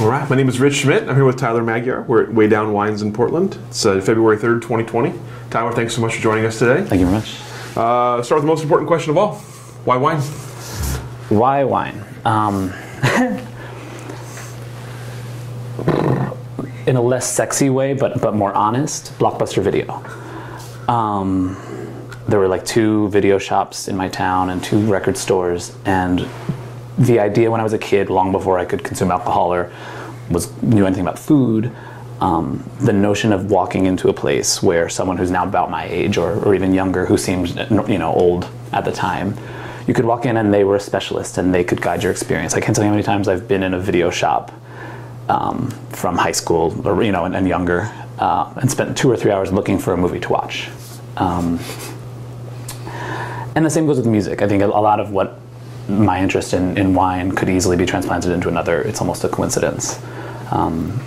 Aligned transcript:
All 0.00 0.08
right, 0.08 0.28
my 0.30 0.34
name 0.34 0.48
is 0.48 0.58
Rich 0.58 0.76
Schmidt. 0.76 1.06
I'm 1.10 1.14
here 1.14 1.26
with 1.26 1.36
Tyler 1.36 1.62
Magyar. 1.62 2.06
We're 2.08 2.22
at 2.22 2.32
Way 2.32 2.48
Down 2.48 2.72
Wines 2.72 3.02
in 3.02 3.12
Portland. 3.12 3.58
It's 3.68 3.84
uh, 3.84 4.00
February 4.00 4.38
3rd, 4.38 4.62
2020. 4.62 5.12
Tyler, 5.50 5.72
thanks 5.72 5.94
so 5.94 6.00
much 6.00 6.14
for 6.14 6.22
joining 6.22 6.46
us 6.46 6.58
today. 6.58 6.82
Thank 6.82 7.00
you 7.00 7.06
very 7.06 7.18
much. 7.18 7.38
Uh, 7.76 8.22
start 8.22 8.38
with 8.38 8.44
the 8.44 8.46
most 8.46 8.62
important 8.62 8.88
question 8.88 9.10
of 9.10 9.18
all 9.18 9.34
Why 9.84 9.98
wine? 9.98 10.22
Why 11.28 11.64
wine? 11.64 12.02
Um, 12.24 12.72
in 16.86 16.96
a 16.96 17.02
less 17.02 17.30
sexy 17.30 17.68
way, 17.68 17.92
but, 17.92 18.22
but 18.22 18.34
more 18.34 18.54
honest, 18.54 19.12
Blockbuster 19.18 19.62
Video. 19.62 20.02
Um, 20.88 21.58
there 22.26 22.38
were 22.38 22.48
like 22.48 22.64
two 22.64 23.10
video 23.10 23.36
shops 23.36 23.86
in 23.86 23.98
my 23.98 24.08
town 24.08 24.48
and 24.48 24.64
two 24.64 24.80
record 24.90 25.18
stores, 25.18 25.76
and 25.84 26.26
the 27.00 27.18
idea 27.18 27.50
when 27.50 27.60
I 27.60 27.64
was 27.64 27.72
a 27.72 27.78
kid, 27.78 28.10
long 28.10 28.30
before 28.30 28.58
I 28.58 28.66
could 28.66 28.84
consume 28.84 29.10
alcohol 29.10 29.52
or 29.54 29.72
was 30.30 30.50
knew 30.62 30.84
anything 30.84 31.02
about 31.02 31.18
food, 31.18 31.72
um, 32.20 32.62
the 32.78 32.92
notion 32.92 33.32
of 33.32 33.50
walking 33.50 33.86
into 33.86 34.10
a 34.10 34.12
place 34.12 34.62
where 34.62 34.90
someone 34.90 35.16
who's 35.16 35.30
now 35.30 35.44
about 35.44 35.70
my 35.70 35.86
age 35.86 36.18
or, 36.18 36.38
or 36.44 36.54
even 36.54 36.74
younger, 36.74 37.06
who 37.06 37.16
seemed 37.16 37.48
you 37.88 37.98
know 37.98 38.12
old 38.12 38.48
at 38.72 38.84
the 38.84 38.92
time, 38.92 39.34
you 39.86 39.94
could 39.94 40.04
walk 40.04 40.26
in 40.26 40.36
and 40.36 40.52
they 40.52 40.62
were 40.62 40.76
a 40.76 40.80
specialist 40.80 41.38
and 41.38 41.54
they 41.54 41.64
could 41.64 41.80
guide 41.80 42.02
your 42.02 42.12
experience. 42.12 42.52
I 42.52 42.60
can't 42.60 42.76
tell 42.76 42.84
you 42.84 42.90
how 42.90 42.94
many 42.94 43.02
times 43.02 43.28
I've 43.28 43.48
been 43.48 43.62
in 43.62 43.72
a 43.72 43.80
video 43.80 44.10
shop 44.10 44.52
um, 45.30 45.70
from 45.88 46.18
high 46.18 46.32
school 46.32 46.86
or 46.86 47.02
you 47.02 47.12
know 47.12 47.24
and, 47.24 47.34
and 47.34 47.48
younger, 47.48 47.90
uh, 48.18 48.52
and 48.56 48.70
spent 48.70 48.98
two 48.98 49.10
or 49.10 49.16
three 49.16 49.30
hours 49.30 49.50
looking 49.50 49.78
for 49.78 49.94
a 49.94 49.96
movie 49.96 50.20
to 50.20 50.28
watch. 50.28 50.68
Um, 51.16 51.58
and 53.56 53.64
the 53.64 53.70
same 53.70 53.86
goes 53.86 53.96
with 53.96 54.06
music. 54.06 54.42
I 54.42 54.48
think 54.48 54.62
a 54.62 54.66
lot 54.66 55.00
of 55.00 55.12
what 55.12 55.40
my 55.98 56.22
interest 56.22 56.54
in, 56.54 56.76
in 56.78 56.94
wine 56.94 57.32
could 57.32 57.48
easily 57.48 57.76
be 57.76 57.86
transplanted 57.86 58.32
into 58.32 58.48
another. 58.48 58.82
It's 58.82 59.00
almost 59.00 59.24
a 59.24 59.28
coincidence. 59.28 60.00
Um, 60.50 61.00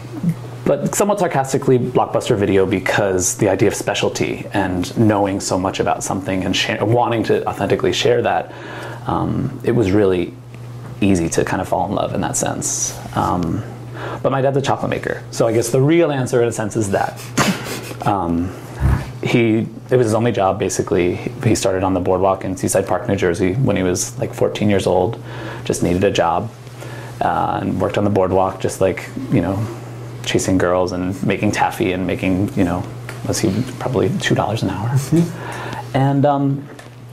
but 0.66 0.96
somewhat 0.96 1.20
sarcastically, 1.20 1.78
blockbuster 1.78 2.38
video 2.38 2.66
because 2.66 3.38
the 3.38 3.50
idea 3.50 3.68
of 3.68 3.76
specialty 3.76 4.46
and 4.54 4.98
knowing 4.98 5.42
so 5.42 5.58
much 5.58 5.80
about 5.80 6.04
something 6.04 6.44
and 6.46 6.94
wanting 6.94 7.24
to 7.24 7.46
authentically 7.46 7.92
share 7.92 8.22
that, 8.22 8.54
um, 9.06 9.60
it 9.66 9.72
was 9.72 9.92
really 9.92 10.34
easy 11.02 11.28
to 11.30 11.44
kind 11.44 11.62
of 11.62 11.68
fall 11.68 11.86
in 11.90 11.94
love 11.94 12.14
in 12.14 12.22
that 12.22 12.38
sense. 12.38 12.98
Um, 13.18 13.62
but 14.22 14.32
my 14.32 14.42
dad's 14.42 14.56
a 14.56 14.62
chocolate 14.62 14.90
maker, 14.90 15.22
so 15.32 15.48
I 15.48 15.54
guess 15.54 15.70
the 15.70 15.82
real 15.82 16.12
answer 16.12 16.42
in 16.42 16.48
a 16.48 16.52
sense 16.52 16.78
is 16.78 16.92
that. 16.92 17.22
He 19.24 19.68
it 19.90 19.98
was 19.98 20.06
his 20.06 20.14
only 20.14 20.32
job 20.32 20.60
basically. 20.60 21.16
He 21.44 21.56
started 21.56 21.84
on 21.84 21.94
the 21.94 22.00
boardwalk 22.00 22.44
in 22.44 22.58
seaside 22.58 22.88
park 22.88 23.08
new 23.08 23.16
jersey 23.16 23.54
when 23.54 23.76
he 23.76 23.84
was 23.84 24.18
like 24.20 24.34
14 24.34 24.70
years 24.70 24.88
old. 24.88 25.22
Just 25.64 25.84
needed 25.84 26.04
a 26.04 26.12
job 26.12 26.52
uh, 27.22 27.60
and 27.62 27.80
worked 27.80 27.98
on 27.98 28.04
the 28.04 28.10
boardwalk 28.10 28.60
just 28.60 28.82
like 28.82 29.10
you 29.32 29.42
know 29.42 29.66
chasing 30.26 30.58
girls 30.58 30.92
and 30.92 31.22
making 31.26 31.52
taffy 31.52 31.92
and 31.92 32.06
making 32.08 32.54
you 32.54 32.64
know 32.64 32.84
was 33.28 33.40
he 33.40 33.64
probably 33.80 34.10
two 34.20 34.36
dollars 34.36 34.64
an 34.64 34.70
hour. 34.70 34.92
And 35.94 36.26
um, 36.26 36.68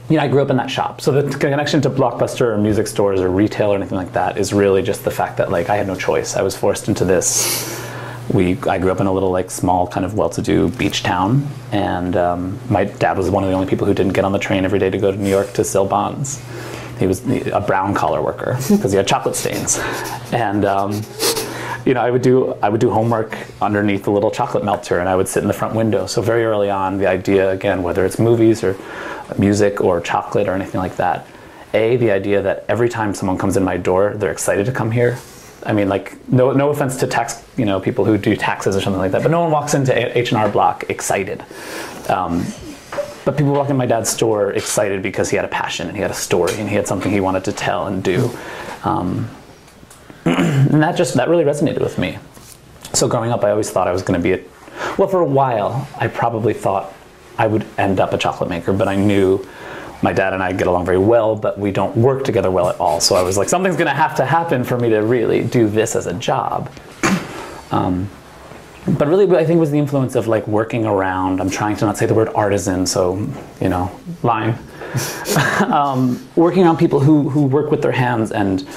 you 0.09 0.17
know 0.17 0.23
i 0.23 0.27
grew 0.27 0.41
up 0.41 0.49
in 0.49 0.57
that 0.57 0.69
shop. 0.69 1.01
So 1.01 1.21
the 1.21 1.37
connection 1.37 1.81
to 1.81 1.89
blockbuster 1.89 2.41
or 2.41 2.57
music 2.57 2.87
stores 2.87 3.21
or 3.21 3.29
retail 3.29 3.71
or 3.71 3.77
anything 3.77 3.97
like 3.97 4.11
that 4.13 4.37
is 4.37 4.51
really 4.51 4.81
just 4.81 5.05
the 5.05 5.11
fact 5.11 5.37
that 5.37 5.49
like 5.51 5.69
i 5.69 5.75
had 5.77 5.87
no 5.87 5.95
choice. 5.95 6.35
I 6.35 6.41
was 6.41 6.57
forced 6.57 6.87
into 6.87 7.05
this 7.05 7.89
we 8.33 8.57
I 8.63 8.77
grew 8.77 8.91
up 8.91 8.99
in 8.99 9.07
a 9.07 9.11
little 9.11 9.31
like 9.31 9.51
small 9.51 9.87
kind 9.87 10.05
of 10.05 10.13
well-to-do 10.13 10.69
beach 10.71 11.03
town, 11.03 11.47
and 11.71 12.15
um, 12.15 12.59
my 12.69 12.85
dad 12.85 13.17
was 13.17 13.29
one 13.29 13.43
of 13.43 13.49
the 13.49 13.55
only 13.55 13.67
people 13.67 13.85
who 13.85 13.93
didn't 13.93 14.13
get 14.13 14.25
on 14.25 14.31
the 14.31 14.39
train 14.39 14.65
every 14.65 14.79
day 14.79 14.89
to 14.89 14.97
go 14.97 15.11
to 15.11 15.17
New 15.17 15.29
York 15.29 15.53
to 15.53 15.63
sell 15.63 15.85
bonds. 15.85 16.41
He 16.99 17.07
was 17.07 17.25
a 17.47 17.61
brown 17.61 17.93
collar 17.93 18.21
worker 18.21 18.57
because 18.69 18.91
he 18.91 18.97
had 18.97 19.07
chocolate 19.07 19.35
stains, 19.35 19.79
and 20.31 20.65
um, 20.65 21.01
you 21.85 21.93
know 21.93 22.01
I 22.01 22.11
would 22.11 22.21
do 22.21 22.53
I 22.61 22.69
would 22.69 22.81
do 22.81 22.89
homework 22.89 23.37
underneath 23.61 24.03
the 24.03 24.11
little 24.11 24.31
chocolate 24.31 24.63
melter, 24.63 24.99
and 24.99 25.09
I 25.09 25.15
would 25.15 25.27
sit 25.27 25.41
in 25.41 25.47
the 25.47 25.53
front 25.53 25.75
window. 25.75 26.05
So 26.05 26.21
very 26.21 26.45
early 26.45 26.69
on, 26.69 26.97
the 26.97 27.07
idea 27.07 27.51
again, 27.51 27.83
whether 27.83 28.05
it's 28.05 28.19
movies 28.19 28.63
or 28.63 28.77
music 29.37 29.81
or 29.81 29.99
chocolate 29.99 30.47
or 30.47 30.53
anything 30.53 30.79
like 30.79 30.95
that, 30.97 31.25
a 31.73 31.97
the 31.97 32.11
idea 32.11 32.41
that 32.41 32.65
every 32.67 32.89
time 32.89 33.13
someone 33.13 33.37
comes 33.37 33.57
in 33.57 33.63
my 33.63 33.77
door, 33.77 34.13
they're 34.15 34.31
excited 34.31 34.65
to 34.67 34.71
come 34.71 34.91
here 34.91 35.17
I 35.65 35.73
mean, 35.73 35.89
like, 35.89 36.17
no, 36.29 36.51
no 36.51 36.69
offense 36.69 36.97
to 36.97 37.07
tax, 37.07 37.43
you 37.57 37.65
know, 37.65 37.79
people 37.79 38.05
who 38.05 38.17
do 38.17 38.35
taxes 38.35 38.75
or 38.75 38.81
something 38.81 38.99
like 38.99 39.11
that, 39.11 39.21
but 39.21 39.31
no 39.31 39.41
one 39.41 39.51
walks 39.51 39.73
into 39.73 40.17
H 40.17 40.31
and 40.31 40.37
R 40.37 40.49
Block 40.49 40.85
excited. 40.89 41.43
Um, 42.09 42.45
but 43.23 43.37
people 43.37 43.53
walk 43.53 43.69
in 43.69 43.77
my 43.77 43.85
dad's 43.85 44.09
store 44.09 44.51
excited 44.51 45.03
because 45.03 45.29
he 45.29 45.35
had 45.35 45.45
a 45.45 45.49
passion 45.49 45.87
and 45.87 45.95
he 45.95 46.01
had 46.01 46.11
a 46.11 46.15
story 46.15 46.55
and 46.55 46.67
he 46.67 46.75
had 46.75 46.87
something 46.87 47.11
he 47.11 47.19
wanted 47.19 47.43
to 47.45 47.51
tell 47.51 47.87
and 47.87 48.03
do, 48.03 48.31
um, 48.83 49.29
and 50.25 50.81
that 50.81 50.97
just 50.97 51.13
that 51.15 51.29
really 51.29 51.43
resonated 51.43 51.81
with 51.81 51.97
me. 51.97 52.17
So 52.93 53.07
growing 53.07 53.31
up, 53.31 53.43
I 53.43 53.51
always 53.51 53.69
thought 53.69 53.87
I 53.87 53.91
was 53.91 54.01
going 54.01 54.19
to 54.19 54.23
be 54.23 54.33
a, 54.33 54.43
well, 54.97 55.07
for 55.07 55.21
a 55.21 55.25
while, 55.25 55.87
I 55.97 56.07
probably 56.07 56.53
thought 56.53 56.93
I 57.37 57.47
would 57.47 57.65
end 57.77 57.99
up 57.99 58.13
a 58.13 58.17
chocolate 58.17 58.49
maker, 58.49 58.73
but 58.73 58.87
I 58.87 58.95
knew 58.95 59.47
my 60.01 60.13
dad 60.13 60.33
and 60.33 60.41
I 60.41 60.51
get 60.53 60.67
along 60.67 60.85
very 60.85 60.97
well, 60.97 61.35
but 61.35 61.59
we 61.59 61.71
don't 61.71 61.95
work 61.95 62.23
together 62.23 62.49
well 62.49 62.69
at 62.69 62.79
all. 62.79 62.99
So 62.99 63.15
I 63.15 63.21
was 63.21 63.37
like, 63.37 63.49
something's 63.49 63.75
going 63.75 63.87
to 63.87 63.93
have 63.93 64.15
to 64.15 64.25
happen 64.25 64.63
for 64.63 64.77
me 64.77 64.89
to 64.89 64.99
really 64.99 65.43
do 65.43 65.67
this 65.69 65.95
as 65.95 66.07
a 66.07 66.13
job. 66.13 66.71
Um, 67.71 68.09
but 68.87 69.07
really, 69.07 69.29
I 69.37 69.45
think 69.45 69.59
was 69.59 69.71
the 69.71 69.77
influence 69.77 70.15
of 70.15 70.27
like 70.27 70.47
working 70.47 70.85
around. 70.85 71.39
I'm 71.39 71.49
trying 71.49 71.75
to 71.77 71.85
not 71.85 71.97
say 71.97 72.07
the 72.07 72.15
word 72.15 72.29
artisan, 72.33 72.87
so 72.87 73.15
you 73.61 73.69
know, 73.69 73.91
line. 74.23 74.57
um, 75.67 76.27
working 76.35 76.65
on 76.65 76.77
people 76.77 76.99
who 76.99 77.29
who 77.29 77.45
work 77.45 77.71
with 77.71 77.81
their 77.81 77.91
hands 77.91 78.31
and 78.31 78.67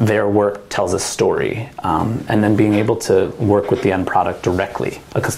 their 0.00 0.28
work 0.28 0.68
tells 0.68 0.94
a 0.94 0.98
story, 0.98 1.68
um, 1.80 2.24
and 2.28 2.42
then 2.42 2.56
being 2.56 2.74
able 2.74 2.96
to 2.96 3.28
work 3.38 3.70
with 3.70 3.82
the 3.82 3.92
end 3.92 4.06
product 4.06 4.42
directly, 4.42 4.96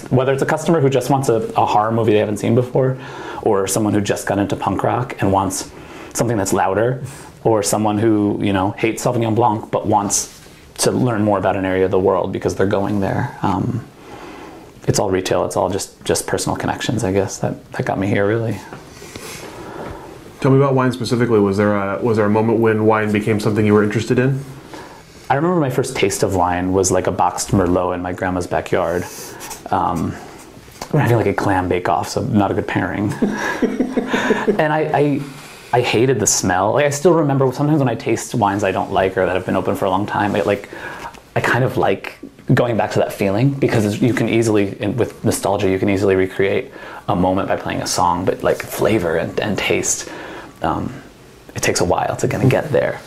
whether 0.09 0.33
it's 0.33 0.41
a 0.41 0.45
customer 0.45 0.81
who 0.81 0.89
just 0.89 1.09
wants 1.09 1.29
a, 1.29 1.35
a 1.55 1.65
horror 1.65 1.91
movie 1.91 2.13
they 2.13 2.19
haven't 2.19 2.37
seen 2.37 2.55
before, 2.55 2.97
or 3.43 3.67
someone 3.67 3.93
who 3.93 4.01
just 4.01 4.27
got 4.27 4.39
into 4.39 4.55
punk 4.55 4.83
rock 4.83 5.21
and 5.21 5.31
wants 5.31 5.71
something 6.13 6.37
that's 6.37 6.53
louder, 6.53 7.03
or 7.43 7.61
someone 7.63 7.97
who 7.97 8.39
you 8.43 8.53
know 8.53 8.71
hates 8.71 9.03
Sauvignon 9.03 9.35
Blanc 9.35 9.71
but 9.71 9.87
wants 9.87 10.35
to 10.79 10.91
learn 10.91 11.23
more 11.23 11.37
about 11.37 11.55
an 11.55 11.65
area 11.65 11.85
of 11.85 11.91
the 11.91 11.99
world 11.99 12.31
because 12.31 12.55
they're 12.55 12.67
going 12.67 12.99
there. 13.01 13.37
Um, 13.41 13.85
it's 14.87 14.97
all 14.97 15.11
retail. 15.11 15.45
It's 15.45 15.55
all 15.55 15.69
just 15.69 16.03
just 16.03 16.25
personal 16.25 16.57
connections, 16.57 17.03
I 17.03 17.11
guess. 17.11 17.37
That 17.39 17.71
that 17.73 17.85
got 17.85 17.99
me 17.99 18.07
here 18.07 18.27
really. 18.27 18.57
Tell 20.41 20.51
me 20.51 20.57
about 20.57 20.73
wine 20.73 20.93
specifically. 20.93 21.39
Was 21.39 21.57
there 21.57 21.75
a 21.75 22.01
was 22.01 22.17
there 22.17 22.25
a 22.25 22.29
moment 22.29 22.59
when 22.59 22.85
wine 22.85 23.11
became 23.11 23.39
something 23.39 23.65
you 23.65 23.73
were 23.73 23.83
interested 23.83 24.19
in? 24.19 24.43
I 25.29 25.35
remember 25.35 25.59
my 25.59 25.69
first 25.69 25.95
taste 25.95 26.23
of 26.23 26.35
wine 26.35 26.71
was 26.71 26.91
like 26.91 27.07
a 27.07 27.11
boxed 27.11 27.51
Merlot 27.51 27.93
in 27.93 28.01
my 28.01 28.13
grandma's 28.13 28.47
backyard. 28.47 29.05
Um, 29.69 30.15
we're 30.91 31.01
having 31.01 31.17
like 31.17 31.27
a 31.27 31.33
clam 31.33 31.69
bake 31.69 31.87
off, 31.87 32.09
so 32.09 32.23
not 32.23 32.49
a 32.49 32.53
good 32.53 32.67
pairing. 32.67 33.13
and 33.21 34.73
I, 34.73 34.89
I, 34.93 35.21
I 35.71 35.81
hated 35.81 36.19
the 36.19 36.25
smell. 36.25 36.73
Like 36.73 36.85
I 36.85 36.89
still 36.89 37.13
remember 37.13 37.51
sometimes 37.51 37.79
when 37.79 37.89
I 37.89 37.95
taste 37.95 38.33
wines 38.33 38.63
I 38.63 38.71
don't 38.71 38.91
like 38.91 39.17
or 39.17 39.25
that 39.25 39.35
have 39.35 39.45
been 39.45 39.55
open 39.55 39.75
for 39.75 39.85
a 39.85 39.89
long 39.89 40.07
time. 40.07 40.33
Like 40.33 40.69
I 41.35 41.41
kind 41.41 41.63
of 41.63 41.77
like 41.77 42.17
going 42.53 42.75
back 42.75 42.91
to 42.91 42.99
that 42.99 43.13
feeling 43.13 43.51
because 43.51 44.01
you 44.01 44.13
can 44.13 44.27
easily, 44.27 44.73
with 44.87 45.23
nostalgia, 45.23 45.69
you 45.69 45.77
can 45.77 45.89
easily 45.89 46.15
recreate 46.15 46.71
a 47.07 47.15
moment 47.15 47.49
by 47.49 47.55
playing 47.55 47.81
a 47.81 47.87
song. 47.87 48.25
But 48.25 48.41
like 48.41 48.63
flavor 48.63 49.17
and, 49.17 49.39
and 49.39 49.57
taste, 49.59 50.09
um, 50.61 51.01
it 51.55 51.61
takes 51.63 51.81
a 51.81 51.85
while 51.85 52.15
to 52.17 52.27
kind 52.27 52.43
of 52.43 52.49
get 52.49 52.71
there. 52.71 52.99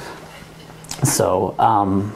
So. 1.04 1.58
Um, 1.58 2.14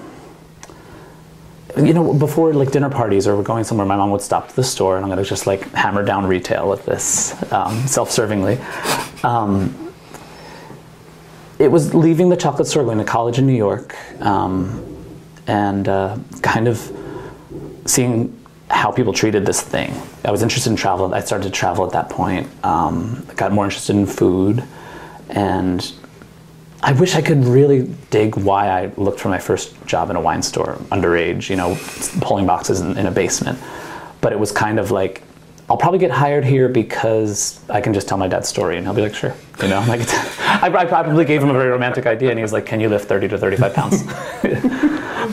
you 1.76 1.92
know, 1.92 2.14
before 2.14 2.54
like 2.54 2.70
dinner 2.70 2.88
parties 2.88 3.28
or 3.28 3.36
we're 3.36 3.42
going 3.42 3.62
somewhere, 3.62 3.86
my 3.86 3.96
mom 3.96 4.10
would 4.10 4.22
stop 4.22 4.48
to 4.48 4.56
the 4.56 4.64
store 4.64 4.96
and 4.96 5.04
I'm 5.04 5.10
going 5.10 5.22
to 5.22 5.28
just 5.28 5.46
like 5.46 5.70
hammer 5.72 6.02
down 6.02 6.26
retail 6.26 6.70
with 6.70 6.86
this 6.86 7.34
um, 7.52 7.86
self-servingly. 7.86 8.56
Um, 9.22 9.92
it 11.58 11.68
was 11.70 11.94
leaving 11.94 12.28
the 12.28 12.36
chocolate 12.36 12.68
store, 12.68 12.84
going 12.84 12.98
to 12.98 13.04
college 13.04 13.38
in 13.38 13.46
New 13.46 13.56
York, 13.56 13.94
um, 14.22 14.82
and 15.46 15.88
uh, 15.88 16.18
kind 16.42 16.68
of 16.68 16.92
seeing 17.86 18.38
how 18.70 18.90
people 18.90 19.12
treated 19.12 19.46
this 19.46 19.60
thing. 19.60 19.94
I 20.24 20.30
was 20.30 20.42
interested 20.42 20.70
in 20.70 20.76
travel. 20.76 21.14
I 21.14 21.20
started 21.20 21.44
to 21.44 21.50
travel 21.50 21.86
at 21.86 21.92
that 21.92 22.10
point. 22.10 22.48
Um, 22.64 23.26
got 23.36 23.52
more 23.52 23.64
interested 23.64 23.96
in 23.96 24.06
food, 24.06 24.64
and 25.30 25.92
I 26.82 26.92
wish 26.92 27.14
I 27.14 27.22
could 27.22 27.44
really 27.44 27.92
dig 28.10 28.36
why 28.36 28.68
I 28.68 28.92
looked 28.96 29.18
for 29.18 29.28
my 29.28 29.38
first 29.38 29.74
job 29.86 30.10
in 30.10 30.16
a 30.16 30.20
wine 30.20 30.42
store, 30.42 30.76
underage, 30.90 31.48
you 31.48 31.56
know, 31.56 31.76
pulling 32.20 32.46
boxes 32.46 32.80
in, 32.80 32.96
in 32.96 33.06
a 33.06 33.10
basement. 33.10 33.58
but 34.20 34.32
it 34.32 34.38
was 34.38 34.52
kind 34.52 34.78
of 34.78 34.90
like 34.90 35.22
I'll 35.68 35.76
probably 35.76 35.98
get 35.98 36.12
hired 36.12 36.44
here 36.44 36.68
because 36.68 37.60
I 37.68 37.80
can 37.80 37.92
just 37.92 38.06
tell 38.06 38.18
my 38.18 38.28
dad's 38.28 38.48
story, 38.48 38.76
and 38.76 38.86
he'll 38.86 38.94
be 38.94 39.02
like, 39.02 39.14
"Sure," 39.14 39.34
you 39.60 39.68
know. 39.68 39.84
Like, 39.88 40.00
I, 40.08 40.70
I 40.72 40.84
probably 40.84 41.24
gave 41.24 41.42
him 41.42 41.50
a 41.50 41.52
very 41.52 41.70
romantic 41.70 42.06
idea, 42.06 42.30
and 42.30 42.38
he 42.38 42.42
was 42.42 42.52
like, 42.52 42.66
"Can 42.66 42.78
you 42.78 42.88
lift 42.88 43.08
30 43.08 43.28
to 43.28 43.38
35 43.38 43.74
pounds?" 43.74 44.02
but 44.42 44.52
it 44.52 44.62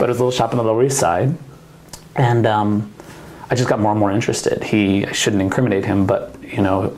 a 0.00 0.24
little 0.24 0.32
shop 0.32 0.50
on 0.50 0.56
the 0.56 0.64
Lower 0.64 0.82
East 0.84 0.98
Side, 0.98 1.36
and 2.16 2.46
um, 2.46 2.92
I 3.48 3.54
just 3.54 3.68
got 3.68 3.78
more 3.78 3.92
and 3.92 4.00
more 4.00 4.10
interested. 4.10 4.64
He 4.64 5.06
I 5.06 5.12
shouldn't 5.12 5.40
incriminate 5.40 5.84
him, 5.84 6.04
but 6.04 6.34
you 6.42 6.62
know, 6.62 6.96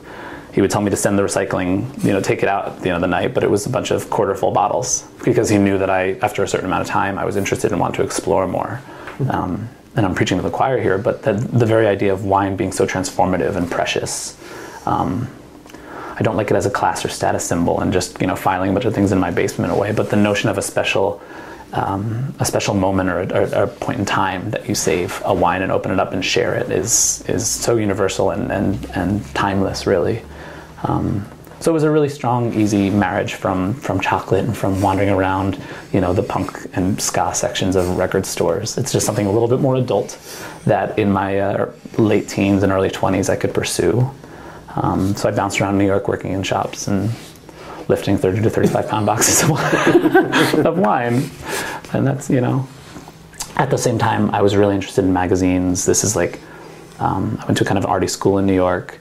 he 0.57 0.61
would 0.61 0.71
tell 0.71 0.81
me 0.81 0.89
to 0.89 0.97
send 0.97 1.19
the 1.19 1.21
recycling, 1.21 2.03
you 2.03 2.11
know, 2.11 2.19
take 2.19 2.41
it 2.41 2.49
out 2.49 2.65
at 2.69 2.81
the 2.81 2.89
end 2.89 2.95
of 2.95 3.01
the 3.01 3.07
night, 3.07 3.31
but 3.35 3.43
it 3.43 3.51
was 3.51 3.67
a 3.67 3.69
bunch 3.69 3.91
of 3.91 4.09
quarter 4.09 4.33
full 4.33 4.49
bottles 4.49 5.03
because 5.23 5.49
he 5.49 5.59
knew 5.59 5.77
that 5.77 5.91
I, 5.91 6.13
after 6.23 6.41
a 6.41 6.47
certain 6.47 6.65
amount 6.65 6.81
of 6.81 6.87
time, 6.87 7.19
I 7.19 7.25
was 7.25 7.35
interested 7.35 7.71
and 7.71 7.79
wanted 7.79 7.97
to 7.97 8.01
explore 8.01 8.47
more. 8.47 8.81
Um, 9.29 9.69
and 9.95 10.03
I'm 10.03 10.15
preaching 10.15 10.39
to 10.39 10.41
the 10.41 10.49
choir 10.49 10.81
here, 10.81 10.97
but 10.97 11.21
the, 11.21 11.33
the 11.33 11.67
very 11.67 11.85
idea 11.85 12.11
of 12.11 12.25
wine 12.25 12.55
being 12.55 12.71
so 12.71 12.87
transformative 12.87 13.55
and 13.55 13.69
precious. 13.69 14.35
Um, 14.87 15.29
I 16.15 16.23
don't 16.23 16.35
like 16.35 16.49
it 16.49 16.55
as 16.55 16.65
a 16.65 16.71
class 16.71 17.05
or 17.05 17.09
status 17.09 17.47
symbol 17.47 17.79
and 17.79 17.93
just 17.93 18.19
you 18.19 18.25
know 18.25 18.35
filing 18.35 18.71
a 18.71 18.73
bunch 18.73 18.85
of 18.85 18.95
things 18.95 19.11
in 19.11 19.19
my 19.19 19.29
basement 19.29 19.71
away. 19.71 19.91
But 19.91 20.09
the 20.09 20.15
notion 20.15 20.49
of 20.49 20.57
a 20.57 20.63
special, 20.63 21.21
um, 21.73 22.33
a 22.39 22.45
special 22.45 22.73
moment 22.73 23.11
or 23.11 23.21
a, 23.21 23.59
or 23.59 23.63
a, 23.65 23.67
point 23.67 23.99
in 23.99 24.05
time 24.05 24.49
that 24.49 24.67
you 24.67 24.73
save 24.73 25.21
a 25.23 25.35
wine 25.35 25.61
and 25.61 25.71
open 25.71 25.91
it 25.91 25.99
up 25.99 26.13
and 26.13 26.25
share 26.25 26.55
it 26.55 26.71
is 26.71 27.23
is 27.29 27.47
so 27.47 27.75
universal 27.75 28.31
and 28.31 28.51
and, 28.51 28.83
and 28.95 29.23
timeless, 29.35 29.85
really. 29.85 30.23
Um, 30.83 31.25
so 31.59 31.71
it 31.71 31.73
was 31.73 31.83
a 31.83 31.89
really 31.89 32.09
strong, 32.09 32.53
easy 32.53 32.89
marriage 32.89 33.33
from 33.33 33.73
from 33.73 33.99
chocolate 33.99 34.45
and 34.45 34.55
from 34.55 34.79
wandering 34.79 35.09
around, 35.09 35.59
you 35.91 35.99
know, 35.99 36.13
the 36.13 36.21
punk 36.21 36.67
and 36.73 37.01
ska 37.01 37.33
sections 37.33 37.75
of 37.75 37.97
record 37.97 38.25
stores. 38.25 38.77
It's 38.77 38.91
just 38.91 39.05
something 39.05 39.25
a 39.25 39.31
little 39.31 39.47
bit 39.47 39.59
more 39.59 39.75
adult 39.75 40.19
that 40.65 40.97
in 40.99 41.11
my 41.11 41.39
uh, 41.39 41.71
late 41.97 42.29
teens 42.29 42.61
and 42.61 42.71
early 42.71 42.89
20s 42.89 43.29
I 43.29 43.35
could 43.35 43.53
pursue. 43.53 44.09
Um, 44.75 45.15
so 45.15 45.27
I 45.27 45.31
bounced 45.31 45.59
around 45.59 45.79
New 45.79 45.85
York 45.85 46.07
working 46.07 46.33
in 46.33 46.43
shops 46.43 46.87
and 46.87 47.09
lifting 47.87 48.17
30 48.17 48.41
to 48.43 48.49
35 48.49 48.87
pound 48.87 49.05
boxes 49.05 49.43
of 49.43 49.49
wine, 49.49 50.65
of 50.65 50.77
wine. 50.77 51.29
And 51.93 52.05
that's, 52.05 52.29
you 52.29 52.41
know, 52.41 52.67
at 53.55 53.71
the 53.71 53.77
same 53.77 53.97
time, 53.97 54.29
I 54.31 54.41
was 54.41 54.55
really 54.55 54.75
interested 54.75 55.03
in 55.03 55.13
magazines. 55.13 55.85
This 55.85 56.03
is 56.03 56.15
like, 56.15 56.39
um, 56.99 57.39
I 57.41 57.45
went 57.45 57.57
to 57.57 57.65
kind 57.65 57.77
of 57.77 57.85
arty 57.85 58.07
school 58.07 58.37
in 58.37 58.45
New 58.45 58.53
York. 58.53 58.99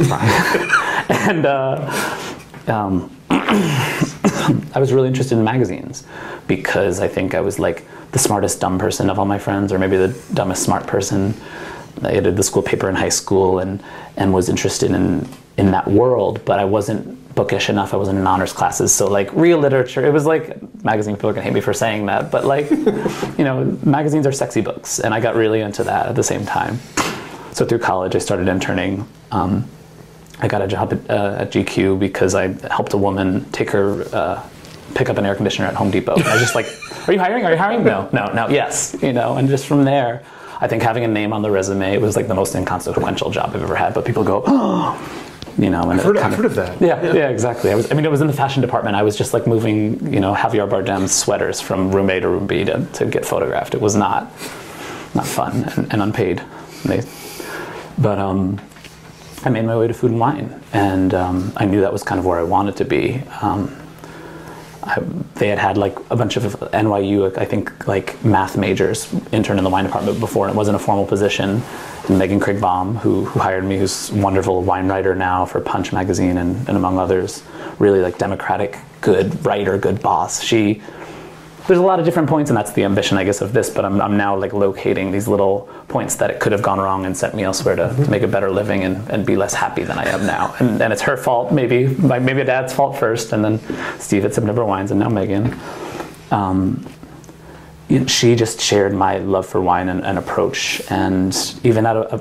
and 1.08 1.46
uh, 1.46 2.24
um, 2.66 3.14
I 3.30 4.76
was 4.76 4.92
really 4.92 5.08
interested 5.08 5.38
in 5.38 5.44
magazines 5.44 6.04
because 6.46 7.00
I 7.00 7.08
think 7.08 7.34
I 7.34 7.40
was 7.40 7.58
like 7.58 7.84
the 8.12 8.18
smartest 8.18 8.60
dumb 8.60 8.78
person 8.78 9.10
of 9.10 9.18
all 9.18 9.24
my 9.24 9.38
friends, 9.38 9.72
or 9.72 9.78
maybe 9.78 9.96
the 9.96 10.16
dumbest 10.34 10.62
smart 10.62 10.86
person. 10.86 11.34
I 12.02 12.10
edited 12.10 12.36
the 12.36 12.42
school 12.42 12.62
paper 12.62 12.88
in 12.88 12.96
high 12.96 13.08
school 13.08 13.60
and 13.60 13.82
and 14.16 14.32
was 14.32 14.48
interested 14.48 14.90
in 14.90 15.28
in 15.56 15.70
that 15.70 15.86
world, 15.86 16.44
but 16.44 16.58
I 16.58 16.64
wasn't 16.64 17.34
bookish 17.34 17.68
enough. 17.68 17.94
I 17.94 17.96
wasn't 17.96 18.18
in 18.18 18.26
honors 18.26 18.52
classes, 18.52 18.92
so 18.92 19.08
like 19.08 19.32
real 19.32 19.58
literature. 19.58 20.04
It 20.04 20.12
was 20.12 20.26
like 20.26 20.56
magazine 20.84 21.14
people 21.14 21.30
are 21.30 21.32
gonna 21.32 21.44
hate 21.44 21.54
me 21.54 21.60
for 21.60 21.72
saying 21.72 22.06
that, 22.06 22.30
but 22.30 22.44
like 22.44 22.70
you 23.38 23.44
know, 23.44 23.78
magazines 23.84 24.26
are 24.26 24.32
sexy 24.32 24.60
books, 24.60 24.98
and 24.98 25.14
I 25.14 25.20
got 25.20 25.36
really 25.36 25.60
into 25.60 25.84
that 25.84 26.06
at 26.06 26.16
the 26.16 26.24
same 26.24 26.44
time. 26.44 26.78
So 27.52 27.64
through 27.64 27.78
college, 27.78 28.16
I 28.16 28.18
started 28.18 28.48
interning. 28.48 29.06
Um, 29.30 29.68
I 30.40 30.48
got 30.48 30.62
a 30.62 30.66
job 30.66 30.92
at, 30.92 31.10
uh, 31.10 31.36
at, 31.40 31.52
GQ 31.52 31.98
because 31.98 32.34
I 32.34 32.48
helped 32.68 32.92
a 32.92 32.96
woman 32.96 33.50
take 33.52 33.70
her 33.70 34.04
uh, 34.12 34.48
pick 34.94 35.08
up 35.08 35.16
an 35.16 35.24
air 35.24 35.34
conditioner 35.34 35.68
at 35.68 35.74
Home 35.74 35.90
Depot. 35.90 36.14
And 36.14 36.24
I 36.24 36.32
was 36.32 36.42
just 36.42 36.54
like, 36.54 36.66
"Are 37.08 37.12
you 37.12 37.20
hiring? 37.20 37.44
Are 37.44 37.52
you 37.52 37.56
hiring? 37.56 37.84
No, 37.84 38.08
no, 38.12 38.26
no. 38.32 38.48
Yes, 38.48 38.96
you 39.00 39.12
know." 39.12 39.36
And 39.36 39.48
just 39.48 39.66
from 39.66 39.84
there, 39.84 40.24
I 40.60 40.66
think 40.66 40.82
having 40.82 41.04
a 41.04 41.08
name 41.08 41.32
on 41.32 41.42
the 41.42 41.50
resume 41.50 41.94
it 41.94 42.00
was 42.00 42.16
like 42.16 42.26
the 42.26 42.34
most 42.34 42.54
inconsequential 42.54 43.30
job 43.30 43.50
I've 43.54 43.62
ever 43.62 43.76
had. 43.76 43.94
But 43.94 44.04
people 44.04 44.24
go, 44.24 44.42
"Oh." 44.46 45.20
You 45.56 45.70
know, 45.70 45.88
and 45.88 46.00
I've 46.00 46.04
heard, 46.04 46.16
I've 46.16 46.34
heard 46.34 46.46
of 46.46 46.56
that. 46.56 46.80
Yeah, 46.80 47.00
yeah, 47.00 47.14
yeah, 47.14 47.28
exactly. 47.28 47.70
I 47.70 47.76
was. 47.76 47.88
I 47.92 47.94
mean, 47.94 48.04
it 48.04 48.10
was 48.10 48.20
in 48.20 48.26
the 48.26 48.32
fashion 48.32 48.60
department. 48.60 48.96
I 48.96 49.04
was 49.04 49.16
just 49.16 49.32
like 49.32 49.46
moving, 49.46 50.12
you 50.12 50.18
know, 50.18 50.34
Javier 50.34 50.68
Bardem's 50.68 51.14
sweaters 51.14 51.60
from 51.60 51.94
room 51.94 52.10
A 52.10 52.18
to 52.18 52.28
room 52.28 52.48
B 52.48 52.64
to, 52.64 52.84
to 52.94 53.06
get 53.06 53.24
photographed. 53.24 53.72
It 53.72 53.80
was 53.80 53.94
not, 53.94 54.32
not 55.14 55.28
fun 55.28 55.62
and, 55.76 55.92
and 55.92 56.02
unpaid. 56.02 56.42
They, 56.84 57.02
but 57.98 58.18
um, 58.18 58.58
I 59.46 59.50
made 59.50 59.64
my 59.64 59.76
way 59.76 59.86
to 59.86 59.94
food 59.94 60.10
and 60.10 60.20
wine, 60.20 60.60
and 60.72 61.12
um, 61.14 61.52
I 61.56 61.66
knew 61.66 61.80
that 61.82 61.92
was 61.92 62.02
kind 62.02 62.18
of 62.18 62.24
where 62.24 62.38
I 62.38 62.42
wanted 62.42 62.76
to 62.76 62.84
be. 62.84 63.22
Um, 63.42 63.74
I, 64.82 65.00
they 65.34 65.48
had 65.48 65.58
had 65.58 65.78
like 65.78 65.98
a 66.10 66.16
bunch 66.16 66.36
of 66.36 66.42
NYU, 66.44 67.36
I 67.38 67.44
think, 67.44 67.86
like 67.88 68.22
math 68.24 68.56
majors 68.56 69.12
intern 69.32 69.58
in 69.58 69.64
the 69.64 69.70
wine 69.70 69.84
department 69.84 70.20
before, 70.20 70.46
and 70.46 70.54
it 70.54 70.56
wasn't 70.56 70.76
a 70.76 70.78
formal 70.78 71.06
position. 71.06 71.62
And 72.08 72.18
Megan 72.18 72.38
Krigbaum, 72.38 72.96
who, 72.96 73.24
who 73.24 73.40
hired 73.40 73.64
me, 73.64 73.78
who's 73.78 74.12
wonderful 74.12 74.62
wine 74.62 74.88
writer 74.88 75.14
now 75.14 75.46
for 75.46 75.60
Punch 75.60 75.92
magazine 75.92 76.36
and, 76.36 76.68
and 76.68 76.76
among 76.76 76.98
others, 76.98 77.42
really 77.78 78.00
like 78.00 78.18
democratic, 78.18 78.78
good 79.00 79.44
writer, 79.44 79.78
good 79.78 80.02
boss. 80.02 80.42
She 80.42 80.82
there's 81.66 81.78
a 81.78 81.82
lot 81.82 81.98
of 81.98 82.04
different 82.04 82.28
points, 82.28 82.50
and 82.50 82.56
that's 82.56 82.72
the 82.72 82.84
ambition, 82.84 83.16
I 83.16 83.24
guess, 83.24 83.40
of 83.40 83.54
this. 83.54 83.70
But 83.70 83.86
I'm, 83.86 84.00
I'm 84.00 84.16
now 84.18 84.36
like 84.36 84.52
locating 84.52 85.10
these 85.10 85.26
little 85.26 85.68
points 85.88 86.16
that 86.16 86.30
it 86.30 86.38
could 86.38 86.52
have 86.52 86.62
gone 86.62 86.78
wrong 86.78 87.06
and 87.06 87.16
sent 87.16 87.34
me 87.34 87.42
elsewhere 87.42 87.74
to, 87.76 87.94
to 87.94 88.10
make 88.10 88.22
a 88.22 88.28
better 88.28 88.50
living 88.50 88.84
and, 88.84 89.08
and 89.10 89.24
be 89.24 89.36
less 89.36 89.54
happy 89.54 89.82
than 89.82 89.98
I 89.98 90.04
am 90.08 90.26
now. 90.26 90.54
And, 90.58 90.82
and 90.82 90.92
it's 90.92 91.02
her 91.02 91.16
fault, 91.16 91.52
maybe, 91.52 91.86
maybe 91.86 92.44
dad's 92.44 92.74
fault 92.74 92.98
first, 92.98 93.32
and 93.32 93.42
then 93.42 93.60
Steve 93.98 94.26
at 94.26 94.34
September 94.34 94.64
Wines, 94.64 94.90
and 94.90 95.00
now 95.00 95.08
Megan. 95.08 95.58
Um, 96.30 96.86
she 98.06 98.34
just 98.34 98.60
shared 98.60 98.92
my 98.92 99.18
love 99.18 99.46
for 99.46 99.60
wine 99.60 99.88
and, 99.88 100.04
and 100.04 100.18
approach, 100.18 100.82
and 100.90 101.34
even 101.64 101.86
at 101.86 101.96
a, 101.96 102.16
a, 102.16 102.20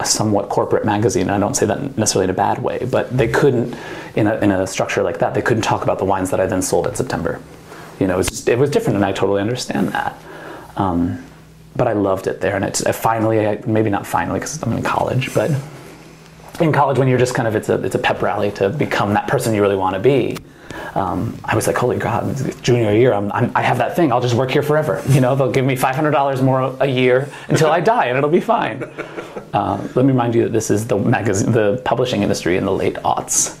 a, 0.00 0.04
somewhat 0.04 0.48
corporate 0.48 0.84
magazine. 0.84 1.28
I 1.30 1.38
don't 1.38 1.54
say 1.56 1.66
that 1.66 1.96
necessarily 1.96 2.24
in 2.24 2.30
a 2.30 2.34
bad 2.34 2.62
way, 2.62 2.86
but 2.90 3.16
they 3.16 3.28
couldn't, 3.28 3.76
in 4.14 4.26
a, 4.28 4.36
in 4.36 4.50
a 4.52 4.66
structure 4.66 5.02
like 5.02 5.18
that, 5.18 5.34
they 5.34 5.42
couldn't 5.42 5.62
talk 5.62 5.82
about 5.82 5.98
the 5.98 6.04
wines 6.04 6.30
that 6.30 6.38
I 6.38 6.46
then 6.46 6.62
sold 6.62 6.86
at 6.86 6.96
September 6.96 7.40
you 8.00 8.06
know, 8.06 8.14
it 8.14 8.18
was, 8.18 8.48
it 8.48 8.58
was 8.58 8.70
different, 8.70 8.96
and 8.96 9.04
I 9.04 9.12
totally 9.12 9.40
understand 9.40 9.88
that. 9.88 10.18
Um, 10.76 11.24
but 11.76 11.88
I 11.88 11.92
loved 11.92 12.26
it 12.26 12.40
there, 12.40 12.56
and 12.56 12.64
it's 12.64 12.82
finally, 12.96 13.46
I, 13.46 13.62
maybe 13.66 13.90
not 13.90 14.06
finally 14.06 14.38
because 14.38 14.62
I'm 14.62 14.72
in 14.72 14.82
college, 14.82 15.34
but 15.34 15.50
in 16.60 16.72
college 16.72 16.98
when 16.98 17.08
you're 17.08 17.18
just 17.18 17.34
kind 17.34 17.48
of 17.48 17.56
it's 17.56 17.68
a 17.68 17.82
it's 17.82 17.94
a 17.94 17.98
pep 17.98 18.22
rally 18.22 18.50
to 18.52 18.68
become 18.68 19.14
that 19.14 19.28
person 19.28 19.54
you 19.54 19.62
really 19.62 19.76
want 19.76 19.94
to 19.94 20.00
be. 20.00 20.36
Um, 20.94 21.38
I 21.44 21.56
was 21.56 21.66
like, 21.66 21.76
holy 21.76 21.98
God, 21.98 22.36
junior 22.62 22.92
year, 22.92 23.12
I'm, 23.12 23.30
I'm, 23.32 23.50
i 23.54 23.62
have 23.62 23.78
that 23.78 23.96
thing. 23.96 24.12
I'll 24.12 24.20
just 24.20 24.34
work 24.34 24.50
here 24.50 24.62
forever. 24.62 25.02
You 25.08 25.20
know, 25.20 25.34
they'll 25.34 25.50
give 25.50 25.64
me 25.64 25.76
$500 25.76 26.42
more 26.42 26.76
a 26.80 26.86
year 26.86 27.28
until 27.48 27.70
I 27.70 27.80
die, 27.80 28.06
and 28.06 28.18
it'll 28.18 28.30
be 28.30 28.40
fine. 28.40 28.82
Uh, 29.52 29.88
let 29.94 30.04
me 30.04 30.12
remind 30.12 30.34
you 30.34 30.44
that 30.44 30.52
this 30.52 30.70
is 30.70 30.86
the 30.86 30.96
magazine, 30.96 31.52
the 31.52 31.80
publishing 31.84 32.22
industry 32.22 32.56
in 32.56 32.64
the 32.64 32.72
late 32.72 32.94
aughts. 32.96 33.60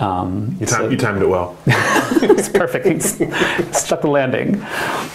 Um, 0.00 0.56
you, 0.60 0.66
time, 0.66 0.80
so, 0.80 0.88
you, 0.88 0.96
timed 0.96 1.22
it 1.22 1.28
well. 1.28 1.56
it's 1.66 2.48
perfect. 2.48 2.86
It's 2.86 3.78
stuck 3.78 4.02
the 4.02 4.08
landing. 4.08 4.62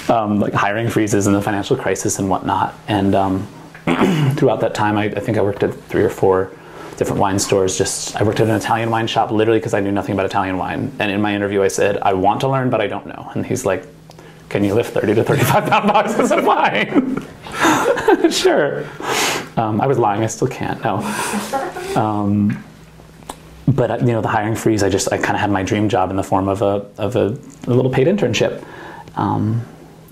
Um, 0.08 0.40
like 0.40 0.54
hiring 0.54 0.90
freezes 0.90 1.28
and 1.28 1.36
the 1.36 1.42
financial 1.42 1.76
crisis 1.76 2.18
and 2.18 2.30
whatnot. 2.30 2.74
And 2.88 3.14
um, 3.14 3.48
throughout 4.38 4.62
that 4.62 4.74
time, 4.74 4.98
I, 4.98 5.06
I, 5.06 5.20
think 5.20 5.38
I 5.38 5.42
worked 5.42 5.64
at 5.64 5.74
three 5.86 6.04
or 6.04 6.10
four 6.10 6.52
different 7.00 7.22
wine 7.22 7.40
stores. 7.40 7.78
Just 7.78 8.16
I 8.18 8.24
worked 8.24 8.42
at 8.42 8.48
an 8.50 8.56
Italian 8.56 8.92
wine 8.92 9.08
shop 9.08 9.32
literally 9.32 9.60
because 9.60 9.74
I 9.74 9.80
knew 9.80 9.92
nothing 9.92 10.14
about 10.14 10.26
Italian 10.26 10.58
wine. 10.58 10.92
And 11.00 11.10
in 11.10 11.22
my 11.22 11.34
interview, 11.34 11.64
I 11.64 11.70
said, 11.70 11.98
I 11.98 12.14
want 12.14 12.42
to 12.42 12.50
learn, 12.50 12.70
but 12.70 12.82
I 12.82 12.88
don't 12.88 13.08
know. 13.08 13.32
And 13.34 13.46
he's 13.46 13.66
like, 13.66 13.88
Can 14.50 14.64
you 14.66 14.76
lift 14.76 14.94
30 14.94 15.16
to 15.16 15.24
35 15.24 15.66
pound 15.70 15.88
boxes 15.94 16.32
of 16.32 16.46
wine? 16.46 17.26
sure. 18.32 18.86
Um, 19.56 19.82
I 19.82 19.88
was 19.88 19.98
lying. 19.98 20.24
I 20.24 20.28
still 20.28 20.50
can't. 20.50 20.84
No. 20.84 20.98
Um, 21.96 22.64
but 23.68 24.02
you 24.02 24.08
know 24.08 24.22
the 24.22 24.28
hiring 24.28 24.56
freeze 24.56 24.82
i 24.82 24.90
just 24.90 25.14
i 25.14 25.18
kind 25.18 25.36
of 25.36 25.42
had 25.42 25.52
my 25.52 25.62
dream 25.62 25.90
job 25.90 26.10
in 26.10 26.16
the 26.16 26.24
form 26.24 26.48
of 26.48 26.64
a 26.64 26.84
of 26.98 27.16
a, 27.16 27.38
a 27.68 27.70
little 27.70 27.92
paid 27.92 28.08
internship 28.08 28.66
um, 29.16 29.64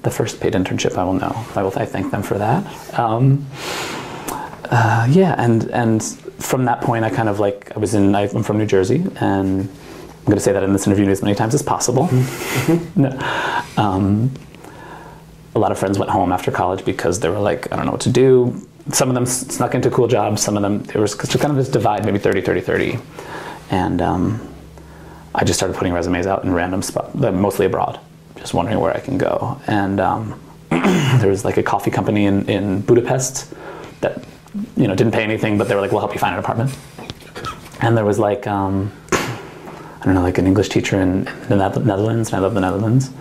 the 0.03 0.12
first 0.12 0.39
paid 0.39 0.53
internship 0.53 0.96
i 0.96 1.03
will 1.03 1.13
know 1.13 1.36
i 1.56 1.63
will 1.63 1.74
i 1.75 1.84
thank 1.84 2.12
them 2.12 2.22
for 2.22 2.38
that 2.38 3.00
um, 3.00 3.44
uh, 4.70 5.08
yeah 5.10 5.34
and 5.39 5.72
and 5.72 6.03
from 6.39 6.65
that 6.65 6.82
point 6.82 7.03
i 7.03 7.10
kind 7.10 7.29
of 7.29 7.39
like 7.39 7.75
i 7.75 7.79
was 7.79 7.94
in 7.94 8.13
i'm 8.15 8.44
from 8.44 8.58
new 8.58 8.65
jersey 8.65 9.06
and 9.20 9.62
i'm 9.62 10.25
going 10.25 10.38
to 10.38 10.39
say 10.39 10.53
that 10.53 10.63
in 10.63 10.74
this 10.74 10.88
interview 10.88 11.08
as 11.10 11.22
many 11.22 11.36
times 11.36 11.53
as 11.53 11.62
possible 11.62 12.08
mm-hmm. 12.08 13.01
no. 13.75 13.82
um, 13.82 14.32
a 15.56 15.60
lot 15.60 15.72
of 15.72 15.79
friends 15.79 15.98
went 15.98 16.12
home 16.12 16.32
after 16.32 16.51
college 16.51 16.86
because 16.86 17.20
they 17.20 17.29
were 17.29 17.39
like 17.39 17.72
i 17.72 17.75
don't 17.75 17.86
know 17.86 17.91
what 17.91 18.01
to 18.01 18.12
do 18.12 18.62
some 18.91 19.10
of 19.10 19.15
them 19.15 19.25
snuck 19.25 19.75
into 19.75 19.89
cool 19.89 20.08
jobs 20.08 20.41
some 20.41 20.56
of 20.56 20.63
them 20.63 20.84
there 20.84 21.01
was 21.01 21.15
just 21.15 21.39
kind 21.39 21.51
of 21.51 21.58
this 21.58 21.70
divide 21.70 22.06
maybe 22.06 22.20
30 22.20 22.41
30 22.41 22.62
30 22.62 23.00
and 23.70 24.01
um, 24.01 24.48
I 25.38 25.44
just 25.44 25.60
started 25.60 25.77
putting 25.77 25.94
resumes 25.94 26.25
out 26.25 26.44
in 26.44 26.51
random 26.51 26.82
spots, 26.82 27.13
mostly 27.13 27.67
abroad, 27.67 28.00
just 28.38 28.56
wondering 28.56 28.79
where 28.79 28.96
I 28.96 29.00
can 29.00 29.20
go. 29.20 29.62
And 29.67 30.00
um, 30.00 30.39
there 30.70 31.29
was 31.29 31.46
like 31.46 31.58
a 31.58 31.63
coffee 31.63 31.91
company 31.91 32.25
in, 32.25 32.50
in 32.50 32.82
Budapest 32.82 33.53
that 34.01 34.24
you 34.76 34.88
know 34.88 34.96
didn't 34.96 35.14
pay 35.14 35.24
anything, 35.24 35.58
but 35.58 35.68
they 35.68 35.76
were 35.76 35.82
like, 35.82 35.92
"We'll 35.92 36.02
help 36.02 36.14
you 36.14 36.20
find 36.20 36.34
an 36.34 36.40
apartment." 36.40 36.76
And 37.82 37.96
there 37.96 38.06
was 38.06 38.20
like 38.20 38.48
um, 38.48 38.92
I 39.12 40.06
don't 40.06 40.14
know, 40.14 40.22
like 40.22 40.38
an 40.38 40.48
English 40.48 40.70
teacher 40.70 41.00
in 41.02 41.26
the 41.50 41.56
Netherlands, 41.56 42.30
and 42.30 42.38
I 42.38 42.40
love 42.40 42.54
the 42.54 42.62
Netherlands, 42.62 43.12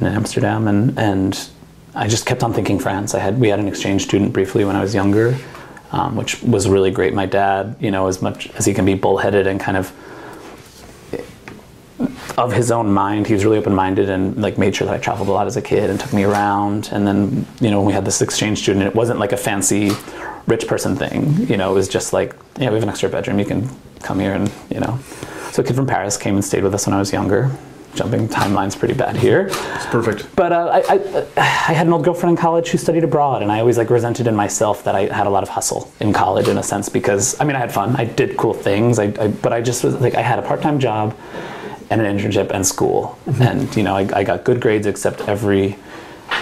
in 0.00 0.06
Amsterdam, 0.06 0.68
and 0.68 0.98
and 0.98 1.48
I 1.94 2.08
just 2.08 2.26
kept 2.26 2.42
on 2.42 2.52
thinking 2.52 2.78
France. 2.78 3.14
I 3.14 3.20
had 3.20 3.38
we 3.38 3.48
had 3.48 3.60
an 3.60 3.68
exchange 3.68 4.02
student 4.02 4.32
briefly 4.32 4.64
when 4.64 4.76
I 4.76 4.82
was 4.82 4.94
younger, 4.94 5.36
um, 5.92 6.16
which 6.16 6.42
was 6.42 6.68
really 6.68 6.90
great. 6.90 7.14
My 7.14 7.26
dad, 7.26 7.76
you 7.78 7.90
know, 7.90 8.08
as 8.08 8.20
much 8.20 8.48
as 8.54 8.66
he 8.66 8.74
can 8.74 8.84
be 8.84 8.94
bullheaded 8.94 9.46
and 9.46 9.60
kind 9.60 9.76
of 9.76 9.92
of 12.36 12.52
his 12.52 12.72
own 12.72 12.92
mind, 12.92 13.26
he 13.26 13.32
was 13.32 13.44
really 13.44 13.58
open-minded 13.58 14.10
and 14.10 14.36
like 14.42 14.58
made 14.58 14.74
sure 14.74 14.86
that 14.86 14.94
I 14.94 14.98
traveled 14.98 15.28
a 15.28 15.32
lot 15.32 15.46
as 15.46 15.56
a 15.56 15.62
kid 15.62 15.88
and 15.88 16.00
took 16.00 16.12
me 16.12 16.24
around. 16.24 16.88
And 16.90 17.06
then, 17.06 17.46
you 17.60 17.70
know, 17.70 17.78
when 17.78 17.86
we 17.86 17.92
had 17.92 18.04
this 18.04 18.20
exchange 18.20 18.58
student, 18.58 18.84
it 18.84 18.94
wasn't 18.94 19.20
like 19.20 19.32
a 19.32 19.36
fancy 19.36 19.92
rich 20.46 20.66
person 20.66 20.96
thing. 20.96 21.46
You 21.48 21.56
know, 21.56 21.70
it 21.70 21.74
was 21.74 21.88
just 21.88 22.12
like, 22.12 22.34
yeah, 22.58 22.68
we 22.68 22.74
have 22.74 22.82
an 22.82 22.88
extra 22.88 23.08
bedroom. 23.08 23.38
You 23.38 23.44
can 23.44 23.68
come 24.00 24.20
here 24.20 24.34
and, 24.34 24.52
you 24.70 24.80
know. 24.80 24.98
So 25.52 25.62
a 25.62 25.64
kid 25.64 25.76
from 25.76 25.86
Paris 25.86 26.16
came 26.16 26.34
and 26.34 26.44
stayed 26.44 26.64
with 26.64 26.74
us 26.74 26.86
when 26.86 26.94
I 26.94 26.98
was 26.98 27.12
younger. 27.12 27.50
Jumping 27.94 28.28
timelines 28.28 28.76
pretty 28.76 28.94
bad 28.94 29.14
here. 29.16 29.46
It's 29.46 29.86
perfect. 29.86 30.34
But 30.34 30.52
uh, 30.52 30.82
I, 30.88 30.94
I, 30.94 31.26
I 31.36 31.74
had 31.74 31.86
an 31.86 31.92
old 31.92 32.04
girlfriend 32.04 32.36
in 32.36 32.42
college 32.42 32.70
who 32.70 32.76
studied 32.76 33.04
abroad, 33.04 33.40
and 33.40 33.52
I 33.52 33.60
always 33.60 33.78
like 33.78 33.88
resented 33.88 34.26
in 34.26 34.34
myself 34.34 34.82
that 34.82 34.96
I 34.96 35.02
had 35.14 35.28
a 35.28 35.30
lot 35.30 35.44
of 35.44 35.48
hustle 35.48 35.92
in 36.00 36.12
college 36.12 36.48
in 36.48 36.58
a 36.58 36.62
sense 36.62 36.88
because 36.88 37.40
I 37.40 37.44
mean 37.44 37.54
I 37.54 37.60
had 37.60 37.72
fun, 37.72 37.94
I 37.94 38.04
did 38.04 38.36
cool 38.36 38.52
things, 38.52 38.98
I, 38.98 39.04
I 39.20 39.28
but 39.28 39.52
I 39.52 39.60
just 39.60 39.84
was 39.84 39.94
like 40.00 40.16
I 40.16 40.22
had 40.22 40.40
a 40.40 40.42
part-time 40.42 40.80
job 40.80 41.16
and 41.88 42.00
an 42.00 42.18
internship 42.18 42.50
and 42.50 42.66
school, 42.66 43.16
and 43.40 43.74
you 43.76 43.84
know 43.84 43.94
I, 43.94 44.08
I 44.12 44.24
got 44.24 44.42
good 44.42 44.60
grades 44.60 44.88
except 44.88 45.20
every 45.28 45.78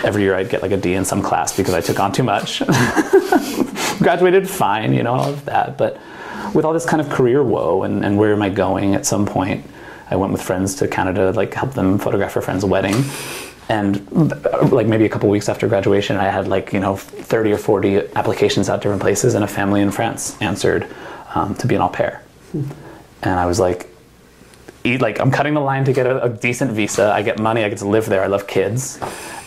every 0.04 0.22
year 0.22 0.34
I'd 0.34 0.48
get 0.48 0.62
like 0.62 0.72
a 0.72 0.78
D 0.78 0.94
in 0.94 1.04
some 1.04 1.20
class 1.20 1.54
because 1.54 1.74
I 1.74 1.82
took 1.82 2.00
on 2.00 2.12
too 2.12 2.22
much. 2.22 2.62
Graduated 3.98 4.48
fine, 4.48 4.92
you 4.92 5.02
know 5.02 5.14
all 5.14 5.30
of 5.30 5.44
that, 5.46 5.78
but 5.78 6.00
with 6.54 6.64
all 6.64 6.72
this 6.72 6.86
kind 6.86 7.00
of 7.00 7.08
career 7.08 7.42
woe 7.42 7.82
and, 7.82 8.04
and 8.04 8.18
where 8.18 8.32
am 8.32 8.42
I 8.42 8.48
going 8.48 8.94
at 8.94 9.06
some 9.06 9.26
point 9.26 9.64
I 10.12 10.16
went 10.16 10.30
with 10.30 10.42
friends 10.42 10.74
to 10.76 10.88
Canada, 10.88 11.32
like 11.32 11.54
help 11.54 11.72
them 11.72 11.98
photograph 11.98 12.36
a 12.36 12.42
friend's 12.42 12.66
wedding. 12.66 13.02
And 13.70 14.30
like 14.70 14.86
maybe 14.86 15.06
a 15.06 15.08
couple 15.08 15.30
weeks 15.30 15.48
after 15.48 15.66
graduation, 15.66 16.16
I 16.16 16.24
had 16.24 16.48
like, 16.48 16.74
you 16.74 16.80
know, 16.80 16.96
30 16.96 17.52
or 17.52 17.56
40 17.56 18.14
applications 18.14 18.68
out 18.68 18.82
different 18.82 19.00
places, 19.00 19.34
and 19.34 19.42
a 19.42 19.48
family 19.48 19.80
in 19.80 19.90
France 19.90 20.36
answered 20.42 20.86
um, 21.34 21.54
to 21.54 21.66
be 21.66 21.76
an 21.76 21.80
au 21.80 21.88
pair. 21.88 22.22
And 23.22 23.40
I 23.40 23.46
was 23.46 23.58
like, 23.58 23.88
eat, 24.84 25.00
like, 25.00 25.18
I'm 25.18 25.30
cutting 25.30 25.54
the 25.54 25.60
line 25.60 25.86
to 25.86 25.94
get 25.94 26.06
a, 26.06 26.24
a 26.24 26.28
decent 26.28 26.72
visa. 26.72 27.10
I 27.10 27.22
get 27.22 27.38
money, 27.38 27.64
I 27.64 27.70
get 27.70 27.78
to 27.78 27.88
live 27.88 28.04
there, 28.06 28.22
I 28.22 28.26
love 28.26 28.46
kids. 28.46 28.98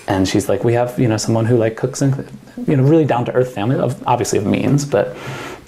And 0.07 0.27
she's 0.27 0.47
like, 0.47 0.63
we 0.63 0.73
have, 0.73 0.99
you 0.99 1.07
know, 1.07 1.17
someone 1.17 1.45
who 1.45 1.57
like 1.57 1.77
cooks 1.77 2.01
and, 2.01 2.27
you 2.67 2.77
know, 2.77 2.83
really 2.83 3.05
down 3.05 3.25
to 3.25 3.33
earth 3.33 3.53
family, 3.53 3.77
of, 3.77 4.01
obviously 4.07 4.37
of 4.37 4.45
means, 4.45 4.85
but 4.85 5.17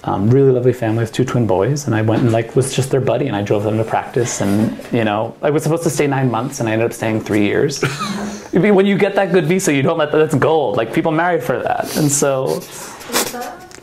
um, 0.04 0.30
really 0.30 0.52
lovely 0.52 0.72
family 0.72 1.02
with 1.02 1.12
two 1.12 1.24
twin 1.24 1.46
boys, 1.46 1.86
and 1.86 1.94
I 1.94 2.02
went 2.02 2.22
and 2.22 2.32
like 2.32 2.54
was 2.54 2.74
just 2.74 2.90
their 2.90 3.00
buddy, 3.00 3.26
and 3.26 3.34
I 3.34 3.42
drove 3.42 3.64
them 3.64 3.76
to 3.78 3.84
practice, 3.84 4.40
and 4.40 4.78
you 4.92 5.04
know 5.04 5.36
I 5.42 5.50
was 5.50 5.64
supposed 5.64 5.82
to 5.82 5.90
stay 5.90 6.06
nine 6.06 6.30
months, 6.30 6.60
and 6.60 6.68
I 6.68 6.72
ended 6.72 6.86
up 6.86 6.92
staying 6.92 7.20
three 7.20 7.44
years. 7.44 7.82
when 8.52 8.86
you 8.86 8.96
get 8.96 9.16
that 9.16 9.32
good 9.32 9.46
visa, 9.46 9.74
you 9.74 9.82
don't 9.82 9.98
let 9.98 10.12
that, 10.12 10.18
that's 10.18 10.34
gold. 10.34 10.76
Like 10.76 10.94
people 10.94 11.10
marry 11.10 11.40
for 11.40 11.60
that, 11.60 11.96
and 11.96 12.10
so 12.10 12.60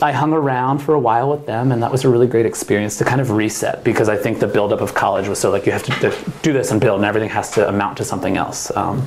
I 0.01 0.13
hung 0.13 0.31
around 0.31 0.79
for 0.79 0.93
a 0.93 0.99
while 0.99 1.29
with 1.29 1.45
them, 1.45 1.73
and 1.73 1.83
that 1.83 1.91
was 1.91 2.05
a 2.05 2.09
really 2.09 2.27
great 2.27 2.45
experience 2.45 2.97
to 2.99 3.03
kind 3.03 3.19
of 3.19 3.31
reset 3.31 3.83
because 3.83 4.07
I 4.07 4.15
think 4.15 4.39
the 4.39 4.47
buildup 4.47 4.79
of 4.79 4.93
college 4.93 5.27
was 5.27 5.37
so 5.37 5.51
like 5.51 5.65
you 5.65 5.73
have 5.73 5.83
to 5.83 6.31
do 6.41 6.53
this 6.53 6.71
and 6.71 6.79
build, 6.79 6.99
and 6.99 7.05
everything 7.05 7.29
has 7.29 7.51
to 7.51 7.67
amount 7.67 7.97
to 7.97 8.05
something 8.05 8.37
else. 8.37 8.75
Um, 8.75 9.05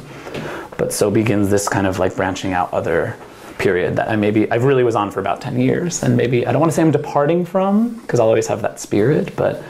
but 0.79 0.93
so 0.93 1.11
begins 1.11 1.51
this 1.51 1.69
kind 1.69 1.87
of 1.87 1.99
like 1.99 2.17
branching 2.17 2.55
out 2.55 2.73
other 2.73 3.15
period 3.59 3.97
that 3.97 4.09
I 4.09 4.17
maybe 4.17 4.51
I 4.51 4.55
really 4.55 4.85
was 4.85 4.95
on 4.95 5.11
for 5.11 5.21
about 5.21 5.41
10 5.41 5.61
years 5.61 6.03
and 6.03 6.17
maybe 6.17 6.47
I 6.47 6.53
don't 6.53 6.61
want 6.61 6.73
to 6.73 6.77
say 6.77 6.81
I'm 6.81 6.93
departing 6.93 7.45
from 7.45 7.95
because 7.97 8.21
I'll 8.21 8.29
always 8.29 8.47
have 8.47 8.63
that 8.63 8.81
spirit 8.81 9.35
but 9.37 9.63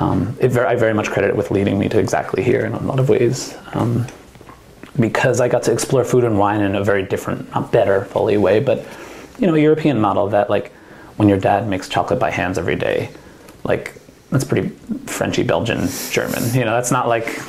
um, 0.00 0.36
I 0.42 0.48
very 0.48 0.94
much 0.94 1.10
credit 1.10 1.28
it 1.28 1.36
with 1.36 1.50
leading 1.50 1.78
me 1.78 1.88
to 1.88 1.98
exactly 1.98 2.42
here 2.42 2.66
in 2.66 2.72
a 2.72 2.82
lot 2.82 2.98
of 2.98 3.08
ways 3.08 3.56
um, 3.74 4.06
because 4.98 5.40
I 5.40 5.48
got 5.48 5.62
to 5.64 5.72
explore 5.72 6.04
food 6.04 6.24
and 6.24 6.38
wine 6.38 6.60
in 6.60 6.74
a 6.74 6.82
very 6.82 7.04
different 7.04 7.48
not 7.54 7.70
better 7.70 8.04
fully 8.06 8.36
way 8.36 8.58
but 8.58 8.84
you 9.38 9.46
know 9.46 9.54
European 9.54 10.00
model 10.00 10.28
that 10.28 10.50
like 10.50 10.72
when 11.16 11.28
your 11.28 11.38
dad 11.38 11.68
makes 11.68 11.88
chocolate 11.88 12.18
by 12.18 12.30
hands 12.30 12.58
every 12.58 12.76
day 12.76 13.10
like 13.62 13.94
that's 14.30 14.44
pretty 14.44 14.70
Frenchy 15.06 15.44
Belgian 15.44 15.88
German 16.10 16.42
you 16.52 16.64
know 16.64 16.72
that's 16.72 16.90
not 16.90 17.06
like 17.06 17.40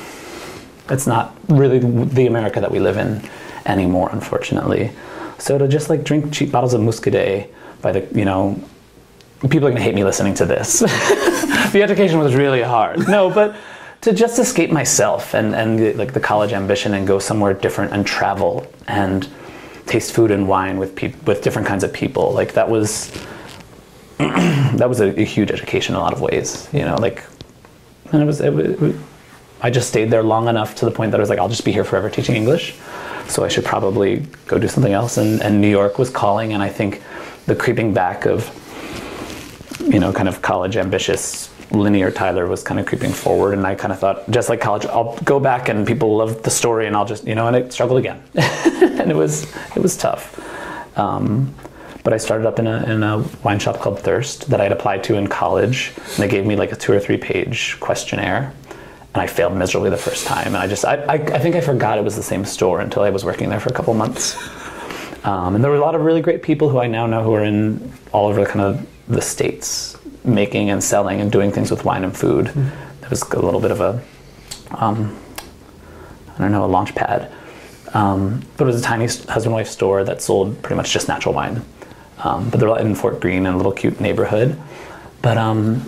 it's 0.88 1.06
not 1.06 1.34
really 1.48 1.78
the 1.78 2.26
America 2.26 2.60
that 2.60 2.70
we 2.70 2.80
live 2.80 2.96
in 2.96 3.22
anymore 3.66 4.08
unfortunately 4.12 4.90
so 5.42 5.58
to 5.58 5.66
just 5.66 5.90
like 5.90 6.04
drink 6.04 6.32
cheap 6.32 6.52
bottles 6.52 6.72
of 6.72 6.80
Muscadet 6.80 7.48
by 7.80 7.90
the, 7.90 8.16
you 8.16 8.24
know, 8.24 8.62
people 9.40 9.66
are 9.66 9.70
gonna 9.70 9.80
hate 9.80 9.96
me 9.96 10.04
listening 10.04 10.34
to 10.34 10.46
this. 10.46 10.78
the 11.72 11.80
education 11.82 12.20
was 12.20 12.36
really 12.36 12.62
hard. 12.62 13.08
No, 13.08 13.28
but 13.28 13.56
to 14.02 14.12
just 14.12 14.38
escape 14.38 14.70
myself 14.70 15.34
and, 15.34 15.52
and 15.52 15.98
like 15.98 16.12
the 16.12 16.20
college 16.20 16.52
ambition 16.52 16.94
and 16.94 17.08
go 17.08 17.18
somewhere 17.18 17.54
different 17.54 17.92
and 17.92 18.06
travel 18.06 18.64
and 18.86 19.28
taste 19.86 20.12
food 20.12 20.30
and 20.30 20.46
wine 20.46 20.78
with 20.78 20.94
pe- 20.94 21.14
with 21.26 21.42
different 21.42 21.66
kinds 21.66 21.82
of 21.82 21.92
people. 21.92 22.32
Like 22.32 22.52
that 22.52 22.70
was 22.70 23.10
that 24.18 24.88
was 24.88 25.00
a, 25.00 25.20
a, 25.20 25.24
huge 25.24 25.50
education 25.50 25.96
in 25.96 26.00
a 26.00 26.04
lot 26.04 26.12
of 26.12 26.20
ways. 26.20 26.68
You 26.72 26.84
know, 26.84 26.94
like 26.94 27.24
and 28.12 28.22
it 28.22 28.26
was, 28.26 28.40
it 28.40 28.52
was 28.52 28.94
I 29.64 29.70
just 29.70 29.88
stayed 29.88 30.10
there 30.10 30.24
long 30.24 30.48
enough 30.48 30.74
to 30.76 30.84
the 30.84 30.90
point 30.90 31.12
that 31.12 31.20
I 31.20 31.22
was 31.22 31.30
like, 31.30 31.38
I'll 31.38 31.48
just 31.48 31.64
be 31.64 31.70
here 31.70 31.84
forever 31.84 32.10
teaching 32.10 32.34
English. 32.34 32.74
So 33.28 33.44
I 33.44 33.48
should 33.48 33.64
probably 33.64 34.26
go 34.48 34.58
do 34.58 34.66
something 34.66 34.92
else. 34.92 35.16
And, 35.18 35.40
and 35.40 35.60
New 35.60 35.70
York 35.70 35.98
was 35.98 36.10
calling, 36.10 36.52
and 36.52 36.62
I 36.62 36.68
think 36.68 37.00
the 37.46 37.54
creeping 37.54 37.94
back 37.94 38.26
of, 38.26 38.50
you 39.80 40.00
know, 40.00 40.12
kind 40.12 40.28
of 40.28 40.42
college 40.42 40.76
ambitious 40.76 41.48
linear 41.70 42.10
Tyler 42.10 42.46
was 42.48 42.62
kind 42.62 42.80
of 42.80 42.86
creeping 42.86 43.12
forward, 43.12 43.54
and 43.54 43.64
I 43.64 43.76
kind 43.76 43.92
of 43.92 44.00
thought, 44.00 44.28
just 44.30 44.48
like 44.48 44.60
college, 44.60 44.84
I'll 44.86 45.16
go 45.18 45.38
back 45.38 45.68
and 45.68 45.86
people 45.86 46.16
love 46.16 46.42
the 46.42 46.50
story, 46.50 46.88
and 46.88 46.96
I'll 46.96 47.06
just, 47.06 47.24
you 47.24 47.36
know, 47.36 47.46
and 47.46 47.56
I 47.56 47.68
struggled 47.68 48.00
again, 48.00 48.20
and 48.34 49.10
it 49.10 49.16
was 49.16 49.44
it 49.76 49.80
was 49.80 49.96
tough. 49.96 50.38
Um, 50.98 51.54
but 52.04 52.12
I 52.12 52.16
started 52.16 52.46
up 52.48 52.58
in 52.58 52.66
a, 52.66 52.82
in 52.92 53.02
a 53.04 53.18
wine 53.44 53.60
shop 53.60 53.78
called 53.78 54.00
Thirst 54.00 54.50
that 54.50 54.60
I'd 54.60 54.72
applied 54.72 55.04
to 55.04 55.14
in 55.16 55.28
college, 55.28 55.92
and 55.96 56.16
they 56.16 56.28
gave 56.28 56.44
me 56.44 56.56
like 56.56 56.72
a 56.72 56.76
two 56.76 56.92
or 56.92 56.98
three 56.98 57.16
page 57.16 57.78
questionnaire 57.80 58.52
and 59.14 59.22
I 59.22 59.26
failed 59.26 59.54
miserably 59.54 59.90
the 59.90 59.96
first 59.96 60.26
time. 60.26 60.48
And 60.48 60.56
I 60.56 60.66
just, 60.66 60.84
I, 60.84 60.96
I, 61.04 61.14
I, 61.14 61.38
think 61.38 61.54
I 61.54 61.60
forgot 61.60 61.98
it 61.98 62.04
was 62.04 62.16
the 62.16 62.22
same 62.22 62.44
store 62.44 62.80
until 62.80 63.02
I 63.02 63.10
was 63.10 63.24
working 63.24 63.50
there 63.50 63.60
for 63.60 63.68
a 63.68 63.72
couple 63.72 63.92
months. 63.94 64.36
Um, 65.24 65.54
and 65.54 65.62
there 65.62 65.70
were 65.70 65.76
a 65.76 65.80
lot 65.80 65.94
of 65.94 66.00
really 66.00 66.22
great 66.22 66.42
people 66.42 66.68
who 66.68 66.78
I 66.78 66.86
now 66.86 67.06
know 67.06 67.22
who 67.22 67.34
are 67.34 67.44
in 67.44 67.92
all 68.12 68.28
over 68.28 68.44
kind 68.46 68.60
of 68.60 68.86
the 69.08 69.20
states, 69.20 69.96
making 70.24 70.70
and 70.70 70.82
selling 70.82 71.20
and 71.20 71.30
doing 71.30 71.52
things 71.52 71.70
with 71.70 71.84
wine 71.84 72.04
and 72.04 72.16
food. 72.16 72.46
Mm-hmm. 72.46 73.04
It 73.04 73.10
was 73.10 73.22
a 73.22 73.38
little 73.38 73.60
bit 73.60 73.70
of 73.70 73.80
a, 73.80 74.02
um, 74.70 75.16
I 76.34 76.38
don't 76.38 76.52
know, 76.52 76.64
a 76.64 76.66
launch 76.66 76.94
pad. 76.94 77.30
Um, 77.94 78.42
but 78.56 78.64
it 78.64 78.68
was 78.68 78.80
a 78.80 78.84
tiny 78.84 79.06
husband-wife 79.06 79.68
store 79.68 80.02
that 80.04 80.22
sold 80.22 80.60
pretty 80.62 80.76
much 80.76 80.90
just 80.90 81.08
natural 81.08 81.34
wine. 81.34 81.62
Um, 82.24 82.48
but 82.48 82.58
they're 82.58 82.78
in 82.78 82.94
Fort 82.94 83.20
Greene 83.20 83.46
in 83.46 83.52
a 83.52 83.56
little 83.56 83.72
cute 83.72 84.00
neighborhood. 84.00 84.58
But 85.20 85.36
um, 85.36 85.86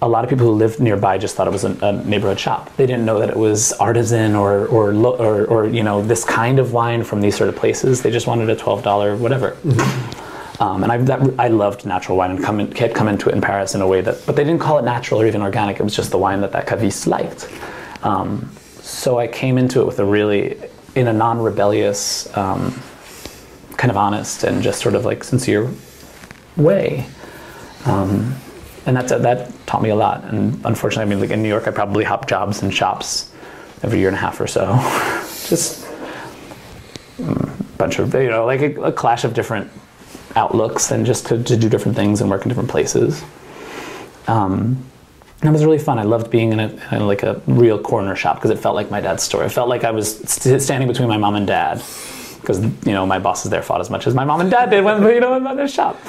a 0.00 0.08
lot 0.08 0.22
of 0.24 0.30
people 0.30 0.46
who 0.46 0.52
lived 0.52 0.80
nearby 0.80 1.18
just 1.18 1.34
thought 1.34 1.46
it 1.48 1.52
was 1.52 1.64
a, 1.64 1.76
a, 1.82 1.92
neighborhood 2.04 2.38
shop. 2.38 2.74
They 2.76 2.86
didn't 2.86 3.04
know 3.04 3.18
that 3.18 3.30
it 3.30 3.36
was 3.36 3.72
artisan 3.74 4.36
or 4.36 4.66
or, 4.66 4.92
or, 4.94 5.44
or 5.46 5.66
you 5.66 5.82
know 5.82 6.02
this 6.02 6.24
kind 6.24 6.58
of 6.58 6.72
wine 6.72 7.02
from 7.02 7.20
these 7.20 7.36
sort 7.36 7.48
of 7.48 7.56
places. 7.56 8.02
They 8.02 8.10
just 8.10 8.26
wanted 8.26 8.48
a 8.50 8.56
twelve 8.56 8.82
dollar 8.82 9.16
whatever. 9.16 9.52
Mm-hmm. 9.64 10.62
Um, 10.62 10.82
and 10.82 10.90
I, 10.90 10.96
that, 10.98 11.38
I 11.38 11.48
loved 11.48 11.86
natural 11.86 12.18
wine 12.18 12.32
and 12.32 12.42
come 12.42 12.58
in, 12.58 12.72
had 12.72 12.92
come 12.92 13.06
into 13.06 13.28
it 13.28 13.34
in 13.34 13.40
Paris 13.40 13.76
in 13.76 13.80
a 13.80 13.86
way 13.86 14.00
that, 14.00 14.20
but 14.26 14.34
they 14.34 14.42
didn't 14.42 14.60
call 14.60 14.78
it 14.78 14.82
natural 14.82 15.20
or 15.20 15.26
even 15.26 15.40
organic. 15.40 15.78
It 15.78 15.84
was 15.84 15.94
just 15.94 16.10
the 16.10 16.18
wine 16.18 16.40
that 16.40 16.50
that 16.50 16.66
caviste 16.66 17.06
liked. 17.06 17.48
Um, 18.02 18.50
so 18.80 19.20
I 19.20 19.28
came 19.28 19.56
into 19.56 19.80
it 19.80 19.86
with 19.86 20.00
a 20.00 20.04
really, 20.04 20.58
in 20.96 21.06
a 21.06 21.12
non-rebellious, 21.12 22.36
um, 22.36 22.72
kind 23.76 23.92
of 23.92 23.96
honest 23.96 24.42
and 24.42 24.60
just 24.60 24.82
sort 24.82 24.96
of 24.96 25.04
like 25.04 25.22
sincere 25.22 25.70
way. 26.56 27.06
Um, 27.84 28.34
and 28.88 28.96
that's 28.96 29.10
that 29.10 29.52
taught 29.66 29.82
me 29.82 29.90
a 29.90 29.94
lot. 29.94 30.24
And 30.24 30.64
unfortunately, 30.64 31.02
I 31.02 31.14
mean, 31.14 31.20
like 31.20 31.30
in 31.30 31.42
New 31.42 31.48
York, 31.48 31.68
I 31.68 31.70
probably 31.70 32.04
hop 32.04 32.26
jobs 32.26 32.62
and 32.62 32.74
shops 32.74 33.30
every 33.82 33.98
year 33.98 34.08
and 34.08 34.16
a 34.16 34.20
half 34.20 34.40
or 34.40 34.46
so. 34.46 34.66
Just 35.46 35.86
a 35.86 37.22
mm, 37.22 37.76
bunch 37.76 37.98
of 37.98 38.14
you 38.14 38.30
know, 38.30 38.46
like 38.46 38.62
a, 38.62 38.80
a 38.80 38.90
clash 38.90 39.24
of 39.24 39.34
different 39.34 39.70
outlooks 40.36 40.90
and 40.90 41.04
just 41.04 41.26
to, 41.26 41.42
to, 41.42 41.56
do 41.56 41.68
different 41.68 41.96
things 41.96 42.20
and 42.20 42.30
work 42.30 42.42
in 42.42 42.48
different 42.48 42.68
places. 42.68 43.24
Um, 44.26 44.82
and 45.40 45.48
it 45.48 45.52
was 45.52 45.64
really 45.64 45.78
fun. 45.78 45.98
I 45.98 46.02
loved 46.02 46.30
being 46.30 46.52
in, 46.52 46.60
a, 46.60 46.68
in 46.92 47.06
like 47.06 47.22
a 47.22 47.40
real 47.46 47.78
corner 47.78 48.14
shop 48.14 48.36
because 48.36 48.50
it 48.50 48.58
felt 48.58 48.74
like 48.74 48.90
my 48.90 49.00
dad's 49.00 49.22
store. 49.22 49.42
It 49.44 49.50
felt 49.50 49.68
like 49.68 49.84
I 49.84 49.90
was 49.90 50.18
st- 50.18 50.60
standing 50.62 50.86
between 50.86 51.08
my 51.08 51.16
mom 51.16 51.34
and 51.34 51.46
dad 51.46 51.82
because 52.48 52.62
you 52.86 52.92
know 52.92 53.04
my 53.04 53.18
bosses 53.18 53.50
there 53.50 53.62
fought 53.62 53.80
as 53.80 53.90
much 53.90 54.06
as 54.06 54.14
my 54.14 54.24
mom 54.24 54.40
and 54.40 54.50
dad 54.50 54.70
did 54.70 54.82
when 54.82 55.02
you 55.02 55.20
know 55.20 55.34
in 55.34 55.44
their 55.56 55.68
shop. 55.68 56.00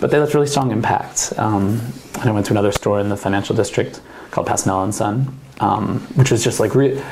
But 0.00 0.12
they 0.12 0.18
left 0.18 0.32
really 0.32 0.46
strong 0.46 0.70
impacts. 0.70 1.36
Um, 1.36 1.80
and 2.20 2.28
I 2.28 2.30
went 2.30 2.46
to 2.46 2.52
another 2.52 2.70
store 2.70 3.00
in 3.00 3.08
the 3.08 3.16
financial 3.16 3.56
district 3.56 4.00
called 4.30 4.46
Pasanella 4.46 4.84
and 4.84 4.94
Son, 4.94 5.38
um, 5.58 6.00
which 6.14 6.30
was 6.30 6.44
just 6.44 6.60
like 6.60 6.76
re- 6.76 7.02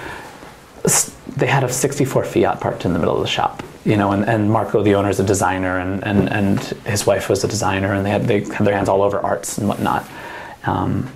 they 1.37 1.47
had 1.47 1.65
a 1.65 1.73
64 1.73 2.25
Fiat 2.25 2.61
parked 2.61 2.85
in 2.85 2.93
the 2.93 2.99
middle 2.99 3.17
of 3.17 3.23
the 3.23 3.29
shop. 3.29 3.63
You 3.85 3.97
know, 3.97 4.13
and, 4.13 4.25
and 4.29 4.51
Marco, 4.51 4.83
the 4.83 4.95
owner, 4.95 5.09
is 5.09 5.21
a 5.21 5.25
designer, 5.25 5.79
and, 5.79 6.05
and, 6.05 6.31
and 6.31 6.61
his 6.87 7.07
wife 7.07 7.29
was 7.29 7.43
a 7.43 7.49
designer, 7.49 7.95
and 7.95 8.07
they 8.07 8.11
had 8.11 8.23
they 8.29 8.41
had 8.45 8.67
their 8.67 8.77
hands 8.77 8.89
all 8.89 9.03
over 9.03 9.19
arts 9.19 9.59
and 9.59 9.67
whatnot. 9.67 10.07
Um, 10.65 11.11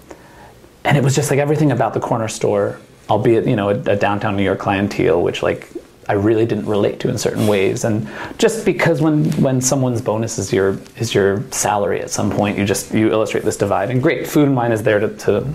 and 0.83 0.97
it 0.97 1.05
was 1.05 1.15
just 1.15 1.31
like 1.31 1.39
everything 1.39 1.71
about 1.71 1.95
the 1.95 2.01
corner 2.01 2.27
store, 2.27 2.81
albeit 3.09 3.47
you 3.47 3.55
know 3.55 3.69
a, 3.69 3.79
a 3.83 3.97
downtown 3.97 4.37
New 4.37 4.43
York 4.43 4.59
clientele, 4.59 5.23
which 5.23 5.43
like 5.43 5.69
I 6.09 6.15
really 6.15 6.47
didn't 6.47 6.67
relate 6.67 7.01
to 7.01 7.09
in 7.09 7.19
certain 7.19 7.47
ways. 7.47 7.85
And 7.85 8.09
just 8.39 8.65
because 8.65 9.01
when 9.01 9.31
when 9.43 9.61
someone's 9.61 10.01
bonus 10.01 10.39
is 10.39 10.53
your 10.53 10.79
is 10.97 11.15
your 11.15 11.43
salary 11.51 12.01
at 12.01 12.11
some 12.11 12.31
point, 12.31 12.59
you 12.59 12.65
just 12.65 12.93
you 12.93 13.11
illustrate 13.11 13.45
this 13.45 13.57
divide. 13.57 13.91
And 13.91 14.03
great, 14.03 14.27
food 14.27 14.47
and 14.47 14.57
wine 14.57 14.73
is 14.73 14.83
there 14.83 15.01
to, 15.01 15.09
to 15.09 15.49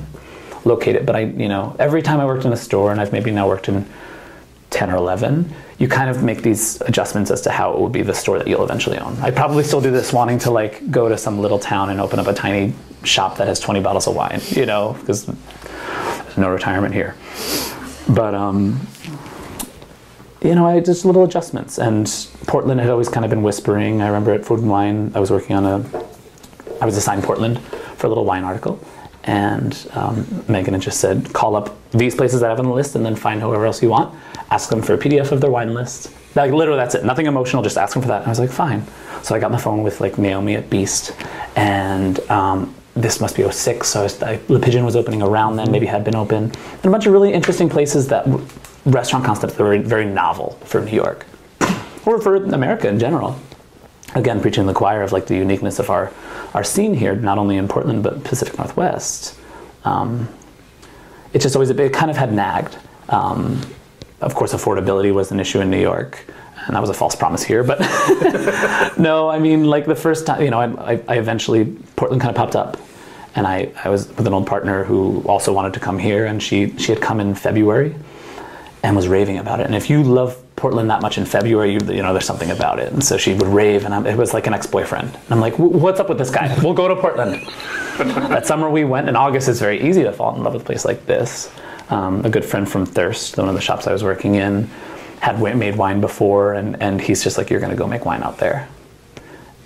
locate 0.66 0.96
it. 0.96 1.06
But 1.06 1.16
I, 1.16 1.22
you 1.22 1.48
know, 1.48 1.76
every 1.80 2.02
time 2.02 2.20
I 2.20 2.26
worked 2.26 2.46
in 2.46 2.54
a 2.54 2.58
store, 2.58 2.92
and 2.92 3.00
I've 3.00 3.12
maybe 3.12 3.32
now 3.32 3.48
worked 3.48 3.70
in 3.70 3.86
ten 4.70 4.90
or 4.90 4.96
eleven, 4.96 5.54
you 5.78 5.88
kind 5.88 6.10
of 6.10 6.24
make 6.24 6.42
these 6.42 6.82
adjustments 6.82 7.32
as 7.32 7.42
to 7.42 7.52
how 7.52 7.74
it 7.74 7.80
will 7.80 7.90
be 7.90 8.02
the 8.02 8.14
store 8.14 8.38
that 8.38 8.48
you'll 8.48 8.64
eventually 8.64 8.98
own. 8.98 9.18
I 9.22 9.32
probably 9.32 9.64
still 9.64 9.82
do 9.82 9.92
this 9.92 10.12
wanting 10.12 10.40
to 10.40 10.52
like 10.52 10.92
go 10.92 11.10
to 11.10 11.18
some 11.18 11.40
little 11.40 11.60
town 11.60 11.90
and 11.90 12.02
open 12.02 12.20
up 12.20 12.28
a 12.28 12.34
tiny 12.34 12.74
shop 13.04 13.38
that 13.38 13.48
has 13.48 13.60
20 13.60 13.80
bottles 13.80 14.08
of 14.08 14.16
wine, 14.16 14.42
you 14.50 14.66
know, 14.66 14.94
because 15.00 15.26
there's 15.26 16.38
no 16.38 16.50
retirement 16.50 16.94
here. 16.94 17.16
But 18.10 18.36
um, 18.36 18.80
you 20.42 20.56
know, 20.56 20.66
I 20.66 20.80
just 20.80 21.06
little 21.06 21.24
adjustments. 21.24 21.78
And 21.78 22.10
Portland 22.48 22.80
had 22.80 22.90
always 22.90 23.10
kind 23.10 23.26
of 23.26 23.30
been 23.30 23.44
whispering. 23.44 24.02
I 24.02 24.08
remember 24.08 24.34
at 24.34 24.46
Food 24.46 24.60
and 24.60 24.70
Wine, 24.70 25.12
I 25.16 25.20
was 25.20 25.32
working 25.32 25.56
on 25.56 25.66
a, 25.66 26.06
I 26.82 26.86
was 26.86 26.98
assigned 26.98 27.24
Portland 27.24 27.60
for 27.98 28.08
a 28.08 28.10
little 28.10 28.26
wine 28.26 28.44
article. 28.44 28.80
And 29.26 29.90
um, 29.94 30.44
Megan 30.48 30.74
had 30.74 30.82
just 30.82 31.00
said, 31.00 31.34
call 31.34 31.56
up 31.56 31.76
these 31.92 32.16
places 32.16 32.40
that 32.40 32.48
I 32.48 32.50
have 32.50 32.60
on 32.60 32.66
the 32.66 32.74
list 32.74 32.96
and 32.96 33.06
then 33.06 33.16
find 33.16 33.42
whoever 33.42 33.66
else 33.66 33.84
you 33.84 33.90
want. 33.90 34.16
Ask 34.50 34.70
them 34.70 34.82
for 34.82 34.94
a 34.94 34.98
PDF 34.98 35.32
of 35.32 35.42
their 35.42 35.52
wine 35.52 35.74
list. 35.74 36.14
Like 36.36 36.52
literally, 36.52 36.80
that's 36.80 36.96
it. 36.96 37.04
Nothing 37.04 37.26
emotional. 37.26 37.62
Just 37.62 37.78
ask 37.78 37.94
them 37.94 38.02
for 38.02 38.08
that. 38.08 38.20
And 38.20 38.28
I 38.28 38.30
was 38.30 38.40
like, 38.40 38.50
fine. 38.50 38.84
So 39.24 39.36
I 39.36 39.40
got 39.40 39.48
on 39.48 39.52
the 39.52 39.58
phone 39.58 39.84
with 39.84 40.00
like 40.00 40.18
Naomi 40.18 40.56
at 40.56 40.70
Beast, 40.70 41.14
and 41.56 42.20
um, 42.30 42.74
this 42.96 43.20
must 43.20 43.36
be 43.36 43.50
06. 43.50 43.88
So 43.88 44.00
I 44.00 44.04
was, 44.04 44.24
I, 44.24 44.40
Le 44.48 44.60
Pigeon 44.60 44.86
was 44.86 44.96
opening 44.96 45.22
around 45.22 45.58
then, 45.58 45.72
maybe 45.72 45.86
had 45.86 46.04
been 46.04 46.16
open, 46.16 46.46
and 46.46 46.86
a 46.86 46.90
bunch 46.90 47.06
of 47.06 47.14
really 47.14 47.34
interesting 47.34 47.70
places 47.70 48.08
that 48.08 48.26
restaurant 48.92 49.26
concepts 49.26 49.54
that 49.56 49.64
were 49.64 49.78
very 49.80 50.06
novel 50.06 50.58
for 50.66 50.82
New 50.82 50.96
York 50.96 51.26
or 52.06 52.20
for 52.20 52.36
America 52.36 52.88
in 52.88 53.00
general. 53.00 53.40
Again, 54.16 54.42
preaching 54.42 54.66
the 54.66 54.74
choir 54.74 55.04
of 55.04 55.12
like 55.12 55.28
the 55.28 55.36
uniqueness 55.36 55.78
of 55.80 55.90
our, 55.90 56.12
our 56.54 56.64
scene 56.64 56.96
here, 56.96 57.16
not 57.16 57.38
only 57.38 57.58
in 57.58 57.68
Portland 57.68 58.04
but 58.04 58.24
Pacific 58.24 58.58
Northwest. 58.58 59.38
Um, 59.84 60.28
it 61.34 61.42
just 61.42 61.56
always 61.56 61.70
it 61.70 61.94
kind 61.94 62.10
of 62.10 62.18
had 62.18 62.34
nagged. 62.34 62.78
Um, 63.10 63.62
of 64.22 64.36
course, 64.36 64.54
affordability 64.54 65.14
was 65.14 65.32
an 65.32 65.40
issue 65.40 65.62
in 65.62 65.70
New 65.70 65.80
York, 65.80 66.26
and 66.66 66.76
that 66.76 66.82
was 66.82 66.90
a 66.90 66.94
false 66.94 67.16
promise 67.16 67.44
here. 67.44 67.64
But 67.64 67.80
no, 68.98 69.30
I 69.30 69.40
mean, 69.40 69.66
like 69.66 69.86
the 69.86 69.96
first 69.96 70.26
time, 70.26 70.42
you 70.42 70.50
know, 70.50 70.60
I, 70.60 71.02
I 71.08 71.18
eventually 71.18 71.66
Portland 71.96 72.22
kind 72.22 72.30
of 72.30 72.36
popped 72.36 72.56
up, 72.56 72.78
and 73.36 73.48
I, 73.48 73.72
I 73.84 73.90
was 73.90 74.08
with 74.10 74.28
an 74.28 74.34
old 74.34 74.48
partner 74.48 74.84
who 74.84 75.22
also 75.26 75.54
wanted 75.54 75.74
to 75.76 75.80
come 75.80 76.00
here, 76.00 76.26
and 76.26 76.42
she 76.42 76.76
she 76.78 76.92
had 76.92 77.02
come 77.02 77.20
in 77.20 77.36
February, 77.36 77.96
and 78.84 78.96
was 78.96 79.08
raving 79.08 79.38
about 79.38 79.60
it. 79.60 79.66
And 79.66 79.76
if 79.76 79.90
you 79.90 80.04
love 80.04 80.42
Portland 80.56 80.90
that 80.90 81.02
much 81.02 81.18
in 81.18 81.26
February, 81.26 81.74
you, 81.74 81.80
you 81.94 82.02
know, 82.02 82.14
there's 82.14 82.26
something 82.26 82.52
about 82.52 82.80
it. 82.80 82.92
And 82.94 83.04
so 83.04 83.18
she 83.18 83.34
would 83.34 83.48
rave, 83.48 83.86
and 83.86 83.94
I'm, 83.94 84.06
it 84.06 84.18
was 84.18 84.34
like 84.34 84.48
an 84.48 84.54
ex-boyfriend. 84.54 85.08
And 85.08 85.32
I'm 85.32 85.40
like, 85.40 85.58
what's 85.58 86.00
up 86.00 86.10
with 86.10 86.18
this 86.18 86.30
guy? 86.30 86.58
We'll 86.64 86.74
go 86.74 86.88
to 86.88 86.96
Portland. 86.96 87.46
that 87.98 88.48
summer 88.48 88.70
we 88.70 88.86
went, 88.86 89.10
in 89.10 89.16
August 89.16 89.50
it's 89.50 89.60
very 89.60 89.82
easy 89.88 90.04
to 90.04 90.14
fall 90.14 90.36
in 90.36 90.44
love 90.44 90.54
with 90.54 90.62
a 90.62 90.66
place 90.66 90.86
like 90.86 91.06
this. 91.06 91.52
Um, 91.90 92.24
a 92.24 92.30
good 92.30 92.46
friend 92.46 92.70
from 92.70 92.86
Thirst, 92.86 93.38
one 93.38 93.50
of 93.50 93.56
the 93.56 93.62
shops 93.62 93.88
I 93.88 93.94
was 93.94 94.04
working 94.04 94.36
in, 94.36 94.70
had 95.20 95.42
made 95.42 95.76
wine 95.76 96.00
before, 96.00 96.54
and, 96.54 96.82
and 96.82 97.02
he's 97.02 97.24
just 97.24 97.38
like, 97.38 97.50
you're 97.50 97.60
going 97.60 97.72
to 97.72 97.78
go 97.78 97.88
make 97.88 98.06
wine 98.06 98.24
out 98.24 98.38
there. 98.38 98.68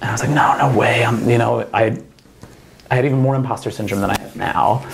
And 0.02 0.10
I 0.10 0.12
was 0.12 0.22
like, 0.22 0.32
no, 0.32 0.58
no 0.58 0.78
way. 0.78 1.06
I'm, 1.06 1.30
you 1.30 1.38
know, 1.38 1.68
I, 1.74 2.02
I 2.90 2.96
had 2.96 3.06
even 3.06 3.20
more 3.20 3.36
imposter 3.36 3.72
syndrome 3.72 4.02
than 4.02 4.10
I 4.10 4.20
have 4.20 4.36
now. 4.36 4.86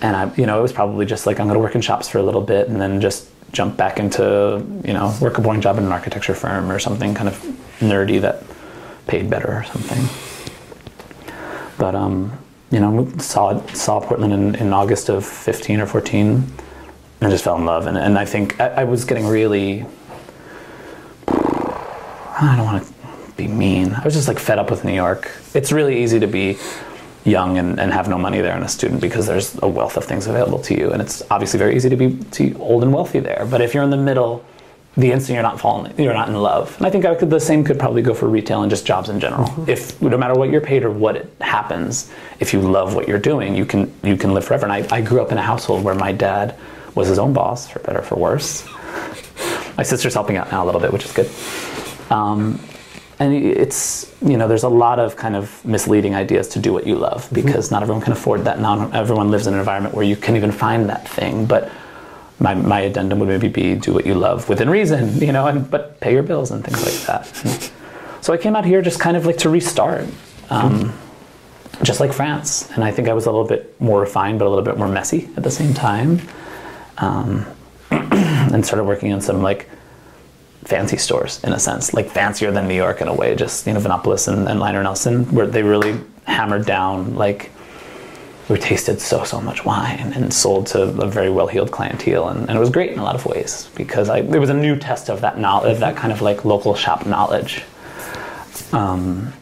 And 0.00 0.16
I, 0.16 0.34
you 0.34 0.46
know, 0.46 0.58
it 0.58 0.62
was 0.62 0.72
probably 0.72 1.06
just 1.06 1.26
like, 1.26 1.40
I'm 1.40 1.46
going 1.46 1.58
to 1.58 1.60
work 1.60 1.74
in 1.74 1.80
shops 1.80 2.08
for 2.08 2.18
a 2.18 2.22
little 2.22 2.42
bit 2.42 2.68
and 2.68 2.80
then 2.80 3.00
just 3.00 3.28
jump 3.54 3.76
back 3.76 3.98
into 3.98 4.64
you 4.84 4.92
know 4.92 5.16
work 5.20 5.38
a 5.38 5.40
boring 5.40 5.60
job 5.60 5.78
in 5.78 5.84
an 5.84 5.92
architecture 5.92 6.34
firm 6.34 6.70
or 6.70 6.78
something 6.78 7.14
kind 7.14 7.28
of 7.28 7.38
nerdy 7.78 8.20
that 8.20 8.42
paid 9.06 9.30
better 9.30 9.50
or 9.50 9.64
something. 9.64 10.08
But 11.78 11.94
um, 11.94 12.38
you 12.70 12.80
know, 12.80 13.08
saw 13.18 13.64
saw 13.68 14.00
Portland 14.00 14.32
in, 14.32 14.54
in 14.56 14.72
August 14.72 15.08
of 15.08 15.24
15 15.24 15.80
or 15.80 15.86
14, 15.86 16.44
and 17.20 17.30
just 17.30 17.44
fell 17.44 17.56
in 17.56 17.64
love. 17.64 17.86
And, 17.86 17.96
and 17.96 18.18
I 18.18 18.24
think 18.24 18.60
I, 18.60 18.68
I 18.68 18.84
was 18.84 19.04
getting 19.04 19.26
really. 19.26 19.86
I 21.28 22.54
don't 22.56 22.66
want 22.66 22.84
to 22.84 22.92
be 23.36 23.46
mean. 23.46 23.92
I 23.92 24.02
was 24.02 24.14
just 24.14 24.26
like 24.26 24.40
fed 24.40 24.58
up 24.58 24.70
with 24.70 24.84
New 24.84 24.92
York. 24.92 25.30
It's 25.54 25.70
really 25.70 26.02
easy 26.02 26.18
to 26.18 26.26
be 26.26 26.58
young 27.24 27.58
and, 27.58 27.80
and 27.80 27.92
have 27.92 28.08
no 28.08 28.18
money 28.18 28.40
there 28.40 28.54
and 28.54 28.64
a 28.64 28.68
student 28.68 29.00
because 29.00 29.26
there's 29.26 29.56
a 29.62 29.68
wealth 29.68 29.96
of 29.96 30.04
things 30.04 30.26
available 30.26 30.58
to 30.58 30.78
you. 30.78 30.92
And 30.92 31.00
it's 31.00 31.22
obviously 31.30 31.58
very 31.58 31.74
easy 31.74 31.88
to 31.88 31.96
be 31.96 32.18
to 32.32 32.54
old 32.58 32.82
and 32.82 32.92
wealthy 32.92 33.20
there. 33.20 33.46
But 33.50 33.60
if 33.60 33.74
you're 33.74 33.84
in 33.84 33.90
the 33.90 33.96
middle 33.96 34.44
the 34.96 35.10
instant 35.10 35.34
you're 35.34 35.42
not 35.42 35.58
falling 35.58 35.92
you're 35.98 36.14
not 36.14 36.28
in 36.28 36.34
love. 36.34 36.76
And 36.76 36.86
i 36.86 36.90
think 36.90 37.04
I 37.04 37.14
could, 37.14 37.30
the 37.30 37.40
same 37.40 37.64
could 37.64 37.78
probably 37.78 38.02
go 38.02 38.14
for 38.14 38.28
retail 38.28 38.62
and 38.62 38.70
just 38.70 38.86
jobs 38.86 39.08
in 39.08 39.18
general. 39.18 39.46
Mm-hmm. 39.48 39.70
if 39.70 40.00
no 40.00 40.16
matter 40.16 40.34
what 40.34 40.50
you're 40.50 40.60
paid 40.60 40.84
or 40.84 40.90
what 40.90 41.16
it 41.16 41.32
happens 41.40 42.10
if 42.40 42.52
you 42.52 42.60
love 42.60 42.94
what 42.94 43.08
you're 43.08 43.18
doing 43.18 43.56
you 43.56 43.66
can 43.66 43.92
you 44.02 44.16
can 44.16 44.32
live 44.34 44.44
forever. 44.44 44.66
And 44.66 44.72
i, 44.72 44.96
I 44.96 45.00
grew 45.00 45.20
up 45.20 45.32
in 45.32 45.38
a 45.38 45.42
household 45.42 45.82
where 45.82 45.94
my 45.94 46.12
dad 46.12 46.56
was 46.94 47.08
his 47.08 47.18
own 47.18 47.32
boss 47.32 47.68
for 47.68 47.80
better 47.80 48.02
for 48.02 48.14
worse. 48.14 48.64
My 49.76 49.82
sister's 49.82 50.14
helping 50.14 50.36
out 50.36 50.52
now 50.52 50.62
a 50.62 50.66
little 50.66 50.80
bit 50.80 50.92
which 50.92 51.04
is 51.04 51.12
good. 51.12 51.28
Um, 52.08 52.60
and 53.18 53.32
it's 53.34 54.12
you 54.22 54.36
know 54.36 54.48
there's 54.48 54.64
a 54.64 54.68
lot 54.68 54.98
of 54.98 55.16
kind 55.16 55.36
of 55.36 55.64
misleading 55.64 56.14
ideas 56.14 56.48
to 56.48 56.58
do 56.58 56.72
what 56.72 56.86
you 56.86 56.96
love 56.96 57.24
mm-hmm. 57.24 57.34
because 57.34 57.66
mm-hmm. 57.66 57.74
not 57.74 57.82
everyone 57.82 58.02
can 58.02 58.12
afford 58.12 58.44
that 58.44 58.60
not 58.60 58.94
everyone 58.94 59.30
lives 59.30 59.46
in 59.46 59.54
an 59.54 59.60
environment 59.60 59.94
where 59.94 60.04
you 60.04 60.16
can 60.16 60.36
even 60.36 60.50
find 60.50 60.88
that 60.88 61.08
thing 61.08 61.46
but 61.46 61.70
my, 62.40 62.52
my 62.54 62.80
addendum 62.80 63.20
would 63.20 63.28
maybe 63.28 63.48
be 63.48 63.76
do 63.76 63.92
what 63.92 64.04
you 64.04 64.14
love 64.14 64.48
within 64.48 64.68
reason 64.68 65.18
you 65.20 65.32
know 65.32 65.46
and 65.46 65.70
but 65.70 66.00
pay 66.00 66.12
your 66.12 66.22
bills 66.22 66.50
and 66.50 66.64
things 66.64 66.82
like 66.82 67.06
that 67.06 67.44
and 67.44 67.70
so 68.20 68.32
i 68.32 68.36
came 68.36 68.56
out 68.56 68.64
here 68.64 68.82
just 68.82 69.00
kind 69.00 69.16
of 69.16 69.26
like 69.26 69.38
to 69.38 69.48
restart 69.48 70.04
um, 70.50 70.80
mm-hmm. 70.80 71.84
just 71.84 72.00
like 72.00 72.12
france 72.12 72.70
and 72.72 72.82
i 72.82 72.90
think 72.90 73.08
i 73.08 73.12
was 73.12 73.26
a 73.26 73.30
little 73.30 73.46
bit 73.46 73.80
more 73.80 74.00
refined 74.00 74.38
but 74.38 74.46
a 74.46 74.50
little 74.50 74.64
bit 74.64 74.76
more 74.76 74.88
messy 74.88 75.28
at 75.36 75.42
the 75.42 75.50
same 75.50 75.72
time 75.72 76.20
um, 76.98 77.46
and 77.90 78.64
started 78.64 78.84
working 78.84 79.12
on 79.12 79.20
some 79.20 79.42
like 79.42 79.68
fancy 80.64 80.96
stores 80.96 81.42
in 81.44 81.52
a 81.52 81.58
sense, 81.58 81.94
like 81.94 82.08
fancier 82.08 82.50
than 82.50 82.68
New 82.68 82.74
York 82.74 83.00
in 83.00 83.08
a 83.08 83.14
way. 83.14 83.34
Just 83.34 83.66
you 83.66 83.72
know, 83.72 83.80
Vinopolis 83.80 84.28
and, 84.28 84.48
and 84.48 84.60
Liner 84.60 84.78
and 84.78 84.88
Elsen, 84.88 85.30
where 85.32 85.46
they 85.46 85.62
really 85.62 85.98
hammered 86.26 86.66
down 86.66 87.14
like 87.14 87.50
we 88.48 88.58
tasted 88.58 89.00
so 89.00 89.24
so 89.24 89.40
much 89.40 89.64
wine 89.64 90.12
and 90.14 90.32
sold 90.32 90.66
to 90.66 90.82
a 90.82 91.08
very 91.08 91.30
well 91.30 91.46
heeled 91.46 91.70
clientele, 91.70 92.28
and, 92.28 92.48
and, 92.48 92.50
it 92.50 92.58
was 92.60 92.70
great 92.70 92.92
in 92.92 92.98
a 92.98 93.02
lot 93.02 93.14
of 93.14 93.24
ways 93.24 93.70
because 93.74 94.08
I, 94.08 94.18
it 94.18 94.38
was 94.38 94.50
a 94.50 94.54
new 94.54 94.76
test 94.76 95.08
of 95.08 95.22
that 95.22 95.38
knowledge, 95.38 95.78
that 95.78 95.96
kind 95.96 96.12
of 96.12 96.20
like 96.20 96.44
local 96.44 96.74
shop 96.74 97.06
knowledge. 97.06 97.62
Um, 98.72 99.32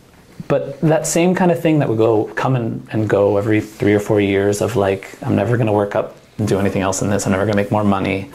but 0.49 0.81
that 0.83 1.07
same 1.07 1.35
kind 1.35 1.51
of 1.51 1.61
thing 1.61 1.79
that 1.79 1.89
would 1.89 1.99
go 1.99 2.25
come 2.35 2.57
and, 2.57 2.87
and 2.93 3.09
go 3.09 3.39
every 3.39 3.61
three 3.61 3.95
or 3.95 4.01
four 4.01 4.21
years 4.21 4.61
of 4.61 4.77
like 4.77 5.17
I'm 5.23 5.35
never 5.35 5.57
going 5.57 5.67
to 5.67 5.73
work 5.73 5.97
up 5.97 6.17
and 6.39 6.47
do 6.47 6.59
anything 6.59 6.83
else 6.83 7.03
in 7.03 7.11
this. 7.11 7.27
I'm 7.27 7.33
never 7.33 7.45
going 7.45 7.57
to 7.57 7.63
make 7.63 7.73
more 7.73 7.85
money. 7.85 8.31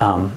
Um, 0.00 0.36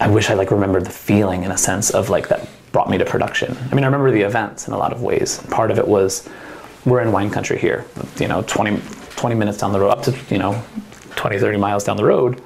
I 0.00 0.08
wish 0.08 0.30
I 0.30 0.34
like 0.34 0.50
remembered 0.50 0.84
the 0.84 0.90
feeling 0.90 1.42
in 1.42 1.50
a 1.50 1.58
sense 1.58 1.90
of 1.90 2.08
like 2.08 2.28
that 2.28 2.48
brought 2.72 2.88
me 2.88 2.98
to 2.98 3.04
production. 3.04 3.56
I 3.70 3.74
mean, 3.74 3.84
I 3.84 3.86
remember 3.86 4.10
the 4.10 4.22
events 4.22 4.68
in 4.68 4.74
a 4.74 4.78
lot 4.78 4.92
of 4.92 5.02
ways. 5.02 5.38
Part 5.50 5.70
of 5.70 5.78
it 5.78 5.88
was 5.88 6.28
we're 6.84 7.00
in 7.00 7.10
wine 7.10 7.30
country 7.30 7.58
here, 7.58 7.84
you 8.18 8.28
know, 8.28 8.42
20, 8.42 8.80
20 9.16 9.34
minutes 9.34 9.58
down 9.58 9.72
the 9.72 9.80
road, 9.80 9.90
up 9.90 10.02
to, 10.04 10.16
you 10.30 10.38
know, 10.38 10.62
20, 11.16 11.38
30 11.38 11.58
miles 11.58 11.82
down 11.82 11.96
the 11.96 12.04
road, 12.04 12.40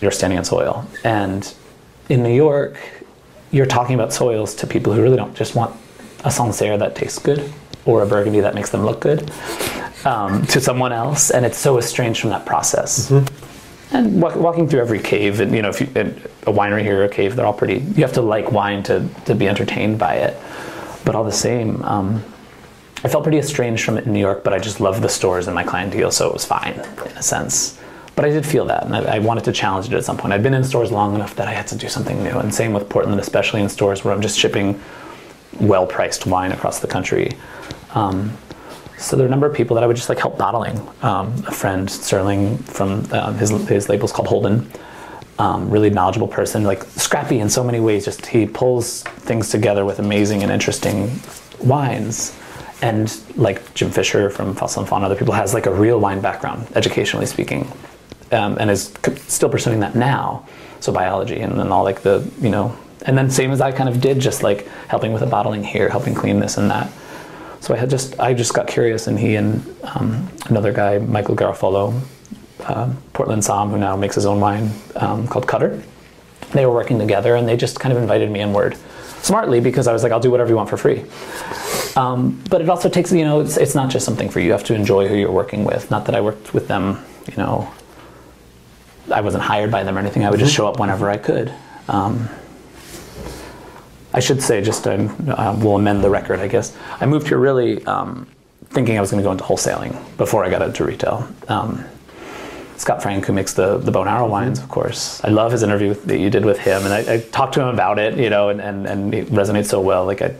you're 0.00 0.10
standing 0.10 0.38
on 0.38 0.44
soil. 0.44 0.86
And 1.04 1.52
in 2.10 2.22
New 2.22 2.34
York, 2.34 2.78
you're 3.50 3.66
talking 3.66 3.94
about 3.94 4.12
soils 4.12 4.54
to 4.56 4.66
people 4.66 4.92
who 4.92 5.02
really 5.02 5.16
don't 5.16 5.34
just 5.34 5.54
want 5.54 5.74
a 6.24 6.30
Sancerre 6.30 6.76
that 6.76 6.94
tastes 6.94 7.18
good 7.18 7.50
or 7.86 8.02
a 8.02 8.06
Burgundy 8.06 8.40
that 8.40 8.54
makes 8.54 8.68
them 8.70 8.84
look 8.84 9.00
good 9.00 9.30
um, 10.04 10.46
to 10.48 10.60
someone 10.60 10.92
else. 10.92 11.30
And 11.30 11.46
it's 11.46 11.56
so 11.56 11.78
estranged 11.78 12.20
from 12.20 12.30
that 12.30 12.44
process. 12.44 13.10
Mm-hmm 13.10 13.47
and 13.92 14.20
walk, 14.20 14.36
walking 14.36 14.68
through 14.68 14.80
every 14.80 15.00
cave 15.00 15.40
and 15.40 15.54
you 15.54 15.62
know 15.62 15.70
if 15.70 15.80
you 15.80 15.86
a 16.46 16.52
winery 16.52 16.82
here 16.82 17.04
a 17.04 17.08
cave 17.08 17.36
they're 17.36 17.46
all 17.46 17.52
pretty 17.52 17.78
you 17.78 18.02
have 18.02 18.12
to 18.12 18.22
like 18.22 18.52
wine 18.52 18.82
to, 18.82 19.06
to 19.24 19.34
be 19.34 19.48
entertained 19.48 19.98
by 19.98 20.14
it. 20.14 20.36
But 21.04 21.14
all 21.14 21.24
the 21.24 21.32
same 21.32 21.82
um, 21.82 22.22
i 23.04 23.08
felt 23.08 23.22
pretty 23.22 23.38
estranged 23.38 23.84
from 23.84 23.96
it 23.96 24.06
in 24.06 24.12
new 24.12 24.20
york 24.20 24.44
but 24.44 24.52
i 24.52 24.58
just 24.58 24.80
loved 24.80 25.02
the 25.02 25.08
stores 25.08 25.46
and 25.46 25.54
my 25.54 25.64
clientele 25.64 26.10
so 26.10 26.28
it 26.28 26.32
was 26.32 26.44
fine 26.44 26.74
in 26.74 27.16
a 27.16 27.22
sense. 27.22 27.78
But 28.14 28.24
i 28.24 28.30
did 28.30 28.44
feel 28.44 28.66
that 28.66 28.84
and 28.84 28.96
I, 28.96 29.16
I 29.16 29.18
wanted 29.20 29.44
to 29.44 29.52
challenge 29.52 29.86
it 29.86 29.94
at 29.94 30.04
some 30.04 30.16
point. 30.16 30.32
I'd 30.32 30.42
been 30.42 30.54
in 30.54 30.64
stores 30.64 30.90
long 30.90 31.14
enough 31.14 31.34
that 31.36 31.48
i 31.48 31.52
had 31.52 31.66
to 31.68 31.76
do 31.76 31.88
something 31.88 32.22
new 32.22 32.38
and 32.38 32.54
same 32.54 32.72
with 32.72 32.88
portland 32.88 33.20
especially 33.20 33.62
in 33.62 33.68
stores 33.68 34.04
where 34.04 34.12
i'm 34.12 34.22
just 34.22 34.38
shipping 34.38 34.80
well 35.60 35.86
priced 35.86 36.26
wine 36.26 36.52
across 36.52 36.80
the 36.80 36.86
country. 36.86 37.32
Um, 37.94 38.36
so 38.98 39.16
there 39.16 39.24
are 39.24 39.28
a 39.28 39.30
number 39.30 39.46
of 39.46 39.54
people 39.54 39.74
that 39.76 39.84
I 39.84 39.86
would 39.86 39.96
just 39.96 40.08
like 40.08 40.18
help 40.18 40.36
bottling. 40.38 40.76
Um, 41.02 41.32
a 41.46 41.52
friend, 41.52 41.90
Sterling, 41.90 42.58
from 42.58 43.06
uh, 43.12 43.32
his 43.34 43.50
his 43.68 43.88
label's 43.88 44.12
called 44.12 44.28
Holden. 44.28 44.70
Um, 45.38 45.70
really 45.70 45.88
knowledgeable 45.88 46.26
person, 46.26 46.64
like 46.64 46.82
scrappy 46.82 47.38
in 47.38 47.48
so 47.48 47.62
many 47.62 47.78
ways. 47.78 48.04
Just 48.04 48.26
he 48.26 48.44
pulls 48.44 49.04
things 49.04 49.50
together 49.50 49.84
with 49.84 50.00
amazing 50.00 50.42
and 50.42 50.50
interesting 50.50 51.20
wines. 51.60 52.36
And 52.82 53.16
like 53.36 53.72
Jim 53.74 53.90
Fisher 53.90 54.30
from 54.30 54.54
Fossil 54.54 54.82
and 54.84 55.04
other 55.04 55.16
people 55.16 55.34
has 55.34 55.54
like 55.54 55.66
a 55.66 55.72
real 55.72 56.00
wine 56.00 56.20
background, 56.20 56.66
educationally 56.74 57.26
speaking, 57.26 57.70
um, 58.32 58.56
and 58.58 58.70
is 58.70 58.92
still 59.26 59.48
pursuing 59.48 59.80
that 59.80 59.94
now. 59.94 60.46
so 60.80 60.92
biology 60.92 61.40
and 61.40 61.58
then 61.58 61.72
all 61.72 61.82
like 61.82 62.02
the 62.02 62.28
you 62.40 62.50
know 62.50 62.76
and 63.06 63.16
then 63.16 63.30
same 63.30 63.50
as 63.52 63.60
I 63.60 63.72
kind 63.72 63.88
of 63.88 64.00
did, 64.00 64.20
just 64.20 64.42
like 64.42 64.66
helping 64.88 65.12
with 65.12 65.20
the 65.20 65.26
bottling 65.26 65.62
here, 65.62 65.88
helping 65.88 66.14
clean 66.14 66.40
this 66.40 66.58
and 66.58 66.70
that. 66.70 66.90
So 67.60 67.74
I 67.74 67.76
had 67.76 67.90
just 67.90 68.18
I 68.20 68.34
just 68.34 68.54
got 68.54 68.66
curious, 68.66 69.06
and 69.06 69.18
he 69.18 69.36
and 69.36 69.62
um, 69.82 70.28
another 70.46 70.72
guy, 70.72 70.98
Michael 70.98 71.36
Garofalo, 71.36 72.00
uh, 72.60 72.92
Portland 73.12 73.44
Sam, 73.44 73.68
who 73.70 73.78
now 73.78 73.96
makes 73.96 74.14
his 74.14 74.26
own 74.26 74.40
wine 74.40 74.70
um, 74.96 75.26
called 75.26 75.46
Cutter. 75.46 75.82
They 76.52 76.64
were 76.64 76.72
working 76.72 76.98
together, 76.98 77.34
and 77.34 77.48
they 77.48 77.56
just 77.56 77.78
kind 77.80 77.92
of 77.92 78.00
invited 78.00 78.30
me 78.30 78.40
inward, 78.40 78.76
smartly 79.22 79.60
because 79.60 79.86
I 79.86 79.92
was 79.92 80.02
like, 80.02 80.12
I'll 80.12 80.20
do 80.20 80.30
whatever 80.30 80.50
you 80.50 80.56
want 80.56 80.70
for 80.70 80.76
free. 80.76 81.04
Um, 81.96 82.42
but 82.48 82.60
it 82.60 82.68
also 82.68 82.88
takes 82.88 83.12
you 83.12 83.24
know 83.24 83.40
it's, 83.40 83.56
it's 83.56 83.74
not 83.74 83.90
just 83.90 84.04
something 84.06 84.28
for 84.28 84.40
you. 84.40 84.46
You 84.46 84.52
have 84.52 84.64
to 84.64 84.74
enjoy 84.74 85.08
who 85.08 85.16
you're 85.16 85.32
working 85.32 85.64
with. 85.64 85.90
Not 85.90 86.06
that 86.06 86.14
I 86.14 86.20
worked 86.20 86.54
with 86.54 86.68
them, 86.68 87.04
you 87.28 87.36
know. 87.36 87.70
I 89.12 89.20
wasn't 89.22 89.42
hired 89.42 89.70
by 89.70 89.82
them 89.84 89.96
or 89.96 90.00
anything. 90.00 90.24
I 90.24 90.30
would 90.30 90.38
just 90.38 90.54
show 90.54 90.68
up 90.68 90.78
whenever 90.78 91.08
I 91.10 91.16
could. 91.16 91.52
Um, 94.08 94.16
I 94.16 94.20
should 94.20 94.42
say, 94.42 94.62
just 94.62 94.86
I 94.86 94.96
uh, 94.96 95.56
we'll 95.58 95.76
amend 95.76 96.02
the 96.02 96.10
record, 96.10 96.40
I 96.40 96.48
guess. 96.48 96.76
I 97.00 97.06
moved 97.06 97.28
here 97.28 97.38
really 97.38 97.84
um, 97.86 98.26
thinking 98.70 98.96
I 98.98 99.00
was 99.00 99.10
going 99.10 99.22
to 99.22 99.26
go 99.26 99.32
into 99.32 99.44
wholesaling 99.44 99.94
before 100.16 100.44
I 100.44 100.50
got 100.50 100.62
into 100.62 100.84
retail. 100.84 101.28
Um, 101.48 101.84
Scott 102.76 103.02
Frank, 103.02 103.26
who 103.26 103.32
makes 103.32 103.54
the, 103.54 103.78
the 103.78 103.90
Bow 103.90 104.02
and 104.02 104.10
Arrow 104.10 104.28
wines, 104.28 104.60
of 104.60 104.68
course. 104.68 105.22
I 105.24 105.28
love 105.30 105.50
his 105.50 105.62
interview 105.64 105.94
that 105.94 106.18
you 106.18 106.30
did 106.30 106.44
with 106.44 106.58
him, 106.60 106.84
and 106.84 106.94
I, 106.94 107.14
I 107.14 107.20
talked 107.20 107.54
to 107.54 107.60
him 107.60 107.68
about 107.68 107.98
it, 107.98 108.16
you 108.16 108.30
know, 108.30 108.50
and, 108.50 108.60
and, 108.60 108.86
and 108.86 109.14
it 109.14 109.26
resonates 109.28 109.66
so 109.66 109.80
well. 109.80 110.04
Like, 110.04 110.22
I, 110.22 110.34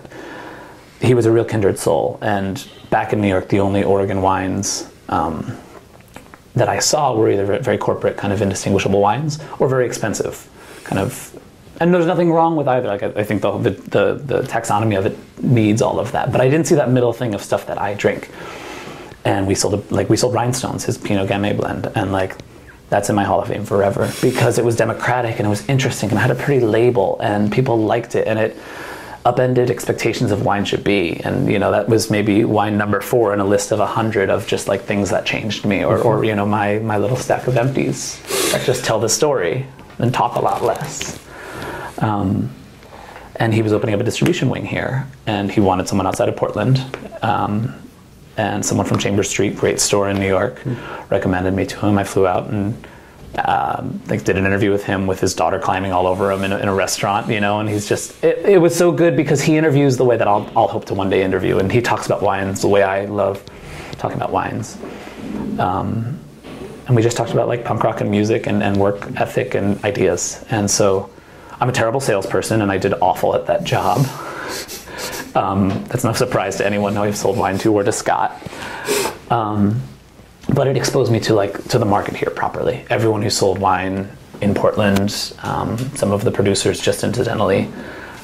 he 1.00 1.14
was 1.14 1.26
a 1.26 1.32
real 1.32 1.44
kindred 1.44 1.78
soul. 1.78 2.18
And 2.22 2.64
back 2.90 3.12
in 3.12 3.20
New 3.20 3.28
York, 3.28 3.48
the 3.48 3.60
only 3.60 3.82
Oregon 3.82 4.22
wines 4.22 4.88
um, 5.08 5.56
that 6.54 6.68
I 6.68 6.78
saw 6.78 7.14
were 7.16 7.30
either 7.30 7.58
very 7.58 7.78
corporate, 7.78 8.16
kind 8.16 8.32
of 8.32 8.40
indistinguishable 8.40 9.00
wines, 9.00 9.40
or 9.58 9.68
very 9.68 9.86
expensive, 9.86 10.48
kind 10.84 11.00
of 11.00 11.36
and 11.80 11.94
there's 11.94 12.06
nothing 12.06 12.32
wrong 12.32 12.56
with 12.56 12.68
either. 12.68 12.88
Like 12.88 13.02
I, 13.02 13.24
think 13.24 13.42
the, 13.42 13.56
the, 13.58 13.70
the 13.70 14.14
the 14.14 14.42
taxonomy 14.42 14.98
of 14.98 15.06
it 15.06 15.16
needs 15.42 15.82
all 15.82 16.00
of 16.00 16.12
that, 16.12 16.32
but 16.32 16.40
I 16.40 16.48
didn't 16.48 16.66
see 16.66 16.74
that 16.74 16.90
middle 16.90 17.12
thing 17.12 17.34
of 17.34 17.42
stuff 17.42 17.66
that 17.66 17.80
I 17.80 17.94
drink. 17.94 18.30
And 19.24 19.46
we 19.46 19.54
sold 19.54 19.90
like 19.90 20.08
we 20.08 20.16
sold 20.16 20.34
Rhinestones, 20.34 20.84
his 20.84 20.98
Pinot 20.98 21.28
Gamay 21.28 21.56
blend, 21.56 21.90
and 21.94 22.12
like 22.12 22.36
that's 22.88 23.10
in 23.10 23.16
my 23.16 23.24
Hall 23.24 23.40
of 23.40 23.48
Fame 23.48 23.64
forever 23.64 24.10
because 24.22 24.58
it 24.58 24.64
was 24.64 24.76
democratic 24.76 25.38
and 25.38 25.46
it 25.46 25.50
was 25.50 25.68
interesting 25.68 26.08
and 26.10 26.18
it 26.18 26.22
had 26.22 26.30
a 26.30 26.34
pretty 26.34 26.64
label 26.64 27.18
and 27.20 27.52
people 27.52 27.78
liked 27.78 28.14
it 28.14 28.26
and 28.26 28.38
it 28.38 28.56
upended 29.24 29.70
expectations 29.70 30.30
of 30.30 30.44
wine 30.44 30.64
should 30.64 30.82
be. 30.82 31.20
And 31.20 31.50
you 31.52 31.58
know 31.58 31.70
that 31.70 31.88
was 31.88 32.10
maybe 32.10 32.44
wine 32.44 32.78
number 32.78 33.00
four 33.00 33.34
in 33.34 33.40
a 33.40 33.44
list 33.44 33.72
of 33.72 33.80
a 33.80 33.86
hundred 33.86 34.30
of 34.30 34.46
just 34.46 34.68
like 34.68 34.82
things 34.82 35.10
that 35.10 35.26
changed 35.26 35.64
me, 35.64 35.84
or, 35.84 35.98
or 35.98 36.16
mm-hmm. 36.16 36.24
you 36.24 36.34
know 36.34 36.46
my 36.46 36.78
my 36.78 36.98
little 36.98 37.16
stack 37.16 37.46
of 37.46 37.56
empties 37.56 38.20
that 38.52 38.64
just 38.64 38.84
tell 38.84 38.98
the 38.98 39.08
story 39.08 39.66
and 39.98 40.14
talk 40.14 40.36
a 40.36 40.40
lot 40.40 40.62
less. 40.62 41.18
Um, 41.98 42.50
and 43.36 43.54
he 43.54 43.62
was 43.62 43.72
opening 43.72 43.94
up 43.94 44.00
a 44.00 44.04
distribution 44.04 44.48
wing 44.48 44.66
here, 44.66 45.06
and 45.26 45.50
he 45.50 45.60
wanted 45.60 45.88
someone 45.88 46.06
outside 46.06 46.28
of 46.28 46.36
Portland. 46.36 46.84
Um, 47.22 47.74
and 48.36 48.64
someone 48.64 48.86
from 48.86 48.98
Chambers 48.98 49.28
Street, 49.28 49.56
great 49.56 49.80
store 49.80 50.08
in 50.08 50.18
New 50.18 50.28
York, 50.28 50.60
mm. 50.60 51.10
recommended 51.10 51.54
me 51.54 51.66
to 51.66 51.86
him. 51.86 51.98
I 51.98 52.04
flew 52.04 52.26
out 52.26 52.48
and 52.48 52.86
um, 53.44 54.00
like 54.06 54.24
did 54.24 54.36
an 54.36 54.46
interview 54.46 54.70
with 54.70 54.84
him 54.84 55.06
with 55.06 55.20
his 55.20 55.34
daughter 55.34 55.58
climbing 55.58 55.92
all 55.92 56.06
over 56.06 56.30
him 56.30 56.44
in 56.44 56.52
a, 56.52 56.58
in 56.58 56.68
a 56.68 56.74
restaurant, 56.74 57.28
you 57.28 57.40
know, 57.40 57.60
and 57.60 57.68
he's 57.68 57.88
just, 57.88 58.22
it, 58.24 58.38
it, 58.38 58.58
was 58.58 58.74
so 58.74 58.90
good 58.90 59.16
because 59.16 59.42
he 59.42 59.56
interviews 59.56 59.96
the 59.96 60.04
way 60.04 60.16
that 60.16 60.26
I'll, 60.26 60.50
I'll 60.56 60.68
hope 60.68 60.86
to 60.86 60.94
one 60.94 61.10
day 61.10 61.22
interview. 61.22 61.58
And 61.58 61.70
he 61.70 61.82
talks 61.82 62.06
about 62.06 62.22
wines 62.22 62.62
the 62.62 62.68
way 62.68 62.82
I 62.82 63.04
love 63.04 63.44
talking 63.92 64.16
about 64.16 64.32
wines. 64.32 64.78
Um, 65.58 66.18
and 66.86 66.96
we 66.96 67.02
just 67.02 67.16
talked 67.16 67.32
about 67.32 67.48
like 67.48 67.64
punk 67.64 67.84
rock 67.84 68.00
and 68.00 68.10
music 68.10 68.46
and, 68.46 68.62
and 68.62 68.76
work 68.76 69.06
ethic 69.20 69.54
and 69.54 69.82
ideas. 69.84 70.44
And 70.50 70.70
so 70.70 71.10
I'm 71.60 71.68
a 71.68 71.72
terrible 71.72 72.00
salesperson 72.00 72.62
and 72.62 72.70
I 72.70 72.78
did 72.78 72.94
awful 72.94 73.34
at 73.34 73.46
that 73.46 73.64
job. 73.64 74.06
Um, 75.34 75.84
that's 75.84 76.04
no 76.04 76.12
surprise 76.12 76.56
to 76.56 76.66
anyone 76.66 76.94
who 76.94 77.02
I've 77.02 77.16
sold 77.16 77.36
wine 77.36 77.58
to 77.58 77.72
or 77.72 77.82
to 77.82 77.92
Scott. 77.92 78.40
Um, 79.30 79.82
but 80.54 80.66
it 80.66 80.76
exposed 80.76 81.12
me 81.12 81.20
to 81.20 81.34
like 81.34 81.62
to 81.68 81.78
the 81.78 81.84
market 81.84 82.16
here 82.16 82.30
properly. 82.30 82.84
Everyone 82.88 83.22
who 83.22 83.30
sold 83.30 83.58
wine 83.58 84.08
in 84.40 84.54
Portland, 84.54 85.34
um, 85.42 85.76
some 85.96 86.12
of 86.12 86.24
the 86.24 86.30
producers 86.30 86.80
just 86.80 87.04
incidentally. 87.04 87.68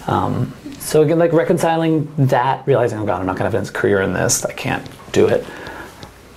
Um, 0.06 0.54
so 0.78 1.02
again, 1.02 1.18
like 1.18 1.32
reconciling 1.32 2.12
that, 2.26 2.66
realizing, 2.66 2.98
oh 2.98 3.06
God, 3.06 3.20
I'm 3.20 3.26
not 3.26 3.36
going 3.36 3.50
to 3.50 3.58
have 3.58 3.68
a 3.68 3.72
career 3.72 4.00
in 4.02 4.12
this. 4.12 4.44
I 4.44 4.52
can't 4.52 4.86
do 5.12 5.26
it. 5.26 5.44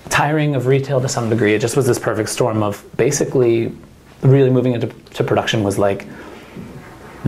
Tiring 0.10 0.56
of 0.56 0.68
retail 0.68 1.00
to 1.02 1.10
some 1.10 1.30
degree. 1.30 1.54
It 1.54 1.60
just 1.60 1.76
was 1.76 1.86
this 1.86 2.00
perfect 2.00 2.30
storm 2.30 2.64
of 2.64 2.84
basically 2.98 3.76
really 4.22 4.50
moving 4.50 4.74
into 4.74 4.88
production 5.24 5.64
was 5.64 5.78
like 5.78 6.08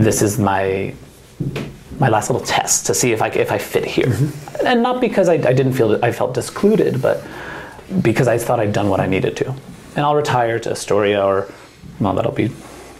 this 0.04 0.22
is 0.22 0.38
my 0.38 0.94
my 1.98 2.08
last 2.08 2.30
little 2.30 2.46
test 2.46 2.86
to 2.86 2.94
see 2.94 3.12
if 3.12 3.22
I 3.22 3.28
if 3.28 3.52
I 3.52 3.58
fit 3.58 3.84
here, 3.84 4.06
mm-hmm. 4.06 4.66
and 4.66 4.82
not 4.82 5.00
because 5.00 5.28
I, 5.28 5.34
I 5.34 5.52
didn't 5.52 5.74
feel 5.74 5.88
that 5.90 6.02
I 6.02 6.12
felt 6.12 6.34
discluded, 6.34 7.02
but 7.02 7.22
because 8.02 8.28
I 8.28 8.38
thought 8.38 8.60
I'd 8.60 8.72
done 8.72 8.88
what 8.88 9.00
I 9.00 9.06
needed 9.06 9.36
to, 9.38 9.48
and 9.96 9.98
I'll 9.98 10.14
retire 10.14 10.58
to 10.60 10.70
Astoria 10.70 11.24
or 11.24 11.52
well 12.00 12.14
that'll 12.14 12.32
be 12.32 12.48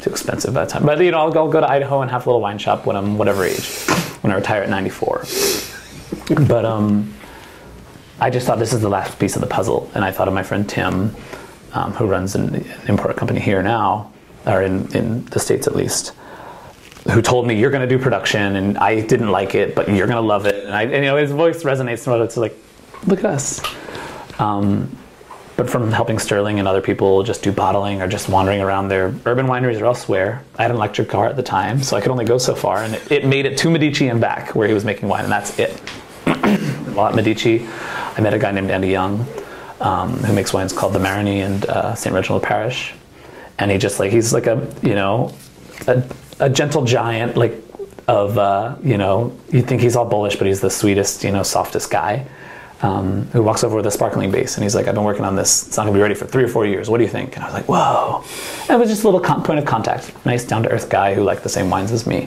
too 0.00 0.10
expensive 0.10 0.54
by 0.54 0.64
the 0.64 0.70
time, 0.70 0.84
but 0.84 1.00
you 1.00 1.10
know 1.10 1.18
I'll 1.18 1.32
go, 1.32 1.44
I'll 1.44 1.50
go 1.50 1.60
to 1.60 1.70
Idaho 1.70 2.02
and 2.02 2.10
have 2.10 2.26
a 2.26 2.28
little 2.28 2.40
wine 2.40 2.58
shop 2.58 2.86
when 2.86 2.96
I'm 2.96 3.18
whatever 3.18 3.44
age, 3.44 3.68
when 4.22 4.32
I 4.32 4.36
retire 4.36 4.62
at 4.62 4.68
94. 4.68 5.24
But 6.46 6.64
um, 6.64 7.14
I 8.18 8.30
just 8.30 8.46
thought 8.46 8.58
this 8.58 8.72
is 8.72 8.80
the 8.80 8.88
last 8.88 9.18
piece 9.18 9.34
of 9.34 9.40
the 9.40 9.48
puzzle, 9.48 9.90
and 9.94 10.04
I 10.04 10.10
thought 10.10 10.28
of 10.28 10.34
my 10.34 10.42
friend 10.42 10.68
Tim, 10.68 11.14
um, 11.72 11.92
who 11.92 12.06
runs 12.06 12.34
an 12.34 12.66
import 12.88 13.16
company 13.16 13.40
here 13.40 13.62
now, 13.62 14.12
or 14.46 14.62
in 14.62 14.94
in 14.94 15.24
the 15.26 15.40
states 15.40 15.66
at 15.66 15.74
least 15.74 16.12
who 17.04 17.22
told 17.22 17.46
me 17.46 17.58
you're 17.58 17.70
going 17.70 17.88
to 17.88 17.96
do 17.96 18.02
production 18.02 18.56
and 18.56 18.78
I 18.78 19.00
didn't 19.00 19.30
like 19.30 19.54
it, 19.54 19.74
but 19.74 19.88
you're 19.88 20.06
going 20.06 20.20
to 20.20 20.26
love 20.26 20.46
it. 20.46 20.64
And, 20.64 20.74
I, 20.74 20.82
and, 20.82 20.92
you 20.92 21.00
know, 21.02 21.16
his 21.16 21.30
voice 21.30 21.62
resonates. 21.62 22.06
And 22.06 22.22
it's 22.22 22.36
like, 22.36 22.54
look 23.06 23.20
at 23.20 23.24
us. 23.24 23.60
Um, 24.38 24.96
but 25.56 25.68
from 25.68 25.92
helping 25.92 26.18
Sterling 26.18 26.58
and 26.58 26.66
other 26.66 26.80
people 26.80 27.22
just 27.22 27.42
do 27.42 27.52
bottling 27.52 28.00
or 28.00 28.08
just 28.08 28.30
wandering 28.30 28.62
around 28.62 28.88
their 28.88 29.14
urban 29.26 29.46
wineries 29.46 29.78
or 29.78 29.84
elsewhere, 29.84 30.42
I 30.56 30.62
had 30.62 30.70
an 30.70 30.78
electric 30.78 31.10
car 31.10 31.26
at 31.26 31.36
the 31.36 31.42
time, 31.42 31.82
so 31.82 31.98
I 31.98 32.00
could 32.00 32.10
only 32.10 32.24
go 32.24 32.38
so 32.38 32.54
far. 32.54 32.78
And 32.78 32.94
it, 32.94 33.12
it 33.12 33.24
made 33.26 33.44
it 33.44 33.58
to 33.58 33.70
Medici 33.70 34.08
and 34.08 34.22
back, 34.22 34.54
where 34.54 34.66
he 34.66 34.72
was 34.72 34.86
making 34.86 35.10
wine, 35.10 35.24
and 35.24 35.32
that's 35.32 35.58
it. 35.58 35.78
While 36.94 37.08
at 37.08 37.14
Medici, 37.14 37.68
I 38.16 38.20
met 38.22 38.32
a 38.32 38.38
guy 38.38 38.52
named 38.52 38.70
Andy 38.70 38.88
Young, 38.88 39.26
um, 39.80 40.14
who 40.18 40.32
makes 40.32 40.54
wines 40.54 40.72
called 40.72 40.94
the 40.94 40.98
Marigny 40.98 41.44
and 41.44 41.66
uh, 41.66 41.94
St. 41.94 42.14
Reginald 42.14 42.42
Parish. 42.42 42.94
And 43.58 43.70
he 43.70 43.76
just 43.76 44.00
like, 44.00 44.12
he's 44.12 44.32
like 44.32 44.46
a, 44.46 44.66
you 44.82 44.94
know, 44.94 45.34
a 45.86 46.02
a 46.40 46.50
gentle 46.50 46.84
giant, 46.84 47.36
like 47.36 47.54
of 48.08 48.38
uh, 48.38 48.76
you 48.82 48.98
know, 48.98 49.36
you 49.50 49.62
think 49.62 49.80
he's 49.80 49.94
all 49.94 50.04
bullish, 50.06 50.36
but 50.36 50.46
he's 50.46 50.60
the 50.60 50.70
sweetest, 50.70 51.22
you 51.24 51.30
know, 51.30 51.42
softest 51.42 51.90
guy. 51.90 52.26
Um, 52.82 53.26
who 53.26 53.42
walks 53.42 53.62
over 53.62 53.76
with 53.76 53.84
a 53.86 53.90
sparkling 53.90 54.30
base 54.30 54.56
and 54.56 54.64
he's 54.64 54.74
like, 54.74 54.88
I've 54.88 54.94
been 54.94 55.04
working 55.04 55.26
on 55.26 55.36
this. 55.36 55.66
It's 55.68 55.76
not 55.76 55.82
gonna 55.84 55.94
be 55.94 56.00
ready 56.00 56.14
for 56.14 56.24
three 56.24 56.44
or 56.44 56.48
four 56.48 56.64
years. 56.64 56.88
What 56.88 56.96
do 56.96 57.04
you 57.04 57.10
think? 57.10 57.36
And 57.36 57.44
I 57.44 57.46
was 57.48 57.52
like, 57.52 57.68
whoa. 57.68 58.24
And 58.62 58.70
it 58.70 58.78
was 58.78 58.88
just 58.88 59.04
a 59.04 59.06
little 59.06 59.20
con- 59.20 59.42
point 59.42 59.58
of 59.58 59.66
contact. 59.66 60.14
Nice, 60.24 60.46
down 60.46 60.62
to 60.62 60.70
earth 60.70 60.88
guy 60.88 61.12
who 61.12 61.22
liked 61.22 61.42
the 61.42 61.50
same 61.50 61.68
wines 61.68 61.92
as 61.92 62.06
me. 62.06 62.26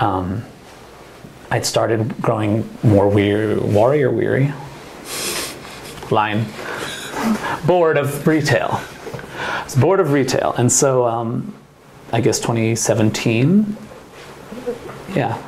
Um, 0.00 0.42
I'd 1.52 1.64
started 1.64 2.20
growing 2.20 2.68
more 2.82 3.08
weary, 3.08 3.56
warrior 3.58 4.10
weary. 4.10 4.52
Line. 6.10 6.44
bored 7.64 7.96
of 7.96 8.26
retail. 8.26 8.80
I 9.40 9.62
was 9.62 9.76
bored 9.76 10.00
of 10.00 10.12
retail. 10.12 10.52
And 10.58 10.70
so 10.70 11.06
um, 11.06 11.54
I 12.12 12.20
guess 12.20 12.38
2017. 12.40 13.76
Yeah. 15.14 15.42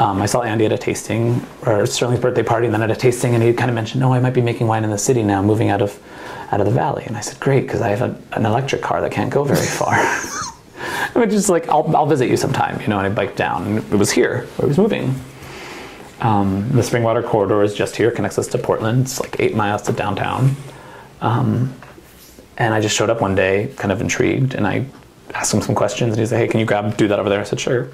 Um, 0.00 0.22
I 0.22 0.26
saw 0.26 0.42
Andy 0.42 0.64
at 0.64 0.72
a 0.72 0.78
tasting, 0.78 1.46
or 1.66 1.84
Sterling's 1.86 2.20
birthday 2.20 2.42
party, 2.42 2.66
and 2.66 2.74
then 2.74 2.82
at 2.82 2.90
a 2.90 2.96
tasting, 2.96 3.34
and 3.34 3.42
he 3.42 3.52
kind 3.52 3.70
of 3.70 3.74
mentioned, 3.74 4.00
"No, 4.00 4.14
I 4.14 4.18
might 4.18 4.32
be 4.32 4.40
making 4.40 4.66
wine 4.66 4.82
in 4.82 4.90
the 4.90 4.98
city 4.98 5.22
now, 5.22 5.42
moving 5.42 5.68
out 5.68 5.82
of 5.82 5.98
out 6.50 6.60
of 6.60 6.66
the 6.66 6.72
valley." 6.72 7.04
And 7.06 7.16
I 7.16 7.20
said, 7.20 7.38
"Great, 7.38 7.62
because 7.62 7.82
I 7.82 7.90
have 7.90 8.00
a, 8.00 8.16
an 8.32 8.46
electric 8.46 8.80
car 8.80 9.02
that 9.02 9.12
can't 9.12 9.30
go 9.30 9.44
very 9.44 9.66
far." 9.66 9.92
I 9.94 11.10
was 11.14 11.34
just 11.34 11.50
like, 11.50 11.68
I'll, 11.68 11.94
"I'll 11.94 12.06
visit 12.06 12.30
you 12.30 12.38
sometime," 12.38 12.80
you 12.80 12.88
know. 12.88 12.98
And 12.98 13.06
I 13.06 13.10
biked 13.10 13.36
down, 13.36 13.66
and 13.66 13.78
it 13.92 13.96
was 13.96 14.10
here 14.10 14.46
where 14.56 14.66
I 14.66 14.68
was 14.68 14.78
moving. 14.78 15.14
Um, 16.22 16.68
the 16.70 16.80
Springwater 16.80 17.24
corridor 17.24 17.62
is 17.62 17.74
just 17.74 17.94
here, 17.94 18.10
connects 18.10 18.38
us 18.38 18.48
to 18.48 18.58
Portland. 18.58 19.02
It's 19.02 19.20
like 19.20 19.38
eight 19.38 19.54
miles 19.54 19.82
to 19.82 19.92
downtown. 19.92 20.56
Um, 21.20 21.74
and 22.56 22.74
I 22.74 22.80
just 22.80 22.96
showed 22.96 23.10
up 23.10 23.20
one 23.20 23.34
day, 23.34 23.72
kind 23.76 23.92
of 23.92 24.00
intrigued, 24.00 24.54
and 24.54 24.66
I 24.66 24.86
asked 25.34 25.54
him 25.54 25.62
some 25.62 25.74
questions, 25.74 26.12
and 26.12 26.20
he 26.20 26.26
said, 26.26 26.38
"Hey, 26.38 26.48
can 26.48 26.60
you 26.60 26.66
grab 26.66 26.96
do 26.96 27.08
that 27.08 27.18
over 27.18 27.28
there?" 27.28 27.40
I 27.40 27.44
said, 27.44 27.60
"Sure," 27.60 27.88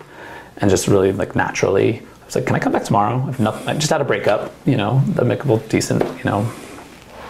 and 0.58 0.70
just 0.70 0.88
really 0.88 1.12
like 1.12 1.36
naturally, 1.36 1.98
I 1.98 2.24
was 2.24 2.34
like, 2.34 2.46
"Can 2.46 2.56
I 2.56 2.58
come 2.58 2.72
back 2.72 2.84
tomorrow?" 2.84 3.34
Not, 3.38 3.66
I 3.68 3.74
just 3.74 3.90
had 3.90 4.00
a 4.00 4.04
breakup, 4.04 4.52
you 4.64 4.76
know, 4.76 5.02
amicable, 5.18 5.58
decent, 5.58 6.02
you 6.02 6.24
know, 6.24 6.50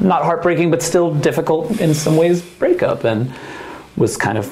not 0.00 0.22
heartbreaking, 0.24 0.70
but 0.70 0.82
still 0.82 1.14
difficult 1.14 1.80
in 1.80 1.94
some 1.94 2.16
ways 2.16 2.42
breakup, 2.42 3.04
and 3.04 3.32
was 3.96 4.16
kind 4.16 4.38
of 4.38 4.46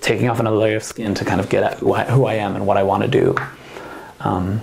taking 0.00 0.28
off 0.28 0.40
another 0.40 0.56
layer 0.56 0.76
of 0.76 0.82
skin 0.82 1.14
to 1.14 1.24
kind 1.24 1.40
of 1.40 1.48
get 1.48 1.62
at 1.62 1.78
who 1.78 1.92
I, 1.92 2.04
who 2.04 2.26
I 2.26 2.34
am 2.34 2.56
and 2.56 2.66
what 2.66 2.76
I 2.76 2.82
want 2.82 3.02
to 3.02 3.08
do. 3.08 3.34
Um, 4.20 4.62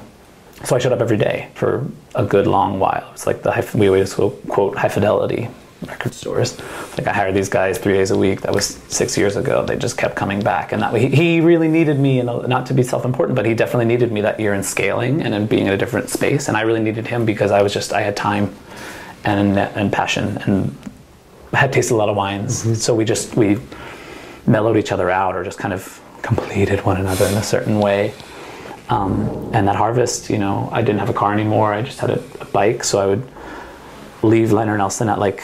so 0.64 0.76
I 0.76 0.80
showed 0.80 0.94
up 0.94 1.02
every 1.02 1.18
day 1.18 1.50
for 1.56 1.86
a 2.16 2.26
good 2.26 2.48
long 2.48 2.80
while. 2.80 3.10
It's 3.12 3.28
like 3.28 3.44
the 3.44 3.52
we 3.76 3.88
always 3.88 4.14
quote 4.14 4.78
high 4.78 4.90
fidelity 4.90 5.50
record 5.88 6.14
stores. 6.14 6.60
Like 6.98 7.08
I 7.08 7.14
hired 7.14 7.36
these 7.36 7.50
guys 7.50 7.78
three 7.78 7.94
days 7.94 8.12
a 8.12 8.18
week. 8.18 8.42
That 8.42 8.54
was 8.54 8.66
six 8.88 9.18
years 9.18 9.36
ago. 9.36 9.66
They 9.66 9.76
just 9.76 9.98
kept 9.98 10.16
coming 10.16 10.42
back, 10.42 10.72
and 10.72 10.82
that 10.82 10.94
he, 10.96 11.08
he 11.10 11.42
really 11.42 11.68
needed 11.68 12.00
me. 12.00 12.20
And 12.20 12.48
not 12.48 12.66
to 12.68 12.74
be 12.74 12.84
self-important, 12.84 13.36
but 13.36 13.46
he 13.46 13.54
definitely 13.54 13.86
needed 13.86 14.12
me 14.12 14.22
that 14.22 14.40
year 14.40 14.54
in 14.54 14.64
scaling 14.64 15.22
and 15.22 15.34
in 15.34 15.48
being 15.48 15.68
in 15.68 15.74
a 15.74 15.78
different 15.78 16.10
space. 16.10 16.48
And 16.48 16.58
I 16.58 16.62
really 16.62 16.82
needed 16.82 17.08
him 17.08 17.26
because 17.26 17.52
I 17.52 17.62
was 17.62 17.74
just 17.74 17.94
I 17.94 18.02
had 18.02 18.16
time 18.16 18.56
and 19.24 19.58
and 19.58 19.92
passion 19.92 20.38
and 20.40 20.76
I 21.54 21.58
had 21.58 21.72
tasted 21.72 21.94
a 21.94 21.98
lot 21.98 22.10
of 22.10 22.16
wines. 22.16 22.64
Mm-hmm. 22.64 22.74
So 22.76 22.96
we 22.96 23.06
just 23.06 23.36
we 23.36 23.58
mellowed 24.46 24.78
each 24.78 24.92
other 24.92 25.10
out, 25.10 25.36
or 25.36 25.44
just 25.44 25.60
kind 25.60 25.74
of 25.74 26.02
completed 26.22 26.84
one 26.86 26.98
another 26.98 27.26
in 27.26 27.36
a 27.36 27.44
certain 27.44 27.80
way. 27.80 28.14
Um, 28.90 29.50
and 29.54 29.68
that 29.68 29.76
harvest, 29.76 30.30
you 30.30 30.38
know, 30.38 30.70
I 30.72 30.82
didn't 30.82 31.00
have 31.00 31.10
a 31.10 31.14
car 31.14 31.34
anymore. 31.34 31.74
I 31.74 31.82
just 31.82 32.00
had 32.00 32.10
a, 32.10 32.22
a 32.42 32.46
bike, 32.46 32.84
so 32.84 33.00
I 33.00 33.06
would 33.06 33.24
leave 34.22 34.52
Liner 34.52 34.74
and 34.74 34.82
Elsen 34.82 35.12
at 35.12 35.20
like 35.20 35.42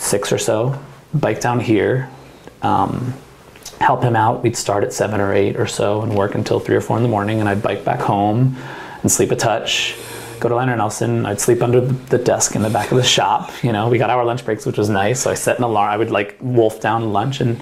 six 0.00 0.32
or 0.32 0.38
so, 0.38 0.80
bike 1.14 1.40
down 1.40 1.60
here, 1.60 2.10
um, 2.62 3.14
help 3.80 4.02
him 4.02 4.16
out. 4.16 4.42
We'd 4.42 4.56
start 4.56 4.82
at 4.82 4.92
seven 4.92 5.20
or 5.20 5.32
eight 5.32 5.56
or 5.56 5.66
so 5.66 6.02
and 6.02 6.14
work 6.14 6.34
until 6.34 6.58
three 6.58 6.74
or 6.74 6.80
four 6.80 6.96
in 6.96 7.02
the 7.02 7.08
morning, 7.08 7.40
and 7.40 7.48
I'd 7.48 7.62
bike 7.62 7.84
back 7.84 8.00
home 8.00 8.56
and 9.02 9.12
sleep 9.12 9.30
a 9.30 9.36
touch. 9.36 9.96
Go 10.40 10.48
to 10.48 10.54
Liner 10.54 10.72
and 10.72 10.80
Elsen. 10.80 11.26
I'd 11.26 11.38
sleep 11.38 11.62
under 11.62 11.82
the 11.82 12.16
desk 12.16 12.56
in 12.56 12.62
the 12.62 12.70
back 12.70 12.90
of 12.90 12.96
the 12.96 13.04
shop. 13.04 13.52
You 13.62 13.72
know, 13.72 13.90
we 13.90 13.98
got 13.98 14.08
our 14.08 14.24
lunch 14.24 14.44
breaks, 14.44 14.64
which 14.64 14.78
was 14.78 14.88
nice. 14.88 15.20
So 15.20 15.30
I 15.30 15.34
set 15.34 15.58
an 15.58 15.64
alarm. 15.64 15.90
I 15.90 15.96
would 15.98 16.10
like 16.10 16.38
wolf 16.40 16.80
down 16.80 17.12
lunch, 17.12 17.40
and 17.40 17.60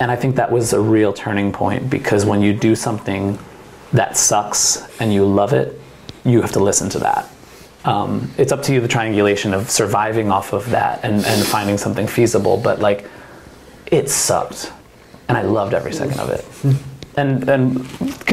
and 0.00 0.10
I 0.10 0.16
think 0.16 0.36
that 0.36 0.52
was 0.52 0.74
a 0.74 0.80
real 0.80 1.14
turning 1.14 1.50
point 1.50 1.88
because 1.88 2.26
when 2.26 2.42
you 2.42 2.52
do 2.52 2.74
something 2.74 3.38
that 3.92 4.18
sucks 4.18 4.86
and 5.00 5.14
you 5.14 5.24
love 5.24 5.54
it, 5.54 5.80
you 6.24 6.42
have 6.42 6.52
to 6.52 6.58
listen 6.58 6.90
to 6.90 6.98
that 6.98 7.33
um, 7.84 8.30
it's 8.38 8.52
up 8.52 8.62
to 8.64 8.72
you 8.72 8.80
the 8.80 8.88
triangulation 8.88 9.52
of 9.52 9.70
surviving 9.70 10.30
off 10.30 10.52
of 10.52 10.70
that 10.70 11.00
and, 11.04 11.24
and 11.24 11.46
finding 11.46 11.76
something 11.76 12.06
feasible. 12.06 12.56
But 12.56 12.80
like, 12.80 13.08
it 13.86 14.08
sucked, 14.08 14.72
and 15.28 15.36
I 15.36 15.42
loved 15.42 15.74
every 15.74 15.92
second 15.92 16.18
of 16.18 16.30
it. 16.30 16.44
And 17.16 17.48
and 17.48 17.86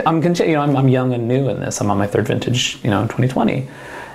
I'm 0.05 0.23
you 0.23 0.53
know 0.53 0.61
I'm, 0.61 0.75
I'm 0.75 0.87
young 0.87 1.13
and 1.13 1.27
new 1.27 1.49
in 1.49 1.59
this. 1.59 1.81
I'm 1.81 1.91
on 1.91 1.97
my 1.97 2.07
third 2.07 2.27
vintage, 2.27 2.79
you 2.83 2.89
know, 2.89 3.01
in 3.01 3.07
2020, 3.07 3.67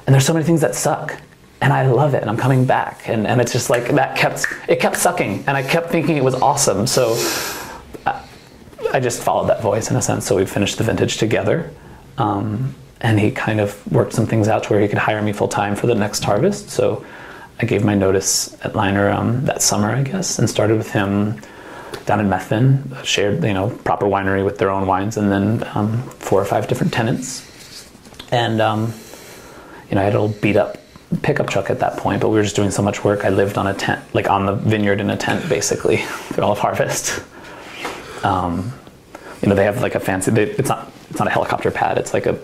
and 0.06 0.14
there's 0.14 0.24
so 0.24 0.32
many 0.32 0.44
things 0.44 0.62
that 0.62 0.74
suck, 0.74 1.20
and 1.60 1.72
I 1.72 1.86
love 1.86 2.14
it, 2.14 2.22
and 2.22 2.30
I'm 2.30 2.36
coming 2.36 2.64
back, 2.64 3.08
and, 3.08 3.26
and 3.26 3.40
it's 3.40 3.52
just 3.52 3.70
like 3.70 3.94
that 3.94 4.16
kept 4.16 4.46
it 4.68 4.80
kept 4.80 4.96
sucking, 4.96 5.44
and 5.46 5.56
I 5.56 5.62
kept 5.62 5.90
thinking 5.90 6.16
it 6.16 6.24
was 6.24 6.34
awesome. 6.34 6.86
So 6.86 7.14
I, 8.06 8.24
I 8.92 9.00
just 9.00 9.22
followed 9.22 9.48
that 9.48 9.62
voice 9.62 9.90
in 9.90 9.96
a 9.96 10.02
sense. 10.02 10.26
So 10.26 10.36
we 10.36 10.46
finished 10.46 10.78
the 10.78 10.84
vintage 10.84 11.18
together. 11.18 11.70
Um, 12.18 12.74
and 13.00 13.20
he 13.20 13.30
kind 13.30 13.60
of 13.60 13.92
worked 13.92 14.12
some 14.12 14.26
things 14.26 14.48
out 14.48 14.64
to 14.64 14.70
where 14.70 14.80
he 14.80 14.88
could 14.88 14.98
hire 14.98 15.20
me 15.22 15.32
full 15.32 15.48
time 15.48 15.76
for 15.76 15.86
the 15.86 15.94
next 15.94 16.24
harvest. 16.24 16.70
So 16.70 17.04
I 17.60 17.66
gave 17.66 17.84
my 17.84 17.94
notice 17.94 18.56
at 18.64 18.74
Liner 18.74 19.10
um, 19.10 19.44
that 19.46 19.62
summer, 19.62 19.90
I 19.90 20.02
guess, 20.02 20.38
and 20.38 20.48
started 20.48 20.76
with 20.76 20.90
him 20.90 21.40
down 22.04 22.20
in 22.20 22.28
Methven, 22.28 23.04
shared 23.04 23.42
you 23.44 23.54
know 23.54 23.70
proper 23.84 24.06
winery 24.06 24.44
with 24.44 24.58
their 24.58 24.70
own 24.70 24.86
wines, 24.86 25.16
and 25.16 25.30
then 25.30 25.68
um, 25.74 26.02
four 26.10 26.40
or 26.40 26.44
five 26.44 26.68
different 26.68 26.92
tenants. 26.92 27.88
And 28.30 28.60
um, 28.60 28.92
you 29.88 29.94
know, 29.94 30.00
I 30.00 30.04
had 30.04 30.14
a 30.14 30.20
little 30.20 30.36
beat 30.40 30.56
up 30.56 30.78
pickup 31.22 31.48
truck 31.48 31.70
at 31.70 31.80
that 31.80 31.96
point, 31.98 32.20
but 32.20 32.28
we 32.28 32.36
were 32.36 32.42
just 32.42 32.56
doing 32.56 32.70
so 32.70 32.82
much 32.82 33.04
work. 33.04 33.24
I 33.24 33.28
lived 33.28 33.58
on 33.58 33.66
a 33.66 33.74
tent, 33.74 34.02
like 34.14 34.28
on 34.28 34.46
the 34.46 34.54
vineyard 34.54 35.00
in 35.00 35.10
a 35.10 35.16
tent, 35.16 35.48
basically 35.48 35.96
for 36.32 36.42
all 36.42 36.52
of 36.52 36.58
harvest. 36.58 37.22
Um, 38.24 38.72
you 39.42 39.48
know, 39.48 39.54
they 39.54 39.64
have 39.64 39.82
like 39.82 39.94
a 39.94 40.00
fancy. 40.00 40.30
They, 40.30 40.44
it's 40.44 40.68
not 40.68 40.90
it's 41.10 41.18
not 41.18 41.28
a 41.28 41.30
helicopter 41.30 41.70
pad. 41.70 41.98
It's 41.98 42.12
like 42.12 42.26
a 42.26 42.38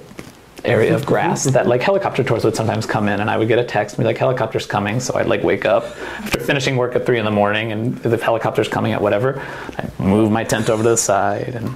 area 0.65 0.95
of 0.95 1.05
grass 1.05 1.45
that 1.45 1.67
like 1.67 1.83
helicopter 1.83 2.23
tours 2.23 2.45
would 2.45 2.55
sometimes 2.55 2.87
come 2.87 3.09
in 3.09 3.21
and 3.21 3.29
I 3.29 3.37
would 3.37 3.49
get 3.49 3.59
a 3.59 3.65
text 3.65 3.97
and 3.97 4.03
be 4.03 4.07
like 4.07 4.19
helicopter's 4.19 4.67
coming. 4.67 5.01
So 5.01 5.15
I'd 5.15 5.27
like 5.27 5.43
wake 5.43 5.65
up 5.65 5.85
after 6.19 6.41
finishing 6.41 6.77
work 6.77 6.95
at 6.95 7.05
three 7.05 7.19
in 7.19 7.25
the 7.25 7.31
morning 7.31 7.73
and 7.73 7.97
the 7.99 8.17
helicopter's 8.17 8.69
coming 8.69 8.93
at 8.93 9.01
whatever 9.01 9.41
I'd 9.79 9.99
move 9.99 10.31
my 10.31 10.45
tent 10.45 10.71
over 10.71 10.83
to 10.83 10.91
the 10.91 10.97
side 10.97 11.55
and 11.55 11.75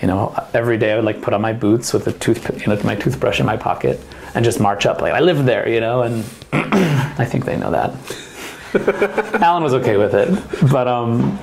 you 0.00 0.08
know 0.08 0.34
every 0.54 0.78
day 0.78 0.92
I 0.92 0.96
would 0.96 1.04
like 1.04 1.22
put 1.22 1.34
on 1.34 1.40
my 1.40 1.52
boots 1.52 1.92
with 1.92 2.06
a 2.06 2.12
tooth 2.12 2.60
you 2.60 2.66
know 2.66 2.80
my 2.84 2.96
toothbrush 2.96 3.40
in 3.40 3.46
my 3.46 3.56
pocket 3.56 4.00
and 4.34 4.44
just 4.44 4.60
march 4.60 4.86
up 4.86 5.00
like 5.00 5.12
I 5.12 5.20
live 5.20 5.44
there 5.44 5.68
you 5.68 5.80
know 5.80 6.02
and 6.02 6.24
I 6.52 7.24
think 7.24 7.44
they 7.44 7.56
know 7.56 7.70
that. 7.70 7.92
Alan 9.42 9.62
was 9.62 9.74
okay 9.74 9.96
with 9.96 10.14
it 10.14 10.70
but 10.70 10.88
um 10.88 11.38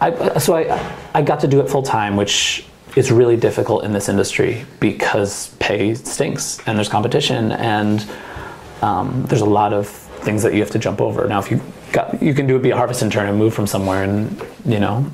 I, 0.00 0.38
so 0.38 0.54
I, 0.54 0.94
I 1.14 1.22
got 1.22 1.40
to 1.40 1.48
do 1.48 1.60
it 1.60 1.68
full 1.68 1.82
time, 1.82 2.16
which 2.16 2.64
it's 2.96 3.10
really 3.10 3.36
difficult 3.36 3.84
in 3.84 3.92
this 3.92 4.08
industry 4.08 4.64
because 4.80 5.54
pay 5.58 5.94
stinks 5.94 6.58
and 6.66 6.76
there's 6.76 6.88
competition 6.88 7.52
and 7.52 8.08
um, 8.82 9.24
there's 9.26 9.40
a 9.40 9.46
lot 9.46 9.72
of 9.72 9.88
things 9.88 10.42
that 10.42 10.54
you 10.54 10.60
have 10.60 10.70
to 10.70 10.78
jump 10.78 11.00
over. 11.00 11.26
Now, 11.26 11.38
if 11.38 11.50
you 11.50 11.60
got, 11.92 12.22
you 12.22 12.34
can 12.34 12.46
do 12.46 12.56
it 12.56 12.62
be 12.62 12.70
a 12.70 12.76
harvest 12.76 13.02
intern 13.02 13.28
and 13.28 13.38
move 13.38 13.54
from 13.54 13.66
somewhere, 13.66 14.02
and 14.04 14.40
you 14.64 14.78
know, 14.78 15.10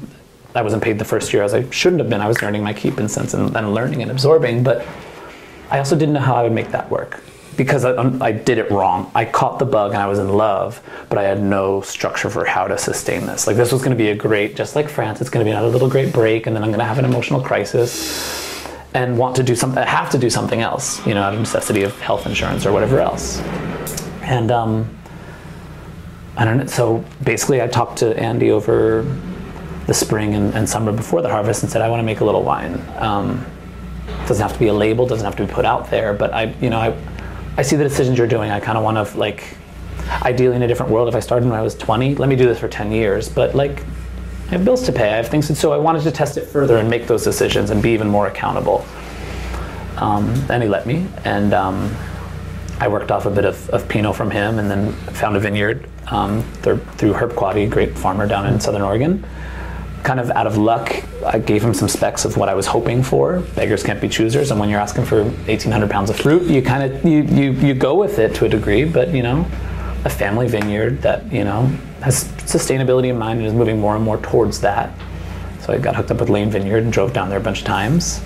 I 0.54 0.62
wasn't 0.62 0.82
paid 0.82 0.98
the 0.98 1.04
first 1.04 1.32
year 1.32 1.42
as 1.42 1.54
I 1.54 1.68
shouldn't 1.70 2.00
have 2.00 2.10
been. 2.10 2.20
I 2.20 2.28
was 2.28 2.42
earning 2.42 2.62
my 2.62 2.72
keep 2.72 2.98
in 2.98 3.08
sense 3.08 3.34
and, 3.34 3.54
and 3.56 3.74
learning 3.74 4.02
and 4.02 4.10
absorbing, 4.10 4.62
but 4.62 4.86
I 5.70 5.78
also 5.78 5.96
didn't 5.96 6.14
know 6.14 6.20
how 6.20 6.34
I 6.34 6.42
would 6.42 6.52
make 6.52 6.70
that 6.70 6.90
work 6.90 7.20
because 7.56 7.84
I, 7.84 7.94
I, 8.24 8.32
did 8.32 8.58
it 8.58 8.70
wrong. 8.70 9.10
I 9.14 9.24
caught 9.24 9.58
the 9.58 9.64
bug 9.64 9.92
and 9.92 10.02
I 10.02 10.06
was 10.06 10.18
in 10.18 10.28
love, 10.28 10.80
but 11.08 11.18
I 11.18 11.22
had 11.22 11.42
no 11.42 11.80
structure 11.80 12.30
for 12.30 12.44
how 12.44 12.66
to 12.66 12.76
sustain 12.78 13.26
this. 13.26 13.46
Like 13.46 13.56
this 13.56 13.72
was 13.72 13.80
going 13.80 13.96
to 13.96 14.02
be 14.02 14.10
a 14.10 14.14
great, 14.14 14.56
just 14.56 14.76
like 14.76 14.88
France, 14.88 15.20
it's 15.20 15.30
going 15.30 15.44
to 15.44 15.48
be 15.48 15.52
another 15.52 15.68
little 15.68 15.88
great 15.88 16.12
break, 16.12 16.46
and 16.46 16.54
then 16.54 16.62
I'm 16.62 16.70
going 16.70 16.80
to 16.80 16.84
have 16.84 16.98
an 16.98 17.04
emotional 17.04 17.40
crisis 17.40 18.66
and 18.94 19.18
want 19.18 19.36
to 19.36 19.42
do 19.42 19.54
something, 19.56 19.82
have 19.82 20.10
to 20.10 20.18
do 20.18 20.30
something 20.30 20.60
else, 20.60 21.04
you 21.06 21.14
know, 21.14 21.22
out 21.22 21.34
of 21.34 21.40
necessity 21.40 21.82
of 21.82 21.98
health 22.00 22.26
insurance 22.26 22.64
or 22.64 22.72
whatever 22.72 23.00
else. 23.00 23.40
And 24.22 24.50
um, 24.50 24.96
I 26.36 26.44
don't 26.44 26.58
know. 26.58 26.66
So 26.66 27.04
basically, 27.22 27.60
I 27.60 27.66
talked 27.66 27.98
to 27.98 28.16
Andy 28.18 28.50
over 28.50 29.02
the 29.86 29.94
spring 29.94 30.34
and, 30.34 30.54
and 30.54 30.68
summer 30.68 30.92
before 30.92 31.22
the 31.22 31.28
harvest 31.28 31.62
and 31.62 31.70
said, 31.70 31.82
I 31.82 31.88
want 31.88 32.00
to 32.00 32.04
make 32.04 32.20
a 32.20 32.24
little 32.24 32.42
wine. 32.42 32.82
Um, 32.96 33.44
doesn't 34.26 34.42
have 34.42 34.52
to 34.52 34.58
be 34.58 34.68
a 34.68 34.72
label, 34.72 35.06
doesn't 35.06 35.24
have 35.24 35.36
to 35.36 35.46
be 35.46 35.52
put 35.52 35.64
out 35.64 35.90
there, 35.90 36.14
but 36.14 36.32
I, 36.32 36.54
you 36.60 36.70
know, 36.70 36.78
I 36.78 36.96
I 37.56 37.62
see 37.62 37.76
the 37.76 37.84
decisions 37.84 38.18
you're 38.18 38.26
doing. 38.26 38.50
I 38.50 38.60
kind 38.60 38.76
of 38.76 38.84
want 38.84 38.96
to 38.96 39.18
like, 39.18 39.56
ideally 40.22 40.56
in 40.56 40.62
a 40.62 40.68
different 40.68 40.90
world. 40.90 41.08
If 41.08 41.14
I 41.14 41.20
started 41.20 41.48
when 41.48 41.58
I 41.58 41.62
was 41.62 41.74
20, 41.74 42.16
let 42.16 42.28
me 42.28 42.36
do 42.36 42.46
this 42.46 42.58
for 42.58 42.68
10 42.68 42.90
years. 42.90 43.28
But 43.28 43.54
like, 43.54 43.82
I 44.46 44.50
have 44.50 44.64
bills 44.64 44.84
to 44.86 44.92
pay. 44.92 45.12
I 45.12 45.16
have 45.16 45.28
things 45.28 45.46
to. 45.46 45.54
Do, 45.54 45.58
so 45.58 45.72
I 45.72 45.78
wanted 45.78 46.02
to 46.02 46.10
test 46.10 46.36
it 46.36 46.46
further 46.46 46.78
and 46.78 46.90
make 46.90 47.06
those 47.06 47.24
decisions 47.24 47.70
and 47.70 47.82
be 47.82 47.90
even 47.90 48.08
more 48.08 48.26
accountable. 48.26 48.84
Um, 49.96 50.28
and 50.50 50.62
he 50.62 50.68
let 50.68 50.86
me, 50.86 51.06
and 51.24 51.54
um, 51.54 51.94
I 52.80 52.88
worked 52.88 53.12
off 53.12 53.26
a 53.26 53.30
bit 53.30 53.44
of, 53.44 53.70
of, 53.70 53.88
Pinot 53.88 54.16
from 54.16 54.28
him, 54.28 54.58
and 54.58 54.68
then 54.68 54.92
found 55.14 55.36
a 55.36 55.40
vineyard 55.40 55.88
um, 56.08 56.42
through, 56.62 56.78
through 56.96 57.12
Herb 57.12 57.36
Quady, 57.36 57.66
great 57.66 57.96
farmer 57.96 58.26
down 58.26 58.46
in 58.46 58.58
Southern 58.58 58.82
Oregon 58.82 59.24
kind 60.04 60.20
of 60.20 60.30
out 60.30 60.46
of 60.46 60.56
luck, 60.56 61.02
I 61.24 61.38
gave 61.38 61.64
him 61.64 61.74
some 61.74 61.88
specs 61.88 62.24
of 62.24 62.36
what 62.36 62.48
I 62.48 62.54
was 62.54 62.66
hoping 62.66 63.02
for. 63.02 63.40
Beggars 63.56 63.82
can't 63.82 64.00
be 64.00 64.08
choosers, 64.08 64.50
and 64.50 64.60
when 64.60 64.68
you're 64.68 64.80
asking 64.80 65.06
for 65.06 65.24
1,800 65.24 65.90
pounds 65.90 66.10
of 66.10 66.16
fruit, 66.16 66.42
you 66.42 66.62
kind 66.62 66.92
of 66.92 67.04
you, 67.04 67.22
you 67.22 67.52
you 67.52 67.74
go 67.74 67.94
with 67.94 68.18
it 68.18 68.34
to 68.36 68.44
a 68.44 68.48
degree. 68.48 68.84
But 68.84 69.08
you 69.08 69.22
know, 69.22 69.40
a 70.04 70.10
family 70.10 70.46
vineyard 70.46 71.02
that 71.02 71.32
you 71.32 71.42
know 71.42 71.66
has 72.02 72.24
sustainability 72.44 73.08
in 73.08 73.18
mind 73.18 73.40
and 73.40 73.48
is 73.48 73.54
moving 73.54 73.80
more 73.80 73.96
and 73.96 74.04
more 74.04 74.18
towards 74.18 74.60
that. 74.60 74.92
So 75.60 75.72
I 75.72 75.78
got 75.78 75.96
hooked 75.96 76.10
up 76.10 76.20
with 76.20 76.28
Lane 76.28 76.50
Vineyard 76.50 76.84
and 76.84 76.92
drove 76.92 77.14
down 77.14 77.30
there 77.30 77.38
a 77.38 77.42
bunch 77.42 77.60
of 77.60 77.64
times 77.64 78.20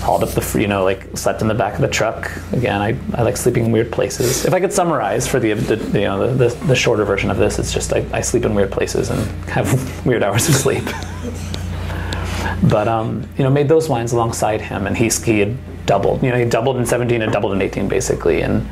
hauled 0.00 0.22
up 0.22 0.30
the, 0.30 0.60
you 0.60 0.66
know, 0.66 0.82
like 0.82 1.06
slept 1.16 1.42
in 1.42 1.48
the 1.48 1.54
back 1.54 1.74
of 1.74 1.80
the 1.80 1.88
truck. 1.88 2.30
Again, 2.52 2.80
I, 2.80 2.96
I 3.14 3.22
like 3.22 3.36
sleeping 3.36 3.66
in 3.66 3.72
weird 3.72 3.92
places. 3.92 4.44
If 4.44 4.54
I 4.54 4.60
could 4.60 4.72
summarize 4.72 5.28
for 5.28 5.38
the, 5.38 5.52
the 5.52 5.76
you 5.98 6.06
know, 6.06 6.34
the, 6.34 6.48
the, 6.48 6.66
the, 6.66 6.76
shorter 6.76 7.04
version 7.04 7.30
of 7.30 7.36
this, 7.36 7.58
it's 7.58 7.72
just 7.72 7.92
I, 7.92 8.04
I 8.12 8.20
sleep 8.20 8.44
in 8.44 8.54
weird 8.54 8.72
places 8.72 9.10
and 9.10 9.20
have 9.48 10.06
weird 10.06 10.22
hours 10.22 10.48
of 10.48 10.54
sleep. 10.54 10.84
but, 12.70 12.88
um, 12.88 13.28
you 13.36 13.44
know, 13.44 13.50
made 13.50 13.68
those 13.68 13.88
wines 13.88 14.12
alongside 14.12 14.60
him 14.60 14.86
and 14.86 14.96
he, 14.96 15.08
he 15.08 15.40
had 15.40 15.56
doubled, 15.86 16.22
you 16.22 16.30
know, 16.30 16.38
he 16.38 16.44
doubled 16.46 16.76
in 16.76 16.86
17 16.86 17.20
and 17.20 17.32
doubled 17.32 17.52
in 17.52 17.60
18 17.60 17.88
basically. 17.88 18.40
And, 18.42 18.66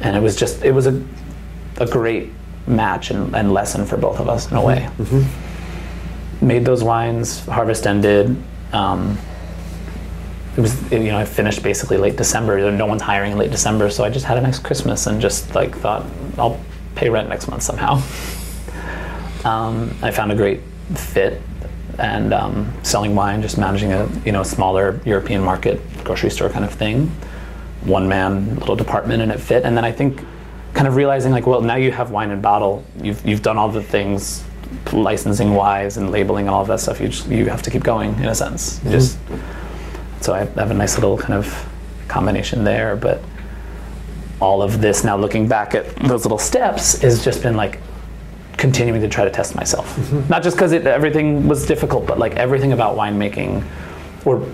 and 0.00 0.16
it 0.16 0.20
was 0.20 0.34
just, 0.34 0.64
it 0.64 0.72
was 0.72 0.86
a, 0.88 1.02
a 1.78 1.86
great 1.86 2.30
match 2.66 3.10
and, 3.10 3.34
and 3.36 3.52
lesson 3.52 3.86
for 3.86 3.96
both 3.96 4.18
of 4.18 4.28
us 4.28 4.50
in 4.50 4.56
a 4.56 4.62
way. 4.62 4.88
Mm-hmm. 4.98 6.46
Made 6.46 6.64
those 6.64 6.82
wines, 6.82 7.44
harvest 7.46 7.86
ended. 7.86 8.36
Um, 8.72 9.16
it 10.56 10.60
was 10.60 10.92
you 10.92 11.04
know 11.04 11.18
I 11.18 11.24
finished 11.24 11.62
basically 11.62 11.96
late 11.96 12.16
December. 12.16 12.70
No 12.70 12.86
one's 12.86 13.02
hiring 13.02 13.32
in 13.32 13.38
late 13.38 13.50
December, 13.50 13.90
so 13.90 14.04
I 14.04 14.10
just 14.10 14.26
had 14.26 14.36
a 14.36 14.40
nice 14.40 14.58
Christmas 14.58 15.06
and 15.06 15.20
just 15.20 15.54
like 15.54 15.76
thought 15.76 16.04
I'll 16.36 16.60
pay 16.94 17.08
rent 17.08 17.28
next 17.28 17.48
month 17.48 17.62
somehow. 17.62 18.02
Um, 19.44 19.92
I 20.02 20.12
found 20.12 20.30
a 20.30 20.36
great 20.36 20.60
fit 20.94 21.42
and 21.98 22.32
um, 22.32 22.72
selling 22.84 23.16
wine, 23.16 23.42
just 23.42 23.58
managing 23.58 23.92
a 23.92 24.08
you 24.24 24.30
know 24.30 24.44
smaller 24.44 25.00
European 25.04 25.42
market 25.42 25.80
grocery 26.04 26.30
store 26.30 26.48
kind 26.48 26.64
of 26.64 26.72
thing, 26.72 27.08
one 27.82 28.08
man 28.08 28.56
little 28.56 28.76
department 28.76 29.20
and 29.20 29.32
it 29.32 29.40
fit. 29.40 29.64
And 29.64 29.76
then 29.76 29.84
I 29.84 29.90
think 29.90 30.24
kind 30.74 30.86
of 30.86 30.94
realizing 30.94 31.32
like 31.32 31.46
well 31.46 31.60
now 31.60 31.74
you 31.74 31.90
have 31.90 32.12
wine 32.12 32.30
and 32.30 32.40
bottle, 32.40 32.84
you've 33.02 33.26
you've 33.26 33.42
done 33.42 33.58
all 33.58 33.68
the 33.68 33.82
things 33.82 34.44
licensing 34.92 35.54
wise 35.54 35.96
and 35.96 36.10
labeling 36.10 36.46
and 36.46 36.54
all 36.54 36.62
of 36.62 36.68
that 36.68 36.80
stuff. 36.80 37.00
You 37.00 37.08
just, 37.08 37.26
you 37.26 37.46
have 37.46 37.62
to 37.62 37.70
keep 37.70 37.82
going 37.82 38.14
in 38.14 38.26
a 38.26 38.34
sense. 38.34 38.78
Mm-hmm. 38.78 38.90
Just 38.90 39.18
so 40.22 40.34
I 40.34 40.44
have 40.44 40.70
a 40.70 40.74
nice 40.74 40.96
little 40.96 41.18
kind 41.18 41.34
of 41.34 41.68
combination 42.08 42.64
there. 42.64 42.96
But 42.96 43.22
all 44.40 44.62
of 44.62 44.80
this 44.80 45.04
now 45.04 45.16
looking 45.16 45.46
back 45.46 45.74
at 45.74 45.94
those 45.96 46.24
little 46.24 46.38
steps 46.38 47.00
has 47.02 47.24
just 47.24 47.42
been 47.42 47.56
like 47.56 47.78
continuing 48.56 49.00
to 49.00 49.08
try 49.08 49.24
to 49.24 49.30
test 49.30 49.54
myself. 49.54 49.96
Mm-hmm. 49.96 50.28
Not 50.28 50.42
just 50.42 50.56
because 50.56 50.72
everything 50.72 51.48
was 51.48 51.66
difficult, 51.66 52.06
but 52.06 52.18
like 52.18 52.36
everything 52.36 52.72
about 52.72 52.96
winemaking 52.96 53.64
or 54.24 54.46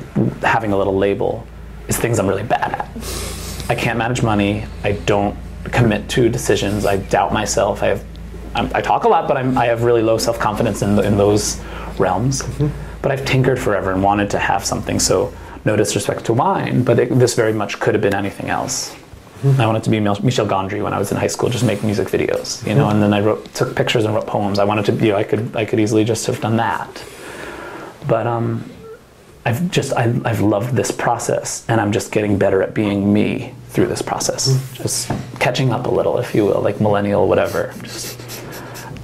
having 0.43 0.73
a 0.73 0.77
little 0.77 0.97
label 0.97 1.47
is 1.89 1.97
things 1.97 2.19
I'm 2.19 2.27
really 2.27 2.43
bad 2.43 2.73
at. 2.73 3.71
I 3.71 3.75
can't 3.75 3.99
manage 3.99 4.23
money. 4.23 4.65
I 4.85 4.93
don't 4.93 5.37
commit 5.65 6.09
to 6.11 6.29
decisions. 6.29 6.87
I 6.87 6.97
doubt 6.97 7.33
myself. 7.33 7.83
I 7.83 7.89
have, 7.89 8.05
I'm, 8.55 8.71
i 8.75 8.81
talk 8.81 9.05
a 9.05 9.09
lot, 9.09 9.29
but 9.29 9.37
I'm, 9.37 9.59
i 9.59 9.67
have 9.67 9.83
really 9.83 10.03
low 10.03 10.19
self 10.19 10.39
confidence 10.39 10.83
in, 10.83 10.99
in 11.05 11.17
those 11.17 11.61
realms. 11.99 12.43
Mm-hmm. 12.43 12.69
But 13.03 13.13
I've 13.13 13.25
tinkered 13.25 13.59
forever 13.59 13.93
and 13.93 14.03
wanted 14.03 14.31
to 14.31 14.39
have 14.39 14.65
something. 14.65 14.99
So 14.99 15.33
no 15.65 15.77
disrespect 15.77 16.25
to 16.27 16.33
wine, 16.33 16.83
but 16.83 16.99
it, 16.99 17.19
this 17.19 17.35
very 17.35 17.53
much 17.53 17.81
could 17.81 17.95
have 17.95 18.03
been 18.03 18.15
anything 18.15 18.49
else. 18.49 18.97
I 19.57 19.67
wanted 19.67 19.85
to 19.85 19.91
be 19.91 20.01
Michel 20.01 20.47
Gondry 20.47 20.83
when 20.83 20.93
I 20.93 20.99
was 20.99 21.13
in 21.13 21.17
high 21.17 21.29
school, 21.29 21.49
just 21.49 21.65
make 21.65 21.85
music 21.85 22.09
videos, 22.09 22.67
you 22.67 22.75
know. 22.75 22.89
And 22.89 23.01
then 23.01 23.15
I 23.15 23.21
wrote, 23.21 23.55
took 23.55 23.77
pictures 23.77 24.05
and 24.05 24.13
wrote 24.13 24.27
poems. 24.27 24.59
I 24.59 24.65
wanted 24.65 24.87
to, 24.87 24.93
you 24.95 25.13
know, 25.13 25.17
I 25.17 25.23
could, 25.23 25.55
I 25.55 25.65
could 25.65 25.79
easily 25.79 26.05
just 26.05 26.27
have 26.27 26.41
done 26.41 26.57
that. 26.57 27.05
But 28.09 28.27
um, 28.27 28.69
I've 29.45 29.71
just, 29.71 29.93
I, 29.93 30.13
I've 30.25 30.41
loved 30.41 30.75
this 30.75 30.91
process, 30.91 31.65
and 31.69 31.81
I'm 31.81 31.93
just 31.93 32.11
getting 32.11 32.37
better 32.37 32.65
at 32.65 32.75
being 32.75 33.13
me 33.13 33.55
through 33.69 33.87
this 33.87 34.03
process. 34.03 34.47
Just 34.75 35.09
catching 35.39 35.71
up 35.71 35.87
a 35.87 35.91
little, 35.91 36.19
if 36.19 36.35
you 36.35 36.45
will, 36.45 36.61
like 36.61 36.81
millennial, 36.81 37.29
whatever. 37.29 37.73
Just, 37.83 38.21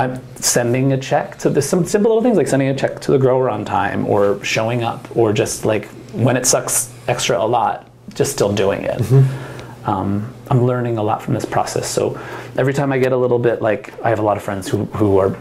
I'm 0.00 0.20
sending 0.34 0.94
a 0.94 0.98
check 0.98 1.38
to 1.38 1.50
this, 1.50 1.68
some 1.68 1.84
simple 1.84 2.10
little 2.10 2.24
things 2.24 2.36
like 2.36 2.48
sending 2.48 2.68
a 2.70 2.74
check 2.74 2.98
to 3.02 3.12
the 3.12 3.18
grower 3.18 3.48
on 3.48 3.64
time, 3.64 4.04
or 4.06 4.42
showing 4.44 4.82
up, 4.82 5.16
or 5.16 5.32
just 5.32 5.64
like 5.64 5.88
when 6.14 6.36
it 6.36 6.46
sucks 6.46 6.92
extra 7.08 7.38
a 7.38 7.46
lot, 7.46 7.90
just 8.14 8.32
still 8.32 8.52
doing 8.52 8.84
it. 8.84 9.00
Um, 9.84 10.32
I'm 10.50 10.64
learning 10.64 10.96
a 10.98 11.02
lot 11.02 11.22
from 11.22 11.34
this 11.34 11.44
process. 11.44 11.86
So 11.88 12.18
every 12.56 12.72
time 12.72 12.92
I 12.92 12.98
get 12.98 13.12
a 13.12 13.16
little 13.16 13.38
bit 13.38 13.60
like 13.60 13.92
I 14.02 14.08
have 14.08 14.18
a 14.18 14.22
lot 14.22 14.36
of 14.36 14.42
friends 14.42 14.68
who, 14.68 14.84
who 14.86 15.18
are 15.18 15.36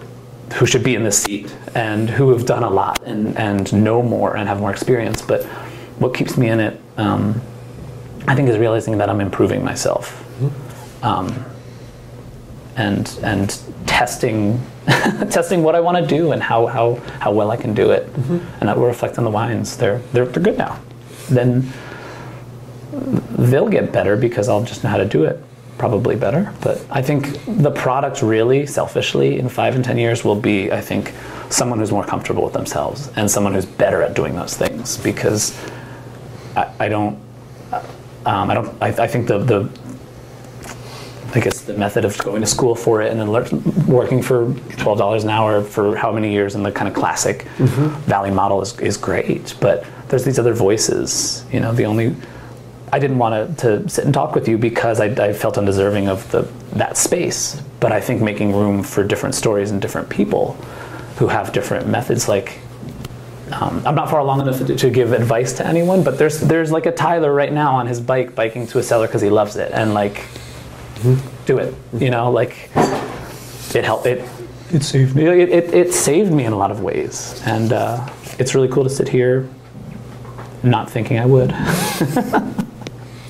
who 0.55 0.65
should 0.65 0.83
be 0.83 0.93
in 0.95 1.03
this 1.03 1.21
seat 1.21 1.55
and 1.73 2.09
who 2.09 2.29
have 2.31 2.45
done 2.45 2.63
a 2.63 2.69
lot 2.69 3.01
and, 3.03 3.37
and 3.37 3.71
know 3.73 4.03
more 4.03 4.35
and 4.35 4.47
have 4.47 4.59
more 4.59 4.71
experience. 4.71 5.21
But 5.21 5.45
what 5.99 6.13
keeps 6.13 6.37
me 6.37 6.49
in 6.49 6.59
it, 6.59 6.79
um, 6.97 7.41
I 8.27 8.35
think, 8.35 8.49
is 8.49 8.57
realizing 8.57 8.97
that 8.99 9.09
I'm 9.09 9.21
improving 9.21 9.63
myself. 9.63 10.19
Um, 11.03 11.45
and 12.75 13.19
and 13.23 13.59
testing 13.85 14.61
testing 15.31 15.63
what 15.63 15.75
I 15.75 15.79
want 15.79 15.97
to 15.97 16.05
do 16.05 16.33
and 16.33 16.43
how, 16.43 16.65
how, 16.65 16.95
how 17.19 17.31
well 17.31 17.51
I 17.51 17.57
can 17.57 17.73
do 17.73 17.91
it. 17.91 18.07
And 18.59 18.67
that 18.67 18.77
will 18.77 18.85
reflect 18.85 19.17
on 19.17 19.23
the 19.23 19.29
wines. 19.29 19.77
They're, 19.77 19.99
they're, 20.11 20.25
they're 20.25 20.43
good 20.43 20.57
now. 20.57 20.79
Then 21.29 21.71
they'll 22.91 23.69
get 23.69 23.93
better 23.93 24.17
because 24.17 24.49
I'll 24.49 24.63
just 24.63 24.83
know 24.83 24.89
how 24.89 24.97
to 24.97 25.05
do 25.05 25.23
it 25.23 25.41
probably 25.77 26.15
better. 26.15 26.53
But 26.61 26.85
I 26.89 27.01
think 27.01 27.39
the 27.45 27.71
product 27.71 28.21
really, 28.21 28.65
selfishly, 28.65 29.39
in 29.39 29.49
five 29.49 29.75
and 29.75 29.83
ten 29.83 29.97
years 29.97 30.23
will 30.23 30.39
be, 30.39 30.71
I 30.71 30.81
think, 30.81 31.13
someone 31.49 31.79
who's 31.79 31.91
more 31.91 32.05
comfortable 32.05 32.43
with 32.43 32.53
themselves 32.53 33.09
and 33.15 33.29
someone 33.29 33.53
who's 33.53 33.65
better 33.65 34.01
at 34.01 34.13
doing 34.13 34.35
those 34.35 34.55
things 34.55 34.97
because 34.97 35.57
I, 36.55 36.71
I 36.79 36.89
don't, 36.89 37.19
um, 38.25 38.49
I 38.49 38.53
don't, 38.53 38.81
I, 38.81 38.87
I 38.87 39.07
think 39.07 39.27
the, 39.27 39.39
the, 39.39 39.69
I 41.35 41.39
guess 41.39 41.61
the 41.61 41.73
method 41.73 42.05
of 42.05 42.15
going 42.19 42.41
to 42.41 42.47
school 42.47 42.75
for 42.75 43.01
it 43.01 43.11
and 43.11 43.19
then 43.19 43.29
working 43.87 44.21
for 44.21 44.53
twelve 44.77 44.99
dollars 44.99 45.23
an 45.23 45.31
hour 45.31 45.63
for 45.63 45.95
how 45.95 46.11
many 46.11 46.31
years 46.31 46.53
in 46.53 46.61
the 46.61 46.71
kind 46.71 46.87
of 46.87 46.93
classic 46.93 47.43
Valley 48.05 48.29
model 48.31 48.61
is, 48.61 48.79
is 48.79 48.97
great. 48.97 49.55
But 49.59 49.83
there's 50.09 50.23
these 50.23 50.37
other 50.37 50.53
voices. 50.53 51.43
You 51.51 51.59
know, 51.59 51.73
the 51.73 51.85
only 51.85 52.15
I 52.91 52.99
didn't 52.99 53.17
want 53.17 53.57
to, 53.57 53.79
to 53.81 53.89
sit 53.89 54.05
and 54.05 54.13
talk 54.13 54.35
with 54.35 54.47
you 54.47 54.59
because 54.59 54.99
I, 54.99 55.05
I 55.05 55.33
felt 55.33 55.57
undeserving 55.57 56.07
of 56.07 56.29
the 56.31 56.47
that 56.73 56.97
space. 56.97 57.59
But 57.79 57.91
I 57.91 57.99
think 57.99 58.21
making 58.21 58.53
room 58.53 58.83
for 58.83 59.03
different 59.03 59.33
stories 59.33 59.71
and 59.71 59.81
different 59.81 60.09
people 60.09 60.53
who 61.17 61.27
have 61.27 61.51
different 61.51 61.87
methods, 61.87 62.27
like 62.29 62.59
um, 63.51 63.81
I'm 63.85 63.95
not 63.95 64.09
far 64.09 64.19
along 64.19 64.41
enough 64.41 64.59
to, 64.65 64.75
to 64.75 64.89
give 64.89 65.13
advice 65.13 65.53
to 65.53 65.65
anyone, 65.65 66.03
but 66.03 66.19
there's 66.19 66.39
there's 66.41 66.71
like 66.71 66.85
a 66.85 66.91
Tyler 66.91 67.33
right 67.33 67.51
now 67.51 67.75
on 67.75 67.87
his 67.87 67.99
bike 67.99 68.35
biking 68.35 68.67
to 68.67 68.77
a 68.77 68.83
cellar 68.83 69.07
because 69.07 69.21
he 69.23 69.29
loves 69.31 69.55
it, 69.55 69.71
and 69.71 69.95
like 69.95 70.25
do 71.45 71.57
it. 71.57 71.73
You 71.93 72.09
know, 72.09 72.31
like 72.31 72.69
it 72.75 73.83
helped 73.83 74.05
it. 74.05 74.27
It 74.71 74.83
saved 74.83 75.15
me. 75.15 75.25
It, 75.25 75.49
it, 75.49 75.73
it 75.73 75.93
saved 75.93 76.31
me 76.31 76.45
in 76.45 76.53
a 76.53 76.57
lot 76.57 76.71
of 76.71 76.81
ways, 76.81 77.41
and 77.45 77.73
uh, 77.73 78.09
it's 78.39 78.55
really 78.55 78.67
cool 78.67 78.83
to 78.83 78.89
sit 78.89 79.07
here, 79.07 79.47
not 80.63 80.89
thinking 80.89 81.19
I 81.19 81.25
would. 81.25 81.51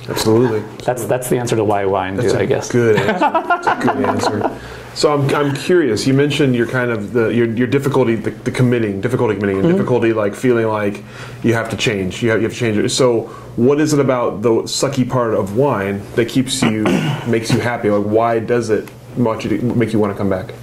Absolutely. 0.09 0.59
That's 0.83 1.05
that's 1.05 1.29
the 1.29 1.37
answer 1.37 1.55
to 1.55 1.63
why 1.63 1.85
wine, 1.85 2.15
That's 2.15 2.33
I 2.33 2.45
guess. 2.45 2.71
Good 2.71 2.97
answer. 2.99 3.19
That's 3.19 3.67
a 3.67 3.75
good 3.85 4.05
answer. 4.05 4.59
So 4.95 5.13
I'm, 5.13 5.33
I'm 5.33 5.55
curious. 5.55 6.05
You 6.05 6.13
mentioned 6.13 6.55
your 6.55 6.67
kind 6.67 6.91
of 6.91 7.13
the 7.13 7.27
your, 7.27 7.47
your 7.47 7.67
difficulty, 7.67 8.15
the, 8.15 8.31
the 8.31 8.51
committing, 8.51 9.01
difficulty 9.01 9.35
committing, 9.35 9.57
and 9.57 9.65
mm-hmm. 9.65 9.77
difficulty 9.77 10.13
like 10.13 10.35
feeling 10.35 10.67
like 10.67 11.03
you 11.41 11.53
have 11.53 11.69
to 11.69 11.77
change. 11.77 12.21
You 12.21 12.31
have, 12.31 12.39
you 12.39 12.43
have 12.43 12.53
to 12.53 12.59
change 12.59 12.77
it. 12.77 12.89
So 12.89 13.21
what 13.55 13.79
is 13.79 13.93
it 13.93 13.99
about 13.99 14.41
the 14.41 14.49
sucky 14.63 15.09
part 15.09 15.33
of 15.33 15.55
wine 15.55 16.01
that 16.15 16.27
keeps 16.27 16.61
you 16.61 16.83
makes 17.27 17.51
you 17.51 17.59
happy? 17.59 17.89
Like 17.89 18.05
why 18.05 18.39
does 18.39 18.69
it 18.69 18.89
want 19.15 19.43
you 19.43 19.57
to 19.57 19.63
make 19.63 19.93
you 19.93 19.99
want 19.99 20.13
to 20.13 20.17
come 20.17 20.29
back? 20.29 20.53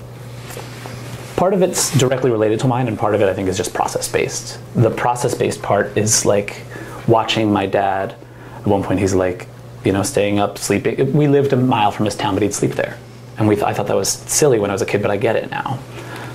part 1.37 1.55
of 1.55 1.63
it's 1.63 1.97
directly 1.97 2.31
related 2.31 2.61
to 2.61 2.69
mine 2.69 2.87
and 2.87 2.99
part 2.99 3.15
of 3.15 3.23
it 3.23 3.27
i 3.27 3.33
think 3.33 3.49
is 3.49 3.57
just 3.57 3.73
process 3.73 4.07
based 4.07 4.59
the 4.75 4.91
process 4.91 5.35
based 5.35 5.63
part 5.63 5.97
is 5.97 6.27
like 6.27 6.61
watching 7.09 7.51
my 7.51 7.65
dad 7.65 8.15
at 8.61 8.67
one 8.67 8.83
point 8.83 9.01
he's 9.01 9.15
like 9.15 9.49
you 9.85 9.93
know 9.93 10.03
staying 10.03 10.39
up 10.39 10.59
sleeping. 10.59 11.13
We 11.13 11.29
lived 11.29 11.53
a 11.53 11.57
mile 11.57 11.91
from 11.91 12.05
his 12.05 12.15
town 12.15 12.35
but 12.35 12.43
he'd 12.43 12.55
sleep 12.55 12.73
there. 12.73 12.99
And 13.39 13.49
we 13.49 13.55
th- 13.55 13.67
i 13.67 13.73
thought 13.73 13.87
that 13.87 13.97
was 13.97 14.11
silly 14.11 14.59
when 14.59 14.71
i 14.71 14.75
was 14.75 14.83
a 14.83 14.87
kid 14.87 15.03
but 15.03 15.11
i 15.11 15.17
get 15.17 15.37
it 15.37 15.51
now. 15.51 15.79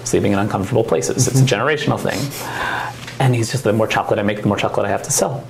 Sleeping 0.04 0.34
in 0.34 0.40
uncomfortable 0.40 0.84
places. 0.84 1.28
It's 1.28 1.40
a 1.40 1.44
generational 1.44 2.00
thing. 2.00 2.20
And 3.20 3.34
he's 3.34 3.52
just 3.52 3.64
the 3.64 3.74
more 3.74 3.88
chocolate 3.88 4.20
i 4.20 4.24
make 4.24 4.42
the 4.42 4.48
more 4.48 4.58
chocolate 4.58 4.86
i 4.86 4.90
have 4.90 5.04
to 5.04 5.12
sell. 5.12 5.48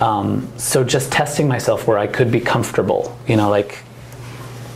Um, 0.00 0.50
so 0.56 0.82
just 0.82 1.12
testing 1.12 1.46
myself 1.46 1.86
where 1.86 1.98
i 1.98 2.06
could 2.06 2.30
be 2.32 2.40
comfortable 2.40 3.18
you 3.26 3.36
know 3.36 3.50
like 3.50 3.84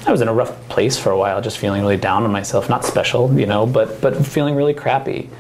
I 0.06 0.12
was 0.12 0.20
in 0.20 0.28
a 0.28 0.34
rough 0.34 0.68
place 0.68 0.98
for 0.98 1.10
a 1.10 1.16
while, 1.16 1.40
just 1.40 1.56
feeling 1.56 1.80
really 1.80 1.96
down 1.96 2.24
on 2.24 2.30
myself. 2.30 2.68
Not 2.68 2.84
special, 2.84 3.32
you 3.38 3.46
know, 3.46 3.64
but 3.66 4.00
but 4.02 4.26
feeling 4.26 4.54
really 4.54 4.74
crappy. 4.74 5.30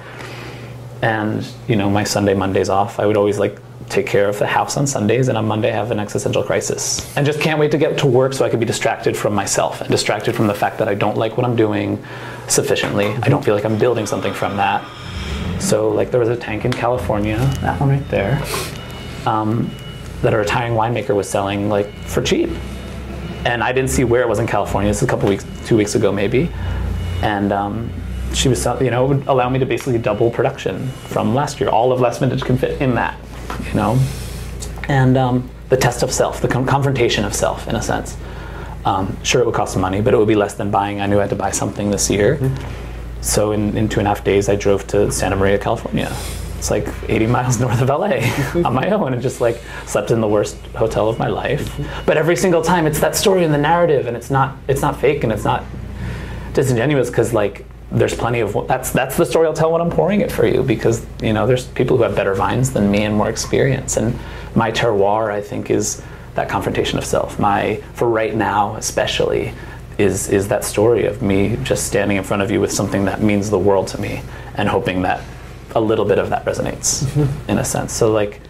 And 1.02 1.46
you 1.68 1.76
know, 1.76 1.90
my 1.90 2.04
Sunday 2.04 2.32
Mondays 2.32 2.70
off, 2.70 2.98
I 2.98 3.06
would 3.06 3.16
always 3.16 3.38
like 3.38 3.58
take 3.88 4.06
care 4.06 4.28
of 4.28 4.38
the 4.38 4.46
house 4.46 4.76
on 4.76 4.86
Sundays, 4.86 5.28
and 5.28 5.38
on 5.38 5.46
Monday 5.46 5.70
have 5.70 5.90
an 5.90 5.98
existential 5.98 6.42
crisis, 6.42 7.16
and 7.16 7.24
just 7.24 7.40
can't 7.40 7.58
wait 7.58 7.70
to 7.70 7.78
get 7.78 7.98
to 7.98 8.06
work 8.06 8.32
so 8.32 8.44
I 8.44 8.48
can 8.48 8.60
be 8.60 8.66
distracted 8.66 9.16
from 9.16 9.34
myself 9.34 9.80
and 9.80 9.90
distracted 9.90 10.34
from 10.34 10.46
the 10.46 10.54
fact 10.54 10.78
that 10.78 10.88
I 10.88 10.94
don't 10.94 11.16
like 11.16 11.36
what 11.36 11.46
I'm 11.46 11.56
doing 11.56 12.02
sufficiently. 12.48 13.06
I 13.22 13.28
don't 13.28 13.44
feel 13.44 13.54
like 13.54 13.64
I'm 13.64 13.78
building 13.78 14.06
something 14.06 14.32
from 14.32 14.56
that. 14.56 14.84
So 15.60 15.90
like 15.90 16.10
there 16.10 16.20
was 16.20 16.28
a 16.28 16.36
tank 16.36 16.64
in 16.64 16.72
California, 16.72 17.38
that 17.60 17.80
one 17.80 17.90
right 17.90 18.08
there, 18.08 18.42
um, 19.26 19.70
that 20.22 20.34
a 20.34 20.36
retiring 20.36 20.74
winemaker 20.74 21.14
was 21.14 21.28
selling 21.28 21.68
like 21.68 21.92
for 22.04 22.22
cheap 22.22 22.50
and 23.44 23.62
I 23.62 23.72
didn't 23.72 23.90
see 23.90 24.04
where 24.04 24.22
it 24.22 24.28
was 24.28 24.38
in 24.38 24.46
California. 24.46 24.90
This 24.90 24.98
is 24.98 25.02
a 25.04 25.10
couple 25.10 25.28
weeks, 25.28 25.44
two 25.66 25.76
weeks 25.76 25.94
ago 25.94 26.10
maybe, 26.10 26.50
and 27.22 27.52
um, 27.52 27.92
she 28.34 28.48
was, 28.48 28.64
you 28.80 28.90
know, 28.90 29.04
it 29.04 29.08
would 29.08 29.26
allow 29.26 29.48
me 29.48 29.58
to 29.58 29.66
basically 29.66 29.98
double 29.98 30.30
production 30.30 30.88
from 31.08 31.34
last 31.34 31.60
year. 31.60 31.68
All 31.68 31.92
of 31.92 32.00
last 32.00 32.20
vintage 32.20 32.42
can 32.42 32.58
fit 32.58 32.80
in 32.80 32.94
that, 32.94 33.18
you 33.66 33.74
know, 33.74 33.98
and 34.88 35.16
um, 35.16 35.50
the 35.68 35.76
test 35.76 36.02
of 36.02 36.12
self, 36.12 36.40
the 36.40 36.48
con- 36.48 36.66
confrontation 36.66 37.24
of 37.24 37.34
self, 37.34 37.68
in 37.68 37.76
a 37.76 37.82
sense. 37.82 38.16
Um, 38.84 39.16
sure, 39.22 39.40
it 39.40 39.46
would 39.46 39.54
cost 39.54 39.72
some 39.72 39.82
money, 39.82 40.00
but 40.00 40.12
it 40.12 40.18
would 40.18 40.28
be 40.28 40.34
less 40.34 40.54
than 40.54 40.70
buying. 40.70 41.00
I 41.00 41.06
knew 41.06 41.18
I 41.18 41.22
had 41.22 41.30
to 41.30 41.36
buy 41.36 41.50
something 41.50 41.90
this 41.90 42.10
year, 42.10 42.38
so 43.22 43.52
in, 43.52 43.76
in 43.76 43.88
two 43.88 44.00
and 44.00 44.06
a 44.06 44.10
half 44.10 44.22
days, 44.22 44.48
I 44.48 44.56
drove 44.56 44.86
to 44.88 45.10
Santa 45.10 45.36
Maria, 45.36 45.58
California. 45.58 46.14
It's 46.58 46.70
like 46.70 46.88
80 47.08 47.26
miles 47.26 47.60
north 47.64 47.80
of 47.80 47.88
LA 47.88 48.20
on 48.66 48.74
my 48.74 48.90
own 48.90 49.12
and 49.12 49.22
just 49.22 49.40
like 49.40 49.60
slept 49.86 50.10
in 50.10 50.20
the 50.20 50.28
worst 50.28 50.56
hotel 50.74 51.08
of 51.08 51.18
my 51.18 51.28
life. 51.28 51.78
But 52.06 52.16
every 52.16 52.36
single 52.36 52.62
time 52.62 52.86
it's 52.86 53.00
that 53.00 53.16
story 53.16 53.44
and 53.44 53.52
the 53.52 53.58
narrative 53.58 54.06
and 54.06 54.16
it's 54.16 54.30
not 54.30 54.56
it's 54.68 54.80
not 54.80 54.98
fake 54.98 55.24
and 55.24 55.32
it's 55.32 55.44
not 55.44 55.64
disingenuous 56.54 57.10
because 57.10 57.34
like 57.34 57.66
there's 57.94 58.14
plenty 58.14 58.40
of 58.40 58.66
that's 58.66 58.90
that's 58.90 59.16
the 59.16 59.24
story 59.24 59.46
I'll 59.46 59.54
tell 59.54 59.72
when 59.72 59.80
I'm 59.80 59.90
pouring 59.90 60.20
it 60.20 60.30
for 60.30 60.46
you 60.46 60.62
because 60.62 61.06
you 61.22 61.32
know 61.32 61.46
there's 61.46 61.66
people 61.68 61.96
who 61.96 62.02
have 62.02 62.16
better 62.16 62.34
vines 62.34 62.72
than 62.72 62.90
me 62.90 63.04
and 63.04 63.14
more 63.14 63.30
experience 63.30 63.96
and 63.96 64.18
my 64.54 64.70
terroir 64.70 65.30
I 65.30 65.40
think 65.40 65.70
is 65.70 66.02
that 66.34 66.48
confrontation 66.48 66.98
of 66.98 67.04
self. 67.04 67.38
My 67.38 67.76
for 67.94 68.08
right 68.08 68.34
now 68.34 68.74
especially 68.76 69.54
is 69.96 70.28
is 70.28 70.48
that 70.48 70.64
story 70.64 71.06
of 71.06 71.22
me 71.22 71.56
just 71.62 71.86
standing 71.86 72.16
in 72.16 72.24
front 72.24 72.42
of 72.42 72.50
you 72.50 72.60
with 72.60 72.72
something 72.72 73.04
that 73.04 73.22
means 73.22 73.48
the 73.48 73.58
world 73.58 73.86
to 73.88 74.00
me 74.00 74.22
and 74.56 74.68
hoping 74.68 75.02
that 75.02 75.22
a 75.76 75.80
little 75.80 76.04
bit 76.04 76.18
of 76.18 76.30
that 76.30 76.44
resonates 76.44 77.04
mm-hmm. 77.04 77.50
in 77.50 77.58
a 77.58 77.64
sense. 77.64 77.92
So 77.92 78.12
like 78.12 78.40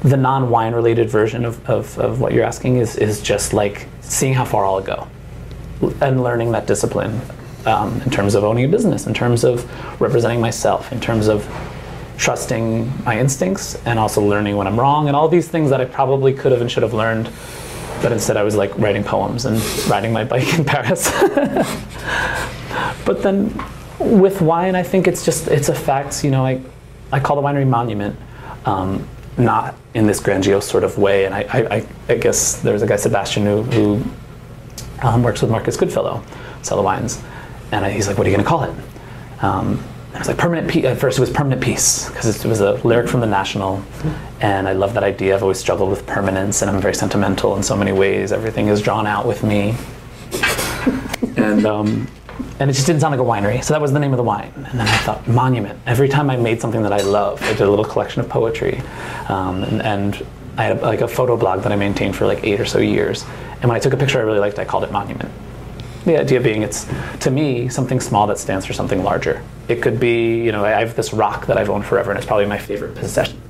the 0.00 0.16
non-wine 0.16 0.74
related 0.74 1.08
version 1.08 1.46
of, 1.46 1.68
of, 1.68 1.98
of 1.98 2.20
what 2.20 2.34
you're 2.34 2.44
asking 2.44 2.76
is, 2.76 2.96
is 2.96 3.22
just 3.22 3.54
like 3.54 3.88
seeing 4.02 4.34
how 4.34 4.44
far 4.44 4.66
I'll 4.66 4.82
go 4.82 5.08
and 6.02 6.22
learning 6.22 6.52
that 6.52 6.66
discipline 6.66 7.22
um, 7.66 8.00
in 8.02 8.10
terms 8.10 8.34
of 8.34 8.44
owning 8.44 8.64
a 8.64 8.68
business, 8.68 9.06
in 9.06 9.14
terms 9.14 9.44
of 9.44 9.64
representing 10.00 10.40
myself, 10.40 10.92
in 10.92 11.00
terms 11.00 11.28
of 11.28 11.46
trusting 12.16 13.04
my 13.04 13.18
instincts 13.18 13.74
and 13.86 13.98
also 13.98 14.22
learning 14.22 14.56
when 14.56 14.66
I'm 14.66 14.78
wrong 14.78 15.08
and 15.08 15.16
all 15.16 15.28
these 15.28 15.48
things 15.48 15.70
that 15.70 15.80
I 15.80 15.84
probably 15.84 16.32
could 16.32 16.52
have 16.52 16.60
and 16.60 16.70
should 16.70 16.82
have 16.82 16.94
learned. 16.94 17.30
But 18.02 18.12
instead, 18.12 18.36
I 18.36 18.42
was 18.42 18.54
like 18.54 18.76
writing 18.78 19.02
poems 19.02 19.46
and 19.46 19.60
riding 19.88 20.12
my 20.12 20.24
bike 20.24 20.58
in 20.58 20.64
Paris. 20.66 21.10
but 23.04 23.22
then 23.22 23.52
with 23.98 24.40
wine, 24.40 24.74
I 24.74 24.82
think 24.82 25.08
it's 25.08 25.24
just 25.24 25.48
it's 25.48 25.68
a 25.68 25.74
fact. 25.74 26.22
You 26.24 26.30
know, 26.30 26.44
I 26.44 26.60
I 27.12 27.20
call 27.20 27.36
the 27.36 27.42
winery 27.42 27.66
monument, 27.66 28.16
um, 28.64 29.08
not 29.38 29.74
in 29.94 30.06
this 30.06 30.20
grandiose 30.20 30.66
sort 30.66 30.84
of 30.84 30.98
way. 30.98 31.24
And 31.24 31.34
I 31.34 31.46
I, 31.50 31.86
I 32.08 32.16
guess 32.16 32.60
there's 32.60 32.82
a 32.82 32.86
guy 32.86 32.96
Sebastian 32.96 33.46
who, 33.46 33.62
who 33.62 34.04
um, 35.02 35.22
works 35.22 35.40
with 35.40 35.50
Marcus 35.50 35.76
Goodfellow, 35.76 36.22
Cellar 36.62 36.82
Wines, 36.82 37.22
and 37.74 37.84
I, 37.84 37.90
he's 37.90 38.06
like, 38.06 38.16
"What 38.16 38.26
are 38.26 38.30
you 38.30 38.36
going 38.36 38.44
to 38.44 38.48
call 38.48 38.64
it?" 38.64 38.74
Um, 39.42 39.82
I 40.14 40.18
was 40.18 40.28
like, 40.28 40.38
"Permanent 40.38 40.70
Peace." 40.70 40.84
At 40.84 40.98
first, 40.98 41.18
it 41.18 41.20
was 41.20 41.30
"Permanent 41.30 41.60
Peace" 41.60 42.08
because 42.08 42.44
it 42.44 42.48
was 42.48 42.60
a 42.60 42.74
lyric 42.86 43.08
from 43.08 43.20
the 43.20 43.26
National, 43.26 43.82
and 44.40 44.68
I 44.68 44.72
love 44.72 44.94
that 44.94 45.02
idea. 45.02 45.34
I've 45.34 45.42
always 45.42 45.58
struggled 45.58 45.90
with 45.90 46.06
permanence, 46.06 46.62
and 46.62 46.70
I'm 46.70 46.80
very 46.80 46.94
sentimental 46.94 47.56
in 47.56 47.62
so 47.62 47.76
many 47.76 47.92
ways. 47.92 48.32
Everything 48.32 48.68
is 48.68 48.80
drawn 48.80 49.06
out 49.06 49.26
with 49.26 49.42
me, 49.42 49.74
and 51.36 51.66
um, 51.66 52.06
and 52.60 52.70
it 52.70 52.74
just 52.74 52.86
didn't 52.86 53.00
sound 53.00 53.10
like 53.10 53.20
a 53.20 53.28
winery. 53.28 53.62
So 53.62 53.74
that 53.74 53.80
was 53.80 53.92
the 53.92 53.98
name 53.98 54.12
of 54.12 54.16
the 54.16 54.22
wine. 54.22 54.52
And 54.54 54.78
then 54.78 54.86
I 54.86 54.96
thought, 54.98 55.26
monument. 55.26 55.78
Every 55.86 56.08
time 56.08 56.30
I 56.30 56.36
made 56.36 56.60
something 56.60 56.82
that 56.82 56.92
I 56.92 57.02
love, 57.02 57.42
I 57.42 57.52
did 57.52 57.62
a 57.62 57.70
little 57.70 57.84
collection 57.84 58.20
of 58.20 58.28
poetry, 58.28 58.80
um, 59.28 59.64
and, 59.64 59.82
and 59.82 60.26
I 60.56 60.64
had 60.64 60.80
like 60.82 61.00
a 61.00 61.08
photo 61.08 61.36
blog 61.36 61.62
that 61.62 61.72
I 61.72 61.76
maintained 61.76 62.14
for 62.14 62.26
like 62.26 62.44
eight 62.44 62.60
or 62.60 62.64
so 62.64 62.78
years. 62.78 63.24
And 63.60 63.64
when 63.64 63.76
I 63.76 63.80
took 63.80 63.92
a 63.92 63.96
picture 63.96 64.18
I 64.18 64.22
really 64.22 64.38
liked, 64.38 64.58
I 64.60 64.64
called 64.64 64.84
it 64.84 64.92
monument. 64.92 65.32
The 66.04 66.20
idea 66.20 66.40
being, 66.40 66.62
it's 66.62 66.86
to 67.20 67.30
me 67.30 67.68
something 67.68 68.00
small 68.00 68.26
that 68.26 68.38
stands 68.38 68.66
for 68.66 68.74
something 68.74 69.02
larger. 69.02 69.42
It 69.68 69.80
could 69.80 69.98
be, 69.98 70.42
you 70.42 70.52
know, 70.52 70.64
I 70.64 70.70
have 70.80 70.96
this 70.96 71.14
rock 71.14 71.46
that 71.46 71.56
I've 71.56 71.70
owned 71.70 71.86
forever, 71.86 72.10
and 72.10 72.18
it's 72.18 72.26
probably 72.26 72.46
my 72.46 72.58
favorite 72.58 72.94
possession. 72.94 73.40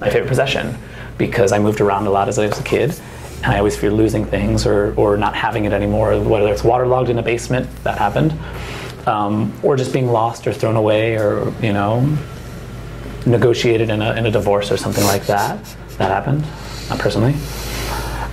My 0.00 0.10
favorite 0.10 0.28
possession 0.28 0.76
because 1.18 1.52
I 1.52 1.58
moved 1.60 1.80
around 1.80 2.06
a 2.06 2.10
lot 2.10 2.28
as 2.28 2.38
I 2.38 2.46
was 2.48 2.58
a 2.58 2.62
kid, 2.64 2.98
and 3.44 3.52
I 3.52 3.58
always 3.58 3.76
fear 3.76 3.92
losing 3.92 4.24
things 4.24 4.66
or, 4.66 4.94
or 4.96 5.16
not 5.16 5.34
having 5.34 5.64
it 5.64 5.72
anymore, 5.72 6.18
whether 6.20 6.48
it's 6.48 6.64
waterlogged 6.64 7.08
in 7.08 7.18
a 7.18 7.22
basement, 7.22 7.68
that 7.84 7.98
happened, 7.98 8.32
um, 9.06 9.52
or 9.62 9.76
just 9.76 9.92
being 9.92 10.08
lost 10.08 10.46
or 10.46 10.52
thrown 10.52 10.76
away 10.76 11.16
or, 11.16 11.52
you 11.62 11.72
know, 11.72 12.16
negotiated 13.26 13.90
in 13.90 14.02
a, 14.02 14.14
in 14.14 14.26
a 14.26 14.30
divorce 14.30 14.72
or 14.72 14.76
something 14.76 15.04
like 15.04 15.26
that. 15.26 15.62
That 15.98 16.10
happened, 16.10 16.44
not 16.88 16.98
personally. 16.98 17.34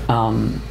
Um, 0.07 0.61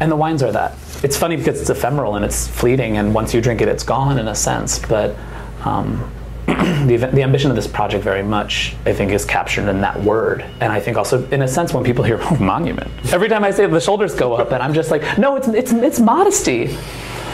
and 0.00 0.10
the 0.10 0.16
wines 0.16 0.42
are 0.42 0.52
that. 0.52 0.74
It's 1.02 1.16
funny 1.16 1.36
because 1.36 1.60
it's 1.60 1.70
ephemeral 1.70 2.16
and 2.16 2.24
it's 2.24 2.46
fleeting, 2.46 2.98
and 2.98 3.14
once 3.14 3.34
you 3.34 3.40
drink 3.40 3.60
it, 3.60 3.68
it's 3.68 3.84
gone 3.84 4.18
in 4.18 4.28
a 4.28 4.34
sense. 4.34 4.78
But 4.78 5.16
um, 5.64 6.10
the, 6.46 6.96
the 7.12 7.22
ambition 7.22 7.50
of 7.50 7.56
this 7.56 7.66
project 7.66 8.02
very 8.02 8.22
much, 8.22 8.74
I 8.86 8.92
think, 8.92 9.12
is 9.12 9.24
captured 9.24 9.68
in 9.68 9.80
that 9.82 10.00
word. 10.02 10.42
And 10.60 10.72
I 10.72 10.80
think 10.80 10.96
also, 10.96 11.26
in 11.28 11.42
a 11.42 11.48
sense, 11.48 11.74
when 11.74 11.84
people 11.84 12.04
hear 12.04 12.18
oh, 12.22 12.36
monument, 12.36 12.90
every 13.12 13.28
time 13.28 13.44
I 13.44 13.50
say 13.50 13.64
it, 13.64 13.70
the 13.70 13.80
shoulders 13.80 14.14
go 14.14 14.34
up, 14.34 14.52
and 14.52 14.62
I'm 14.62 14.74
just 14.74 14.90
like, 14.90 15.18
no, 15.18 15.36
it's 15.36 15.48
it's 15.48 15.72
it's 15.72 16.00
modesty. 16.00 16.66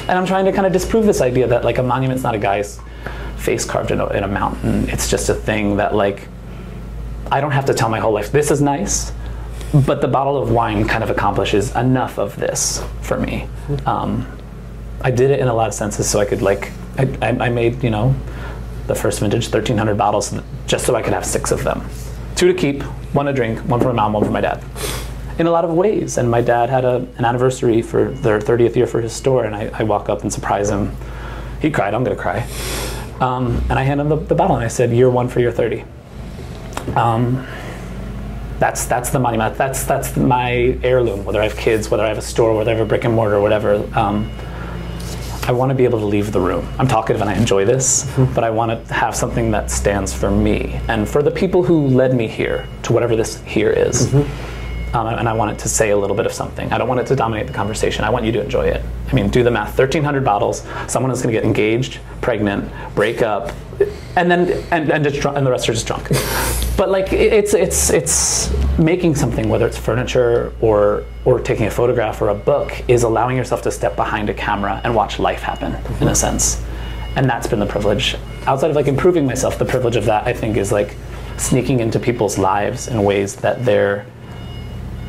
And 0.06 0.18
I'm 0.18 0.26
trying 0.26 0.44
to 0.44 0.52
kind 0.52 0.66
of 0.66 0.72
disprove 0.72 1.06
this 1.06 1.20
idea 1.20 1.46
that 1.46 1.64
like 1.64 1.78
a 1.78 1.82
monument's 1.82 2.22
not 2.22 2.34
a 2.34 2.38
guy's 2.38 2.80
face 3.36 3.64
carved 3.64 3.90
in 3.90 4.00
a, 4.00 4.06
in 4.08 4.24
a 4.24 4.28
mountain. 4.28 4.88
It's 4.88 5.08
just 5.08 5.28
a 5.28 5.34
thing 5.34 5.76
that 5.76 5.94
like 5.94 6.28
I 7.30 7.40
don't 7.40 7.52
have 7.52 7.66
to 7.66 7.74
tell 7.74 7.88
my 7.88 8.00
whole 8.00 8.12
life 8.12 8.32
this 8.32 8.50
is 8.50 8.60
nice, 8.60 9.12
but 9.72 10.00
the 10.00 10.08
bottle 10.08 10.40
of 10.40 10.50
wine 10.50 10.86
kind 10.86 11.02
of 11.02 11.10
accomplishes 11.10 11.74
enough 11.74 12.18
of 12.18 12.36
this 12.36 12.82
for 13.02 13.18
me. 13.18 13.48
Um, 13.86 14.26
I 15.00 15.10
did 15.10 15.30
it 15.30 15.40
in 15.40 15.48
a 15.48 15.54
lot 15.54 15.68
of 15.68 15.74
senses 15.74 16.08
so 16.08 16.20
I 16.20 16.24
could 16.24 16.42
like 16.42 16.70
I, 16.96 17.28
I, 17.28 17.48
made 17.48 17.82
you 17.82 17.90
know 17.90 18.14
the 18.86 18.94
first 18.94 19.20
vintage 19.20 19.44
1300 19.44 19.96
bottles 19.96 20.34
just 20.66 20.86
so 20.86 20.94
I 20.94 21.02
could 21.02 21.12
have 21.12 21.26
six 21.26 21.50
of 21.50 21.64
them. 21.64 21.86
Two 22.36 22.52
to 22.52 22.54
keep, 22.54 22.82
one 23.12 23.26
to 23.26 23.32
drink, 23.32 23.58
one 23.60 23.80
for 23.80 23.86
my 23.86 23.94
mom, 23.94 24.12
one 24.12 24.24
for 24.24 24.30
my 24.30 24.40
dad. 24.40 24.62
In 25.38 25.46
a 25.46 25.50
lot 25.50 25.64
of 25.64 25.72
ways. 25.72 26.18
And 26.18 26.30
my 26.30 26.40
dad 26.40 26.70
had 26.70 26.84
a, 26.84 26.96
an 27.16 27.24
anniversary 27.24 27.82
for 27.82 28.10
their 28.10 28.38
30th 28.38 28.76
year 28.76 28.86
for 28.86 29.00
his 29.00 29.12
store, 29.12 29.44
and 29.44 29.54
I, 29.54 29.70
I 29.74 29.82
walk 29.82 30.08
up 30.08 30.22
and 30.22 30.32
surprise 30.32 30.70
him. 30.70 30.94
He 31.60 31.70
cried, 31.70 31.94
I'm 31.94 32.04
gonna 32.04 32.16
cry. 32.16 32.46
Um, 33.20 33.64
and 33.70 33.78
I 33.78 33.82
hand 33.82 34.00
him 34.00 34.08
the, 34.08 34.16
the, 34.16 34.34
bottle 34.34 34.56
and 34.56 34.64
I 34.64 34.68
said, 34.68 34.90
Year 34.90 35.08
one 35.08 35.28
for 35.28 35.40
your 35.40 35.52
30. 35.52 35.84
Um, 36.96 37.46
that's 38.58 38.86
that's 38.86 39.10
the 39.10 39.18
monument. 39.18 39.56
That's 39.56 39.84
that's 39.84 40.16
my 40.16 40.78
heirloom. 40.82 41.24
Whether 41.24 41.40
I 41.40 41.44
have 41.44 41.56
kids, 41.56 41.90
whether 41.90 42.04
I 42.04 42.08
have 42.08 42.18
a 42.18 42.22
store, 42.22 42.56
whether 42.56 42.70
I 42.70 42.74
have 42.74 42.84
a 42.84 42.88
brick 42.88 43.04
and 43.04 43.14
mortar, 43.14 43.40
whatever. 43.40 43.88
Um, 43.96 44.30
I 45.46 45.52
want 45.52 45.68
to 45.68 45.74
be 45.74 45.84
able 45.84 45.98
to 45.98 46.06
leave 46.06 46.32
the 46.32 46.40
room. 46.40 46.66
I'm 46.78 46.88
talkative 46.88 47.20
and 47.20 47.28
I 47.28 47.34
enjoy 47.34 47.66
this, 47.66 48.04
mm-hmm. 48.04 48.32
but 48.32 48.44
I 48.44 48.50
want 48.50 48.86
to 48.86 48.94
have 48.94 49.14
something 49.14 49.50
that 49.50 49.70
stands 49.70 50.14
for 50.14 50.30
me 50.30 50.80
and 50.88 51.06
for 51.06 51.22
the 51.22 51.30
people 51.30 51.62
who 51.62 51.86
led 51.88 52.14
me 52.14 52.28
here 52.28 52.66
to 52.84 52.94
whatever 52.94 53.14
this 53.14 53.42
here 53.42 53.68
is. 53.68 54.06
Mm-hmm. 54.06 54.53
Um, 54.94 55.08
and 55.08 55.28
I 55.28 55.32
want 55.32 55.50
it 55.50 55.58
to 55.58 55.68
say 55.68 55.90
a 55.90 55.96
little 55.96 56.14
bit 56.14 56.24
of 56.24 56.32
something. 56.32 56.72
I 56.72 56.78
don't 56.78 56.86
want 56.86 57.00
it 57.00 57.06
to 57.08 57.16
dominate 57.16 57.48
the 57.48 57.52
conversation. 57.52 58.04
I 58.04 58.10
want 58.10 58.24
you 58.24 58.30
to 58.32 58.40
enjoy 58.40 58.66
it. 58.68 58.80
I 59.10 59.12
mean, 59.12 59.28
do 59.28 59.42
the 59.42 59.50
math 59.50 59.76
1,300 59.76 60.24
bottles, 60.24 60.62
someone 60.86 61.10
is 61.10 61.20
going 61.20 61.34
to 61.34 61.40
get 61.40 61.44
engaged, 61.44 61.98
pregnant, 62.20 62.70
break 62.94 63.20
up, 63.20 63.52
and 64.16 64.30
then 64.30 64.64
and 64.70 64.92
and, 64.92 65.04
just, 65.04 65.26
and 65.26 65.44
the 65.44 65.50
rest 65.50 65.68
are 65.68 65.72
just 65.72 65.86
drunk. 65.86 66.08
but 66.76 66.90
like 66.90 67.12
it's 67.12 67.54
it's 67.54 67.90
it's 67.90 68.78
making 68.78 69.16
something, 69.16 69.48
whether 69.48 69.66
it's 69.66 69.76
furniture 69.76 70.52
or 70.60 71.04
or 71.24 71.40
taking 71.40 71.66
a 71.66 71.70
photograph 71.70 72.22
or 72.22 72.28
a 72.28 72.34
book, 72.34 72.72
is 72.86 73.02
allowing 73.02 73.36
yourself 73.36 73.62
to 73.62 73.72
step 73.72 73.96
behind 73.96 74.30
a 74.30 74.34
camera 74.34 74.80
and 74.84 74.94
watch 74.94 75.18
life 75.18 75.40
happen 75.40 75.74
in 76.00 76.06
a 76.06 76.14
sense. 76.14 76.62
And 77.16 77.28
that's 77.28 77.48
been 77.48 77.58
the 77.58 77.66
privilege. 77.66 78.16
Outside 78.46 78.70
of 78.70 78.76
like 78.76 78.86
improving 78.86 79.26
myself, 79.26 79.58
the 79.58 79.64
privilege 79.64 79.96
of 79.96 80.04
that 80.04 80.26
I 80.26 80.32
think 80.32 80.56
is 80.56 80.70
like 80.70 80.94
sneaking 81.36 81.80
into 81.80 81.98
people's 81.98 82.38
lives 82.38 82.86
in 82.86 83.02
ways 83.02 83.34
that 83.36 83.64
they're 83.64 84.06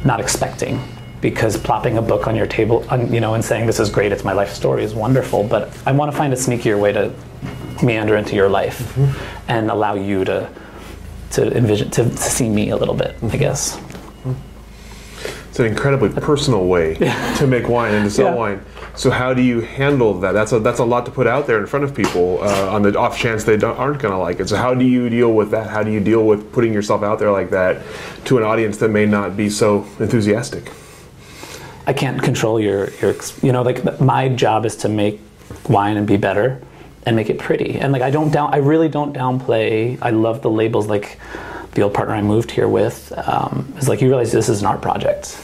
not 0.06 0.20
expecting 0.20 0.80
because 1.20 1.58
plopping 1.58 1.97
a 1.97 2.01
book 2.01 2.28
on 2.28 2.36
your 2.36 2.45
table, 2.45 2.86
you 3.10 3.20
know, 3.20 3.34
and 3.34 3.43
saying 3.43 3.66
this 3.66 3.80
is 3.80 3.89
great, 3.89 4.12
it's 4.12 4.24
my 4.24 4.34
life 4.34 4.53
story 4.53 4.84
is 4.84 4.93
wonderful. 4.93 5.43
But 5.43 5.76
I 5.86 5.91
want 5.91 6.12
to 6.12 6.18
find 6.18 6.32
a 6.32 6.36
sneakier 6.36 6.80
way 6.80 6.93
to 6.93 7.12
meander 7.84 8.16
into 8.16 8.36
your 8.36 8.47
life 8.47 8.80
mm-hmm. 8.95 9.51
and 9.51 9.70
allow 9.70 9.95
you 9.95 10.24
to 10.26 10.49
to 11.32 11.58
envision 11.58 11.89
to, 11.89 12.03
to 12.03 12.18
see 12.18 12.47
me 12.47 12.70
a 12.70 12.78
little 12.78 12.93
bit. 12.93 13.16
Mm-hmm. 13.16 13.32
I 13.32 13.38
guess. 13.38 13.82
It's 15.49 15.60
an 15.62 15.68
incredibly 15.68 16.10
personal 16.10 16.66
way 16.66 16.95
to 17.38 17.47
make 17.47 17.70
wine 17.70 17.93
and 17.93 18.03
to 18.03 18.12
sell 18.12 18.26
yeah. 18.26 18.36
wine. 18.36 18.66
So 18.97 19.11
how 19.11 19.33
do 19.33 19.41
you 19.41 19.61
handle 19.61 20.13
that? 20.19 20.31
That's 20.31 20.51
a 20.53 20.59
that's 20.59 20.79
a 20.79 20.85
lot 20.85 21.05
to 21.05 21.11
put 21.11 21.27
out 21.27 21.47
there 21.47 21.59
in 21.59 21.67
front 21.67 21.83
of 21.83 21.93
people 21.93 22.39
uh, 22.41 22.69
on 22.69 22.81
the 22.81 22.97
off 22.97 23.17
chance 23.17 23.43
they 23.43 23.59
aren't 23.61 24.01
going 24.01 24.13
to 24.13 24.17
like 24.17 24.39
it. 24.39 24.47
So 24.47 24.55
how 24.55 24.73
do 24.73 24.85
you 24.85 25.09
deal 25.09 25.33
with 25.33 25.51
that? 25.51 25.69
How 25.69 25.83
do 25.83 25.91
you 25.91 25.99
deal 25.99 26.25
with 26.25 26.51
putting 26.53 26.73
yourself 26.73 27.03
out 27.03 27.19
there 27.19 27.31
like 27.31 27.49
that 27.49 27.81
to 28.25 28.37
an 28.37 28.43
audience 28.43 28.77
that 28.77 28.89
may 28.89 29.05
not 29.05 29.35
be 29.35 29.49
so 29.49 29.85
enthusiastic? 29.99 30.71
I 31.87 31.93
can't 31.93 32.21
control 32.21 32.59
your 32.59 32.89
your 33.01 33.15
you 33.41 33.51
know 33.51 33.61
like 33.61 33.99
my 33.99 34.29
job 34.29 34.65
is 34.65 34.75
to 34.77 34.89
make 34.89 35.19
wine 35.69 35.97
and 35.97 36.07
be 36.07 36.17
better 36.17 36.61
and 37.05 37.15
make 37.15 37.29
it 37.29 37.37
pretty. 37.37 37.79
And 37.79 37.91
like 37.91 38.01
I 38.01 38.09
don't 38.09 38.31
down 38.31 38.53
I 38.53 38.57
really 38.57 38.89
don't 38.89 39.13
downplay. 39.13 39.97
I 40.01 40.09
love 40.11 40.41
the 40.41 40.49
labels 40.49 40.87
like 40.87 41.19
the 41.73 41.81
old 41.81 41.93
partner 41.93 42.15
I 42.15 42.21
moved 42.21 42.51
here 42.51 42.67
with 42.67 43.11
um, 43.27 43.73
is 43.77 43.87
like 43.87 44.01
you 44.01 44.07
realize 44.07 44.31
this 44.31 44.49
is 44.49 44.61
an 44.61 44.67
art 44.67 44.81
project. 44.81 45.39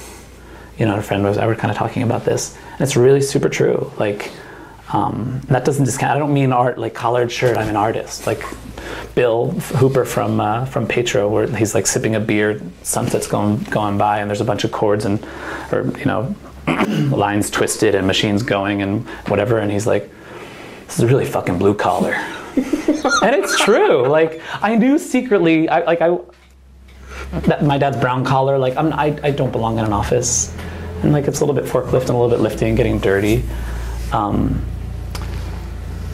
You 0.77 0.85
know, 0.85 0.95
a 0.95 1.01
friend 1.01 1.23
was 1.23 1.37
I 1.37 1.45
were 1.45 1.55
kind 1.55 1.69
of 1.69 1.77
talking 1.77 2.01
about 2.01 2.25
this, 2.25 2.57
and 2.81 2.87
it's 2.87 2.95
really 2.95 3.21
super 3.21 3.47
true. 3.47 3.91
Like 3.99 4.31
um, 4.91 5.41
that 5.49 5.65
doesn't 5.65 5.85
discount. 5.85 6.15
I 6.15 6.17
don't 6.17 6.33
mean 6.33 6.51
art 6.51 6.79
like 6.79 6.95
collared 6.95 7.31
shirt. 7.31 7.55
I'm 7.55 7.69
an 7.69 7.75
artist. 7.75 8.25
Like 8.25 8.43
Bill 9.13 9.51
Hooper 9.51 10.03
from 10.03 10.39
uh, 10.39 10.65
from 10.65 10.87
Petro, 10.87 11.29
where 11.29 11.45
he's 11.45 11.75
like 11.75 11.85
sipping 11.85 12.15
a 12.15 12.19
beer, 12.19 12.59
sunset's 12.81 13.27
going 13.27 13.57
going 13.65 13.99
by, 13.99 14.17
and 14.17 14.27
there's 14.27 14.41
a 14.41 14.45
bunch 14.45 14.63
of 14.63 14.71
chords 14.71 15.05
and 15.05 15.23
or 15.71 15.93
you 15.99 16.05
know 16.05 16.35
lines 17.15 17.51
twisted 17.51 17.93
and 17.93 18.07
machines 18.07 18.41
going 18.41 18.81
and 18.81 19.07
whatever, 19.27 19.59
and 19.59 19.71
he's 19.71 19.85
like, 19.85 20.09
"This 20.87 20.97
is 20.97 21.05
really 21.05 21.27
fucking 21.27 21.59
blue 21.59 21.75
collar," 21.75 22.13
and 22.55 23.35
it's 23.35 23.59
true. 23.59 24.07
Like 24.07 24.41
I 24.59 24.75
knew 24.75 24.97
secretly, 24.97 25.69
I 25.69 25.81
like 25.81 26.01
I 26.01 26.17
that 27.41 27.63
my 27.63 27.77
dad's 27.77 27.97
brown 27.97 28.25
collar. 28.25 28.57
Like 28.57 28.75
I'm, 28.75 28.91
I 28.91 29.19
I 29.21 29.29
don't 29.29 29.51
belong 29.51 29.77
in 29.77 29.85
an 29.85 29.93
office, 29.93 30.51
and 31.03 31.11
like 31.11 31.27
it's 31.27 31.41
a 31.41 31.45
little 31.45 31.59
bit 31.59 31.69
forklift 31.69 32.01
and 32.01 32.11
a 32.11 32.13
little 32.13 32.29
bit 32.29 32.39
lifting, 32.39 32.69
and 32.69 32.77
getting 32.77 32.99
dirty. 32.99 33.43
Um, 34.11 34.63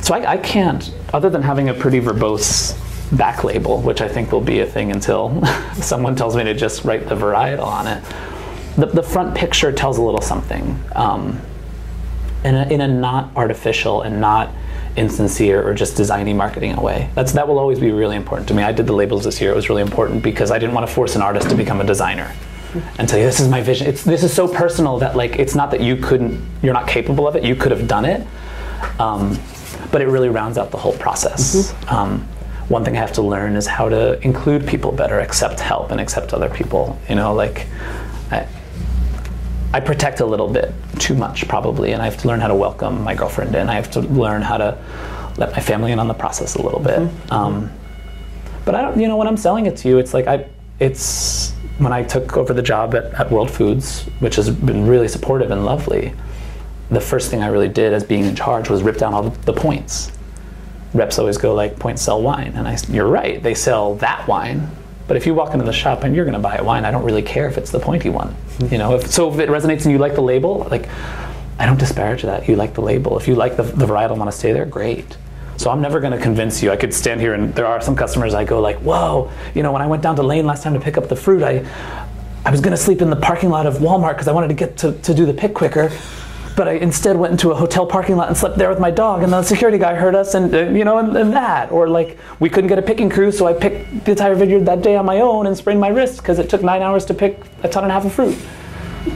so 0.02 0.14
I, 0.16 0.34
I 0.34 0.38
can't, 0.38 0.94
other 1.14 1.30
than 1.30 1.42
having 1.42 1.70
a 1.70 1.74
pretty 1.74 2.00
verbose 2.00 2.78
back 3.18 3.44
label, 3.44 3.82
which 3.82 4.02
I 4.02 4.08
think 4.08 4.32
will 4.32 4.42
be 4.42 4.60
a 4.60 4.66
thing 4.66 4.92
until 4.92 5.44
someone 5.74 6.16
tells 6.16 6.36
me 6.36 6.44
to 6.44 6.54
just 6.54 6.86
write 6.86 7.08
the 7.08 7.16
varietal 7.16 7.66
on 7.66 7.88
it. 7.88 8.04
The, 8.76 8.86
the 8.86 9.04
front 9.04 9.36
picture 9.36 9.72
tells 9.72 9.98
a 9.98 10.02
little 10.02 10.22
something 10.22 10.82
um, 10.96 11.42
in, 12.44 12.56
a, 12.56 12.68
in 12.68 12.82
a 12.82 12.88
not 12.88 13.36
artificial 13.36 14.04
and 14.04 14.22
not 14.22 14.52
insincere 14.96 15.68
or 15.68 15.74
just 15.74 15.96
designy 15.96 16.36
marketing 16.36 16.76
way. 16.76 17.10
That's, 17.16 17.32
that 17.34 17.48
will 17.48 17.60
always 17.60 17.80
be 17.80 17.92
really 17.92 18.16
important 18.16 18.48
to 18.50 18.54
me. 18.54 18.64
I 18.64 18.72
did 18.72 18.88
the 18.88 18.94
labels 18.94 19.24
this 19.24 19.42
year. 19.42 19.52
It 19.52 19.56
was 19.56 19.70
really 19.70 19.82
important 19.82 20.24
because 20.24 20.52
I 20.52 20.60
didn't 20.60 20.76
want 20.76 20.88
to 20.88 20.94
force 20.94 21.16
an 21.16 21.22
artist 21.22 21.50
to 21.50 21.56
become 21.56 21.82
a 21.82 21.84
designer 21.84 22.34
and 22.98 23.08
tell 23.08 23.20
you 23.20 23.26
this 23.26 23.40
is 23.40 23.50
my 23.50 23.62
vision. 23.62 23.88
It's, 23.88 24.04
this 24.04 24.24
is 24.24 24.34
so 24.34 24.48
personal 24.48 25.00
that 25.00 25.16
like 25.16 25.38
it's 25.38 25.56
not 25.56 25.72
that 25.72 25.82
you 25.82 25.96
couldn't, 25.98 26.46
you're 26.62 26.74
not 26.74 26.88
capable 26.88 27.28
of 27.28 27.36
it. 27.36 27.44
You 27.44 27.56
could 27.56 27.72
have 27.72 27.88
done 27.88 28.06
it. 28.06 28.26
Um, 29.00 29.40
but 29.92 30.02
it 30.02 30.08
really 30.08 30.30
rounds 30.30 30.58
out 30.58 30.72
the 30.72 30.78
whole 30.78 30.98
process. 30.98 31.56
Mm-hmm. 31.56 31.96
Um, 31.96 32.28
one 32.68 32.84
thing 32.84 32.98
I 32.98 33.00
have 33.00 33.14
to 33.14 33.22
learn 33.22 33.56
is 33.56 33.66
how 33.66 33.88
to 33.88 34.22
include 34.22 34.68
people 34.68 34.92
better, 34.92 35.20
accept 35.20 35.60
help, 35.60 35.92
and 35.92 36.02
accept 36.02 36.34
other 36.34 36.50
people. 36.50 37.00
You 37.08 37.16
know, 37.16 37.34
like 37.34 37.68
I, 38.32 38.48
I 39.74 39.80
protect 39.80 40.20
a 40.20 40.26
little 40.26 40.50
bit 40.50 40.74
too 41.00 41.14
much 41.14 41.48
probably, 41.48 41.94
and 41.94 42.02
I 42.02 42.06
have 42.06 42.18
to 42.18 42.28
learn 42.28 42.42
how 42.42 42.48
to 42.48 42.56
welcome 42.56 43.04
my 43.04 43.16
girlfriend 43.16 43.56
in. 43.56 43.70
I 43.70 43.76
have 43.76 43.90
to 43.92 44.02
learn 44.02 44.42
how 44.42 44.58
to 44.58 44.78
let 45.38 45.52
my 45.52 45.60
family 45.60 45.92
in 45.92 46.00
on 46.00 46.08
the 46.08 46.14
process 46.14 46.56
a 46.56 46.62
little 46.62 46.80
bit. 46.80 47.08
Um, 47.32 47.72
but 48.66 48.76
I 48.76 48.82
don't, 48.82 49.00
you 49.00 49.08
know, 49.08 49.16
when 49.16 49.28
I'm 49.28 49.38
selling 49.38 49.66
it 49.66 49.78
to 49.78 49.88
you, 49.88 49.98
it's 50.00 50.14
like 50.14 50.28
I, 50.28 50.46
it's 50.80 51.54
when 51.78 51.94
I 51.94 52.04
took 52.04 52.38
over 52.38 52.54
the 52.54 52.62
job 52.62 52.96
at, 52.96 53.14
at 53.14 53.32
World 53.32 53.52
Foods, 53.52 54.04
which 54.20 54.36
has 54.36 54.50
been 54.50 54.88
really 54.88 55.08
supportive 55.08 55.52
and 55.52 55.66
lovely. 55.66 56.14
The 56.90 57.02
first 57.02 57.30
thing 57.30 57.44
I 57.44 57.48
really 57.48 57.68
did 57.68 57.94
as 57.94 58.04
being 58.04 58.26
in 58.26 58.36
charge 58.36 58.70
was 58.70 58.82
rip 58.82 58.98
down 58.98 59.14
all 59.14 59.30
the 59.30 59.54
points. 59.54 60.12
Reps 60.94 61.20
always 61.20 61.38
go 61.38 61.54
like 61.54 61.78
points 61.78 62.02
sell 62.02 62.22
wine, 62.22 62.54
and 62.56 62.68
I, 62.68 62.78
you're 62.90 63.08
right, 63.08 63.44
they 63.44 63.54
sell 63.54 63.96
that 63.96 64.28
wine. 64.28 64.70
But 65.08 65.18
if 65.18 65.26
you 65.26 65.34
walk 65.34 65.54
into 65.54 65.66
the 65.66 65.74
shop 65.74 66.04
and 66.04 66.16
you're 66.16 66.26
going 66.26 66.34
to 66.34 66.40
buy 66.40 66.56
a 66.56 66.64
wine, 66.64 66.86
I 66.86 66.92
don't 66.92 67.04
really 67.04 67.22
care 67.22 67.48
if 67.48 67.58
it's 67.58 67.72
the 67.72 67.80
pointy 67.80 68.10
one. 68.10 68.30
Hmm. 68.30 68.68
You 68.72 68.78
know, 68.78 68.96
if, 68.96 69.08
so 69.08 69.32
if 69.32 69.40
it 69.40 69.50
resonates 69.50 69.84
and 69.84 69.92
you 69.92 69.98
like 69.98 70.16
the 70.16 70.22
label, 70.22 70.68
like 70.70 70.90
I 71.60 71.66
don't 71.66 71.80
disparage 71.80 72.24
that. 72.24 72.48
You 72.48 72.56
like 72.56 72.74
the 72.74 72.82
label. 72.82 73.18
If 73.18 73.28
you 73.28 73.36
like 73.36 73.58
the, 73.58 73.64
the 73.64 73.86
varietal 73.86 74.12
and 74.12 74.20
want 74.20 74.32
to 74.32 74.38
stay 74.38 74.54
there, 74.54 74.66
great. 74.66 75.18
So 75.58 75.72
I'm 75.72 75.82
never 75.82 76.00
going 76.00 76.14
to 76.14 76.20
convince 76.20 76.62
you. 76.62 76.72
I 76.72 76.76
could 76.76 76.94
stand 76.94 77.20
here 77.20 77.34
and 77.34 77.54
there 77.56 77.66
are 77.66 77.82
some 77.82 77.96
customers 77.96 78.34
I 78.34 78.46
go 78.46 78.62
like, 78.62 78.78
whoa, 78.78 79.32
you 79.56 79.64
know, 79.64 79.72
when 79.72 79.82
I 79.82 79.88
went 79.88 80.04
down 80.04 80.16
to 80.18 80.24
Lane 80.24 80.46
last 80.46 80.64
time 80.64 80.74
to 80.76 80.80
pick 80.80 80.98
up 80.98 81.10
the 81.10 81.16
fruit, 81.16 81.42
I, 81.44 81.66
I 82.46 82.52
was 82.52 82.62
going 82.62 82.72
to 82.72 82.78
sleep 82.78 83.02
in 83.02 83.10
the 83.10 83.16
parking 83.16 83.50
lot 83.50 83.66
of 83.66 83.76
Walmart 83.76 84.14
because 84.14 84.28
I 84.28 84.32
wanted 84.32 84.50
to 84.50 84.54
get 84.54 84.78
to, 84.78 84.94
to 84.94 85.14
do 85.14 85.26
the 85.26 85.34
pick 85.34 85.54
quicker. 85.54 85.92
But 86.56 86.68
I 86.68 86.74
instead 86.74 87.18
went 87.18 87.32
into 87.32 87.52
a 87.52 87.56
hotel 87.56 87.86
parking 87.86 88.16
lot 88.16 88.30
and 88.30 88.38
slept 88.38 88.58
there 88.58 88.70
with 88.70 88.80
my 88.80 88.90
dog, 88.90 89.22
and 89.22 89.32
the 89.32 89.44
security 89.44 89.78
guy 89.78 89.94
heard 89.94 90.16
us, 90.16 90.34
and 90.34 90.52
uh, 90.56 90.62
you 90.70 90.84
know, 90.86 90.98
and, 90.98 91.16
and 91.16 91.34
that. 91.34 91.72
Or 91.72 91.88
like 91.88 92.18
we 92.40 92.50
couldn't 92.50 92.68
get 92.68 92.80
a 92.80 92.82
picking 92.82 93.12
crew, 93.12 93.32
so 93.32 93.46
I 93.46 93.54
picked 93.54 94.06
the 94.06 94.12
entire 94.12 94.34
vineyard 94.34 94.66
that 94.66 94.82
day 94.82 94.96
on 94.96 95.06
my 95.06 95.20
own 95.20 95.46
and 95.46 95.56
sprained 95.56 95.80
my 95.80 95.90
wrist 95.90 96.18
because 96.18 96.40
it 96.40 96.50
took 96.50 96.64
nine 96.64 96.82
hours 96.82 97.06
to 97.06 97.14
pick 97.14 97.44
a 97.62 97.70
ton 97.70 97.84
and 97.84 97.92
a 97.92 97.94
half 97.94 98.06
of 98.06 98.14
fruit. 98.14 98.36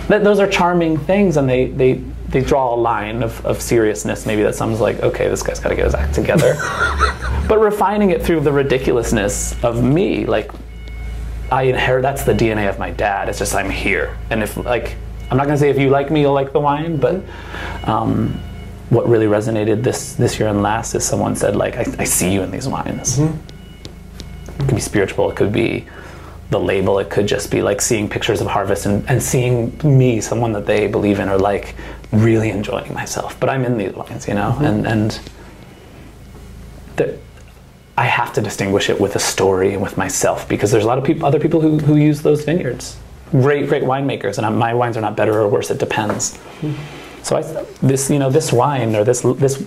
Th- 0.08 0.22
those 0.22 0.40
are 0.40 0.48
charming 0.48 1.00
things, 1.00 1.36
and 1.36 1.50
they 1.50 1.66
they 1.66 2.04
they 2.32 2.42
draw 2.42 2.74
a 2.74 2.78
line 2.78 3.24
of, 3.24 3.46
of 3.46 3.62
seriousness. 3.62 4.26
Maybe 4.26 4.42
that 4.44 4.56
sounds 4.56 4.80
like 4.80 5.00
okay, 5.02 5.28
this 5.28 5.44
guy's 5.44 5.60
got 5.60 5.70
to 5.70 5.76
get 5.76 5.86
his 5.86 5.96
act 5.96 6.16
together. 6.16 6.56
but 7.48 7.60
refining 7.60 8.12
it 8.12 8.24
through 8.24 8.40
the 8.42 8.52
ridiculousness 8.52 9.62
of 9.64 9.84
me, 9.84 10.26
like 10.26 10.52
I 11.52 11.64
inherit 11.64 12.02
that's 12.02 12.24
the 12.24 12.34
DNA 12.34 12.70
of 12.70 12.80
my 12.80 12.92
dad. 12.92 13.28
It's 13.30 13.40
just 13.40 13.54
I'm 13.54 13.70
here, 13.70 14.18
and 14.30 14.42
if 14.42 14.58
like 14.58 14.96
I'm 15.30 15.38
not 15.38 15.46
gonna 15.46 15.58
say 15.58 15.70
if 15.70 15.78
you 15.78 15.90
like 15.90 16.10
me, 16.10 16.22
you'll 16.22 16.34
like 16.34 16.54
the 16.54 16.60
wine, 16.60 16.98
but 16.98 17.24
um, 17.84 18.40
what 18.90 19.08
really 19.08 19.26
resonated 19.26 19.84
this 19.84 20.14
this 20.14 20.40
year 20.40 20.50
and 20.50 20.62
last 20.62 20.96
is 20.96 21.06
someone 21.06 21.36
said 21.36 21.56
like 21.56 21.76
I, 21.76 21.86
I 22.00 22.04
see 22.06 22.34
you 22.34 22.42
in 22.42 22.52
these 22.52 22.68
wines. 22.68 23.20
It 23.20 23.32
could 24.60 24.76
be 24.76 24.82
spiritual. 24.82 25.30
It 25.30 25.36
could 25.36 25.52
be 25.52 25.88
the 26.52 26.60
label. 26.60 27.00
It 27.00 27.10
could 27.10 27.28
just 27.28 27.50
be 27.50 27.62
like 27.62 27.82
seeing 27.82 28.10
pictures 28.10 28.42
of 28.42 28.48
harvest 28.48 28.86
and, 28.86 29.10
and 29.10 29.22
seeing 29.24 29.78
me, 29.84 30.22
someone 30.22 30.52
that 30.54 30.66
they 30.66 30.88
believe 30.88 31.20
in, 31.20 31.30
or 31.30 31.38
like 31.38 31.76
really 32.12 32.50
enjoying 32.50 32.94
myself. 32.94 33.40
But 33.40 33.50
I'm 33.50 33.66
in 33.66 33.78
these 33.78 33.94
wines, 33.94 34.28
you 34.28 34.34
know, 34.34 34.58
and 34.62 34.86
and 34.86 35.20
the, 36.98 37.18
I 37.98 38.06
have 38.06 38.34
to 38.34 38.42
distinguish 38.42 38.90
it 38.90 39.00
with 39.00 39.16
a 39.16 39.20
story 39.20 39.74
and 39.74 39.82
with 39.82 39.98
myself 39.98 40.48
because 40.48 40.72
there's 40.72 40.84
a 40.84 40.88
lot 40.88 40.98
of 40.98 41.04
people, 41.04 41.26
other 41.26 41.40
people 41.40 41.62
who, 41.62 41.78
who 41.78 41.98
use 41.98 42.22
those 42.22 42.44
vineyards. 42.44 42.98
Great, 43.32 43.68
great 43.70 43.84
winemakers, 43.84 44.38
and 44.38 44.46
I'm, 44.46 44.58
my 44.58 44.74
wines 44.74 44.98
are 44.98 45.02
not 45.02 45.16
better 45.16 45.40
or 45.40 45.48
worse. 45.48 45.72
It 45.72 45.78
depends. 45.78 46.38
So 47.24 47.38
I, 47.38 47.42
this, 47.86 48.10
you 48.10 48.20
know, 48.20 48.30
this 48.30 48.52
wine 48.52 48.96
or 48.96 49.04
this 49.04 49.22
this 49.22 49.64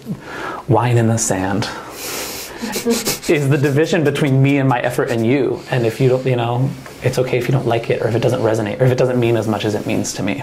wine 0.68 0.98
in 0.98 1.06
the 1.06 1.16
sand 1.16 1.64
is 3.30 3.48
the 3.48 3.58
division 3.58 4.04
between 4.04 4.42
me 4.42 4.58
and 4.58 4.68
my 4.68 4.80
effort 4.80 5.10
and 5.10 5.26
you. 5.26 5.60
And 5.70 5.86
if 5.86 6.00
you 6.00 6.08
don't, 6.08 6.26
you 6.26 6.36
know, 6.36 6.70
it's 7.02 7.18
okay 7.18 7.38
if 7.38 7.46
you 7.46 7.52
don't 7.52 7.66
like 7.66 7.90
it 7.90 8.02
or 8.02 8.08
if 8.08 8.14
it 8.14 8.20
doesn't 8.20 8.40
resonate 8.40 8.80
or 8.80 8.84
if 8.84 8.92
it 8.92 8.98
doesn't 8.98 9.20
mean 9.20 9.36
as 9.36 9.46
much 9.46 9.64
as 9.64 9.74
it 9.74 9.86
means 9.86 10.12
to 10.14 10.22
me, 10.22 10.42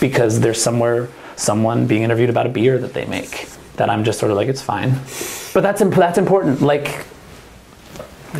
because 0.00 0.40
there's 0.40 0.60
somewhere 0.60 1.08
someone 1.36 1.86
being 1.86 2.02
interviewed 2.02 2.30
about 2.30 2.46
a 2.46 2.48
beer 2.48 2.78
that 2.78 2.94
they 2.94 3.04
make 3.06 3.48
that 3.76 3.90
I'm 3.90 4.04
just 4.04 4.18
sort 4.20 4.30
of 4.30 4.36
like 4.36 4.48
it's 4.48 4.62
fine. 4.62 4.90
But 5.52 5.62
that's 5.62 5.80
imp- 5.80 5.94
that's 5.94 6.18
important. 6.18 6.62
Like 6.62 7.06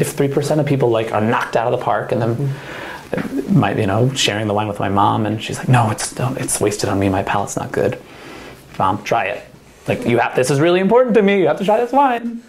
if 0.01 0.13
three 0.13 0.29
percent 0.29 0.61
of 0.61 0.67
people 0.67 0.91
like 0.91 1.13
are 1.13 1.21
knocked 1.21 1.57
out 1.57 1.73
of 1.73 1.79
the 1.79 1.85
park, 1.85 2.13
and 2.13 2.23
then 2.23 2.55
my 3.55 3.75
you 3.75 3.87
know 3.87 4.13
sharing 4.15 4.47
the 4.47 4.55
wine 4.55 4.69
with 4.69 4.81
my 4.81 4.89
mom, 4.89 5.27
and 5.27 5.43
she's 5.43 5.59
like, 5.59 5.69
no, 5.69 5.91
it's 5.91 6.17
no, 6.19 6.35
it's 6.35 6.61
wasted 6.61 6.89
on 6.89 6.99
me. 6.99 7.09
My 7.09 7.23
palate's 7.23 7.57
not 7.57 7.73
good. 7.73 8.01
Mom, 8.79 9.03
try 9.05 9.27
it. 9.27 9.45
Like 9.87 10.07
you 10.07 10.19
have 10.19 10.35
this 10.35 10.51
is 10.51 10.61
really 10.61 10.81
important 10.81 11.15
to 11.17 11.23
me. 11.23 11.41
You 11.41 11.49
have 11.49 11.59
to 11.59 11.65
try 11.65 11.79
this 11.79 11.93
wine. 11.93 12.43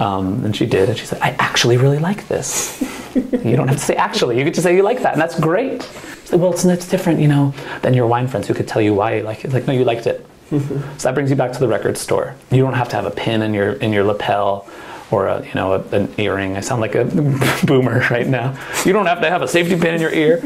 Um, 0.00 0.44
and 0.44 0.54
she 0.54 0.64
did, 0.64 0.88
and 0.88 0.96
she 0.96 1.06
said, 1.06 1.20
I 1.20 1.30
actually 1.40 1.76
really 1.76 1.98
like 1.98 2.28
this. 2.28 2.80
you 3.16 3.56
don't 3.56 3.66
have 3.66 3.78
to 3.78 3.82
say 3.82 3.96
actually. 3.96 4.38
You 4.38 4.44
get 4.44 4.54
to 4.54 4.62
say 4.62 4.76
you 4.76 4.82
like 4.82 5.02
that, 5.02 5.12
and 5.12 5.20
that's 5.20 5.38
great. 5.38 5.82
Well, 6.32 6.52
it's, 6.52 6.64
it's 6.64 6.88
different, 6.88 7.20
you 7.20 7.28
know, 7.28 7.54
than 7.82 7.94
your 7.94 8.06
wine 8.06 8.28
friends 8.28 8.48
who 8.48 8.54
could 8.54 8.68
tell 8.68 8.82
you 8.82 8.94
why 8.94 9.16
you 9.16 9.22
like 9.22 9.40
it. 9.40 9.46
It's 9.46 9.54
like, 9.54 9.66
no, 9.66 9.72
you 9.72 9.84
liked 9.84 10.06
it. 10.06 10.26
so 10.50 10.58
that 10.58 11.14
brings 11.14 11.30
you 11.30 11.36
back 11.36 11.52
to 11.52 11.58
the 11.58 11.68
record 11.68 11.96
store. 11.96 12.34
You 12.50 12.62
don't 12.62 12.74
have 12.74 12.88
to 12.90 12.96
have 12.96 13.04
a 13.04 13.10
pin 13.10 13.42
in 13.42 13.52
your 13.52 13.72
in 13.74 13.92
your 13.92 14.04
lapel 14.04 14.66
or 15.10 15.26
a 15.26 15.44
you 15.44 15.54
know 15.54 15.74
a, 15.74 15.80
an 15.94 16.12
earring. 16.16 16.56
I 16.56 16.60
sound 16.60 16.80
like 16.80 16.94
a 16.94 17.04
boomer 17.66 18.00
right 18.10 18.26
now. 18.26 18.58
You 18.86 18.94
don't 18.94 19.06
have 19.06 19.20
to 19.20 19.30
have 19.30 19.42
a 19.42 19.48
safety 19.48 19.78
pin 19.78 19.94
in 19.94 20.00
your 20.00 20.12
ear 20.12 20.42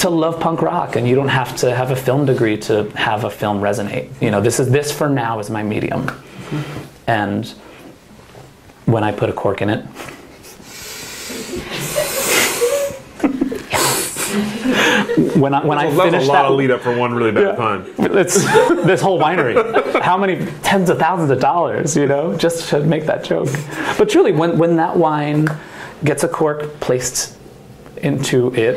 to 0.00 0.10
love 0.10 0.40
punk 0.40 0.60
rock, 0.60 0.96
and 0.96 1.08
you 1.08 1.14
don't 1.14 1.28
have 1.28 1.56
to 1.56 1.74
have 1.74 1.90
a 1.90 1.96
film 1.96 2.26
degree 2.26 2.58
to 2.58 2.90
have 2.90 3.24
a 3.24 3.30
film 3.30 3.60
resonate. 3.60 4.10
You 4.20 4.30
know, 4.30 4.42
this 4.42 4.60
is 4.60 4.70
this 4.70 4.92
for 4.92 5.08
now 5.08 5.38
is 5.38 5.48
my 5.48 5.62
medium, 5.62 6.06
mm-hmm. 6.06 7.10
and 7.10 7.46
when 8.84 9.04
I 9.04 9.12
put 9.12 9.30
a 9.30 9.32
cork 9.32 9.62
in 9.62 9.70
it. 9.70 9.86
When 15.36 15.54
I 15.54 15.64
when 15.64 15.78
I 15.78 15.90
that's 15.90 16.02
finish 16.10 16.24
a 16.24 16.26
lot 16.26 16.42
that 16.42 16.44
of 16.46 16.56
lead 16.56 16.70
up 16.70 16.80
for 16.80 16.96
one 16.96 17.14
really 17.14 17.32
bad 17.32 17.56
pun. 17.56 17.92
it's 17.98 18.42
this 18.84 19.00
whole 19.00 19.18
winery. 19.18 20.00
How 20.02 20.16
many 20.16 20.46
tens 20.62 20.90
of 20.90 20.98
thousands 20.98 21.30
of 21.30 21.40
dollars, 21.40 21.96
you 21.96 22.06
know, 22.06 22.36
just 22.36 22.68
to 22.70 22.80
make 22.80 23.06
that 23.06 23.24
joke. 23.24 23.48
But 23.98 24.08
truly, 24.08 24.32
when, 24.32 24.58
when 24.58 24.76
that 24.76 24.96
wine 24.96 25.48
gets 26.04 26.24
a 26.24 26.28
cork 26.28 26.80
placed 26.80 27.36
into 27.98 28.54
it 28.54 28.76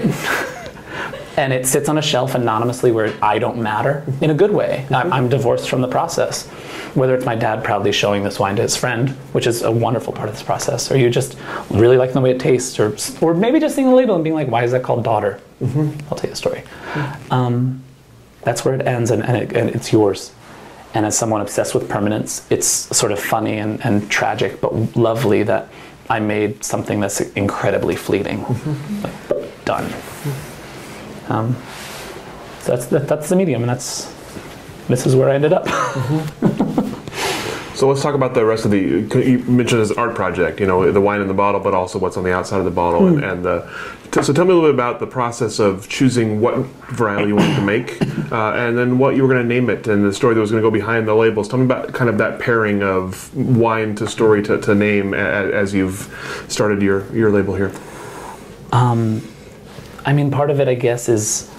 and 1.39 1.53
it 1.53 1.65
sits 1.65 1.89
on 1.89 1.97
a 1.97 2.01
shelf 2.01 2.35
anonymously 2.35 2.91
where 2.91 3.13
I 3.21 3.39
don't 3.39 3.57
matter 3.57 4.05
in 4.21 4.29
a 4.29 4.33
good 4.33 4.51
way, 4.51 4.85
I'm, 4.89 5.05
mm-hmm. 5.05 5.13
I'm 5.13 5.29
divorced 5.29 5.69
from 5.69 5.81
the 5.81 5.87
process. 5.87 6.47
Whether 6.95 7.15
it's 7.15 7.25
my 7.25 7.35
dad 7.35 7.63
proudly 7.63 7.91
showing 7.91 8.23
this 8.23 8.39
wine 8.39 8.55
to 8.55 8.61
his 8.63 8.75
friend, 8.75 9.09
which 9.31 9.47
is 9.47 9.61
a 9.61 9.71
wonderful 9.71 10.11
part 10.11 10.27
of 10.27 10.35
this 10.35 10.43
process, 10.43 10.91
or 10.91 10.97
you 10.97 11.09
just 11.09 11.37
really 11.69 11.97
liking 11.97 12.15
the 12.15 12.21
way 12.21 12.31
it 12.31 12.39
tastes, 12.39 12.79
or, 12.79 12.95
or 13.21 13.33
maybe 13.33 13.59
just 13.59 13.75
seeing 13.75 13.89
the 13.89 13.95
label 13.95 14.15
and 14.15 14.23
being 14.23 14.35
like, 14.35 14.47
why 14.47 14.63
is 14.63 14.71
that 14.71 14.83
called 14.83 15.03
daughter? 15.03 15.39
Mm-hmm. 15.61 15.97
I'll 16.09 16.17
tell 16.17 16.29
you 16.29 16.33
a 16.33 16.35
story. 16.35 16.63
Mm-hmm. 16.93 17.33
Um, 17.33 17.83
that's 18.41 18.65
where 18.65 18.73
it 18.73 18.85
ends 18.87 19.11
and, 19.11 19.23
and, 19.23 19.37
it, 19.37 19.53
and 19.53 19.69
it's 19.69 19.93
yours. 19.93 20.33
And 20.95 21.05
as 21.05 21.17
someone 21.17 21.41
obsessed 21.41 21.75
with 21.75 21.87
permanence, 21.87 22.47
it's 22.49 22.67
sort 22.67 23.11
of 23.11 23.19
funny 23.19 23.59
and, 23.59 23.83
and 23.85 24.09
tragic, 24.09 24.59
but 24.59 24.97
lovely 24.97 25.43
that 25.43 25.69
I 26.09 26.19
made 26.19 26.63
something 26.63 26.99
that's 26.99 27.21
incredibly 27.21 27.95
fleeting. 27.95 28.43
Like, 29.03 29.65
done. 29.65 29.93
Um, 31.29 31.55
so 32.61 32.75
that's, 32.75 32.87
that, 32.87 33.07
that's 33.07 33.29
the 33.29 33.35
medium, 33.35 33.61
and 33.61 33.69
that's 33.69 34.13
this 34.87 35.05
is 35.05 35.15
where 35.15 35.29
I 35.29 35.35
ended 35.35 35.53
up. 35.53 35.65
So 37.79 37.87
let's 37.87 38.01
talk 38.01 38.13
about 38.13 38.33
the 38.33 38.43
rest 38.43 38.65
of 38.65 38.71
the. 38.71 38.77
You 38.77 39.39
mentioned 39.47 39.79
this 39.79 39.91
art 39.91 40.13
project, 40.13 40.59
you 40.59 40.67
know, 40.67 40.91
the 40.91 40.99
wine 40.99 41.21
in 41.21 41.29
the 41.29 41.33
bottle, 41.33 41.61
but 41.61 41.73
also 41.73 41.97
what's 41.97 42.17
on 42.17 42.25
the 42.25 42.33
outside 42.33 42.57
of 42.57 42.65
the 42.65 42.71
bottle, 42.71 43.07
and, 43.07 43.23
and 43.23 43.45
the. 43.45 43.71
t- 44.11 44.21
So 44.21 44.33
tell 44.33 44.43
me 44.43 44.51
a 44.51 44.55
little 44.55 44.67
bit 44.71 44.73
about 44.73 44.99
the 44.99 45.07
process 45.07 45.59
of 45.59 45.87
choosing 45.87 46.41
what 46.41 46.55
varietal 46.55 47.29
you 47.29 47.37
wanted 47.37 47.55
to 47.55 47.61
make, 47.61 48.01
uh, 48.33 48.51
and 48.51 48.77
then 48.77 48.97
what 48.97 49.15
you 49.15 49.21
were 49.25 49.33
going 49.33 49.47
to 49.47 49.47
name 49.47 49.69
it, 49.69 49.87
and 49.87 50.03
the 50.03 50.11
story 50.11 50.35
that 50.35 50.41
was 50.41 50.51
going 50.51 50.61
to 50.61 50.67
go 50.67 50.71
behind 50.73 51.07
the 51.07 51.15
labels. 51.15 51.47
Tell 51.47 51.57
me 51.57 51.63
about 51.63 51.93
kind 51.93 52.09
of 52.09 52.17
that 52.17 52.41
pairing 52.41 52.83
of 52.83 53.33
wine 53.33 53.95
to 53.95 54.07
story 54.09 54.43
to, 54.43 54.59
to 54.59 54.75
name 54.75 55.13
a, 55.13 55.17
as 55.17 55.73
you've 55.73 56.45
started 56.49 56.81
your 56.81 57.09
your 57.15 57.31
label 57.31 57.55
here. 57.55 57.71
I 60.05 60.13
mean, 60.13 60.31
part 60.31 60.49
of 60.49 60.59
it, 60.59 60.67
I 60.67 60.75
guess, 60.75 61.09
is 61.09 61.51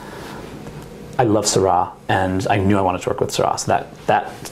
I 1.18 1.24
love 1.24 1.44
Syrah, 1.44 1.92
and 2.08 2.46
I 2.48 2.56
knew 2.56 2.78
I 2.78 2.80
wanted 2.80 3.02
to 3.02 3.10
work 3.10 3.20
with 3.20 3.30
Syrah, 3.30 3.58
so 3.58 3.66
that 3.66 4.06
that 4.06 4.50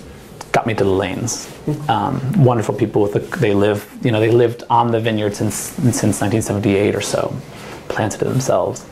got 0.53 0.67
me 0.67 0.75
to 0.75 0.85
the 0.85 0.91
lanes. 0.91 1.51
Um, 1.89 2.45
wonderful 2.45 2.75
people 2.75 3.03
with 3.03 3.13
the, 3.15 3.21
they 3.39 3.55
live, 3.55 3.89
you 4.03 4.11
know, 4.11 4.21
they 4.21 4.31
lived 4.31 4.65
on 4.69 4.91
the 4.91 5.01
vineyard 5.01 5.35
since 5.35 5.55
since 5.57 6.21
1978 6.21 6.95
or 6.95 7.01
so, 7.01 7.35
planted 7.89 8.23
it 8.23 8.27
themselves, 8.27 8.85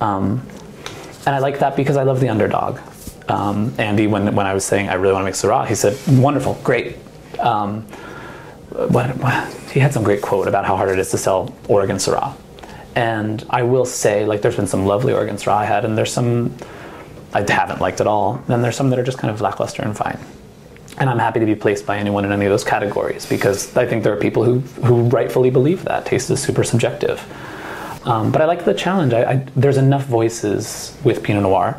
um, 0.00 0.46
and 1.26 1.34
I 1.34 1.38
like 1.38 1.58
that 1.58 1.76
because 1.76 1.96
I 1.96 2.04
love 2.04 2.20
the 2.20 2.28
underdog. 2.28 2.78
Um, 3.28 3.74
Andy, 3.78 4.06
when 4.06 4.34
when 4.36 4.46
I 4.46 4.54
was 4.54 4.64
saying 4.64 4.88
I 4.88 4.94
really 4.94 5.12
want 5.12 5.22
to 5.22 5.26
make 5.26 5.34
Syrah, 5.34 5.66
he 5.66 5.74
said, 5.74 5.98
"Wonderful, 6.06 6.58
great." 6.62 6.96
Um, 7.40 7.82
what, 8.70 9.16
what, 9.18 9.52
he 9.72 9.80
had 9.80 9.92
some 9.92 10.04
great 10.04 10.22
quote 10.22 10.48
about 10.48 10.64
how 10.64 10.76
hard 10.76 10.90
it 10.90 10.98
is 10.98 11.10
to 11.10 11.18
sell 11.18 11.54
Oregon 11.68 11.96
Syrah. 11.96 12.34
And 12.96 13.46
I 13.50 13.62
will 13.62 13.84
say, 13.84 14.24
like, 14.24 14.42
there's 14.42 14.56
been 14.56 14.66
some 14.66 14.86
lovely 14.86 15.12
Oregon 15.12 15.36
Syrah 15.36 15.58
I 15.58 15.64
had, 15.66 15.84
and 15.84 15.96
there's 15.96 16.12
some 16.12 16.56
I 17.32 17.44
haven't 17.52 17.80
liked 17.80 18.00
at 18.00 18.06
all. 18.06 18.42
Then 18.48 18.62
there's 18.62 18.76
some 18.76 18.88
that 18.90 18.98
are 18.98 19.02
just 19.04 19.18
kind 19.18 19.30
of 19.32 19.40
lackluster 19.42 19.82
and 19.82 19.94
fine. 19.94 20.18
And 20.98 21.10
I'm 21.10 21.18
happy 21.18 21.38
to 21.40 21.46
be 21.46 21.54
placed 21.54 21.84
by 21.84 21.98
anyone 21.98 22.24
in 22.24 22.32
any 22.32 22.46
of 22.46 22.50
those 22.50 22.64
categories 22.64 23.26
because 23.26 23.76
I 23.76 23.84
think 23.86 24.02
there 24.02 24.14
are 24.14 24.20
people 24.20 24.42
who, 24.42 24.60
who 24.86 25.02
rightfully 25.10 25.50
believe 25.50 25.84
that 25.84 26.06
taste 26.06 26.30
is 26.30 26.40
super 26.40 26.64
subjective. 26.64 27.20
Um, 28.06 28.32
but 28.32 28.40
I 28.40 28.46
like 28.46 28.64
the 28.64 28.72
challenge. 28.72 29.12
I, 29.12 29.32
I, 29.32 29.46
there's 29.54 29.76
enough 29.76 30.04
voices 30.06 30.96
with 31.04 31.22
Pinot 31.22 31.42
Noir 31.42 31.78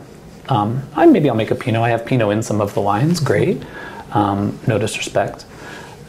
Um, 0.49 0.83
I, 0.95 1.05
maybe 1.07 1.29
I'll 1.29 1.35
make 1.35 1.51
a 1.51 1.55
Pinot. 1.55 1.81
I 1.81 1.89
have 1.89 2.05
Pinot 2.05 2.31
in 2.31 2.43
some 2.43 2.61
of 2.61 2.73
the 2.73 2.81
wines. 2.81 3.19
Great. 3.19 3.63
Um, 4.11 4.59
no 4.67 4.77
disrespect. 4.77 5.45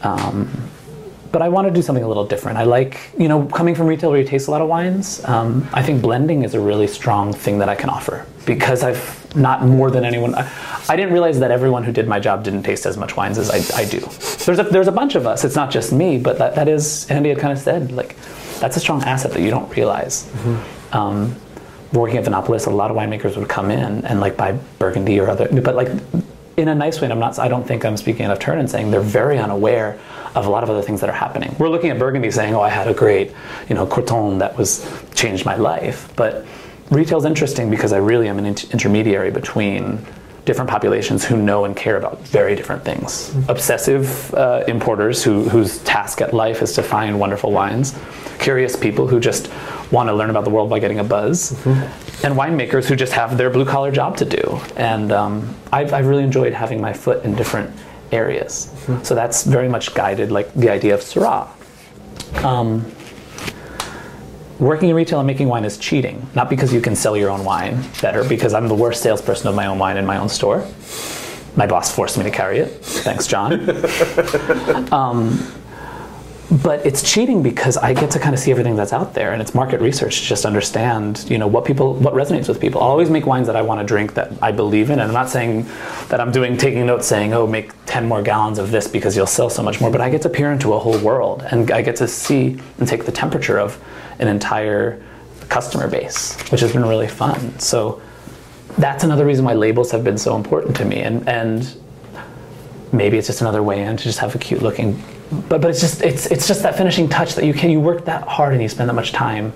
Um, 0.03 0.69
but 1.31 1.41
I 1.41 1.49
want 1.49 1.67
to 1.67 1.73
do 1.73 1.81
something 1.81 2.03
a 2.03 2.07
little 2.07 2.25
different. 2.25 2.57
I 2.57 2.63
like, 2.63 3.11
you 3.17 3.27
know, 3.27 3.45
coming 3.45 3.75
from 3.75 3.87
retail 3.87 4.09
where 4.09 4.19
you 4.19 4.27
taste 4.27 4.47
a 4.47 4.51
lot 4.51 4.61
of 4.61 4.67
wines, 4.67 5.23
um, 5.25 5.67
I 5.73 5.83
think 5.83 6.01
blending 6.01 6.43
is 6.43 6.53
a 6.53 6.59
really 6.59 6.87
strong 6.87 7.33
thing 7.33 7.59
that 7.59 7.69
I 7.69 7.75
can 7.75 7.89
offer 7.89 8.25
because 8.45 8.83
I've 8.83 9.35
not 9.35 9.63
more 9.63 9.91
than 9.91 10.05
anyone. 10.05 10.33
I, 10.35 10.51
I 10.89 10.95
didn't 10.95 11.13
realize 11.13 11.39
that 11.39 11.51
everyone 11.51 11.83
who 11.83 11.91
did 11.91 12.07
my 12.07 12.19
job 12.19 12.43
didn't 12.43 12.63
taste 12.63 12.85
as 12.85 12.97
much 12.97 13.15
wines 13.15 13.37
as 13.37 13.49
I, 13.51 13.81
I 13.81 13.85
do. 13.85 13.99
There's 14.45 14.59
a, 14.59 14.63
there's 14.63 14.87
a 14.87 14.91
bunch 14.91 15.15
of 15.15 15.27
us. 15.27 15.45
It's 15.45 15.55
not 15.55 15.69
just 15.69 15.91
me, 15.91 16.17
but 16.17 16.39
that, 16.39 16.55
that 16.55 16.67
is, 16.67 17.09
Andy 17.11 17.29
had 17.29 17.39
kind 17.39 17.53
of 17.53 17.59
said, 17.59 17.91
like, 17.91 18.15
that's 18.59 18.75
a 18.75 18.79
strong 18.79 19.03
asset 19.03 19.31
that 19.33 19.41
you 19.41 19.49
don't 19.49 19.73
realize. 19.75 20.25
Mm-hmm. 20.25 20.97
Um, 20.97 21.35
working 21.93 22.17
at 22.17 22.25
Vinopolis, 22.25 22.67
a 22.67 22.69
lot 22.69 22.91
of 22.91 22.97
winemakers 22.97 23.37
would 23.37 23.49
come 23.49 23.71
in 23.71 24.05
and 24.05 24.19
like 24.19 24.37
buy 24.37 24.53
Burgundy 24.79 25.19
or 25.19 25.29
other, 25.29 25.47
but 25.61 25.75
like 25.75 25.89
in 26.57 26.67
a 26.67 26.75
nice 26.75 26.99
way. 26.99 27.05
And 27.05 27.13
I'm 27.13 27.19
not. 27.19 27.39
I 27.39 27.47
don't 27.47 27.65
think 27.65 27.85
I'm 27.85 27.97
speaking 27.97 28.25
out 28.25 28.31
of 28.31 28.39
turn 28.39 28.59
and 28.59 28.69
saying 28.69 28.91
they're 28.91 29.01
very 29.01 29.37
unaware 29.37 29.99
of 30.35 30.45
a 30.45 30.49
lot 30.49 30.63
of 30.63 30.69
other 30.69 30.81
things 30.81 31.01
that 31.01 31.09
are 31.09 31.13
happening. 31.13 31.55
We're 31.59 31.69
looking 31.69 31.89
at 31.89 31.99
Burgundy 31.99 32.31
saying, 32.31 32.53
"Oh, 32.53 32.61
I 32.61 32.69
had 32.69 32.87
a 32.87 32.93
great, 32.93 33.33
you 33.67 33.75
know, 33.75 33.85
Corton 33.85 34.39
that 34.39 34.57
was 34.57 34.87
changed 35.15 35.45
my 35.45 35.55
life." 35.55 36.11
But 36.15 36.45
retail's 36.91 37.25
interesting 37.25 37.69
because 37.69 37.93
I 37.93 37.97
really 37.97 38.27
am 38.27 38.37
an 38.39 38.45
inter- 38.45 38.67
intermediary 38.71 39.31
between 39.31 40.05
different 40.45 40.69
populations 40.69 41.23
who 41.23 41.37
know 41.37 41.65
and 41.65 41.75
care 41.75 41.97
about 41.97 42.19
very 42.27 42.55
different 42.55 42.83
things. 42.83 43.29
Mm-hmm. 43.29 43.51
Obsessive 43.51 44.33
uh, 44.33 44.63
importers 44.67 45.23
who, 45.23 45.47
whose 45.47 45.77
task 45.83 46.21
at 46.21 46.33
life 46.33 46.63
is 46.63 46.73
to 46.73 46.81
find 46.81 47.19
wonderful 47.19 47.51
wines. 47.51 47.97
Curious 48.39 48.75
people 48.75 49.07
who 49.07 49.19
just 49.19 49.51
want 49.91 50.09
to 50.09 50.13
learn 50.13 50.31
about 50.31 50.45
the 50.45 50.49
world 50.49 50.69
by 50.69 50.79
getting 50.79 50.97
a 50.99 51.03
buzz. 51.03 51.51
Mm-hmm. 51.51 52.25
And 52.25 52.35
winemakers 52.35 52.85
who 52.85 52.95
just 52.95 53.13
have 53.13 53.37
their 53.37 53.51
blue 53.51 53.65
collar 53.65 53.91
job 53.91 54.17
to 54.17 54.25
do. 54.25 54.59
And 54.75 55.11
um, 55.11 55.55
I've, 55.71 55.93
I've 55.93 56.07
really 56.07 56.23
enjoyed 56.23 56.53
having 56.53 56.81
my 56.81 56.93
foot 56.93 57.23
in 57.23 57.35
different 57.35 57.69
areas. 58.11 58.73
Mm-hmm. 58.85 59.03
So 59.03 59.15
that's 59.15 59.43
very 59.43 59.69
much 59.69 59.93
guided 59.93 60.31
like 60.31 60.53
the 60.53 60.69
idea 60.69 60.93
of 60.93 61.01
Syrah. 61.01 61.47
Um, 62.43 62.85
working 64.59 64.89
in 64.89 64.95
retail 64.95 65.19
and 65.19 65.27
making 65.27 65.47
wine 65.47 65.65
is 65.65 65.77
cheating, 65.77 66.27
not 66.35 66.49
because 66.49 66.73
you 66.73 66.81
can 66.81 66.95
sell 66.95 67.15
your 67.15 67.29
own 67.29 67.43
wine 67.43 67.81
better, 68.01 68.23
because 68.23 68.53
I'm 68.53 68.67
the 68.67 68.75
worst 68.75 69.01
salesperson 69.01 69.47
of 69.47 69.55
my 69.55 69.67
own 69.67 69.79
wine 69.79 69.97
in 69.97 70.05
my 70.05 70.17
own 70.17 70.29
store. 70.29 70.67
My 71.55 71.65
boss 71.65 71.93
forced 71.93 72.17
me 72.17 72.23
to 72.23 72.31
carry 72.31 72.59
it. 72.59 72.67
Thanks, 72.83 73.27
John. 73.27 73.53
um, 74.93 75.51
but 76.51 76.83
it's 76.83 77.03
cheating 77.03 77.43
because 77.43 77.77
I 77.77 77.93
get 77.93 78.09
to 78.11 78.19
kind 78.19 78.33
of 78.33 78.39
see 78.39 78.49
everything 78.49 78.75
that's 78.75 78.91
out 78.91 79.13
there, 79.13 79.33
and 79.33 79.41
it's 79.41 79.53
market 79.53 79.81
research 79.81 80.21
to 80.21 80.25
just 80.25 80.45
understand, 80.45 81.25
you 81.29 81.37
know, 81.37 81.45
what 81.45 81.63
people, 81.63 81.93
what 81.95 82.15
resonates 82.15 82.47
with 82.47 82.59
people. 82.59 82.81
I'll 82.81 82.89
always 82.89 83.11
make 83.11 83.27
wines 83.27 83.45
that 83.45 83.55
I 83.55 83.61
want 83.61 83.81
to 83.81 83.85
drink 83.85 84.15
that 84.15 84.31
I 84.41 84.51
believe 84.51 84.89
in, 84.89 84.93
and 84.93 85.03
I'm 85.09 85.13
not 85.13 85.29
saying 85.29 85.67
that 86.07 86.19
I'm 86.19 86.31
doing 86.31 86.57
taking 86.57 86.87
notes, 86.87 87.05
saying, 87.05 87.33
oh, 87.33 87.45
make 87.45 87.71
10 87.85 88.07
more 88.07 88.23
gallons 88.23 88.57
of 88.57 88.71
this 88.71 88.87
because 88.87 89.15
you'll 89.15 89.27
sell 89.27 89.49
so 89.49 89.61
much 89.61 89.79
more. 89.79 89.91
But 89.91 90.01
I 90.01 90.09
get 90.09 90.23
to 90.23 90.29
peer 90.29 90.51
into 90.51 90.73
a 90.73 90.79
whole 90.79 90.97
world, 90.99 91.43
and 91.51 91.69
I 91.69 91.83
get 91.83 91.95
to 91.97 92.07
see 92.07 92.59
and 92.79 92.87
take 92.87 93.05
the 93.05 93.11
temperature 93.11 93.59
of 93.59 93.79
an 94.17 94.27
entire 94.27 95.03
customer 95.49 95.87
base, 95.87 96.35
which 96.51 96.61
has 96.61 96.73
been 96.73 96.85
really 96.85 97.07
fun. 97.07 97.59
So 97.59 98.01
that's 98.79 99.03
another 99.03 99.25
reason 99.25 99.45
why 99.45 99.53
labels 99.53 99.91
have 99.91 100.03
been 100.03 100.17
so 100.17 100.35
important 100.35 100.75
to 100.77 100.85
me, 100.85 101.01
and 101.01 101.27
and 101.29 101.75
maybe 102.91 103.19
it's 103.19 103.27
just 103.27 103.41
another 103.41 103.61
way 103.61 103.83
in 103.83 103.97
to 103.97 104.03
just 104.03 104.17
have 104.17 104.33
a 104.33 104.39
cute 104.39 104.63
looking 104.63 104.99
but 105.31 105.61
but 105.61 105.69
it's 105.69 105.81
just 105.81 106.01
it's 106.01 106.25
it's 106.27 106.47
just 106.47 106.63
that 106.63 106.75
finishing 106.77 107.07
touch 107.07 107.35
that 107.35 107.45
you 107.45 107.53
can 107.53 107.69
you 107.69 107.79
work 107.79 108.05
that 108.05 108.27
hard 108.27 108.53
and 108.53 108.61
you 108.61 108.69
spend 108.69 108.89
that 108.89 108.95
much 108.95 109.11
time. 109.11 109.53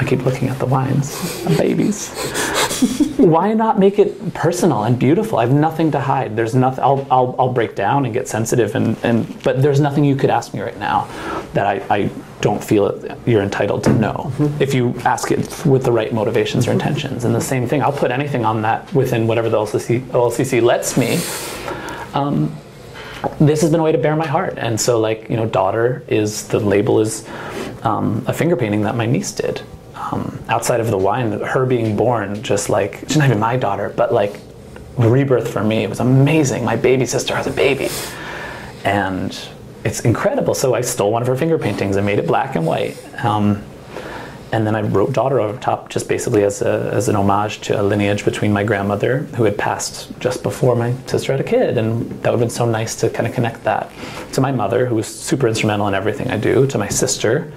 I 0.00 0.04
keep 0.04 0.24
looking 0.24 0.48
at 0.48 0.60
the 0.60 0.66
wines, 0.66 1.44
babies. 1.58 2.10
Why 3.16 3.52
not 3.52 3.80
make 3.80 3.98
it 3.98 4.32
personal 4.32 4.84
and 4.84 4.96
beautiful? 4.96 5.38
I 5.38 5.46
have 5.46 5.52
nothing 5.52 5.90
to 5.90 6.00
hide. 6.00 6.36
There's 6.36 6.54
nothing. 6.54 6.84
I'll, 6.84 7.04
I'll, 7.10 7.34
I'll 7.36 7.52
break 7.52 7.74
down 7.74 8.04
and 8.04 8.14
get 8.14 8.28
sensitive, 8.28 8.76
and, 8.76 8.96
and 9.02 9.42
but 9.42 9.60
there's 9.60 9.80
nothing 9.80 10.04
you 10.04 10.14
could 10.14 10.30
ask 10.30 10.54
me 10.54 10.60
right 10.60 10.78
now 10.78 11.08
that 11.54 11.66
I, 11.66 11.82
I 11.90 12.10
don't 12.40 12.62
feel 12.62 13.04
you're 13.26 13.42
entitled 13.42 13.82
to 13.84 13.92
know 13.92 14.32
mm-hmm. 14.36 14.62
if 14.62 14.72
you 14.72 14.94
ask 15.00 15.32
it 15.32 15.66
with 15.66 15.82
the 15.82 15.90
right 15.90 16.12
motivations 16.12 16.68
or 16.68 16.70
intentions. 16.70 17.24
And 17.24 17.34
the 17.34 17.40
same 17.40 17.66
thing, 17.66 17.82
I'll 17.82 17.90
put 17.90 18.12
anything 18.12 18.44
on 18.44 18.62
that 18.62 18.92
within 18.94 19.26
whatever 19.26 19.48
the 19.48 19.58
LCC, 19.58 20.00
LCC 20.10 20.62
lets 20.62 20.96
me. 20.96 21.18
Um, 22.14 22.56
this 23.40 23.60
has 23.62 23.70
been 23.70 23.80
a 23.80 23.82
way 23.82 23.92
to 23.92 23.98
bare 23.98 24.16
my 24.16 24.26
heart. 24.26 24.54
And 24.58 24.80
so, 24.80 25.00
like, 25.00 25.28
you 25.28 25.36
know, 25.36 25.46
daughter 25.46 26.02
is 26.08 26.48
the 26.48 26.60
label 26.60 27.00
is 27.00 27.28
um, 27.82 28.24
a 28.26 28.32
finger 28.32 28.56
painting 28.56 28.82
that 28.82 28.96
my 28.96 29.06
niece 29.06 29.32
did. 29.32 29.62
Um, 29.94 30.42
outside 30.48 30.80
of 30.80 30.88
the 30.88 30.98
wine, 30.98 31.32
her 31.32 31.66
being 31.66 31.96
born, 31.96 32.42
just 32.42 32.68
like, 32.68 33.00
she's 33.00 33.16
not 33.16 33.26
even 33.26 33.40
my 33.40 33.56
daughter, 33.56 33.92
but 33.96 34.12
like, 34.12 34.40
rebirth 34.96 35.52
for 35.52 35.62
me, 35.62 35.84
it 35.84 35.90
was 35.90 36.00
amazing. 36.00 36.64
My 36.64 36.76
baby 36.76 37.06
sister 37.06 37.34
has 37.34 37.46
a 37.46 37.52
baby. 37.52 37.88
And 38.84 39.38
it's 39.84 40.00
incredible. 40.00 40.54
So 40.54 40.74
I 40.74 40.80
stole 40.80 41.12
one 41.12 41.22
of 41.22 41.28
her 41.28 41.36
finger 41.36 41.58
paintings 41.58 41.96
and 41.96 42.06
made 42.06 42.18
it 42.18 42.26
black 42.26 42.56
and 42.56 42.66
white. 42.66 42.96
Um, 43.24 43.62
and 44.52 44.66
then 44.66 44.74
I 44.74 44.80
wrote 44.80 45.12
daughter 45.12 45.40
over 45.40 45.58
top 45.58 45.90
just 45.90 46.08
basically 46.08 46.42
as, 46.42 46.62
a, 46.62 46.90
as 46.92 47.08
an 47.08 47.16
homage 47.16 47.60
to 47.62 47.80
a 47.80 47.82
lineage 47.82 48.24
between 48.24 48.52
my 48.52 48.64
grandmother 48.64 49.18
who 49.36 49.44
had 49.44 49.58
passed 49.58 50.18
just 50.20 50.42
before 50.42 50.74
my 50.74 50.94
sister 51.06 51.32
had 51.32 51.40
a 51.40 51.44
kid. 51.44 51.76
And 51.76 52.08
that 52.22 52.30
would 52.30 52.38
have 52.38 52.40
been 52.40 52.50
so 52.50 52.64
nice 52.64 52.96
to 52.96 53.10
kind 53.10 53.26
of 53.26 53.34
connect 53.34 53.62
that 53.64 53.90
to 54.32 54.40
my 54.40 54.50
mother 54.50 54.86
who 54.86 54.94
was 54.94 55.06
super 55.06 55.48
instrumental 55.48 55.86
in 55.88 55.94
everything 55.94 56.30
I 56.30 56.38
do 56.38 56.66
to 56.68 56.78
my 56.78 56.88
sister 56.88 57.52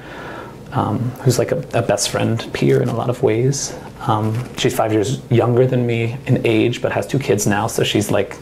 um, 0.74 1.00
who's 1.22 1.40
like 1.40 1.52
a, 1.52 1.58
a, 1.74 1.82
best 1.82 2.10
friend 2.10 2.50
peer 2.54 2.82
in 2.82 2.90
a 2.90 2.96
lot 2.96 3.10
of 3.10 3.22
ways. 3.24 3.78
Um, 4.02 4.34
she's 4.58 4.76
five 4.76 4.94
years 4.94 5.22
younger 5.30 5.68
than 5.68 5.86
me 5.86 6.18
in 6.26 6.46
age 6.46 6.82
but 6.82 6.92
has 6.92 7.06
two 7.08 7.20
kids 7.20 7.46
now. 7.46 7.68
So 7.68 7.84
she's 7.84 8.12
like 8.12 8.38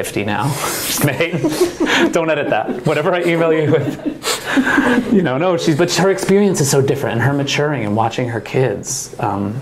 50 0.00 0.24
now. 0.24 0.44
Don't 2.10 2.30
edit 2.30 2.48
that. 2.48 2.86
Whatever 2.86 3.12
I 3.12 3.22
email 3.24 3.52
you 3.52 3.70
with. 3.70 5.12
you 5.12 5.20
know, 5.20 5.36
no, 5.36 5.58
she's, 5.58 5.76
but 5.76 5.92
her 5.96 6.08
experience 6.08 6.58
is 6.62 6.70
so 6.70 6.80
different 6.80 7.16
and 7.16 7.22
her 7.22 7.34
maturing 7.34 7.84
and 7.84 7.94
watching 7.94 8.26
her 8.26 8.40
kids. 8.40 9.14
Um, 9.20 9.60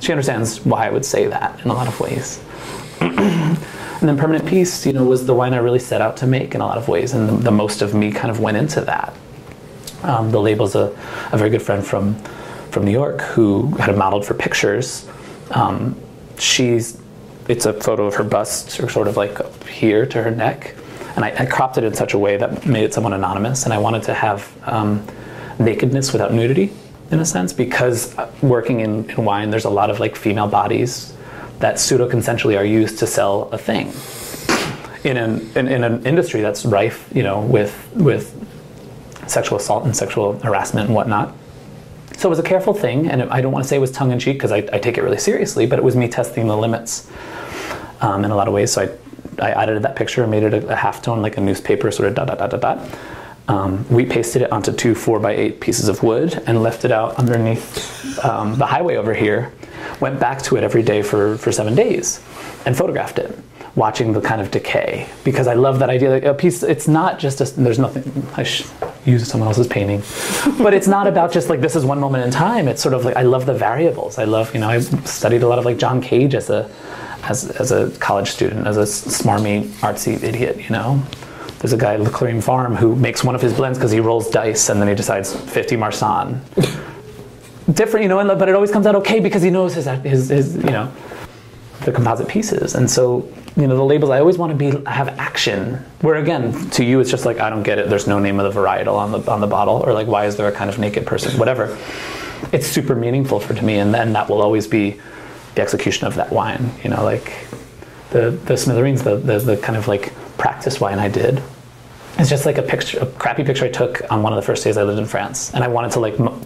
she 0.00 0.10
understands 0.10 0.64
why 0.64 0.86
I 0.86 0.90
would 0.90 1.04
say 1.04 1.26
that 1.26 1.60
in 1.62 1.70
a 1.70 1.74
lot 1.74 1.86
of 1.86 2.00
ways. 2.00 2.42
and 3.00 3.58
then 4.00 4.16
Permanent 4.16 4.48
Peace, 4.48 4.86
you 4.86 4.94
know, 4.94 5.04
was 5.04 5.26
the 5.26 5.34
wine 5.34 5.52
I 5.52 5.58
really 5.58 5.78
set 5.78 6.00
out 6.00 6.16
to 6.18 6.26
make 6.26 6.54
in 6.54 6.62
a 6.62 6.66
lot 6.66 6.78
of 6.78 6.88
ways, 6.88 7.12
and 7.12 7.28
the, 7.28 7.32
the 7.36 7.50
most 7.50 7.82
of 7.82 7.92
me 7.92 8.10
kind 8.10 8.30
of 8.30 8.40
went 8.40 8.56
into 8.56 8.80
that. 8.80 9.12
Um, 10.02 10.30
the 10.30 10.40
label's 10.40 10.74
a, 10.76 10.96
a 11.30 11.36
very 11.36 11.50
good 11.50 11.62
friend 11.62 11.86
from, 11.86 12.14
from 12.70 12.86
New 12.86 12.90
York 12.90 13.20
who 13.20 13.66
had 13.76 13.94
modeled 13.98 14.24
for 14.24 14.32
pictures. 14.32 15.06
Um, 15.50 15.94
she's 16.38 16.98
it's 17.48 17.66
a 17.66 17.72
photo 17.72 18.06
of 18.06 18.14
her 18.14 18.24
bust, 18.24 18.80
or 18.80 18.88
sort 18.88 19.08
of 19.08 19.16
like 19.16 19.40
up 19.40 19.64
here 19.66 20.06
to 20.06 20.22
her 20.22 20.30
neck, 20.30 20.74
and 21.16 21.24
I, 21.24 21.34
I, 21.38 21.46
cropped 21.46 21.78
it 21.78 21.84
in 21.84 21.94
such 21.94 22.14
a 22.14 22.18
way 22.18 22.36
that 22.36 22.66
made 22.66 22.84
it 22.84 22.94
somewhat 22.94 23.12
anonymous. 23.12 23.64
And 23.64 23.72
I 23.72 23.78
wanted 23.78 24.02
to 24.04 24.14
have 24.14 24.52
um, 24.64 25.06
nakedness 25.58 26.12
without 26.12 26.32
nudity, 26.32 26.72
in 27.10 27.20
a 27.20 27.24
sense, 27.24 27.52
because 27.52 28.16
uh, 28.18 28.30
working 28.42 28.80
in, 28.80 29.08
in 29.10 29.24
wine, 29.24 29.50
there's 29.50 29.66
a 29.66 29.70
lot 29.70 29.90
of 29.90 30.00
like 30.00 30.16
female 30.16 30.48
bodies 30.48 31.14
that 31.60 31.78
pseudo 31.78 32.08
consensually 32.08 32.58
are 32.58 32.64
used 32.64 32.98
to 32.98 33.06
sell 33.06 33.48
a 33.52 33.58
thing. 33.58 33.92
In 35.04 35.18
an, 35.18 35.50
in, 35.54 35.68
in 35.68 35.84
an 35.84 36.06
industry 36.06 36.40
that's 36.40 36.64
rife, 36.64 37.08
you 37.14 37.22
know, 37.22 37.40
with 37.42 37.90
with 37.94 38.32
sexual 39.26 39.58
assault 39.58 39.84
and 39.84 39.96
sexual 39.96 40.38
harassment 40.40 40.86
and 40.86 40.94
whatnot. 40.94 41.34
So 42.16 42.28
it 42.28 42.30
was 42.30 42.38
a 42.38 42.44
careful 42.44 42.74
thing, 42.74 43.08
and 43.10 43.22
I 43.24 43.40
don't 43.40 43.52
want 43.52 43.64
to 43.64 43.68
say 43.68 43.76
it 43.76 43.80
was 43.80 43.90
tongue 43.90 44.12
in 44.12 44.18
cheek 44.18 44.36
because 44.36 44.52
I, 44.52 44.58
I, 44.72 44.78
take 44.78 44.96
it 44.96 45.02
really 45.02 45.18
seriously, 45.18 45.66
but 45.66 45.78
it 45.78 45.84
was 45.84 45.96
me 45.96 46.08
testing 46.08 46.46
the 46.46 46.56
limits 46.56 47.10
um, 48.04 48.24
in 48.24 48.30
a 48.30 48.36
lot 48.36 48.46
of 48.46 48.54
ways. 48.54 48.72
So 48.72 48.82
I, 49.40 49.50
I 49.50 49.62
edited 49.62 49.82
that 49.82 49.96
picture 49.96 50.22
and 50.22 50.30
made 50.30 50.42
it 50.42 50.54
a, 50.54 50.68
a 50.68 50.76
half 50.76 51.02
tone, 51.02 51.22
like 51.22 51.36
a 51.36 51.40
newspaper, 51.40 51.90
sort 51.90 52.08
of 52.08 52.14
dot 52.14 52.26
dot 52.28 52.38
dot 52.38 52.50
dot 52.50 52.60
dot. 52.60 52.98
Um, 53.46 53.86
we 53.88 54.06
pasted 54.06 54.42
it 54.42 54.52
onto 54.52 54.72
two 54.72 54.94
four 54.94 55.18
by 55.20 55.32
eight 55.32 55.60
pieces 55.60 55.88
of 55.88 56.02
wood 56.02 56.42
and 56.46 56.62
left 56.62 56.84
it 56.84 56.92
out 56.92 57.16
underneath 57.16 58.24
um, 58.24 58.56
the 58.56 58.66
highway 58.66 58.96
over 58.96 59.12
here. 59.12 59.52
Went 60.00 60.18
back 60.18 60.42
to 60.42 60.56
it 60.56 60.64
every 60.64 60.82
day 60.82 61.02
for, 61.02 61.36
for 61.36 61.52
seven 61.52 61.74
days 61.74 62.22
and 62.64 62.76
photographed 62.76 63.18
it 63.18 63.38
watching 63.76 64.12
the 64.12 64.20
kind 64.20 64.40
of 64.40 64.50
decay 64.50 65.08
because 65.24 65.46
I 65.46 65.54
love 65.54 65.78
that 65.80 65.90
idea. 65.90 66.10
Like 66.10 66.24
a 66.24 66.32
piece, 66.32 66.62
it's 66.62 66.88
not 66.88 67.18
just 67.18 67.40
a, 67.40 67.44
there's 67.60 67.78
nothing. 67.78 68.26
I 68.36 68.42
use 69.04 69.28
someone 69.28 69.48
else's 69.48 69.66
painting, 69.66 70.02
but 70.58 70.72
it's 70.72 70.86
not 70.86 71.06
about 71.06 71.32
just 71.32 71.50
like 71.50 71.60
this 71.60 71.76
is 71.76 71.84
one 71.84 72.00
moment 72.00 72.24
in 72.24 72.30
time. 72.30 72.68
It's 72.68 72.82
sort 72.82 72.94
of 72.94 73.04
like 73.04 73.16
I 73.16 73.22
love 73.22 73.44
the 73.44 73.54
variables. 73.54 74.18
I 74.18 74.24
love 74.24 74.54
you 74.54 74.60
know 74.60 74.68
I 74.68 74.80
studied 74.80 75.42
a 75.42 75.48
lot 75.48 75.58
of 75.58 75.64
like 75.64 75.76
John 75.76 76.00
Cage 76.00 76.34
as 76.34 76.48
a 76.50 76.70
as, 77.28 77.50
as 77.50 77.72
a 77.72 77.90
college 77.98 78.30
student, 78.30 78.66
as 78.66 78.76
a 78.76 78.82
smarmy 78.82 79.66
artsy 79.80 80.22
idiot. 80.22 80.56
You 80.62 80.70
know, 80.70 81.02
there's 81.58 81.72
a 81.72 81.76
guy 81.76 81.94
at 81.94 82.00
Le 82.00 82.40
Farm 82.40 82.76
who 82.76 82.94
makes 82.96 83.24
one 83.24 83.34
of 83.34 83.40
his 83.40 83.52
blends 83.52 83.78
because 83.78 83.90
he 83.90 84.00
rolls 84.00 84.30
dice 84.30 84.68
and 84.68 84.80
then 84.80 84.88
he 84.88 84.94
decides 84.94 85.34
50 85.34 85.76
Marsanne. 85.76 86.40
Different, 87.72 88.02
you 88.04 88.08
know, 88.08 88.36
but 88.36 88.48
it 88.48 88.54
always 88.54 88.70
comes 88.70 88.86
out 88.86 88.94
okay 88.96 89.20
because 89.20 89.42
he 89.42 89.50
knows 89.50 89.74
his, 89.74 89.86
his, 89.86 90.28
his 90.28 90.56
you 90.56 90.70
know, 90.70 90.92
the 91.84 91.92
composite 91.92 92.28
pieces. 92.28 92.74
And 92.74 92.90
so 92.90 93.26
you 93.56 93.68
know 93.68 93.76
the 93.76 93.84
labels 93.84 94.10
i 94.10 94.18
always 94.18 94.36
want 94.36 94.50
to 94.50 94.56
be 94.56 94.84
have 94.90 95.08
action 95.20 95.74
where 96.00 96.16
again 96.16 96.52
to 96.70 96.84
you 96.84 97.00
it's 97.00 97.10
just 97.10 97.24
like 97.24 97.38
i 97.38 97.48
don't 97.48 97.62
get 97.62 97.78
it 97.78 97.88
there's 97.88 98.06
no 98.06 98.18
name 98.18 98.40
of 98.40 98.52
the 98.52 98.60
varietal 98.60 98.96
on 98.96 99.12
the 99.12 99.30
on 99.30 99.40
the 99.40 99.46
bottle 99.46 99.76
or 99.86 99.92
like 99.92 100.08
why 100.08 100.26
is 100.26 100.36
there 100.36 100.48
a 100.48 100.52
kind 100.52 100.68
of 100.68 100.78
naked 100.78 101.06
person 101.06 101.38
whatever 101.38 101.78
it's 102.52 102.66
super 102.66 102.94
meaningful 102.94 103.38
for 103.38 103.54
to 103.54 103.64
me 103.64 103.78
and 103.78 103.94
then 103.94 104.12
that 104.12 104.28
will 104.28 104.42
always 104.42 104.66
be 104.66 105.00
the 105.54 105.62
execution 105.62 106.06
of 106.06 106.14
that 106.16 106.32
wine. 106.32 106.70
You 106.82 106.90
know, 106.90 107.04
like 107.04 107.46
the 108.10 108.30
the 108.30 108.56
smithereens, 108.56 109.02
the 109.02 109.16
the, 109.16 109.38
the 109.38 109.56
kind 109.56 109.76
of 109.76 109.88
like 109.88 110.12
practice 110.38 110.80
wine 110.80 110.98
I 110.98 111.08
did. 111.08 111.42
It's 112.16 112.30
just 112.30 112.46
like 112.46 112.58
a 112.58 112.62
picture, 112.62 113.00
a 113.00 113.06
crappy 113.06 113.42
picture 113.42 113.64
I 113.64 113.70
took 113.70 114.00
on 114.10 114.22
one 114.22 114.32
of 114.32 114.36
the 114.36 114.42
first 114.42 114.62
days 114.62 114.76
I 114.76 114.84
lived 114.84 115.00
in 115.00 115.06
France, 115.06 115.52
and 115.52 115.64
I 115.64 115.68
wanted 115.68 115.90
to 115.92 116.00
like 116.00 116.18
mo- 116.18 116.40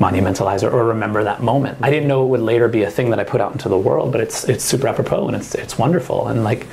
monumentalize 0.00 0.64
or, 0.64 0.70
or 0.70 0.84
remember 0.84 1.22
that 1.22 1.42
moment. 1.42 1.78
I 1.80 1.90
didn't 1.90 2.08
know 2.08 2.24
it 2.24 2.28
would 2.28 2.40
later 2.40 2.66
be 2.66 2.82
a 2.82 2.90
thing 2.90 3.10
that 3.10 3.20
I 3.20 3.24
put 3.24 3.40
out 3.40 3.52
into 3.52 3.68
the 3.68 3.78
world, 3.78 4.10
but 4.10 4.20
it's 4.20 4.44
it's 4.44 4.64
super 4.64 4.88
apropos 4.88 5.28
and 5.28 5.36
it's 5.36 5.54
it's 5.54 5.78
wonderful 5.78 6.28
and 6.28 6.42
like 6.42 6.66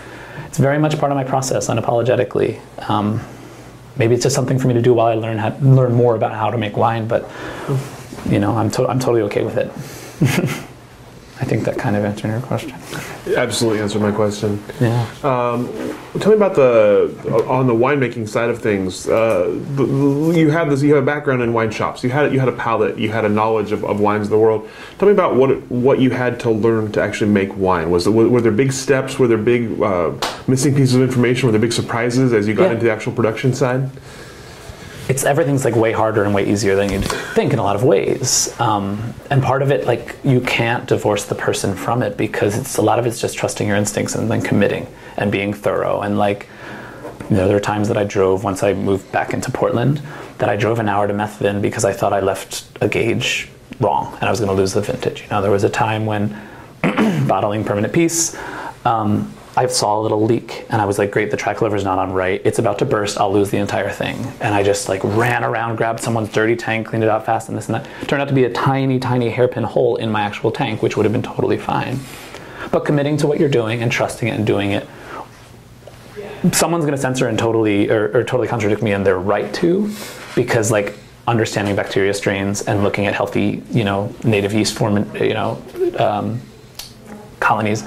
it's 0.48 0.58
very 0.58 0.80
much 0.80 0.98
part 0.98 1.12
of 1.12 1.16
my 1.16 1.24
process 1.24 1.68
unapologetically. 1.68 2.60
Um, 2.90 3.22
maybe 3.98 4.16
it's 4.16 4.24
just 4.24 4.36
something 4.36 4.58
for 4.58 4.68
me 4.68 4.74
to 4.74 4.82
do 4.82 4.96
while 4.96 5.06
I 5.06 5.14
learn 5.14 5.38
how, 5.38 5.56
learn 5.60 5.94
more 5.94 6.16
about 6.16 6.32
how 6.32 6.50
to 6.50 6.58
make 6.58 6.76
wine, 6.76 7.08
but 7.08 7.30
you 8.28 8.40
know, 8.40 8.58
I'm 8.58 8.72
to, 8.72 8.88
I'm 8.88 8.98
totally 8.98 9.22
okay 9.24 9.44
with 9.44 9.58
it. 9.58 10.66
I 11.42 11.46
think 11.46 11.64
that 11.64 11.78
kind 11.78 11.96
of 11.96 12.04
answered 12.04 12.28
your 12.32 12.42
question. 12.42 12.74
Absolutely 13.36 13.80
answered 13.80 14.02
my 14.02 14.12
question. 14.12 14.62
Yeah. 14.82 15.06
Tell 15.22 15.58
me 16.32 16.36
about 16.36 16.56
the 16.56 17.46
on 17.48 17.66
the 17.68 17.74
winemaking 17.74 18.28
side 18.28 18.50
of 18.50 18.60
things. 18.62 19.08
Uh, 19.08 19.48
you 20.36 20.50
have 20.50 20.70
this. 20.70 20.82
You 20.82 20.96
have 20.96 21.04
a 21.04 21.06
background 21.06 21.42
in 21.42 21.54
wine 21.54 21.72
shops. 21.72 22.04
You 22.04 22.10
had 22.10 22.34
you 22.34 22.40
had 22.40 22.50
a 22.50 22.54
palate. 22.54 22.98
You 22.98 23.10
had 23.12 23.24
a 23.24 23.30
knowledge 23.30 23.72
of, 23.72 23.86
of 23.86 24.00
wines 24.02 24.26
of 24.28 24.32
the 24.32 24.38
world. 24.40 24.68
Tell 24.98 25.08
me 25.08 25.14
about 25.14 25.36
what 25.36 25.50
what 25.72 26.00
you 26.02 26.10
had 26.10 26.40
to 26.42 26.52
learn 26.52 26.92
to 26.94 27.02
actually 27.02 27.32
make 27.32 27.56
wine. 27.56 27.90
Was 27.90 28.10
were, 28.10 28.28
were 28.28 28.42
there 28.42 28.52
big 28.52 28.74
steps? 28.74 29.18
Were 29.18 29.28
there 29.28 29.38
big 29.38 29.82
uh, 29.82 30.12
missing 30.48 30.76
pieces 30.76 30.96
of 30.96 31.02
information? 31.04 31.48
Were 31.48 31.52
there 31.54 31.62
big 31.62 31.74
surprises 31.74 32.34
as 32.34 32.48
you 32.50 32.54
got 32.54 32.66
Yeah. 32.66 32.72
into 32.74 32.84
the 32.86 32.92
actual 32.92 33.14
production 33.14 33.54
side? 33.54 33.90
It's 35.10 35.26
everything's 35.26 35.66
like 35.66 35.76
way 35.76 35.92
harder 35.92 36.24
and 36.24 36.36
way 36.36 36.48
easier 36.48 36.76
than 36.76 36.92
you'd 36.92 37.04
think 37.34 37.52
in 37.52 37.58
a 37.58 37.64
lot 37.64 37.76
of 37.76 37.84
ways. 37.84 38.58
Um, 38.60 39.16
and 39.32 39.42
part 39.42 39.64
of 39.64 39.72
it, 39.72 39.88
like 39.88 40.16
you 40.24 40.40
can't 40.40 40.88
divorce 40.88 41.26
the 41.26 41.34
person 41.34 41.76
from 41.76 42.04
it 42.04 42.16
because 42.16 42.56
it's 42.56 42.78
a 42.78 42.82
lot 42.84 43.00
of 43.00 43.08
it's 43.08 43.20
just 43.20 43.36
trusting 43.36 43.68
your 43.68 43.76
instincts 43.76 44.14
and 44.14 44.30
then 44.30 44.42
committing 44.42 44.86
and 45.18 45.32
being 45.32 45.52
thorough. 45.52 46.02
And 46.02 46.20
like, 46.20 46.48
you 47.28 47.38
know, 47.38 47.48
there 47.48 47.58
are 47.58 47.60
times 47.60 47.88
that 47.88 47.98
I 47.98 48.04
drove 48.04 48.44
once 48.44 48.62
I 48.62 48.74
moved 48.74 49.12
back 49.12 49.34
into 49.34 49.52
Portland 49.52 50.00
that 50.38 50.48
I 50.48 50.56
drove 50.56 50.78
an 50.78 50.88
hour 50.88 51.08
to 51.08 51.14
Methven 51.14 51.60
because 51.60 51.86
I 51.86 51.92
thought 51.92 52.14
I 52.14 52.20
left 52.20 52.66
a 52.80 52.88
gauge 52.88 53.50
wrong 53.80 54.14
and 54.14 54.24
I 54.24 54.30
was 54.30 54.40
going 54.40 54.52
to 54.52 54.56
lose 54.56 54.74
the 54.74 54.82
vintage. 54.82 55.24
You 55.24 55.30
know, 55.30 55.42
there 55.42 55.52
was 55.52 55.64
a 55.64 55.70
time 55.70 56.06
when 56.06 56.40
bottling 57.28 57.64
permanent 57.64 57.94
peace. 57.94 58.38
Um, 58.86 59.34
I 59.60 59.68
saw 59.68 60.00
a 60.00 60.02
little 60.02 60.24
leak 60.24 60.66
and 60.70 60.82
I 60.82 60.86
was 60.86 60.98
like, 60.98 61.12
great, 61.12 61.32
the 61.32 61.36
track 61.36 61.62
lever's 61.62 61.84
not 61.84 62.00
on 62.00 62.14
right. 62.14 62.42
It's 62.46 62.60
about 62.60 62.80
to 62.80 62.86
burst. 62.86 63.20
I'll 63.20 63.34
lose 63.34 63.50
the 63.50 63.58
entire 63.58 63.90
thing. 63.90 64.16
And 64.40 64.56
I 64.56 64.64
just 64.64 64.88
like 64.88 65.04
ran 65.04 65.44
around, 65.44 65.76
grabbed 65.76 66.00
someone's 66.00 66.30
dirty 66.30 66.56
tank, 66.56 66.88
cleaned 66.88 67.04
it 67.04 67.10
out 67.10 67.26
fast 67.26 67.50
and 67.50 67.58
this 67.58 67.68
and 67.68 67.76
that. 67.76 67.86
Turned 68.08 68.22
out 68.22 68.30
to 68.30 68.34
be 68.34 68.46
a 68.46 68.54
tiny, 68.54 69.00
tiny 69.00 69.30
hairpin 69.30 69.66
hole 69.66 69.98
in 69.98 70.10
my 70.10 70.22
actual 70.22 70.50
tank, 70.50 70.82
which 70.82 70.96
would 70.96 71.04
have 71.04 71.12
been 71.12 71.22
totally 71.22 71.58
fine. 71.58 72.00
But 72.72 72.86
committing 72.86 73.18
to 73.18 73.28
what 73.28 73.38
you're 73.38 73.50
doing 73.50 73.84
and 73.84 73.92
trusting 73.92 74.30
it 74.30 74.32
and 74.32 74.48
doing 74.48 74.72
it, 74.72 74.88
someone's 76.54 76.86
going 76.86 76.96
to 76.96 77.02
censor 77.02 77.28
and 77.28 77.38
totally 77.38 77.90
or, 77.90 78.18
or 78.18 78.24
totally 78.24 78.48
contradict 78.48 78.82
me 78.82 78.94
and 78.94 79.06
they're 79.06 79.20
right 79.20 79.54
to 79.56 79.94
because 80.36 80.72
like 80.72 80.98
understanding 81.28 81.76
bacteria 81.76 82.14
strains 82.14 82.62
and 82.62 82.82
looking 82.82 83.08
at 83.08 83.14
healthy 83.14 83.62
you 83.72 83.84
know 83.84 84.16
native 84.24 84.54
yeast 84.54 84.74
form 84.74 85.14
you 85.18 85.34
know 85.34 85.62
um, 85.98 86.40
colonies 87.42 87.84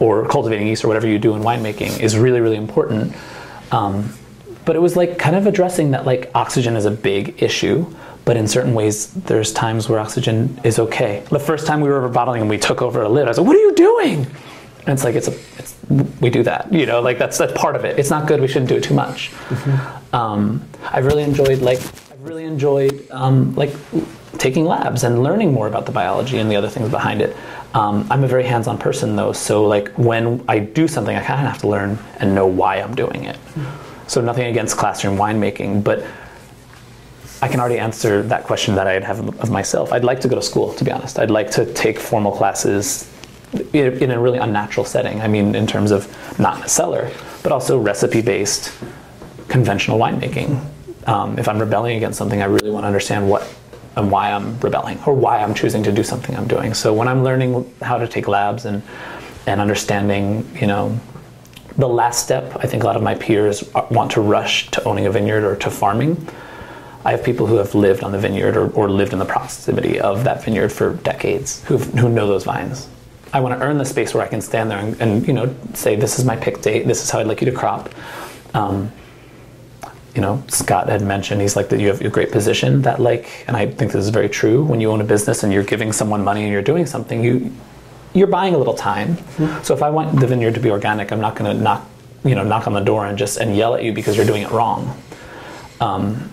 or 0.00 0.26
cultivating 0.28 0.66
yeast 0.66 0.84
or 0.84 0.88
whatever 0.88 1.06
you 1.06 1.18
do 1.18 1.34
in 1.34 1.42
winemaking 1.42 2.00
is 2.00 2.16
really 2.16 2.40
really 2.40 2.56
important. 2.56 3.14
Um, 3.72 4.12
but 4.64 4.76
it 4.76 4.80
was 4.80 4.96
like 4.96 5.18
kind 5.18 5.36
of 5.36 5.46
addressing 5.46 5.92
that 5.92 6.04
like 6.06 6.30
oxygen 6.34 6.76
is 6.76 6.84
a 6.84 6.90
big 6.90 7.42
issue 7.42 7.86
but 8.24 8.36
in 8.36 8.48
certain 8.48 8.74
ways 8.74 9.12
there's 9.12 9.52
times 9.52 9.88
where 9.88 10.00
oxygen 10.00 10.60
is 10.64 10.80
okay. 10.80 11.22
The 11.30 11.38
first 11.38 11.64
time 11.66 11.80
we 11.80 11.88
were 11.88 11.98
over 11.98 12.08
bottling 12.08 12.40
and 12.40 12.50
we 12.50 12.58
took 12.58 12.82
over 12.82 13.02
a 13.02 13.08
lid 13.08 13.26
i 13.26 13.28
was 13.28 13.38
like 13.38 13.46
what 13.46 13.56
are 13.56 13.60
you 13.60 13.74
doing? 13.74 14.26
And 14.80 14.88
it's 14.94 15.04
like 15.04 15.14
it's 15.14 15.28
a 15.28 15.34
it's 15.58 15.74
we 16.20 16.30
do 16.30 16.42
that 16.42 16.72
you 16.72 16.84
know 16.86 17.00
like 17.00 17.18
that's 17.18 17.38
that's 17.38 17.52
part 17.52 17.76
of 17.76 17.84
it. 17.84 17.98
It's 17.98 18.10
not 18.10 18.26
good 18.26 18.40
we 18.40 18.48
shouldn't 18.48 18.68
do 18.68 18.76
it 18.76 18.84
too 18.84 18.94
much. 18.94 19.30
Um, 20.12 20.62
i've 20.92 21.04
really 21.04 21.22
enjoyed 21.22 21.60
like 21.60 21.78
i've 21.78 22.24
really 22.24 22.44
enjoyed 22.44 23.06
um, 23.10 23.54
like 23.54 23.72
taking 24.38 24.64
labs 24.64 25.04
and 25.04 25.22
learning 25.22 25.52
more 25.52 25.66
about 25.66 25.86
the 25.86 25.92
biology 25.92 26.38
and 26.38 26.50
the 26.50 26.56
other 26.56 26.68
things 26.68 26.88
behind 26.90 27.20
it 27.20 27.36
um, 27.76 28.06
i'm 28.10 28.24
a 28.24 28.28
very 28.28 28.44
hands-on 28.44 28.78
person 28.78 29.16
though 29.16 29.32
so 29.32 29.64
like 29.64 29.88
when 29.98 30.42
i 30.48 30.58
do 30.58 30.88
something 30.88 31.16
i 31.16 31.22
kind 31.22 31.40
of 31.40 31.52
have 31.52 31.60
to 31.60 31.68
learn 31.68 31.98
and 32.18 32.34
know 32.34 32.46
why 32.46 32.76
i'm 32.76 32.94
doing 32.94 33.24
it 33.24 33.38
so 34.06 34.20
nothing 34.20 34.46
against 34.46 34.76
classroom 34.76 35.16
winemaking 35.16 35.82
but 35.82 36.04
I 37.42 37.48
can 37.48 37.60
already 37.60 37.78
answer 37.78 38.22
that 38.24 38.44
question 38.44 38.74
that 38.76 38.86
I'd 38.86 39.04
have 39.04 39.20
of 39.40 39.50
myself. 39.50 39.92
I'd 39.92 40.04
like 40.04 40.20
to 40.22 40.28
go 40.28 40.36
to 40.36 40.42
school, 40.42 40.72
to 40.74 40.84
be 40.84 40.90
honest. 40.90 41.18
I'd 41.18 41.30
like 41.30 41.50
to 41.52 41.70
take 41.74 41.98
formal 41.98 42.32
classes 42.32 43.10
in 43.72 44.10
a 44.10 44.18
really 44.18 44.38
unnatural 44.38 44.84
setting. 44.86 45.20
I 45.20 45.28
mean, 45.28 45.54
in 45.54 45.66
terms 45.66 45.90
of 45.90 46.08
not 46.38 46.58
in 46.58 46.64
a 46.64 46.68
cellar, 46.68 47.10
but 47.42 47.52
also 47.52 47.78
recipe 47.78 48.22
based 48.22 48.72
conventional 49.48 49.98
winemaking. 49.98 50.64
Um, 51.06 51.38
if 51.38 51.46
I'm 51.46 51.58
rebelling 51.58 51.96
against 51.96 52.18
something, 52.18 52.42
I 52.42 52.46
really 52.46 52.70
want 52.70 52.84
to 52.84 52.88
understand 52.88 53.28
what 53.28 53.42
and 53.96 54.10
why 54.10 54.30
I'm 54.30 54.58
rebelling 54.60 54.98
or 55.06 55.14
why 55.14 55.42
I'm 55.42 55.54
choosing 55.54 55.82
to 55.84 55.92
do 55.92 56.04
something 56.04 56.36
I'm 56.36 56.46
doing. 56.46 56.74
So 56.74 56.92
when 56.92 57.08
I'm 57.08 57.24
learning 57.24 57.74
how 57.82 57.98
to 57.98 58.06
take 58.06 58.28
labs 58.28 58.64
and 58.64 58.82
and 59.46 59.60
understanding, 59.60 60.48
you 60.60 60.66
know, 60.66 60.98
the 61.76 61.88
last 61.88 62.24
step, 62.24 62.56
I 62.56 62.66
think 62.66 62.82
a 62.82 62.86
lot 62.86 62.96
of 62.96 63.02
my 63.02 63.14
peers 63.14 63.68
want 63.90 64.10
to 64.12 64.20
rush 64.20 64.70
to 64.72 64.82
owning 64.84 65.06
a 65.06 65.10
vineyard 65.10 65.44
or 65.44 65.56
to 65.56 65.70
farming. 65.70 66.28
I 67.04 67.12
have 67.12 67.22
people 67.22 67.46
who 67.46 67.56
have 67.56 67.74
lived 67.74 68.02
on 68.02 68.10
the 68.10 68.18
vineyard 68.18 68.56
or, 68.56 68.70
or 68.72 68.90
lived 68.90 69.12
in 69.12 69.20
the 69.20 69.24
proximity 69.24 70.00
of 70.00 70.24
that 70.24 70.42
vineyard 70.44 70.72
for 70.72 70.94
decades 70.94 71.64
who 71.64 71.78
who 71.78 72.08
know 72.08 72.26
those 72.26 72.44
vines. 72.44 72.88
I 73.32 73.40
want 73.40 73.58
to 73.58 73.64
earn 73.64 73.78
the 73.78 73.84
space 73.84 74.14
where 74.14 74.24
I 74.24 74.28
can 74.28 74.40
stand 74.40 74.70
there 74.70 74.78
and, 74.78 75.00
and 75.00 75.26
you 75.26 75.32
know 75.32 75.54
say 75.74 75.96
this 75.96 76.18
is 76.18 76.24
my 76.24 76.36
pick 76.36 76.60
date. 76.60 76.86
This 76.86 77.02
is 77.02 77.10
how 77.10 77.20
I'd 77.20 77.26
like 77.26 77.40
you 77.40 77.50
to 77.50 77.56
crop. 77.56 77.90
Um, 78.54 78.90
you 80.16 80.22
know, 80.22 80.42
Scott 80.48 80.88
had 80.88 81.02
mentioned 81.02 81.42
he's 81.42 81.56
like 81.56 81.68
that 81.68 81.78
you 81.78 81.88
have 81.88 82.00
a 82.00 82.08
great 82.08 82.32
position 82.32 82.80
that 82.82 82.98
like, 82.98 83.44
and 83.46 83.56
I 83.56 83.66
think 83.66 83.92
this 83.92 84.02
is 84.02 84.08
very 84.08 84.30
true. 84.30 84.64
When 84.64 84.80
you 84.80 84.90
own 84.90 85.02
a 85.02 85.04
business 85.04 85.42
and 85.42 85.52
you're 85.52 85.62
giving 85.62 85.92
someone 85.92 86.24
money 86.24 86.42
and 86.42 86.50
you're 86.50 86.62
doing 86.62 86.86
something, 86.86 87.22
you 87.22 87.52
you're 88.14 88.26
buying 88.26 88.54
a 88.54 88.58
little 88.58 88.72
time. 88.74 89.18
So 89.62 89.74
if 89.74 89.82
I 89.82 89.90
want 89.90 90.18
the 90.18 90.26
vineyard 90.26 90.54
to 90.54 90.60
be 90.60 90.70
organic, 90.70 91.12
I'm 91.12 91.20
not 91.20 91.36
going 91.36 91.54
to 91.54 91.62
knock 91.62 91.86
you 92.24 92.34
know 92.34 92.42
knock 92.42 92.66
on 92.66 92.72
the 92.72 92.80
door 92.80 93.06
and 93.06 93.18
just 93.18 93.36
and 93.36 93.54
yell 93.54 93.74
at 93.74 93.84
you 93.84 93.92
because 93.92 94.16
you're 94.16 94.26
doing 94.26 94.42
it 94.42 94.50
wrong. 94.50 94.98
Um, 95.80 96.32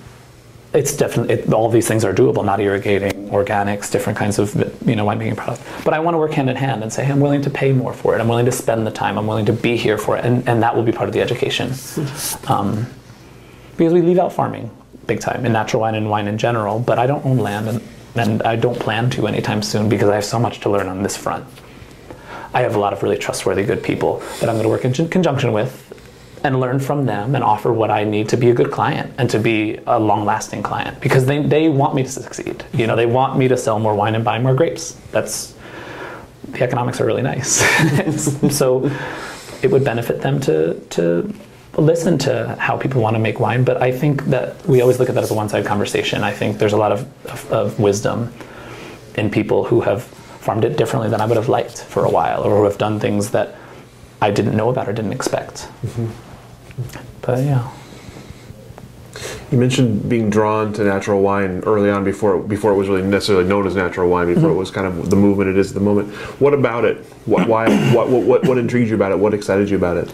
it's 0.73 0.95
definitely 0.95 1.35
it, 1.35 1.53
all 1.53 1.69
these 1.69 1.87
things 1.87 2.05
are 2.05 2.13
doable 2.13 2.43
not 2.43 2.59
irrigating 2.59 3.29
organics 3.29 3.91
different 3.91 4.17
kinds 4.17 4.39
of 4.39 4.55
you 4.87 4.95
know 4.95 5.05
winemaking 5.05 5.37
products 5.37 5.61
but 5.83 5.93
i 5.93 5.99
want 5.99 6.15
to 6.15 6.17
work 6.17 6.31
hand 6.31 6.49
in 6.49 6.55
hand 6.55 6.81
and 6.81 6.91
say 6.91 7.05
hey, 7.05 7.11
i'm 7.11 7.19
willing 7.19 7.43
to 7.43 7.49
pay 7.51 7.71
more 7.71 7.93
for 7.93 8.15
it. 8.15 8.21
I'm 8.21 8.27
willing 8.27 8.45
to 8.45 8.51
spend 8.51 8.87
the 8.87 8.91
time. 8.91 9.19
I'm 9.19 9.27
willing 9.27 9.45
to 9.45 9.53
be 9.53 9.77
here 9.77 9.99
for 9.99 10.17
it. 10.17 10.25
And, 10.25 10.47
and 10.49 10.63
that 10.63 10.75
will 10.75 10.81
be 10.81 10.91
part 10.91 11.07
of 11.09 11.13
the 11.13 11.21
education. 11.21 11.73
Um, 12.47 12.87
because 13.77 13.93
we 13.93 14.01
leave 14.01 14.19
out 14.19 14.31
farming 14.31 14.69
big 15.07 15.19
time 15.19 15.45
in 15.45 15.51
natural 15.51 15.81
wine 15.81 15.95
and 15.95 16.09
wine 16.09 16.27
in 16.27 16.37
general 16.37 16.79
but 16.79 16.97
i 16.99 17.05
don't 17.05 17.25
own 17.25 17.37
land 17.37 17.67
and, 17.67 17.81
and 18.15 18.41
i 18.43 18.55
don't 18.55 18.79
plan 18.79 19.09
to 19.09 19.27
anytime 19.27 19.61
soon 19.61 19.89
because 19.89 20.09
i 20.09 20.15
have 20.15 20.25
so 20.25 20.39
much 20.39 20.59
to 20.59 20.69
learn 20.69 20.87
on 20.87 21.03
this 21.03 21.17
front 21.17 21.45
i 22.53 22.61
have 22.61 22.75
a 22.75 22.79
lot 22.79 22.93
of 22.93 23.03
really 23.03 23.17
trustworthy 23.17 23.63
good 23.63 23.83
people 23.83 24.19
that 24.39 24.49
i'm 24.49 24.55
going 24.55 24.63
to 24.63 24.69
work 24.69 24.85
in 24.85 24.93
con- 24.93 25.09
conjunction 25.09 25.51
with 25.51 25.93
and 26.43 26.59
learn 26.59 26.79
from 26.79 27.05
them 27.05 27.35
and 27.35 27.43
offer 27.43 27.71
what 27.71 27.89
I 27.89 28.03
need 28.03 28.29
to 28.29 28.37
be 28.37 28.49
a 28.49 28.53
good 28.53 28.69
client 28.69 29.13
and 29.17 29.29
to 29.29 29.39
be 29.39 29.79
a 29.87 29.97
long 29.97 30.25
lasting 30.25 30.61
client 30.61 30.99
because 30.99 31.25
they, 31.25 31.41
they 31.41 31.69
want 31.69 31.95
me 31.95 32.03
to 32.03 32.09
succeed. 32.09 32.65
You 32.73 32.85
know, 32.85 32.95
they 32.95 33.05
want 33.05 33.37
me 33.37 33.47
to 33.47 33.55
sell 33.55 33.79
more 33.79 33.95
wine 33.95 34.13
and 34.13 34.25
buy 34.25 34.39
more 34.39 34.53
grapes. 34.53 34.93
That's 35.11 35.55
the 36.49 36.63
economics 36.63 36.99
are 36.99 37.05
really 37.05 37.21
nice. 37.21 37.63
so 38.55 38.91
it 39.61 39.71
would 39.71 39.85
benefit 39.85 40.21
them 40.21 40.39
to 40.41 40.79
to 40.91 41.33
listen 41.77 42.17
to 42.19 42.55
how 42.59 42.77
people 42.77 43.01
want 43.01 43.15
to 43.15 43.19
make 43.19 43.39
wine. 43.39 43.63
But 43.63 43.81
I 43.81 43.91
think 43.91 44.25
that 44.25 44.65
we 44.67 44.81
always 44.81 44.99
look 44.99 45.09
at 45.09 45.15
that 45.15 45.23
as 45.23 45.31
a 45.31 45.33
one 45.33 45.49
sided 45.49 45.65
conversation. 45.65 46.23
I 46.23 46.31
think 46.31 46.57
there's 46.57 46.73
a 46.73 46.77
lot 46.77 46.91
of, 46.91 47.01
of, 47.25 47.51
of 47.51 47.79
wisdom 47.79 48.33
in 49.15 49.29
people 49.29 49.63
who 49.63 49.81
have 49.81 50.03
farmed 50.03 50.65
it 50.65 50.77
differently 50.77 51.09
than 51.09 51.21
I 51.21 51.25
would 51.25 51.37
have 51.37 51.49
liked 51.49 51.83
for 51.83 52.05
a 52.05 52.09
while 52.09 52.43
or 52.43 52.57
who 52.57 52.63
have 52.65 52.77
done 52.77 52.99
things 52.99 53.31
that 53.31 53.55
I 54.21 54.31
didn't 54.31 54.55
know 54.55 54.69
about 54.69 54.87
or 54.87 54.93
didn't 54.93 55.13
expect. 55.13 55.67
Mm-hmm. 55.85 56.07
But 57.21 57.43
yeah. 57.43 57.71
You 59.51 59.57
mentioned 59.59 60.09
being 60.09 60.29
drawn 60.29 60.73
to 60.73 60.83
natural 60.83 61.21
wine 61.21 61.61
early 61.65 61.89
on 61.89 62.03
before 62.03 62.39
before 62.39 62.71
it 62.71 62.75
was 62.75 62.89
really 62.89 63.03
necessarily 63.03 63.47
known 63.47 63.67
as 63.67 63.75
natural 63.75 64.09
wine. 64.09 64.27
Before 64.27 64.43
mm-hmm. 64.43 64.51
it 64.51 64.59
was 64.59 64.71
kind 64.71 64.87
of 64.87 65.09
the 65.09 65.15
movement 65.15 65.49
it 65.51 65.57
is 65.57 65.69
at 65.69 65.75
the 65.75 65.79
moment. 65.79 66.13
What 66.41 66.53
about 66.53 66.85
it? 66.85 66.97
What, 67.25 67.47
why? 67.47 67.93
what, 67.93 68.09
what, 68.09 68.23
what, 68.23 68.45
what 68.45 68.57
intrigued 68.57 68.89
you 68.89 68.95
about 68.95 69.11
it? 69.11 69.19
What 69.19 69.33
excited 69.33 69.69
you 69.69 69.77
about 69.77 69.97
it? 69.97 70.13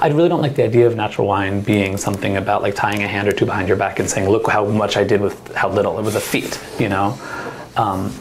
I 0.00 0.08
really 0.08 0.28
don't 0.28 0.40
like 0.40 0.54
the 0.54 0.64
idea 0.64 0.86
of 0.86 0.96
natural 0.96 1.26
wine 1.26 1.60
being 1.60 1.96
something 1.96 2.36
about 2.36 2.62
like 2.62 2.74
tying 2.74 3.02
a 3.02 3.08
hand 3.08 3.28
or 3.28 3.32
two 3.32 3.44
behind 3.44 3.68
your 3.68 3.76
back 3.76 3.98
and 3.98 4.08
saying, 4.08 4.28
"Look 4.28 4.48
how 4.48 4.64
much 4.64 4.96
I 4.96 5.04
did 5.04 5.20
with 5.20 5.54
how 5.54 5.68
little." 5.68 5.98
It 5.98 6.02
was 6.02 6.14
a 6.14 6.20
feat, 6.20 6.60
you 6.78 6.88
know. 6.88 7.18
Um, 7.76 8.14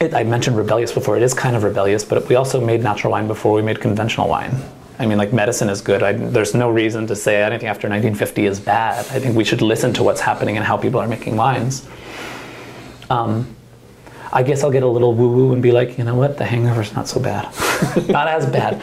it, 0.00 0.14
I 0.14 0.24
mentioned 0.24 0.56
rebellious 0.56 0.92
before. 0.92 1.16
It 1.16 1.22
is 1.22 1.34
kind 1.34 1.56
of 1.56 1.62
rebellious, 1.62 2.04
but 2.04 2.28
we 2.28 2.34
also 2.34 2.60
made 2.60 2.82
natural 2.82 3.12
wine 3.12 3.26
before 3.26 3.52
we 3.52 3.62
made 3.62 3.80
conventional 3.80 4.28
wine. 4.28 4.54
I 4.98 5.06
mean, 5.06 5.18
like 5.18 5.32
medicine 5.32 5.68
is 5.68 5.80
good. 5.80 6.02
I, 6.02 6.12
there's 6.12 6.54
no 6.54 6.70
reason 6.70 7.06
to 7.08 7.16
say 7.16 7.42
anything 7.42 7.68
after 7.68 7.88
1950 7.88 8.46
is 8.46 8.60
bad. 8.60 8.98
I 9.10 9.18
think 9.18 9.36
we 9.36 9.44
should 9.44 9.62
listen 9.62 9.92
to 9.94 10.02
what's 10.02 10.20
happening 10.20 10.56
and 10.56 10.64
how 10.64 10.76
people 10.76 11.00
are 11.00 11.08
making 11.08 11.36
wines. 11.36 11.88
Um, 13.10 13.56
I 14.32 14.42
guess 14.42 14.62
I'll 14.62 14.70
get 14.70 14.82
a 14.82 14.88
little 14.88 15.14
woo 15.14 15.28
woo 15.28 15.52
and 15.52 15.62
be 15.62 15.72
like, 15.72 15.98
you 15.98 16.04
know 16.04 16.14
what, 16.14 16.38
the 16.38 16.44
hangover's 16.44 16.94
not 16.94 17.08
so 17.08 17.20
bad, 17.20 17.44
not 18.08 18.28
as 18.28 18.46
bad. 18.46 18.80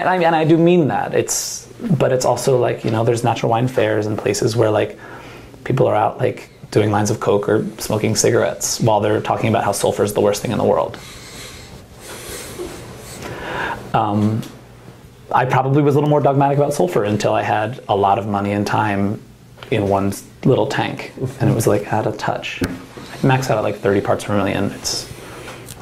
And 0.00 0.08
I, 0.08 0.16
and 0.16 0.34
I 0.34 0.44
do 0.44 0.58
mean 0.58 0.88
that. 0.88 1.14
It's, 1.14 1.66
but 1.98 2.12
it's 2.12 2.24
also 2.24 2.58
like 2.58 2.84
you 2.84 2.90
know, 2.90 3.04
there's 3.04 3.22
natural 3.22 3.50
wine 3.50 3.68
fairs 3.68 4.06
and 4.06 4.18
places 4.18 4.56
where 4.56 4.70
like 4.70 4.98
people 5.64 5.86
are 5.86 5.94
out 5.94 6.18
like 6.18 6.50
doing 6.70 6.90
lines 6.90 7.10
of 7.10 7.20
coke 7.20 7.48
or 7.48 7.64
smoking 7.78 8.16
cigarettes 8.16 8.80
while 8.80 9.00
they're 9.00 9.20
talking 9.20 9.48
about 9.48 9.62
how 9.62 9.70
sulfur 9.70 10.02
is 10.02 10.12
the 10.12 10.20
worst 10.20 10.42
thing 10.42 10.50
in 10.50 10.58
the 10.58 10.64
world. 10.64 10.98
Um, 13.94 14.42
I 15.32 15.44
probably 15.44 15.82
was 15.82 15.94
a 15.94 15.98
little 15.98 16.10
more 16.10 16.20
dogmatic 16.20 16.58
about 16.58 16.74
sulfur 16.74 17.04
until 17.04 17.32
I 17.32 17.42
had 17.42 17.80
a 17.88 17.96
lot 17.96 18.18
of 18.18 18.26
money 18.26 18.52
and 18.52 18.66
time 18.66 19.22
in 19.70 19.88
one 19.88 20.12
little 20.44 20.66
tank, 20.66 21.12
and 21.40 21.48
it 21.48 21.54
was 21.54 21.68
like 21.68 21.92
out 21.92 22.06
of 22.06 22.18
touch. 22.18 22.62
I 22.64 23.26
max 23.26 23.50
out 23.50 23.58
at 23.58 23.62
like 23.62 23.76
30 23.76 24.00
parts 24.00 24.24
per 24.24 24.36
million. 24.36 24.72
It's 24.72 25.08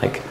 like 0.02 0.22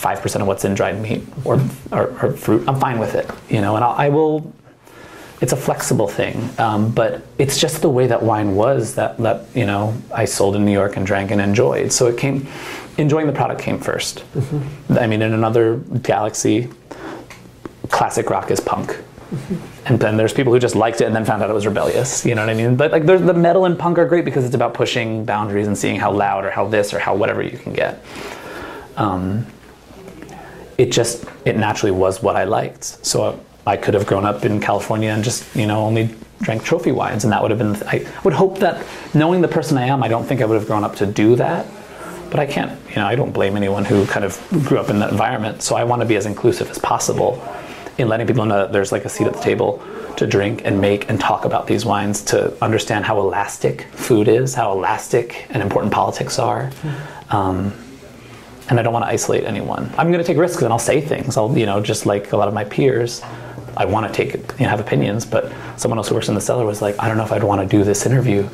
five 0.00 0.22
percent 0.22 0.40
of 0.40 0.48
what's 0.48 0.64
in 0.64 0.74
dried 0.74 1.00
meat 1.00 1.22
or, 1.44 1.60
or, 1.92 2.08
or, 2.22 2.32
fruit. 2.32 2.66
I'm 2.66 2.80
fine 2.80 2.98
with 2.98 3.14
it, 3.14 3.30
you 3.50 3.60
know, 3.60 3.76
and 3.76 3.84
I'll, 3.84 3.92
I 3.92 4.08
will. 4.08 4.52
It's 5.42 5.52
a 5.52 5.56
flexible 5.56 6.08
thing, 6.08 6.50
um, 6.58 6.90
but 6.90 7.22
it's 7.38 7.58
just 7.58 7.80
the 7.80 7.88
way 7.88 8.06
that 8.06 8.22
wine 8.22 8.56
was 8.56 8.94
that 8.94 9.18
that 9.18 9.44
you 9.54 9.66
know 9.66 9.94
I 10.12 10.24
sold 10.24 10.56
in 10.56 10.64
New 10.64 10.72
York 10.72 10.96
and 10.96 11.06
drank 11.06 11.30
and 11.30 11.40
enjoyed. 11.40 11.92
So 11.92 12.06
it 12.06 12.18
came, 12.18 12.46
enjoying 12.98 13.26
the 13.26 13.32
product 13.32 13.60
came 13.60 13.78
1st 13.78 14.22
mm-hmm. 14.22 14.98
I 14.98 15.06
mean, 15.06 15.22
in 15.22 15.32
another 15.32 15.76
galaxy, 16.02 16.68
classic 17.88 18.30
rock 18.30 18.50
is 18.50 18.60
punk. 18.60 18.98
And 19.86 20.00
then 20.00 20.16
there's 20.16 20.32
people 20.32 20.52
who 20.52 20.58
just 20.58 20.74
liked 20.74 21.00
it 21.00 21.04
and 21.04 21.14
then 21.14 21.24
found 21.24 21.42
out 21.42 21.50
it 21.50 21.52
was 21.52 21.66
rebellious. 21.66 22.26
You 22.26 22.34
know 22.34 22.42
what 22.42 22.50
I 22.50 22.54
mean? 22.54 22.76
But 22.76 22.90
like, 22.90 23.06
the 23.06 23.32
metal 23.32 23.64
and 23.64 23.78
punk 23.78 23.96
are 23.98 24.04
great 24.04 24.24
because 24.24 24.44
it's 24.44 24.56
about 24.56 24.74
pushing 24.74 25.24
boundaries 25.24 25.68
and 25.68 25.78
seeing 25.78 25.96
how 26.00 26.10
loud 26.12 26.44
or 26.44 26.50
how 26.50 26.66
this 26.66 26.92
or 26.92 26.98
how 26.98 27.14
whatever 27.14 27.42
you 27.42 27.56
can 27.56 27.72
get. 27.72 28.04
Um, 28.96 29.46
it 30.80 30.90
just 30.90 31.24
it 31.44 31.56
naturally 31.56 31.92
was 31.92 32.22
what 32.22 32.36
I 32.36 32.44
liked. 32.44 32.84
So 33.04 33.38
I 33.66 33.76
could 33.76 33.92
have 33.92 34.06
grown 34.06 34.24
up 34.24 34.44
in 34.44 34.60
California 34.60 35.10
and 35.10 35.22
just 35.22 35.54
you 35.54 35.66
know 35.66 35.84
only 35.84 36.14
drank 36.40 36.64
trophy 36.64 36.90
wines, 36.90 37.24
and 37.24 37.32
that 37.32 37.42
would 37.42 37.50
have 37.50 37.58
been. 37.58 37.76
I 37.86 38.06
would 38.24 38.32
hope 38.32 38.58
that 38.60 38.84
knowing 39.14 39.42
the 39.42 39.48
person 39.48 39.76
I 39.76 39.86
am, 39.86 40.02
I 40.02 40.08
don't 40.08 40.24
think 40.24 40.40
I 40.40 40.46
would 40.46 40.58
have 40.58 40.66
grown 40.66 40.82
up 40.82 40.96
to 40.96 41.06
do 41.06 41.36
that. 41.36 41.66
But 42.30 42.40
I 42.40 42.46
can't. 42.46 42.80
You 42.90 42.96
know, 42.96 43.06
I 43.06 43.14
don't 43.14 43.32
blame 43.32 43.56
anyone 43.56 43.84
who 43.84 44.06
kind 44.06 44.24
of 44.24 44.40
grew 44.64 44.78
up 44.78 44.88
in 44.88 45.00
that 45.00 45.10
environment. 45.10 45.62
So 45.62 45.76
I 45.76 45.84
want 45.84 46.00
to 46.00 46.06
be 46.06 46.16
as 46.16 46.26
inclusive 46.26 46.70
as 46.70 46.78
possible 46.78 47.42
in 47.98 48.08
letting 48.08 48.26
people 48.26 48.46
know 48.46 48.58
that 48.58 48.72
there's 48.72 48.92
like 48.92 49.04
a 49.04 49.08
seat 49.08 49.26
at 49.26 49.34
the 49.34 49.40
table 49.40 49.82
to 50.16 50.26
drink 50.26 50.62
and 50.64 50.80
make 50.80 51.10
and 51.10 51.20
talk 51.20 51.44
about 51.44 51.66
these 51.66 51.84
wines 51.84 52.22
to 52.22 52.56
understand 52.62 53.04
how 53.04 53.18
elastic 53.18 53.82
food 53.92 54.28
is, 54.28 54.54
how 54.54 54.72
elastic 54.72 55.46
and 55.50 55.62
important 55.62 55.92
politics 55.92 56.38
are. 56.38 56.70
Um, 57.30 57.72
and 58.70 58.78
I 58.78 58.82
don't 58.82 58.92
want 58.92 59.04
to 59.04 59.10
isolate 59.10 59.44
anyone. 59.44 59.90
I'm 59.98 60.12
going 60.12 60.24
to 60.24 60.24
take 60.24 60.38
risks 60.38 60.62
and 60.62 60.72
I'll 60.72 60.78
say 60.78 61.00
things. 61.00 61.36
I'll, 61.36 61.56
you 61.58 61.66
know, 61.66 61.82
just 61.82 62.06
like 62.06 62.32
a 62.32 62.36
lot 62.36 62.48
of 62.48 62.54
my 62.54 62.64
peers, 62.64 63.20
I 63.76 63.84
want 63.84 64.06
to 64.06 64.12
take, 64.12 64.34
you 64.34 64.64
know, 64.64 64.70
have 64.70 64.80
opinions. 64.80 65.26
But 65.26 65.52
someone 65.76 65.98
else 65.98 66.08
who 66.08 66.14
works 66.14 66.28
in 66.28 66.34
the 66.34 66.40
cellar 66.40 66.64
was 66.64 66.80
like, 66.80 66.94
I 67.00 67.08
don't 67.08 67.16
know 67.16 67.24
if 67.24 67.32
I'd 67.32 67.44
want 67.44 67.60
to 67.60 67.66
do 67.66 67.84
this 67.84 68.06
interview 68.06 68.48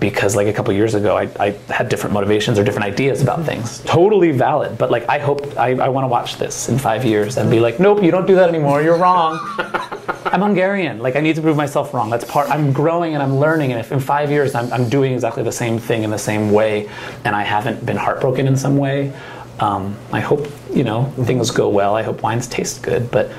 because 0.00 0.36
like 0.36 0.46
a 0.46 0.52
couple 0.52 0.72
years 0.72 0.94
ago 0.94 1.16
I, 1.16 1.28
I, 1.40 1.50
had 1.72 1.88
different 1.88 2.14
motivations 2.14 2.58
or 2.58 2.64
different 2.64 2.86
ideas 2.86 3.20
about 3.20 3.44
things 3.44 3.80
totally 3.80 4.30
valid 4.30 4.78
but 4.78 4.90
like 4.90 5.08
i 5.08 5.18
hope 5.18 5.58
i, 5.58 5.70
I 5.70 5.88
want 5.88 6.04
to 6.04 6.08
watch 6.08 6.36
this 6.36 6.68
in 6.68 6.78
five 6.78 7.04
years 7.04 7.36
and 7.36 7.50
be 7.50 7.58
like 7.58 7.80
nope 7.80 8.02
you 8.02 8.10
don't 8.10 8.26
do 8.26 8.36
that 8.36 8.48
anymore 8.48 8.80
you're 8.80 8.96
wrong 8.96 9.38
i'm 10.26 10.40
hungarian 10.40 11.00
like 11.00 11.16
i 11.16 11.20
need 11.20 11.34
to 11.36 11.42
prove 11.42 11.56
myself 11.56 11.92
wrong 11.92 12.10
that's 12.10 12.24
part 12.24 12.48
i'm 12.48 12.72
growing 12.72 13.14
and 13.14 13.22
i'm 13.22 13.38
learning 13.38 13.72
and 13.72 13.80
if 13.80 13.90
in 13.90 13.98
five 13.98 14.30
years 14.30 14.54
I'm, 14.54 14.72
I'm 14.72 14.88
doing 14.88 15.14
exactly 15.14 15.42
the 15.42 15.52
same 15.52 15.78
thing 15.78 16.04
in 16.04 16.10
the 16.10 16.18
same 16.18 16.52
way 16.52 16.88
and 17.24 17.34
i 17.34 17.42
haven't 17.42 17.84
been 17.84 17.96
heartbroken 17.96 18.46
in 18.46 18.56
some 18.56 18.76
way 18.76 19.12
um, 19.60 19.96
i 20.12 20.20
hope 20.20 20.46
you 20.72 20.84
know 20.84 21.04
things 21.24 21.50
go 21.50 21.68
well 21.68 21.94
i 21.94 22.02
hope 22.02 22.22
wines 22.22 22.46
taste 22.46 22.82
good 22.82 23.10
but 23.10 23.30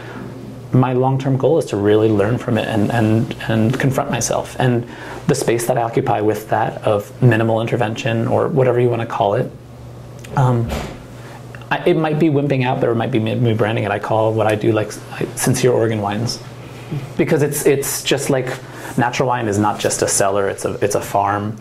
my 0.72 0.94
long-term 0.94 1.38
goal 1.38 1.58
is 1.58 1.66
to 1.66 1.78
really 1.78 2.10
learn 2.10 2.38
from 2.38 2.58
it 2.58 2.68
and, 2.68 2.92
and, 2.92 3.36
and 3.48 3.80
confront 3.80 4.12
myself. 4.12 4.56
And 4.60 4.88
the 5.28 5.36
space 5.36 5.66
that 5.68 5.78
I 5.78 5.82
occupy 5.82 6.22
with 6.22 6.50
that 6.50 6.84
of 6.84 7.22
minimal 7.22 7.62
intervention 7.62 8.28
or 8.28 8.48
whatever 8.48 8.80
you 8.80 8.90
want 8.90 9.02
to 9.02 9.08
call 9.08 9.34
it, 9.34 9.52
um, 10.36 10.70
I, 11.72 11.84
it 11.86 11.98
might 11.98 12.20
be 12.20 12.28
wimping 12.28 12.66
out, 12.66 12.82
but 12.82 12.90
it 12.90 12.96
might 12.96 13.12
be 13.12 13.20
me 13.20 13.54
branding 13.54 13.84
it. 13.84 13.92
I 13.92 14.00
call 14.00 14.34
what 14.34 14.48
I 14.48 14.56
do 14.56 14.72
like 14.72 14.92
sincere 15.36 15.72
Oregon 15.72 16.02
wines, 16.02 16.42
because 17.16 17.44
it's 17.44 17.66
it's 17.66 18.04
just 18.04 18.32
like 18.32 18.58
natural 18.98 19.28
wine 19.30 19.48
is 19.48 19.60
not 19.60 19.80
just 19.80 20.02
a 20.02 20.08
cellar; 20.08 20.50
it's 20.50 20.66
a 20.66 20.74
it's 20.84 20.96
a 20.96 21.02
farm. 21.02 21.58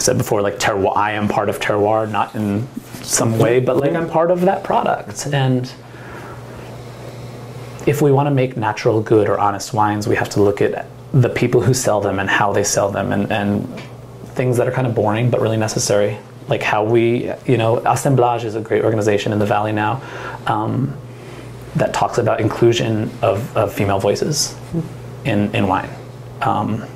I 0.00 0.02
said 0.02 0.16
before, 0.16 0.40
like 0.40 0.58
terroir. 0.58 0.96
I 0.96 1.12
am 1.12 1.28
part 1.28 1.50
of 1.50 1.60
terroir, 1.60 2.10
not 2.10 2.34
in 2.34 2.66
some 3.02 3.38
way, 3.38 3.60
but 3.60 3.76
like 3.76 3.92
I'm 3.92 4.08
part 4.08 4.30
of 4.30 4.40
that 4.42 4.64
product 4.64 5.26
and 5.26 5.70
if 7.86 8.00
we 8.00 8.10
want 8.10 8.26
to 8.26 8.30
make 8.30 8.56
natural, 8.56 9.02
good, 9.02 9.28
or 9.28 9.38
honest 9.38 9.74
wines, 9.74 10.08
we 10.08 10.16
have 10.16 10.30
to 10.30 10.42
look 10.42 10.62
at 10.62 10.86
the 11.12 11.28
people 11.28 11.60
who 11.60 11.74
sell 11.74 12.00
them 12.00 12.18
and 12.18 12.30
how 12.30 12.50
they 12.50 12.64
sell 12.64 12.90
them 12.90 13.12
and, 13.12 13.30
and 13.30 13.68
things 14.36 14.56
that 14.56 14.66
are 14.66 14.72
kind 14.72 14.86
of 14.86 14.94
boring 14.94 15.28
but 15.28 15.40
really 15.40 15.58
necessary. 15.58 16.16
Like 16.48 16.62
how 16.62 16.82
we, 16.82 17.30
you 17.44 17.58
know, 17.58 17.82
Assemblage 17.84 18.44
is 18.44 18.54
a 18.54 18.60
great 18.60 18.84
organization 18.84 19.32
in 19.32 19.38
the 19.38 19.46
Valley 19.46 19.72
now 19.72 20.02
um, 20.46 20.96
that 21.76 21.92
talks 21.92 22.16
about 22.16 22.40
inclusion 22.40 23.10
of, 23.20 23.54
of 23.54 23.72
female 23.72 23.98
voices 23.98 24.56
in, 25.26 25.54
in 25.54 25.66
wine. 25.66 25.90
Um, 26.40 26.86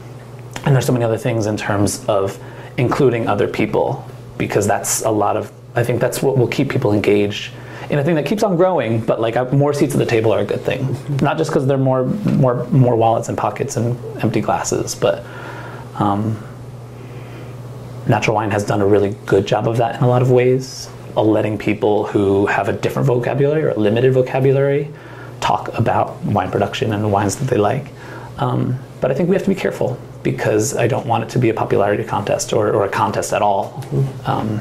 and 0.64 0.74
there's 0.74 0.86
so 0.86 0.92
many 0.92 1.04
other 1.04 1.18
things 1.18 1.44
in 1.44 1.56
terms 1.58 2.04
of 2.06 2.38
including 2.76 3.28
other 3.28 3.48
people 3.48 4.06
because 4.38 4.66
that's 4.66 5.02
a 5.02 5.10
lot 5.10 5.36
of, 5.36 5.52
I 5.74 5.84
think 5.84 6.00
that's 6.00 6.22
what 6.22 6.36
will 6.36 6.48
keep 6.48 6.70
people 6.70 6.92
engaged 6.92 7.52
in 7.90 7.98
a 7.98 8.04
thing 8.04 8.14
that 8.14 8.26
keeps 8.26 8.42
on 8.42 8.56
growing, 8.56 9.00
but 9.00 9.20
like 9.20 9.52
more 9.52 9.74
seats 9.74 9.94
at 9.94 9.98
the 9.98 10.06
table 10.06 10.32
are 10.32 10.40
a 10.40 10.44
good 10.44 10.60
thing. 10.62 10.96
Not 11.20 11.36
just 11.36 11.50
because 11.50 11.66
they're 11.66 11.78
more 11.78 12.04
more 12.04 12.64
more 12.70 12.96
wallets 12.96 13.28
and 13.28 13.36
pockets 13.36 13.76
and 13.76 13.98
empty 14.22 14.40
glasses, 14.40 14.94
but 14.94 15.24
um, 15.96 16.42
natural 18.08 18.36
wine 18.36 18.50
has 18.50 18.64
done 18.64 18.80
a 18.80 18.86
really 18.86 19.16
good 19.26 19.46
job 19.46 19.68
of 19.68 19.76
that 19.78 19.96
in 19.96 20.02
a 20.02 20.08
lot 20.08 20.22
of 20.22 20.30
ways, 20.30 20.88
of 21.16 21.26
letting 21.26 21.58
people 21.58 22.06
who 22.06 22.46
have 22.46 22.68
a 22.68 22.72
different 22.72 23.06
vocabulary 23.06 23.62
or 23.64 23.70
a 23.70 23.78
limited 23.78 24.12
vocabulary 24.12 24.90
talk 25.40 25.68
about 25.78 26.20
wine 26.22 26.50
production 26.50 26.92
and 26.92 27.04
the 27.04 27.08
wines 27.08 27.36
that 27.36 27.48
they 27.48 27.58
like. 27.58 27.86
Um, 28.38 28.78
but 29.00 29.10
I 29.10 29.14
think 29.14 29.28
we 29.28 29.36
have 29.36 29.44
to 29.44 29.48
be 29.48 29.54
careful 29.54 29.98
because 30.22 30.76
I 30.76 30.86
don't 30.86 31.06
want 31.06 31.24
it 31.24 31.30
to 31.30 31.38
be 31.38 31.50
a 31.50 31.54
popularity 31.54 32.04
contest 32.04 32.52
or, 32.52 32.72
or 32.72 32.84
a 32.84 32.88
contest 32.88 33.32
at 33.32 33.42
all. 33.42 33.84
Um, 34.26 34.60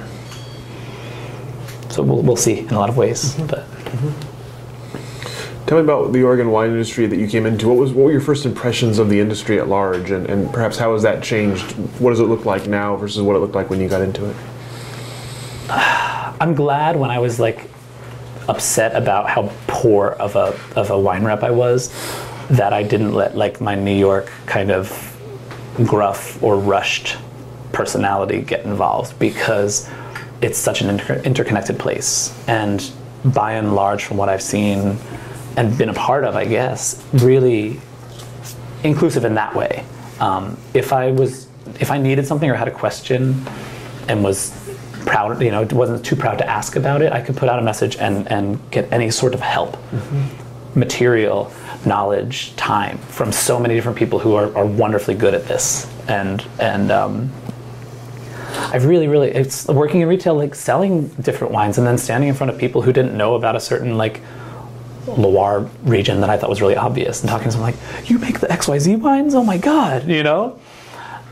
so 1.90 2.04
we'll, 2.04 2.22
we'll 2.22 2.36
see 2.36 2.60
in 2.60 2.70
a 2.70 2.80
lot 2.80 2.90
of 2.90 2.98
ways. 2.98 3.36
Mm-hmm. 3.36 3.48
But 3.48 3.66
Tell 5.66 5.78
me 5.78 5.86
about 5.86 6.12
the 6.12 6.24
Oregon 6.24 6.52
wine 6.52 6.72
industry 6.72 7.08
that 7.08 7.18
you 7.18 7.28
came 7.28 7.46
into. 7.46 7.70
What 7.70 7.78
was 7.78 7.94
what 7.94 8.06
were 8.06 8.12
your 8.12 8.22
first 8.22 8.46
impressions 8.46 9.00
of 9.00 9.10
the 9.10 9.20
industry 9.20 9.60
at 9.60 9.70
large, 9.70 10.12
and, 10.12 10.30
and 10.30 10.52
perhaps 10.52 10.78
how 10.78 10.92
has 10.94 11.04
that 11.04 11.24
changed? 11.24 11.72
What 12.00 12.10
does 12.10 12.20
it 12.20 12.26
look 12.26 12.46
like 12.46 12.68
now 12.68 12.98
versus 12.98 13.22
what 13.22 13.38
it 13.38 13.40
looked 13.40 13.56
like 13.56 13.70
when 13.70 13.80
you 13.80 13.88
got 13.88 14.02
into 14.02 14.30
it? 14.30 14.36
I'm 15.70 16.54
glad 16.54 16.98
when 16.98 17.12
I 17.12 17.20
was 17.20 17.40
like 17.40 17.70
upset 18.50 18.94
about 18.94 19.30
how 19.30 19.54
poor 19.68 20.10
of 20.20 20.36
a 20.36 20.60
of 20.76 20.92
a 20.92 21.00
wine 21.00 21.24
rep 21.24 21.44
I 21.44 21.52
was 21.52 21.94
that 22.50 22.74
I 22.74 22.84
didn't 22.84 23.14
let 23.14 23.36
like 23.38 23.62
my 23.62 23.76
New 23.76 23.96
York 23.96 24.32
kind 24.46 24.72
of 24.72 25.10
gruff 25.86 26.42
or 26.44 26.58
rushed 26.58 27.18
personality 27.72 28.42
get 28.42 28.66
involved 28.66 29.18
because 29.20 29.90
it's 30.42 30.58
such 30.58 30.82
an 30.82 30.90
inter- 30.90 31.22
interconnected 31.24 31.80
place. 31.80 32.38
And 32.48 32.92
by 33.26 33.54
and 33.54 33.76
large, 33.76 34.04
from 34.04 34.18
what 34.18 34.30
I've 34.30 34.42
seen 34.42 34.98
and 35.56 35.78
been 35.78 35.90
a 35.90 35.94
part 35.94 36.24
of, 36.24 36.36
I 36.36 36.46
guess, 36.46 37.04
really 37.14 37.80
inclusive 38.84 39.24
in 39.24 39.36
that 39.36 39.56
way. 39.56 39.86
Um, 40.20 40.58
if 40.74 40.92
I 40.92 41.12
was, 41.12 41.48
if 41.80 41.92
I 41.92 41.98
needed 41.98 42.28
something 42.28 42.50
or 42.50 42.56
had 42.56 42.68
a 42.68 42.72
question, 42.72 43.44
and 44.08 44.24
was 44.24 44.52
proud, 45.06 45.42
you 45.42 45.52
know, 45.52 45.68
wasn't 45.72 46.06
too 46.06 46.16
proud 46.16 46.38
to 46.38 46.48
ask 46.50 46.76
about 46.76 47.02
it, 47.02 47.12
I 47.12 47.22
could 47.22 47.38
put 47.38 47.50
out 47.50 47.60
a 47.60 47.62
message 47.62 47.98
and 47.98 48.30
and 48.32 48.60
get 48.72 48.92
any 48.92 49.12
sort 49.12 49.34
of 49.34 49.40
help, 49.40 49.76
mm-hmm. 49.76 50.80
material, 50.80 51.52
knowledge, 51.86 52.56
time 52.56 52.98
from 52.98 53.32
so 53.32 53.60
many 53.60 53.76
different 53.76 53.98
people 53.98 54.20
who 54.20 54.36
are, 54.36 54.56
are 54.56 54.66
wonderfully 54.66 55.16
good 55.16 55.34
at 55.34 55.48
this, 55.48 55.90
and 56.08 56.46
and 56.60 56.92
um, 56.92 57.32
I've 58.56 58.86
really, 58.86 59.08
really, 59.08 59.30
it's 59.30 59.68
working 59.68 60.02
in 60.02 60.08
retail, 60.08 60.36
like 60.36 60.56
selling 60.56 61.08
different 61.08 61.54
wines 61.54 61.78
and 61.78 61.86
then 61.86 61.98
standing 61.98 62.30
in 62.30 62.36
front 62.36 62.52
of 62.52 62.58
people 62.58 62.82
who 62.82 62.94
didn't 62.94 63.16
know 63.18 63.36
about 63.36 63.56
a 63.56 63.60
certain 63.60 63.98
like 63.98 64.22
Loire 65.08 65.70
region 65.84 66.22
that 66.22 66.30
I 66.30 66.38
thought 66.38 66.50
was 66.50 66.62
really 66.62 66.78
obvious 66.78 67.22
and 67.22 67.30
talking 67.30 67.50
to 67.50 67.58
them 67.58 67.62
like, 67.62 67.76
you 68.06 68.20
make 68.20 68.40
the 68.40 68.48
XYZ 68.48 69.00
wines? 69.02 69.36
Oh 69.36 69.44
my 69.44 69.58
God, 69.58 70.08
you 70.08 70.24
know? 70.24 70.60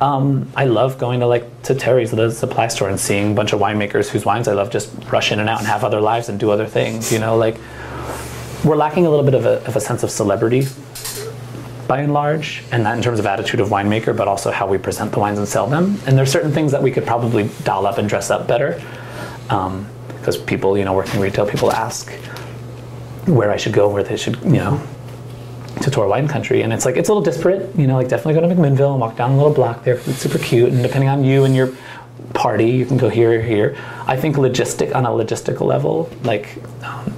Um, 0.01 0.51
I 0.55 0.65
love 0.65 0.97
going 0.97 1.19
to 1.19 1.27
like 1.27 1.63
to 1.63 1.75
Terry's, 1.75 2.11
the 2.11 2.31
supply 2.31 2.67
store, 2.67 2.89
and 2.89 2.99
seeing 2.99 3.31
a 3.31 3.35
bunch 3.35 3.53
of 3.53 3.59
winemakers 3.59 4.09
whose 4.09 4.25
wines 4.25 4.47
I 4.47 4.53
love 4.53 4.71
just 4.71 4.91
rush 5.11 5.31
in 5.31 5.39
and 5.39 5.47
out 5.47 5.59
and 5.59 5.67
have 5.67 5.83
other 5.83 6.01
lives 6.01 6.27
and 6.27 6.39
do 6.39 6.49
other 6.49 6.65
things. 6.65 7.13
You 7.13 7.19
know, 7.19 7.37
like 7.37 7.57
we're 8.64 8.76
lacking 8.76 9.05
a 9.05 9.09
little 9.09 9.26
bit 9.26 9.34
of 9.34 9.45
a, 9.45 9.66
of 9.66 9.76
a 9.76 9.82
sense 9.82 10.03
of 10.03 10.12
celebrity 10.12 10.68
by 11.88 11.99
and 11.99 12.14
large, 12.14 12.64
and 12.72 12.84
not 12.84 12.95
in 12.95 13.03
terms 13.03 13.20
of 13.20 13.26
attitude 13.26 13.59
of 13.59 13.68
winemaker, 13.68 14.16
but 14.16 14.26
also 14.26 14.49
how 14.49 14.66
we 14.66 14.78
present 14.78 15.12
the 15.12 15.20
wines 15.20 15.38
and 15.38 15.45
sell 15.45 15.68
them. 15.68 15.99
And 16.05 16.18
there's 16.18 16.32
certain 16.32 16.53
things 16.53 16.72
that 16.72 16.82
we 16.82 16.89
could 16.89 17.05
probably 17.05 17.49
doll 17.64 17.86
up 17.86 17.97
and 17.97 18.07
dress 18.07 18.30
up 18.30 18.47
better. 18.47 18.82
because 19.47 20.38
people, 20.38 20.78
you 20.78 20.86
know, 20.86 20.93
working 20.93 21.20
retail, 21.20 21.45
people 21.45 21.70
ask 21.72 22.09
where 23.26 23.51
I 23.51 23.57
should 23.57 23.74
go, 23.74 23.89
where 23.89 24.03
they 24.03 24.16
should, 24.16 24.38
you 24.43 24.51
know, 24.64 24.82
to 25.82 25.91
tour 25.91 26.07
wine 26.07 26.28
country, 26.28 26.62
and 26.62 26.72
it's 26.72 26.86
like 26.86 26.95
it's 26.95 27.09
a 27.09 27.14
little 27.14 27.24
disparate, 27.24 27.76
you 27.76 27.88
know, 27.88 27.95
like 27.95 28.07
definitely 28.07 28.39
go 28.39 28.47
to 28.47 28.55
McMinnville 28.55 28.91
and 28.91 29.01
walk 29.01 29.18
down 29.18 29.32
a 29.32 29.36
little 29.36 29.53
block 29.53 29.84
there. 29.84 29.95
it's 29.95 30.20
super 30.20 30.38
cute, 30.38 30.72
and 30.72 30.82
depending 30.82 31.09
on 31.09 31.24
you 31.24 31.43
and 31.43 31.55
your 31.55 31.76
party, 32.34 32.70
you 32.70 32.86
can 32.86 32.97
go 32.97 33.09
here 33.09 33.39
or 33.39 33.41
here. 33.41 33.76
I 34.07 34.16
think 34.16 34.38
logistic 34.38 34.95
on 34.95 35.05
a 35.05 35.09
logistical 35.09 35.66
level, 35.66 36.09
like 36.24 36.57
um, 36.84 37.14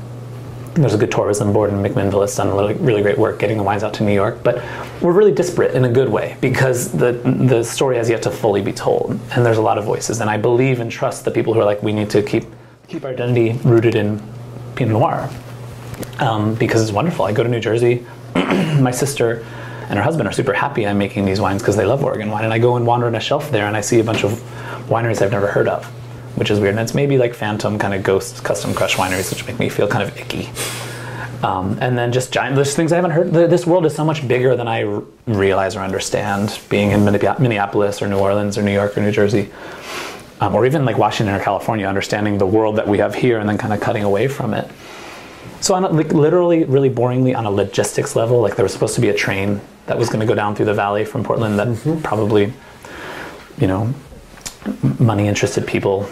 there's 0.76 0.94
a 0.94 0.98
good 0.98 1.12
tourism 1.12 1.54
board 1.54 1.72
in 1.72 1.78
McMinnville 1.78 2.22
that's 2.22 2.36
done 2.36 2.50
really, 2.50 2.74
really 2.76 3.02
great 3.02 3.18
work 3.18 3.40
getting 3.40 3.58
the 3.58 3.64
wines 3.64 3.84
out 3.84 3.94
to 3.96 4.04
New 4.04 4.14
York, 4.14 4.42
but 4.44 4.64
we're 5.02 5.12
really 5.12 5.32
disparate 5.32 5.76
in 5.76 5.86
a 5.86 5.90
good 5.90 6.10
way 6.10 6.38
because 6.42 6.92
the 6.92 7.12
the 7.48 7.64
story 7.64 7.98
has 7.98 8.10
yet 8.10 8.24
to 8.24 8.32
fully 8.32 8.62
be 8.62 8.74
told, 8.74 9.12
and 9.32 9.46
there's 9.46 9.58
a 9.58 9.62
lot 9.62 9.78
of 9.78 9.86
voices, 9.86 10.22
and 10.22 10.30
I 10.30 10.38
believe 10.38 10.80
and 10.80 10.92
trust 10.92 11.26
the 11.26 11.32
people 11.32 11.54
who 11.54 11.60
are 11.60 11.66
like 11.66 11.84
we 11.84 11.94
need 11.94 12.10
to 12.12 12.24
keep 12.24 12.46
keep 12.88 13.04
our 13.06 13.12
identity 13.12 13.60
rooted 13.64 13.96
in 13.96 14.22
Pinot 14.76 14.94
Noir 14.94 15.30
um, 16.20 16.56
because 16.56 16.82
it's 16.82 16.92
wonderful. 16.92 17.26
I 17.26 17.32
go 17.32 17.44
to 17.44 17.50
New 17.50 17.60
Jersey, 17.60 18.06
my 18.36 18.92
sister 18.92 19.46
and 19.90 20.00
her 20.00 20.04
husband 20.04 20.28
are 20.28 20.32
super 20.32 20.54
happy 20.54 20.88
I'm 20.88 20.98
making 20.98 21.26
these 21.26 21.40
wines 21.40 21.62
because 21.62 21.76
they 21.76 21.86
love 21.86 22.04
Oregon 22.04 22.32
wine, 22.32 22.46
and 22.46 22.54
I 22.54 22.58
go 22.58 22.78
and 22.78 22.88
wander 22.88 23.06
on 23.06 23.16
a 23.16 23.20
shelf 23.20 23.52
there 23.52 23.68
and 23.68 23.76
I 23.76 23.82
see 23.82 24.00
a 24.00 24.04
bunch 24.04 24.24
of 24.24 24.32
wineries 24.88 25.22
I've 25.22 25.32
never 25.32 25.48
heard 25.48 25.68
of, 25.68 25.92
which 26.36 26.52
is 26.52 26.60
weird. 26.60 26.72
And 26.72 26.80
it's 26.80 26.94
maybe 26.94 27.18
like 27.18 27.34
phantom 27.34 27.78
kind 27.78 27.94
of 27.94 28.04
ghost 28.04 28.44
custom 28.44 28.74
crush 28.74 28.96
wineries, 28.96 29.30
which 29.32 29.46
make 29.46 29.60
me 29.60 29.70
feel 29.70 29.88
kind 29.88 30.08
of 30.08 30.18
icky. 30.18 30.50
Um, 31.44 31.78
and 31.82 31.98
then 31.98 32.14
just 32.14 32.32
giant, 32.32 32.56
there's 32.56 32.74
things 32.74 32.94
I 32.94 32.96
haven't 32.96 33.12
heard. 33.12 33.32
This 33.32 33.68
world 33.68 33.86
is 33.86 33.94
so 33.94 34.06
much 34.06 34.26
bigger 34.26 34.56
than 34.56 34.68
I 34.68 34.84
r- 34.84 35.04
realize 35.28 35.76
or 35.76 35.82
understand. 35.82 36.58
Being 36.70 36.92
in 36.92 37.04
Minneapolis 37.04 38.02
or 38.02 38.08
New 38.08 38.18
Orleans 38.18 38.58
or 38.58 38.62
New 38.62 38.72
York 38.72 38.98
or 38.98 39.02
New 39.02 39.12
Jersey, 39.12 39.52
um, 40.40 40.56
or 40.56 40.66
even 40.66 40.86
like 40.86 40.98
Washington 40.98 41.36
or 41.36 41.44
California, 41.44 41.86
understanding 41.86 42.38
the 42.38 42.46
world 42.46 42.78
that 42.78 42.88
we 42.88 42.98
have 43.00 43.14
here 43.14 43.40
and 43.40 43.50
then 43.50 43.58
kind 43.58 43.74
of 43.74 43.82
cutting 43.82 44.04
away 44.04 44.30
from 44.30 44.54
it. 44.54 44.72
So 45.60 45.76
on 45.76 45.84
a, 45.84 45.90
like 45.90 46.14
literally, 46.14 46.64
really 46.64 46.90
boringly 46.90 47.36
on 47.36 47.46
a 47.46 47.52
logistics 47.52 48.16
level, 48.16 48.42
like 48.42 48.56
there 48.56 48.64
was 48.64 48.72
supposed 48.72 48.96
to 48.96 49.02
be 49.02 49.10
a 49.10 49.14
train 49.14 49.60
that 49.86 49.98
was 49.98 50.08
going 50.08 50.22
to 50.22 50.26
go 50.26 50.36
down 50.36 50.56
through 50.56 50.66
the 50.66 50.74
valley 50.74 51.04
from 51.04 51.26
Portland 51.26 51.60
that 51.60 52.04
probably, 52.04 52.54
you 53.58 53.68
know, 53.68 53.94
money 55.00 55.28
interested 55.28 55.66
people 55.68 56.10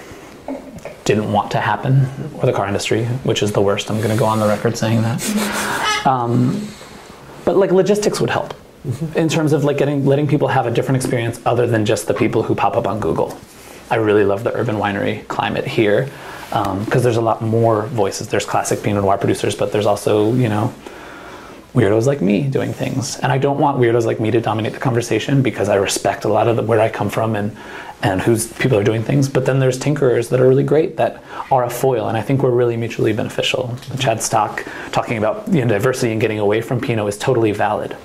didn't 1.05 1.31
want 1.31 1.51
to 1.51 1.59
happen, 1.59 2.05
or 2.35 2.45
the 2.45 2.53
car 2.53 2.67
industry, 2.67 3.05
which 3.23 3.41
is 3.41 3.51
the 3.51 3.61
worst. 3.61 3.89
I'm 3.89 3.97
going 3.97 4.11
to 4.11 4.17
go 4.17 4.25
on 4.25 4.39
the 4.39 4.47
record 4.47 4.77
saying 4.77 5.01
that. 5.01 6.05
Um, 6.05 6.67
but 7.45 7.57
like 7.57 7.71
logistics 7.71 8.19
would 8.19 8.29
help 8.29 8.53
in 9.15 9.29
terms 9.29 9.53
of 9.53 9.63
like 9.63 9.77
getting 9.77 10.05
letting 10.05 10.27
people 10.27 10.47
have 10.47 10.65
a 10.65 10.71
different 10.71 10.95
experience 10.97 11.39
other 11.45 11.67
than 11.67 11.85
just 11.85 12.07
the 12.07 12.13
people 12.13 12.43
who 12.43 12.55
pop 12.55 12.75
up 12.75 12.87
on 12.87 12.99
Google. 12.99 13.37
I 13.89 13.95
really 13.95 14.23
love 14.23 14.43
the 14.43 14.53
urban 14.55 14.77
winery 14.77 15.27
climate 15.27 15.67
here 15.67 16.09
because 16.49 17.03
there's 17.03 17.17
a 17.17 17.21
lot 17.21 17.41
more 17.41 17.87
voices. 17.87 18.27
There's 18.27 18.45
classic 18.45 18.81
Pinot 18.81 19.03
Noir 19.03 19.17
producers, 19.17 19.55
but 19.55 19.71
there's 19.71 19.85
also 19.85 20.33
you 20.33 20.49
know 20.49 20.73
weirdos 21.73 22.05
like 22.05 22.21
me 22.21 22.47
doing 22.47 22.73
things. 22.73 23.17
And 23.19 23.31
I 23.31 23.37
don't 23.37 23.59
want 23.59 23.79
weirdos 23.79 24.05
like 24.05 24.19
me 24.19 24.31
to 24.31 24.41
dominate 24.41 24.73
the 24.73 24.79
conversation 24.79 25.41
because 25.41 25.69
I 25.69 25.75
respect 25.75 26.25
a 26.25 26.27
lot 26.27 26.47
of 26.47 26.57
the, 26.57 26.63
where 26.63 26.79
I 26.79 26.89
come 26.89 27.09
from 27.09 27.35
and 27.35 27.55
and 28.03 28.21
whose 28.21 28.51
people 28.53 28.77
are 28.77 28.83
doing 28.83 29.03
things. 29.03 29.29
But 29.29 29.45
then 29.45 29.59
there's 29.59 29.79
tinkerers 29.79 30.29
that 30.29 30.39
are 30.39 30.47
really 30.47 30.63
great 30.63 30.97
that 30.97 31.23
are 31.51 31.63
a 31.63 31.69
foil, 31.69 32.07
and 32.07 32.17
I 32.17 32.21
think 32.21 32.41
we're 32.43 32.51
really 32.51 32.77
mutually 32.77 33.13
beneficial. 33.13 33.75
Chad 33.99 34.21
Stock 34.21 34.65
talking 34.91 35.17
about 35.17 35.47
you 35.47 35.61
know, 35.61 35.67
diversity 35.67 36.11
and 36.11 36.19
getting 36.19 36.39
away 36.39 36.61
from 36.61 36.79
Pinot 36.79 37.07
is 37.07 37.17
totally 37.17 37.51
valid. 37.51 37.95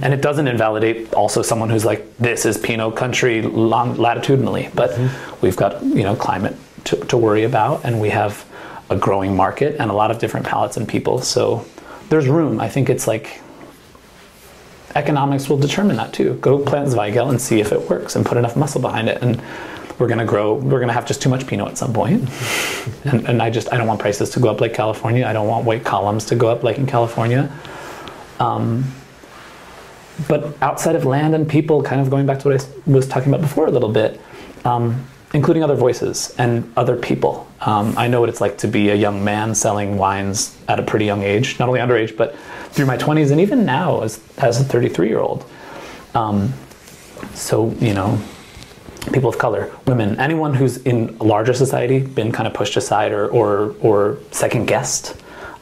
And 0.00 0.12
it 0.12 0.20
doesn't 0.20 0.48
invalidate 0.48 1.14
also 1.14 1.42
someone 1.42 1.70
who's 1.70 1.84
like, 1.84 2.16
this 2.18 2.44
is 2.46 2.58
Pinot 2.58 2.96
country 2.96 3.42
long, 3.42 3.96
latitudinally, 3.96 4.70
but 4.74 4.90
mm-hmm. 4.90 5.40
we've 5.40 5.56
got 5.56 5.82
you 5.82 6.02
know 6.02 6.16
climate 6.16 6.56
to, 6.84 6.96
to 7.06 7.16
worry 7.16 7.44
about, 7.44 7.84
and 7.84 8.00
we 8.00 8.10
have 8.10 8.44
a 8.90 8.96
growing 8.96 9.36
market 9.36 9.76
and 9.78 9.90
a 9.90 9.94
lot 9.94 10.10
of 10.10 10.18
different 10.18 10.46
palates 10.46 10.76
and 10.76 10.88
people. 10.88 11.20
So 11.20 11.64
there's 12.08 12.28
room. 12.28 12.60
I 12.60 12.68
think 12.68 12.90
it's 12.90 13.06
like 13.06 13.40
economics 14.94 15.48
will 15.48 15.56
determine 15.56 15.96
that 15.96 16.12
too. 16.12 16.34
Go 16.40 16.58
plant 16.58 16.88
Zweigelt 16.88 17.30
and 17.30 17.40
see 17.40 17.60
if 17.60 17.72
it 17.72 17.88
works 17.88 18.16
and 18.16 18.24
put 18.24 18.38
enough 18.38 18.56
muscle 18.56 18.80
behind 18.80 19.08
it. 19.08 19.22
And 19.22 19.42
we're 19.98 20.08
gonna 20.08 20.24
grow. 20.24 20.54
We're 20.54 20.80
gonna 20.80 20.92
have 20.92 21.06
just 21.06 21.22
too 21.22 21.28
much 21.28 21.46
Pinot 21.46 21.68
at 21.68 21.78
some 21.78 21.92
point. 21.92 22.28
And, 23.04 23.26
and 23.28 23.42
I 23.42 23.50
just 23.50 23.70
I 23.72 23.76
don't 23.76 23.86
want 23.86 24.00
prices 24.00 24.30
to 24.30 24.40
go 24.40 24.48
up 24.50 24.62
like 24.62 24.72
California. 24.72 25.26
I 25.26 25.34
don't 25.34 25.46
want 25.46 25.66
white 25.66 25.84
columns 25.84 26.24
to 26.26 26.34
go 26.34 26.48
up 26.48 26.62
like 26.62 26.78
in 26.78 26.86
California. 26.86 27.52
Um, 28.40 28.84
but 30.28 30.56
outside 30.62 30.96
of 30.96 31.04
land 31.04 31.34
and 31.34 31.48
people, 31.48 31.82
kind 31.82 32.00
of 32.00 32.08
going 32.08 32.24
back 32.24 32.38
to 32.40 32.48
what 32.48 32.62
I 32.62 32.90
was 32.90 33.06
talking 33.06 33.28
about 33.28 33.42
before 33.42 33.66
a 33.66 33.70
little 33.70 33.90
bit, 33.90 34.20
um, 34.64 35.04
including 35.34 35.62
other 35.62 35.74
voices 35.74 36.34
and 36.38 36.70
other 36.76 36.96
people. 36.96 37.46
Um, 37.60 37.94
I 37.98 38.08
know 38.08 38.20
what 38.20 38.28
it's 38.28 38.40
like 38.40 38.56
to 38.58 38.68
be 38.68 38.90
a 38.90 38.94
young 38.94 39.24
man 39.24 39.54
selling 39.54 39.98
wines 39.98 40.56
at 40.68 40.78
a 40.78 40.82
pretty 40.82 41.04
young 41.04 41.22
age, 41.22 41.58
not 41.58 41.68
only 41.68 41.80
underage, 41.80 42.16
but 42.16 42.34
through 42.74 42.86
my 42.86 42.96
20s 42.96 43.30
and 43.30 43.40
even 43.40 43.64
now 43.64 44.02
as, 44.02 44.20
as 44.38 44.60
a 44.60 44.64
33 44.64 45.08
year 45.08 45.20
old. 45.20 45.48
Um, 46.14 46.52
so, 47.32 47.70
you 47.80 47.94
know, 47.94 48.20
people 49.12 49.28
of 49.28 49.38
color, 49.38 49.70
women, 49.86 50.18
anyone 50.18 50.54
who's 50.54 50.78
in 50.78 51.16
larger 51.18 51.54
society 51.54 52.00
been 52.00 52.32
kind 52.32 52.48
of 52.48 52.54
pushed 52.54 52.76
aside 52.76 53.12
or, 53.12 53.28
or, 53.28 53.76
or 53.80 54.18
second 54.32 54.66
guessed. 54.66 55.16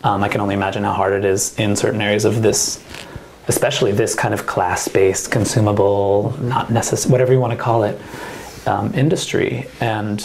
Um, 0.05 0.25
I 0.25 0.29
can 0.29 0.41
only 0.41 0.55
imagine 0.55 0.85
how 0.85 0.95
hard 0.95 1.13
it 1.13 1.25
is 1.25 1.59
in 1.59 1.77
certain 1.77 2.01
areas 2.01 2.25
of 2.25 2.43
this, 2.43 2.83
especially 3.47 3.93
this 3.93 4.15
kind 4.15 4.33
of 4.33 4.47
class 4.47 4.89
based, 4.89 5.31
consumable, 5.31 6.35
not 6.41 6.71
necessary, 6.71 7.13
whatever 7.13 7.33
you 7.33 7.41
want 7.41 7.53
to 7.53 7.59
call 7.59 7.85
it, 7.85 8.01
um, 8.67 8.95
industry. 8.95 9.67
And, 9.81 10.25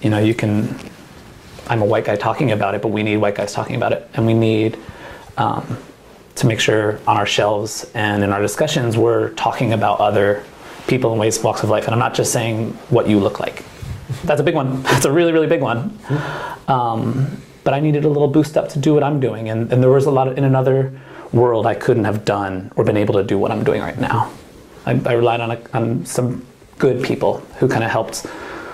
you 0.00 0.10
know, 0.10 0.18
you 0.18 0.34
can, 0.34 0.78
I'm 1.66 1.82
a 1.82 1.86
white 1.86 2.04
guy 2.04 2.14
talking 2.14 2.52
about 2.52 2.76
it, 2.76 2.82
but 2.82 2.88
we 2.88 3.02
need 3.02 3.16
white 3.16 3.34
guys 3.34 3.52
talking 3.52 3.74
about 3.74 3.92
it. 3.92 4.08
And 4.14 4.26
we 4.26 4.34
need 4.34 4.78
um, 5.36 5.76
to 6.40 6.46
make 6.46 6.60
sure 6.60 6.98
on 7.06 7.16
our 7.16 7.26
shelves 7.26 7.90
and 7.94 8.24
in 8.24 8.32
our 8.32 8.40
discussions 8.40 8.96
we're 8.96 9.30
talking 9.34 9.72
about 9.72 10.00
other 10.00 10.42
people 10.86 11.12
and 11.12 11.20
ways, 11.20 11.42
walks 11.42 11.62
of 11.62 11.68
life. 11.68 11.84
And 11.84 11.92
I'm 11.92 11.98
not 11.98 12.14
just 12.14 12.32
saying 12.32 12.72
what 12.88 13.08
you 13.08 13.20
look 13.20 13.40
like. 13.40 13.64
That's 14.24 14.40
a 14.40 14.44
big 14.44 14.54
one. 14.54 14.82
That's 14.90 15.04
a 15.04 15.12
really, 15.12 15.32
really 15.32 15.46
big 15.46 15.60
one. 15.60 15.98
Um, 16.66 17.40
but 17.62 17.74
I 17.74 17.80
needed 17.80 18.04
a 18.04 18.08
little 18.08 18.28
boost 18.28 18.56
up 18.56 18.68
to 18.70 18.78
do 18.78 18.94
what 18.94 19.02
I'm 19.02 19.20
doing. 19.20 19.50
And, 19.50 19.72
and 19.72 19.82
there 19.82 19.90
was 19.90 20.06
a 20.06 20.10
lot 20.10 20.28
of, 20.28 20.38
in 20.38 20.44
another 20.44 20.98
world, 21.32 21.66
I 21.66 21.74
couldn't 21.74 22.04
have 22.04 22.24
done 22.24 22.72
or 22.74 22.84
been 22.84 22.96
able 22.96 23.14
to 23.14 23.22
do 23.22 23.38
what 23.38 23.52
I'm 23.52 23.62
doing 23.62 23.80
right 23.80 23.98
now. 23.98 24.32
I, 24.86 25.00
I 25.04 25.12
relied 25.12 25.40
on, 25.40 25.50
a, 25.52 25.60
on 25.74 26.06
some 26.06 26.44
good 26.78 27.04
people 27.04 27.38
who 27.58 27.68
kind 27.68 27.84
of 27.84 27.90
helped 27.90 28.26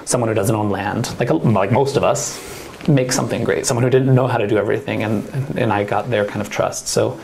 someone 0.04 0.28
who 0.28 0.34
doesn't 0.34 0.54
own 0.54 0.70
land, 0.70 1.18
like, 1.18 1.30
like 1.30 1.72
most 1.72 1.96
of 1.96 2.04
us, 2.04 2.40
make 2.88 3.10
something 3.10 3.42
great. 3.42 3.66
Someone 3.66 3.82
who 3.82 3.90
didn't 3.90 4.14
know 4.14 4.28
how 4.28 4.38
to 4.38 4.46
do 4.46 4.56
everything, 4.56 5.02
and, 5.02 5.28
and, 5.30 5.58
and 5.58 5.72
I 5.72 5.82
got 5.82 6.08
their 6.08 6.24
kind 6.24 6.40
of 6.40 6.48
trust. 6.48 6.86
So 6.86 7.20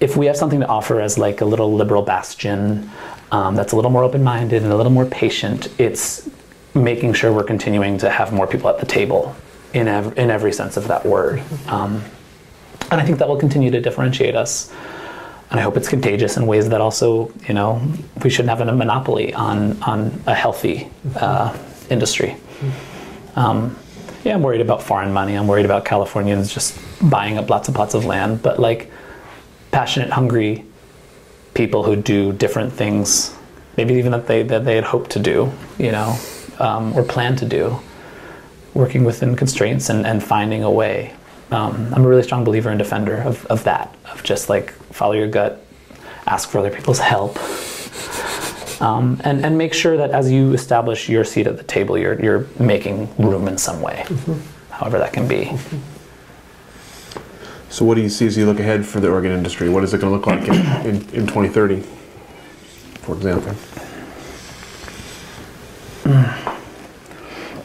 if 0.00 0.16
we 0.16 0.26
have 0.26 0.36
something 0.36 0.60
to 0.60 0.66
offer 0.66 1.00
as 1.00 1.18
like 1.18 1.40
a 1.40 1.44
little 1.44 1.74
liberal 1.74 2.02
bastion 2.02 2.90
um, 3.32 3.56
that's 3.56 3.72
a 3.72 3.76
little 3.76 3.90
more 3.90 4.04
open-minded 4.04 4.62
and 4.62 4.72
a 4.72 4.76
little 4.76 4.92
more 4.92 5.06
patient, 5.06 5.68
it's 5.78 6.28
making 6.74 7.14
sure 7.14 7.32
we're 7.32 7.44
continuing 7.44 7.98
to 7.98 8.10
have 8.10 8.32
more 8.32 8.46
people 8.46 8.68
at 8.68 8.78
the 8.78 8.86
table 8.86 9.34
in, 9.72 9.88
ev- 9.88 10.16
in 10.18 10.30
every 10.30 10.52
sense 10.52 10.76
of 10.76 10.88
that 10.88 11.04
word. 11.04 11.42
Um, 11.66 12.02
and 12.90 13.00
I 13.00 13.04
think 13.04 13.18
that 13.18 13.28
will 13.28 13.38
continue 13.38 13.70
to 13.70 13.80
differentiate 13.80 14.36
us. 14.36 14.72
And 15.50 15.58
I 15.60 15.62
hope 15.62 15.76
it's 15.76 15.88
contagious 15.88 16.36
in 16.36 16.46
ways 16.46 16.68
that 16.68 16.80
also, 16.80 17.32
you 17.48 17.54
know, 17.54 17.80
we 18.22 18.30
shouldn't 18.30 18.50
have 18.50 18.60
a 18.66 18.72
monopoly 18.72 19.32
on, 19.32 19.80
on 19.82 20.22
a 20.26 20.34
healthy 20.34 20.90
uh, 21.16 21.56
industry. 21.88 22.36
Um, 23.36 23.76
yeah, 24.24 24.34
I'm 24.34 24.42
worried 24.42 24.60
about 24.60 24.82
foreign 24.82 25.12
money. 25.12 25.34
I'm 25.34 25.46
worried 25.46 25.64
about 25.64 25.84
Californians 25.84 26.52
just 26.52 26.78
buying 27.08 27.38
up 27.38 27.48
lots 27.48 27.68
and 27.68 27.76
lots 27.76 27.94
of 27.94 28.04
land. 28.04 28.42
But 28.42 28.58
like 28.58 28.90
passionate, 29.76 30.08
hungry 30.08 30.64
people 31.52 31.82
who 31.82 31.94
do 31.96 32.32
different 32.32 32.72
things, 32.72 33.34
maybe 33.76 33.92
even 33.92 34.10
that 34.10 34.26
they 34.26 34.42
that 34.42 34.64
they 34.64 34.74
had 34.74 34.84
hoped 34.84 35.10
to 35.10 35.18
do, 35.18 35.52
you 35.76 35.92
know, 35.92 36.16
um, 36.58 36.94
or 36.94 37.02
planned 37.02 37.36
to 37.36 37.44
do, 37.44 37.78
working 38.72 39.04
within 39.04 39.36
constraints 39.36 39.90
and, 39.90 40.06
and 40.06 40.24
finding 40.24 40.62
a 40.62 40.70
way. 40.70 41.14
Um, 41.50 41.92
I'm 41.92 42.06
a 42.06 42.08
really 42.08 42.22
strong 42.22 42.42
believer 42.42 42.70
and 42.70 42.78
defender 42.78 43.16
of, 43.16 43.44
of 43.46 43.64
that, 43.64 43.94
of 44.10 44.22
just 44.22 44.48
like 44.48 44.72
follow 44.94 45.12
your 45.12 45.28
gut, 45.28 45.62
ask 46.26 46.48
for 46.48 46.58
other 46.60 46.70
people's 46.70 46.98
help, 46.98 47.36
um, 48.80 49.20
and, 49.24 49.44
and 49.44 49.58
make 49.58 49.74
sure 49.74 49.98
that 49.98 50.10
as 50.10 50.32
you 50.32 50.54
establish 50.54 51.06
your 51.06 51.22
seat 51.22 51.46
at 51.46 51.58
the 51.58 51.64
table, 51.64 51.98
you're, 51.98 52.18
you're 52.24 52.46
making 52.58 53.14
room 53.18 53.46
in 53.46 53.58
some 53.58 53.82
way, 53.82 54.06
however 54.70 54.98
that 54.98 55.12
can 55.12 55.28
be. 55.28 55.52
So, 57.76 57.84
what 57.84 57.96
do 57.96 58.00
you 58.00 58.08
see 58.08 58.26
as 58.26 58.38
you 58.38 58.46
look 58.46 58.58
ahead 58.58 58.86
for 58.86 59.00
the 59.00 59.10
Oregon 59.10 59.32
industry? 59.32 59.68
What 59.68 59.84
is 59.84 59.92
it 59.92 60.00
going 60.00 60.10
to 60.10 60.16
look 60.16 60.26
like 60.26 60.48
in, 60.48 60.86
in, 60.86 60.96
in 61.12 61.26
2030, 61.26 61.82
for 63.02 63.14
example? 63.14 63.54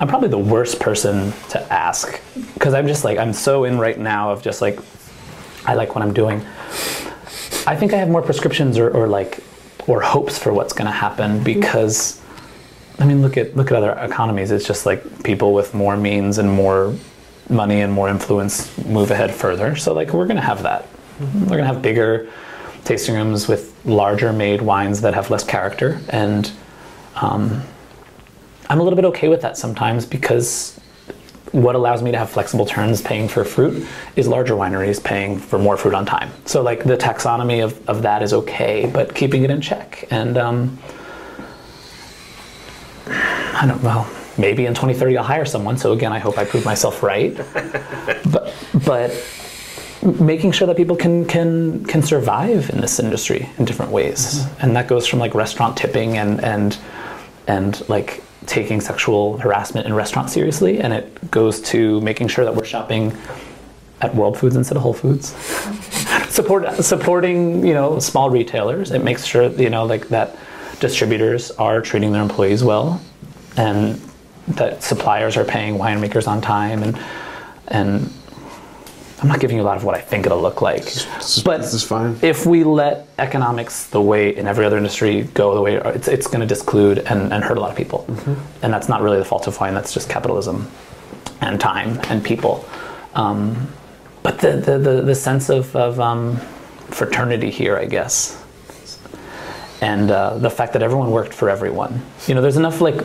I'm 0.02 0.10
probably 0.10 0.28
the 0.28 0.38
worst 0.38 0.82
person 0.82 1.32
to 1.52 1.62
ask 1.72 2.20
because 2.56 2.74
I'm 2.74 2.88
just 2.88 3.06
like, 3.06 3.20
I'm 3.20 3.32
so 3.32 3.64
in 3.64 3.80
right 3.80 3.98
now 3.98 4.34
of 4.34 4.42
just 4.42 4.62
like, 4.62 4.82
I 5.66 5.76
like 5.76 5.96
what 5.96 6.04
I'm 6.04 6.14
doing. 6.14 6.42
I 7.66 7.78
think 7.78 7.94
I 7.94 7.96
have 7.96 8.10
more 8.10 8.22
prescriptions 8.22 8.78
or, 8.78 8.90
or 8.90 9.08
like, 9.08 9.42
or 9.88 10.02
hopes 10.02 10.38
for 10.38 10.52
what's 10.52 10.74
going 10.74 10.88
to 10.88 10.92
happen 10.92 11.36
mm-hmm. 11.36 11.46
because 11.46 12.22
I 13.00 13.06
mean, 13.06 13.22
look 13.22 13.38
at 13.38 13.56
look 13.56 13.72
at 13.72 13.78
other 13.78 13.94
economies. 13.94 14.52
It's 14.52 14.68
just 14.68 14.86
like 14.86 15.24
people 15.24 15.54
with 15.54 15.74
more 15.74 15.96
means 15.96 16.38
and 16.38 16.52
more 16.52 16.96
money 17.50 17.82
and 17.82 17.92
more 17.92 18.10
influence 18.10 18.78
move 18.86 19.12
ahead 19.12 19.34
further. 19.34 19.76
So 19.76 19.94
like 19.94 20.14
we're 20.14 20.28
gonna 20.28 20.42
have 20.42 20.64
that. 20.64 20.88
We're 21.20 21.58
gonna 21.58 21.66
have 21.66 21.82
bigger 21.82 22.30
tasting 22.84 23.16
rooms 23.16 23.48
with 23.48 23.74
larger 23.86 24.34
made 24.34 24.62
wines 24.62 25.02
that 25.02 25.14
have 25.14 25.30
less 25.30 25.44
character, 25.44 26.02
and 26.10 26.52
um, 27.16 27.62
I'm 28.70 28.80
a 28.80 28.84
little 28.84 28.96
bit 28.96 29.06
okay 29.06 29.28
with 29.28 29.42
that 29.42 29.58
sometimes 29.58 30.06
because 30.06 30.80
what 31.52 31.76
allows 31.76 32.02
me 32.02 32.12
to 32.12 32.18
have 32.18 32.30
flexible 32.30 32.66
terms 32.66 33.02
paying 33.02 33.28
for 33.28 33.44
fruit 33.44 33.86
is 34.16 34.28
larger 34.28 34.54
wineries 34.54 35.04
paying 35.04 35.38
for 35.38 35.60
more 35.60 35.76
fruit 35.76 35.94
on 35.94 36.06
time. 36.06 36.32
So 36.46 36.62
like 36.62 36.84
the 36.84 36.96
taxonomy 36.96 37.64
of, 37.64 37.90
of 37.90 38.02
that 38.04 38.24
is 38.24 38.32
okay, 38.34 38.90
but 38.92 39.14
keeping 39.14 39.44
it 39.44 39.52
in 39.52 39.60
check. 39.60 40.08
And 40.12 40.38
um, 40.38 40.80
I 43.08 43.66
don't 43.68 43.84
know. 43.84 44.08
Maybe 44.42 44.66
in 44.66 44.74
2030 44.74 45.18
I'll 45.18 45.24
hire 45.24 45.46
someone. 45.46 45.78
So 45.78 45.94
again, 45.94 46.12
I 46.12 46.20
hope 46.20 46.38
I 46.40 46.46
prove 46.46 46.66
myself 46.66 47.04
right. 47.04 47.38
but 48.32 48.54
but 48.86 49.12
making 50.20 50.52
sure 50.52 50.66
that 50.68 50.76
people 50.76 50.96
can 50.96 51.26
can 51.26 51.86
can 51.86 52.02
survive 52.02 52.70
in 52.72 52.82
this 52.82 53.00
industry 53.00 53.48
in 53.60 53.66
different 53.66 53.92
ways, 53.92 54.20
mm-hmm. 54.20 54.62
and 54.62 54.76
that 54.76 54.88
goes 54.88 55.06
from 55.06 55.20
like 55.20 55.36
restaurant 55.36 55.78
tipping 55.78 56.18
and 56.18 56.44
and 56.44 56.78
and 57.48 57.88
like 57.88 58.24
taking 58.48 58.82
sexual 58.82 59.38
harassment 59.38 59.86
in 59.86 59.94
restaurants 59.94 60.34
seriously, 60.34 60.80
and 60.80 60.92
it 60.92 61.32
goes 61.32 61.62
to 61.62 62.02
making 62.02 62.28
sure 62.28 62.44
that 62.44 62.56
we're 62.56 62.66
shopping 62.66 63.16
at 64.02 64.16
World 64.16 64.38
Foods 64.38 64.56
instead 64.56 64.76
of 64.76 64.82
Whole 64.82 64.94
Foods. 64.94 65.36
Support 66.30 66.84
supporting 66.84 67.66
you 67.66 67.76
know 67.76 68.00
small 68.00 68.32
retailers. 68.32 68.92
It 68.92 69.04
makes 69.04 69.24
sure 69.24 69.50
you 69.50 69.70
know 69.70 69.86
like 69.86 70.08
that 70.08 70.36
distributors 70.80 71.52
are 71.52 71.80
treating 71.80 72.12
their 72.12 72.24
employees 72.24 72.64
well, 72.64 73.00
and 73.56 74.02
that 74.50 74.84
suppliers 74.84 75.38
are 75.38 75.46
paying 75.46 75.76
winemakers 75.76 76.28
on 76.28 76.42
time, 76.42 76.84
and 76.84 77.00
and 77.68 78.12
I'm 79.22 79.28
not 79.28 79.40
giving 79.40 79.58
you 79.58 79.62
a 79.62 79.64
lot 79.64 79.78
of 79.78 79.84
what 79.84 79.96
I 79.96 80.02
think 80.02 80.26
it'll 80.26 80.42
look 80.42 80.62
like. 80.64 80.84
But 81.46 81.58
this 81.62 81.74
is 81.74 81.84
fine. 81.84 82.18
if 82.24 82.46
we 82.48 82.64
let 82.64 83.08
economics 83.20 83.86
the 83.88 84.02
way 84.02 84.36
in 84.36 84.48
every 84.48 84.66
other 84.66 84.78
industry 84.78 85.24
go 85.36 85.54
the 85.54 85.62
way 85.62 85.76
it's, 85.76 86.08
it's 86.08 86.26
going 86.26 86.40
to 86.40 86.48
disclude 86.48 87.00
and, 87.00 87.32
and 87.32 87.44
hurt 87.44 87.58
a 87.58 87.62
lot 87.62 87.70
of 87.70 87.78
people. 87.78 88.06
And 88.64 88.74
that's 88.74 88.90
not 88.90 89.02
really 89.02 89.20
the 89.20 89.26
fault 89.26 89.46
of 89.46 89.60
wine, 89.60 89.76
that's 89.76 89.94
just 89.94 90.10
capitalism 90.10 90.70
and 91.40 91.60
time 91.60 92.00
and 92.10 92.24
people. 92.24 92.66
Um, 93.14 93.72
but 94.24 94.40
the, 94.40 94.54
the, 94.54 94.78
the, 94.80 95.02
the 95.04 95.16
sense 95.16 95.50
of, 95.50 95.76
of 95.76 96.00
um, 96.00 96.38
fraternity 96.90 97.52
here, 97.52 97.78
I 97.78 97.86
guess, 97.86 98.44
and 99.82 100.10
uh, 100.10 100.38
the 100.38 100.50
fact 100.50 100.74
that 100.74 100.82
everyone 100.82 101.12
worked 101.12 101.34
for 101.34 101.50
everyone. 101.50 102.02
You 102.28 102.36
know, 102.36 102.42
there's 102.42 102.58
enough 102.58 102.82
like 102.82 102.98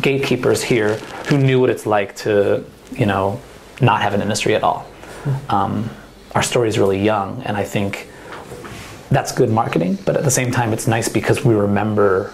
gatekeepers 0.00 0.62
here 0.62 0.96
who 1.28 1.38
knew 1.38 1.60
what 1.60 1.70
it's 1.70 1.86
like 1.86 2.16
to, 2.16 2.64
you 2.92 3.06
know, 3.06 3.40
not 3.80 4.02
have 4.02 4.14
an 4.14 4.22
industry 4.22 4.54
at 4.54 4.62
all. 4.62 4.86
Um, 5.48 5.90
our 6.34 6.42
story 6.42 6.68
is 6.68 6.78
really 6.78 7.02
young, 7.02 7.42
and 7.42 7.56
I 7.56 7.64
think 7.64 8.08
that's 9.10 9.32
good 9.32 9.50
marketing. 9.50 9.98
But 10.04 10.16
at 10.16 10.24
the 10.24 10.30
same 10.30 10.50
time, 10.50 10.72
it's 10.72 10.86
nice 10.86 11.08
because 11.08 11.44
we 11.44 11.54
remember. 11.54 12.32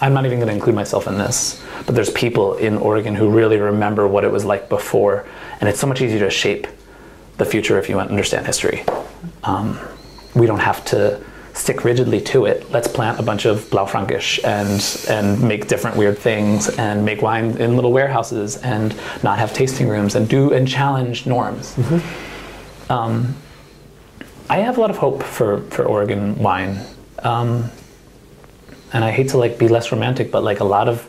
I'm 0.00 0.14
not 0.14 0.26
even 0.26 0.38
going 0.38 0.48
to 0.48 0.54
include 0.54 0.74
myself 0.74 1.06
in 1.06 1.16
this, 1.16 1.62
but 1.86 1.94
there's 1.94 2.10
people 2.10 2.56
in 2.56 2.76
Oregon 2.76 3.14
who 3.14 3.30
really 3.30 3.58
remember 3.58 4.08
what 4.08 4.24
it 4.24 4.32
was 4.32 4.44
like 4.44 4.68
before, 4.68 5.26
and 5.60 5.68
it's 5.68 5.78
so 5.78 5.86
much 5.86 6.00
easier 6.00 6.18
to 6.18 6.30
shape 6.30 6.66
the 7.38 7.44
future 7.44 7.78
if 7.78 7.88
you 7.88 8.00
understand 8.00 8.44
history. 8.44 8.84
Um, 9.44 9.78
we 10.34 10.46
don't 10.46 10.58
have 10.58 10.84
to 10.86 11.24
stick 11.54 11.84
rigidly 11.84 12.20
to 12.20 12.46
it. 12.46 12.70
Let's 12.70 12.88
plant 12.88 13.18
a 13.18 13.22
bunch 13.22 13.44
of 13.44 13.68
Blaufränkisch 13.70 14.42
and 14.44 14.80
and 15.08 15.42
make 15.42 15.68
different 15.68 15.96
weird 15.96 16.18
things 16.18 16.68
and 16.78 17.04
make 17.04 17.22
wine 17.22 17.56
in 17.58 17.76
little 17.76 17.92
warehouses 17.92 18.56
and 18.58 18.94
not 19.22 19.38
have 19.38 19.52
tasting 19.52 19.88
rooms 19.88 20.14
and 20.14 20.28
do 20.28 20.52
and 20.52 20.66
challenge 20.66 21.26
norms. 21.26 21.76
Um, 22.88 23.36
I 24.48 24.58
have 24.58 24.76
a 24.76 24.80
lot 24.80 24.90
of 24.90 24.98
hope 24.98 25.22
for 25.22 25.60
for 25.70 25.84
Oregon 25.84 26.36
wine, 26.38 26.80
um, 27.22 27.70
and 28.92 29.04
I 29.04 29.10
hate 29.10 29.30
to 29.30 29.38
like 29.38 29.58
be 29.58 29.68
less 29.68 29.92
romantic, 29.92 30.30
but 30.30 30.42
like 30.42 30.60
a 30.60 30.64
lot 30.64 30.88
of 30.88 31.08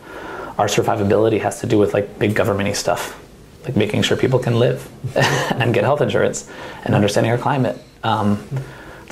our 0.58 0.68
survivability 0.68 1.42
has 1.42 1.60
to 1.62 1.68
do 1.68 1.78
with 1.78 1.94
like 1.94 2.20
big 2.20 2.36
governmenty 2.36 2.76
stuff, 2.76 3.20
like 3.64 3.76
making 3.76 4.04
sure 4.04 4.16
people 4.16 4.40
can 4.40 4.60
live 4.60 4.88
and 5.60 5.74
get 5.74 5.84
health 5.84 6.02
insurance 6.02 6.50
and 6.84 6.94
understanding 6.94 7.32
our 7.32 7.38
climate. 7.38 7.78
Um, 8.04 8.46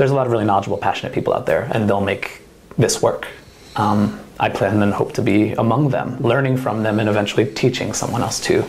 there's 0.02 0.10
a 0.10 0.16
lot 0.16 0.26
of 0.26 0.32
really 0.32 0.46
knowledgeable, 0.46 0.80
passionate 0.80 1.14
people 1.14 1.32
out 1.32 1.46
there, 1.46 1.70
and 1.74 1.88
they'll 1.88 2.02
make 2.02 2.42
this 2.76 3.04
work. 3.04 3.28
Um, 3.76 4.20
I 4.40 4.50
plan 4.50 4.82
and 4.82 4.92
hope 4.92 5.14
to 5.14 5.22
be 5.22 5.52
among 5.52 5.90
them, 5.92 6.18
learning 6.24 6.58
from 6.58 6.82
them, 6.82 7.00
and 7.00 7.08
eventually 7.08 7.46
teaching 7.46 7.94
someone 7.94 8.24
else 8.24 8.40
too. 8.40 8.66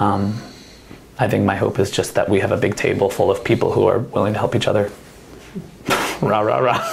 Um, 0.00 0.42
I 1.20 1.28
think 1.28 1.44
my 1.44 1.54
hope 1.54 1.78
is 1.78 1.92
just 1.92 2.16
that 2.16 2.28
we 2.28 2.40
have 2.40 2.50
a 2.50 2.56
big 2.56 2.74
table 2.74 3.08
full 3.10 3.30
of 3.30 3.44
people 3.44 3.70
who 3.70 3.86
are 3.86 4.00
willing 4.00 4.32
to 4.32 4.40
help 4.40 4.56
each 4.56 4.66
other. 4.66 4.90
rah 6.20 6.40
rah 6.40 6.58
rah. 6.58 6.84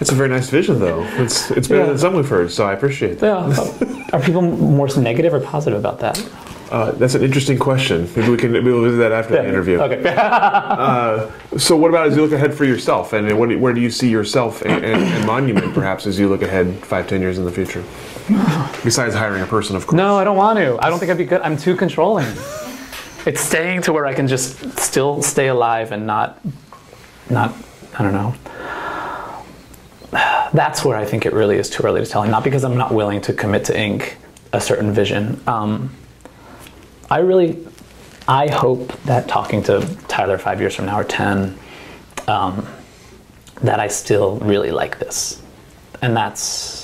It's 0.00 0.10
a 0.10 0.16
very 0.16 0.30
nice 0.30 0.50
vision, 0.50 0.80
though. 0.80 1.04
It's 1.22 1.52
it's 1.52 1.68
better 1.68 1.82
Yeah. 1.82 1.86
than 1.90 1.98
some 1.98 2.14
we've 2.14 2.28
heard, 2.28 2.50
so 2.50 2.66
I 2.66 2.72
appreciate 2.72 3.20
that. 3.20 3.80
Yeah. 3.80 4.06
Are 4.12 4.20
people 4.20 4.42
more 4.42 4.88
negative 4.96 5.32
or 5.32 5.38
positive 5.38 5.78
about 5.78 6.00
that? 6.00 6.18
Uh, 6.72 6.90
that's 6.92 7.14
an 7.14 7.22
interesting 7.22 7.58
question. 7.58 8.08
Maybe 8.16 8.30
we 8.30 8.38
can 8.38 8.50
maybe 8.50 8.72
we'll 8.72 8.82
visit 8.82 8.96
that 8.96 9.12
after 9.12 9.34
the 9.34 9.46
interview. 9.46 9.78
Okay. 9.78 11.28
So, 11.58 11.76
what 11.76 11.90
about 11.90 12.06
as 12.06 12.16
you 12.16 12.22
look 12.22 12.32
ahead 12.32 12.54
for 12.54 12.64
yourself, 12.64 13.12
and 13.12 13.38
what, 13.38 13.54
where 13.58 13.74
do 13.74 13.80
you 13.82 13.90
see 13.90 14.08
yourself 14.08 14.62
and, 14.62 14.82
and, 14.82 15.02
and 15.02 15.26
Monument, 15.26 15.74
perhaps, 15.74 16.06
as 16.06 16.18
you 16.18 16.30
look 16.30 16.40
ahead 16.40 16.74
five, 16.78 17.06
ten 17.06 17.20
years 17.20 17.36
in 17.36 17.44
the 17.44 17.52
future? 17.52 17.84
Besides 18.82 19.14
hiring 19.14 19.42
a 19.42 19.46
person, 19.46 19.76
of 19.76 19.86
course. 19.86 19.98
No, 19.98 20.16
I 20.16 20.24
don't 20.24 20.38
want 20.38 20.58
to. 20.60 20.78
I 20.80 20.88
don't 20.88 20.98
think 20.98 21.10
I'd 21.10 21.18
be 21.18 21.26
good. 21.26 21.42
I'm 21.42 21.58
too 21.58 21.76
controlling. 21.76 22.26
It's 23.26 23.42
staying 23.42 23.82
to 23.82 23.92
where 23.92 24.06
I 24.06 24.14
can 24.14 24.28
just 24.28 24.78
still 24.78 25.20
stay 25.20 25.48
alive 25.48 25.92
and 25.92 26.06
not, 26.06 26.40
not, 27.28 27.54
I 27.98 28.02
don't 28.02 28.14
know. 28.14 28.34
That's 30.54 30.82
where 30.86 30.96
I 30.96 31.04
think 31.04 31.26
it 31.26 31.34
really 31.34 31.58
is 31.58 31.68
too 31.68 31.82
early 31.82 32.02
to 32.02 32.06
tell. 32.06 32.24
Not 32.26 32.44
because 32.44 32.64
I'm 32.64 32.78
not 32.78 32.94
willing 32.94 33.20
to 33.22 33.34
commit 33.34 33.66
to 33.66 33.78
ink 33.78 34.16
a 34.54 34.60
certain 34.60 34.92
vision. 34.92 35.38
Um, 35.46 35.90
I 37.12 37.18
really, 37.18 37.62
I 38.26 38.48
hope 38.48 38.90
that 39.02 39.28
talking 39.28 39.62
to 39.64 39.86
Tyler 40.08 40.38
five 40.38 40.60
years 40.60 40.76
from 40.76 40.86
now 40.86 40.98
or 40.98 41.04
ten, 41.04 41.58
um, 42.26 42.66
that 43.60 43.80
I 43.80 43.88
still 43.88 44.38
really 44.38 44.70
like 44.70 44.98
this, 44.98 45.42
and 46.00 46.16
that's 46.16 46.80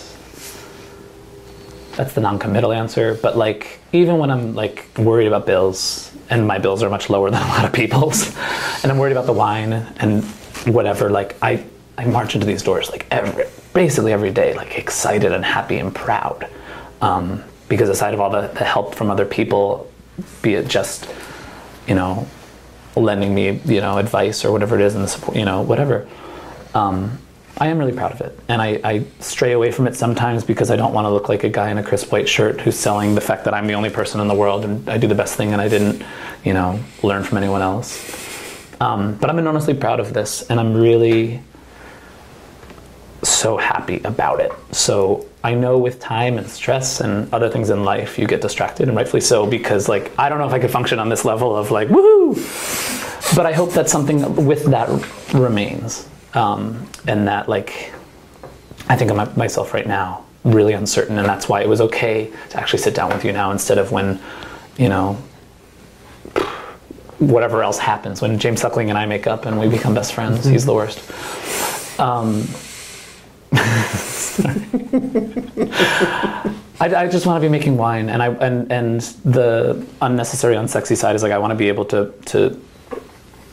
that's 1.97 2.13
the 2.13 2.21
non-committal 2.21 2.73
answer 2.73 3.15
but 3.15 3.37
like 3.37 3.81
even 3.93 4.19
when 4.19 4.31
i'm 4.31 4.55
like 4.55 4.89
worried 4.99 5.27
about 5.27 5.45
bills 5.45 6.13
and 6.31 6.47
my 6.47 6.57
bills 6.57 6.81
are 6.81 6.89
much 6.89 7.11
lower 7.11 7.29
than 7.33 7.43
a 7.43 7.49
lot 7.49 7.65
of 7.65 7.73
people's 7.73 8.37
and 8.85 8.93
i'm 8.93 8.99
worried 8.99 9.11
about 9.11 9.27
the 9.27 9.33
wine 9.33 9.73
and 9.73 10.23
whatever 10.73 11.11
like 11.11 11.35
i 11.43 11.65
i 11.97 12.05
march 12.05 12.37
into 12.37 12.47
these 12.47 12.63
doors 12.63 12.89
like 12.91 13.05
every 13.11 13.47
basically 13.75 14.13
every 14.13 14.31
day 14.31 14.55
like 14.55 14.79
excited 14.79 15.33
and 15.33 15.45
happy 15.45 15.79
and 15.79 15.93
proud 15.93 16.49
um, 17.01 17.43
because 17.69 17.89
aside 17.89 18.15
of 18.15 18.21
all 18.21 18.31
the, 18.31 18.47
the 18.47 18.65
help 18.65 18.95
from 18.95 19.11
other 19.11 19.27
people 19.27 19.91
be 20.43 20.55
it 20.55 20.69
just 20.69 21.09
you 21.87 21.95
know 21.95 22.27
lending 22.97 23.35
me 23.35 23.61
you 23.65 23.81
know 23.81 23.99
advice 23.99 24.45
or 24.45 24.53
whatever 24.53 24.75
it 24.75 24.83
is 24.83 24.95
and 24.95 25.05
the 25.05 25.09
support 25.09 25.37
you 25.37 25.45
know 25.45 25.63
whatever 25.63 26.09
um, 26.75 27.19
I 27.61 27.69
am 27.69 27.79
really 27.79 27.93
proud 27.93 28.13
of 28.13 28.21
it, 28.21 28.39
and 28.49 28.63
I, 28.63 28.81
I 28.85 29.05
stray 29.19 29.51
away 29.51 29.73
from 29.73 29.89
it 29.89 29.97
sometimes 29.97 30.45
because 30.45 30.71
I 30.71 30.77
don't 30.77 30.93
want 30.93 31.07
to 31.07 31.11
look 31.11 31.29
like 31.29 31.43
a 31.43 31.49
guy 31.49 31.71
in 31.71 31.79
a 31.79 31.83
crisp 31.83 32.13
white 32.13 32.29
shirt 32.29 32.61
who's 32.61 32.79
selling 32.79 33.17
the 33.17 33.21
fact 33.21 33.45
that 33.47 33.55
I'm 33.55 33.67
the 33.67 33.73
only 33.73 33.91
person 33.91 34.21
in 34.21 34.29
the 34.29 34.35
world 34.35 34.65
and 34.65 34.89
I 34.89 34.97
do 34.97 35.09
the 35.09 35.17
best 35.17 35.35
thing 35.35 35.53
and 35.53 35.61
I 35.61 35.69
didn't, 35.69 36.05
you 36.45 36.55
know, 36.55 36.79
learn 37.03 37.25
from 37.25 37.39
anyone 37.39 37.61
else. 37.61 38.17
Um, 38.81 39.17
but 39.17 39.29
I'm 39.29 39.41
enormously 39.41 39.75
proud 39.75 39.99
of 39.99 40.13
this, 40.13 40.49
and 40.49 40.61
I'm 40.61 40.75
really 40.75 41.43
so 43.25 43.57
happy 43.57 44.01
about 44.05 44.39
it. 44.39 44.53
So 44.71 45.27
I 45.49 45.55
know 45.55 45.79
with 45.79 45.99
time 45.99 46.37
and 46.37 46.47
stress 46.47 47.01
and 47.01 47.33
other 47.33 47.49
things 47.49 47.71
in 47.71 47.83
life, 47.83 48.19
you 48.19 48.27
get 48.27 48.43
distracted, 48.43 48.87
and 48.87 48.95
rightfully 48.95 49.23
so, 49.23 49.47
because 49.47 49.89
like 49.89 50.13
I 50.19 50.29
don't 50.29 50.39
know 50.39 50.47
if 50.47 50.53
I 50.53 50.59
could 50.59 50.71
function 50.71 50.99
on 50.99 51.09
this 51.09 51.25
level 51.25 51.57
of 51.57 51.71
like 51.71 51.89
woohoo. 51.89 52.35
But 53.35 53.47
I 53.47 53.53
hope 53.53 53.73
that 53.73 53.89
something 53.89 54.19
with 54.45 54.65
that 54.65 54.89
remains, 55.33 56.07
um, 56.35 56.87
and 57.07 57.27
that 57.29 57.49
like 57.49 57.95
I 58.91 58.97
think 58.97 59.11
of 59.11 59.17
my, 59.17 59.25
myself 59.37 59.73
right 59.73 59.87
now 59.87 60.27
really 60.45 60.75
uncertain, 60.75 61.17
and 61.17 61.27
that's 61.27 61.49
why 61.49 61.63
it 61.63 61.69
was 61.69 61.81
okay 61.81 62.31
to 62.51 62.61
actually 62.61 62.81
sit 62.81 62.95
down 62.95 63.09
with 63.09 63.25
you 63.25 63.33
now 63.33 63.51
instead 63.51 63.79
of 63.79 63.91
when, 63.91 64.21
you 64.77 64.91
know, 64.91 65.15
whatever 67.21 67.63
else 67.63 67.79
happens 67.79 68.21
when 68.21 68.39
James 68.39 68.61
Suckling 68.61 68.91
and 68.91 68.99
I 68.99 69.07
make 69.07 69.27
up 69.27 69.47
and 69.47 69.59
we 69.59 69.67
become 69.69 69.95
best 69.95 70.13
friends. 70.13 70.45
He's 70.45 70.67
the 70.67 70.75
worst. 70.75 70.99
Um, 71.99 72.47
I, 76.81 76.95
I 76.95 77.09
just 77.09 77.27
want 77.27 77.43
to 77.43 77.47
be 77.47 77.51
making 77.51 77.77
wine, 77.77 78.09
and 78.09 78.23
I 78.23 78.29
and 78.29 78.71
and 78.71 79.01
the 79.25 79.85
unnecessary, 80.01 80.55
unsexy 80.55 80.97
side 80.97 81.17
is 81.17 81.23
like 81.23 81.33
I 81.33 81.39
want 81.39 81.51
to 81.51 81.57
be 81.57 81.69
able 81.69 81.85
to 81.87 82.13
to 82.27 82.61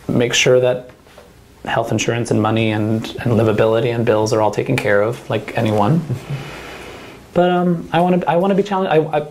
make 0.08 0.34
sure 0.34 0.60
that 0.60 0.92
health 1.64 1.92
insurance 1.92 2.30
and 2.30 2.42
money 2.42 2.72
and 2.72 3.04
and 3.04 3.34
livability 3.34 3.94
and 3.94 4.06
bills 4.06 4.34
are 4.34 4.42
all 4.42 4.52
taken 4.52 4.76
care 4.76 5.02
of, 5.02 5.28
like 5.30 5.58
anyone. 5.58 6.02
but 7.34 7.50
um, 7.50 7.90
I 7.92 8.02
want 8.02 8.22
to 8.22 8.30
I 8.30 8.36
want 8.36 8.52
to 8.52 8.56
be 8.56 8.64
challenged. 8.64 8.92
I, 8.92 9.20
I 9.20 9.28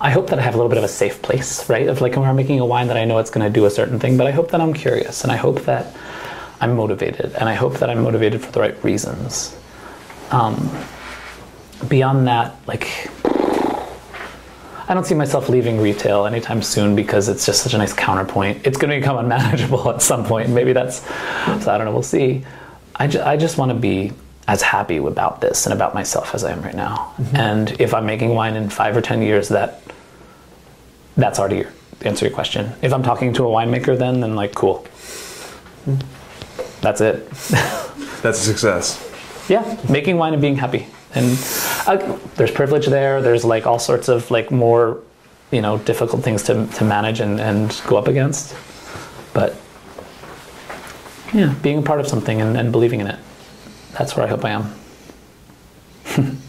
I 0.00 0.10
hope 0.10 0.30
that 0.30 0.38
I 0.38 0.42
have 0.42 0.54
a 0.54 0.56
little 0.56 0.70
bit 0.70 0.78
of 0.78 0.84
a 0.84 0.88
safe 0.88 1.20
place, 1.22 1.68
right? 1.68 1.88
Of 1.88 2.00
like 2.00 2.16
when 2.16 2.28
I'm 2.28 2.36
making 2.36 2.60
a 2.60 2.66
wine 2.66 2.86
that 2.88 2.96
I 2.96 3.04
know 3.04 3.18
it's 3.18 3.30
going 3.30 3.46
to 3.46 3.52
do 3.52 3.66
a 3.66 3.70
certain 3.70 3.98
thing, 3.98 4.16
but 4.16 4.26
I 4.26 4.30
hope 4.30 4.50
that 4.52 4.60
I'm 4.60 4.72
curious 4.72 5.24
and 5.24 5.32
I 5.32 5.36
hope 5.36 5.62
that 5.62 5.94
I'm 6.60 6.76
motivated 6.76 7.32
and 7.34 7.48
I 7.48 7.54
hope 7.54 7.74
that 7.78 7.90
I'm 7.90 8.02
motivated 8.02 8.40
for 8.40 8.52
the 8.52 8.60
right 8.60 8.84
reasons. 8.84 9.57
Um, 10.30 10.70
beyond 11.88 12.26
that, 12.26 12.56
like 12.66 13.08
I 14.88 14.94
don't 14.94 15.04
see 15.04 15.14
myself 15.14 15.48
leaving 15.50 15.80
retail 15.80 16.24
anytime 16.24 16.62
soon 16.62 16.96
because 16.96 17.28
it's 17.28 17.44
just 17.44 17.62
such 17.62 17.74
a 17.74 17.78
nice 17.78 17.92
counterpoint. 17.92 18.66
It's 18.66 18.78
going 18.78 18.90
to 18.90 18.98
become 18.98 19.18
unmanageable 19.24 19.90
at 19.90 20.00
some 20.00 20.24
point. 20.24 20.48
Maybe 20.48 20.72
that's 20.72 21.00
so. 21.02 21.70
I 21.70 21.76
don't 21.76 21.84
know. 21.84 21.92
We'll 21.92 22.02
see. 22.02 22.44
I, 22.96 23.06
ju- 23.06 23.20
I 23.20 23.36
just 23.36 23.58
want 23.58 23.70
to 23.70 23.76
be 23.76 24.12
as 24.48 24.62
happy 24.62 24.96
about 24.96 25.42
this 25.42 25.66
and 25.66 25.74
about 25.74 25.92
myself 25.94 26.34
as 26.34 26.42
I 26.42 26.52
am 26.52 26.62
right 26.62 26.74
now. 26.74 27.14
And 27.34 27.78
if 27.80 27.92
I'm 27.92 28.06
making 28.06 28.30
wine 28.30 28.56
in 28.56 28.70
five 28.70 28.96
or 28.96 29.02
ten 29.02 29.20
years, 29.20 29.50
that 29.50 29.82
that's 31.16 31.38
already 31.38 31.58
your, 31.58 31.72
answer 32.02 32.24
your 32.24 32.34
question. 32.34 32.72
If 32.80 32.94
I'm 32.94 33.02
talking 33.02 33.34
to 33.34 33.44
a 33.44 33.46
winemaker, 33.46 33.98
then 33.98 34.20
then 34.20 34.34
like 34.34 34.54
cool. 34.54 34.86
That's 36.80 37.00
it. 37.00 37.28
That's 38.20 38.40
a 38.40 38.44
success. 38.44 39.07
Yeah, 39.48 39.80
making 39.88 40.16
wine 40.18 40.32
and 40.32 40.42
being 40.42 40.56
happy. 40.56 40.86
And 41.14 41.38
uh, 41.86 42.18
there's 42.36 42.50
privilege 42.50 42.86
there. 42.86 43.22
There's 43.22 43.44
like 43.44 43.66
all 43.66 43.78
sorts 43.78 44.08
of 44.08 44.30
like 44.30 44.50
more, 44.50 45.00
you 45.50 45.62
know, 45.62 45.78
difficult 45.78 46.22
things 46.22 46.42
to, 46.44 46.66
to 46.66 46.84
manage 46.84 47.20
and, 47.20 47.40
and 47.40 47.80
go 47.86 47.96
up 47.96 48.08
against. 48.08 48.54
But 49.32 49.56
yeah, 51.32 51.54
being 51.62 51.78
a 51.78 51.82
part 51.82 52.00
of 52.00 52.06
something 52.08 52.40
and, 52.40 52.56
and 52.56 52.72
believing 52.72 53.00
in 53.00 53.06
it. 53.06 53.18
That's 53.92 54.16
where 54.16 54.26
I 54.26 54.28
hope 54.28 54.44
I 54.44 54.50
am. 54.50 54.74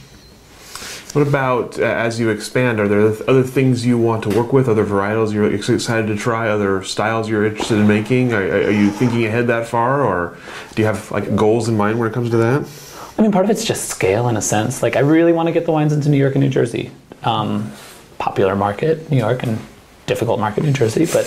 What 1.13 1.27
about 1.27 1.79
uh, 1.79 1.85
as 1.85 2.19
you 2.19 2.29
expand? 2.29 2.79
Are 2.79 2.87
there 2.87 2.99
other 3.27 3.41
things 3.41 3.83
you 3.83 3.97
want 3.97 4.21
to 4.23 4.29
work 4.29 4.53
with? 4.53 4.69
Other 4.69 4.85
varietals 4.85 5.33
you're 5.33 5.51
excited 5.51 6.05
to 6.05 6.15
try? 6.15 6.49
Other 6.49 6.83
styles 6.83 7.27
you're 7.27 7.47
interested 7.47 7.79
in 7.79 7.87
making? 7.87 8.31
Are, 8.31 8.43
are 8.43 8.69
you 8.69 8.91
thinking 8.91 9.25
ahead 9.25 9.47
that 9.47 9.67
far, 9.67 10.03
or 10.03 10.37
do 10.75 10.83
you 10.83 10.85
have 10.85 11.09
like 11.09 11.35
goals 11.35 11.67
in 11.67 11.75
mind 11.75 11.97
when 11.97 12.07
it 12.07 12.13
comes 12.13 12.29
to 12.29 12.37
that? 12.37 12.88
I 13.19 13.21
mean, 13.21 13.33
part 13.33 13.43
of 13.43 13.51
it's 13.51 13.65
just 13.65 13.89
scale 13.89 14.29
in 14.29 14.37
a 14.37 14.41
sense. 14.41 14.81
Like, 14.81 14.95
I 14.95 15.01
really 15.01 15.33
want 15.33 15.47
to 15.47 15.51
get 15.51 15.65
the 15.65 15.73
wines 15.73 15.91
into 15.91 16.07
New 16.07 16.17
York 16.17 16.35
and 16.35 16.43
New 16.43 16.49
Jersey. 16.49 16.89
Um, 17.23 17.69
popular 18.17 18.55
market, 18.55 19.11
New 19.11 19.17
York, 19.17 19.43
and 19.43 19.59
difficult 20.05 20.39
market, 20.39 20.63
New 20.63 20.71
Jersey. 20.71 21.05
But 21.05 21.25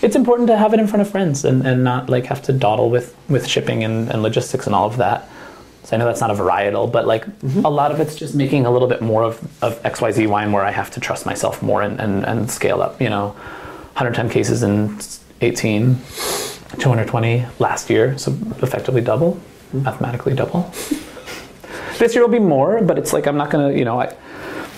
it's 0.00 0.16
important 0.16 0.48
to 0.48 0.56
have 0.56 0.72
it 0.72 0.80
in 0.80 0.86
front 0.86 1.02
of 1.02 1.10
friends 1.10 1.44
and, 1.44 1.66
and 1.66 1.84
not 1.84 2.08
like 2.08 2.24
have 2.24 2.40
to 2.44 2.54
dawdle 2.54 2.88
with, 2.88 3.14
with 3.28 3.46
shipping 3.46 3.84
and, 3.84 4.08
and 4.08 4.22
logistics 4.22 4.64
and 4.64 4.74
all 4.74 4.86
of 4.86 4.96
that. 4.96 5.28
So 5.84 5.94
I 5.94 5.98
know 5.98 6.06
that's 6.06 6.22
not 6.22 6.30
a 6.30 6.34
varietal, 6.34 6.90
but 6.90 7.06
like 7.06 7.26
a 7.62 7.70
lot 7.70 7.92
of 7.92 8.00
it's 8.00 8.16
just 8.16 8.34
making 8.34 8.64
a 8.64 8.70
little 8.70 8.88
bit 8.88 9.02
more 9.02 9.22
of, 9.22 9.62
of 9.62 9.80
XYZ 9.82 10.26
wine 10.28 10.52
where 10.52 10.64
I 10.64 10.70
have 10.70 10.90
to 10.92 11.00
trust 11.00 11.26
myself 11.26 11.62
more 11.62 11.82
and, 11.82 12.00
and, 12.00 12.24
and 12.24 12.50
scale 12.50 12.80
up. 12.80 12.98
You 12.98 13.10
know, 13.10 13.28
110 13.92 14.30
cases 14.30 14.62
in 14.62 14.98
18, 15.42 15.96
220 16.78 17.44
last 17.58 17.90
year, 17.90 18.16
so 18.16 18.32
effectively 18.62 19.02
double, 19.02 19.38
mathematically 19.74 20.34
double. 20.34 20.72
This 21.98 22.14
year 22.14 22.22
will 22.22 22.32
be 22.32 22.38
more, 22.38 22.82
but 22.82 22.98
it's 22.98 23.12
like 23.12 23.26
I'm 23.26 23.36
not 23.36 23.50
gonna, 23.50 23.72
you 23.72 23.84
know, 23.84 24.00
I, 24.00 24.14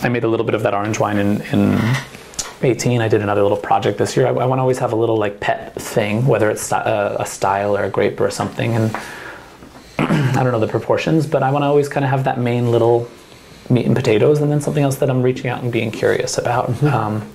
I 0.03 0.09
made 0.09 0.24
a 0.24 0.28
little 0.28 0.47
bit 0.47 0.55
of 0.55 0.62
that 0.62 0.74
orange 0.74 0.99
wine 0.99 1.19
in, 1.19 1.40
in 1.43 1.78
18. 2.62 3.01
I 3.01 3.09
did 3.09 3.23
another 3.23 3.43
little 3.43 3.57
project 3.57 3.99
this 3.99 4.16
year. 4.16 4.27
I, 4.27 4.31
I 4.31 4.47
want 4.47 4.59
to 4.59 4.62
always 4.62 4.78
have 4.78 4.93
a 4.93 4.97
little 4.97 5.16
like 5.16 5.40
pet 5.40 5.74
thing, 5.74 6.27
whether 6.27 6.51
it's 6.51 6.70
a, 6.73 7.16
a 7.19 7.27
style 7.27 7.77
or 7.77 7.85
a 7.85 7.90
grape 7.90 8.20
or 8.20 8.31
something. 8.31 8.74
And 8.74 8.97
I 9.99 10.43
don't 10.43 10.53
know 10.53 10.61
the 10.61 10.69
proportions, 10.69 11.27
but 11.27 11.43
I 11.43 11.51
want 11.51 11.62
to 11.62 11.66
always 11.66 11.89
kind 11.89 12.05
of 12.05 12.11
have 12.11 12.24
that 12.24 12.39
main 12.39 12.70
little 12.70 13.09
meat 13.70 13.86
and 13.86 13.95
potatoes, 13.95 14.40
and 14.40 14.51
then 14.51 14.61
something 14.61 14.82
else 14.82 14.97
that 14.97 15.11
I'm 15.11 15.23
reaching 15.23 15.49
out 15.49 15.62
and 15.62 15.73
being 15.73 15.90
curious 15.90 16.39
about. 16.39 16.82
Um, 16.82 17.31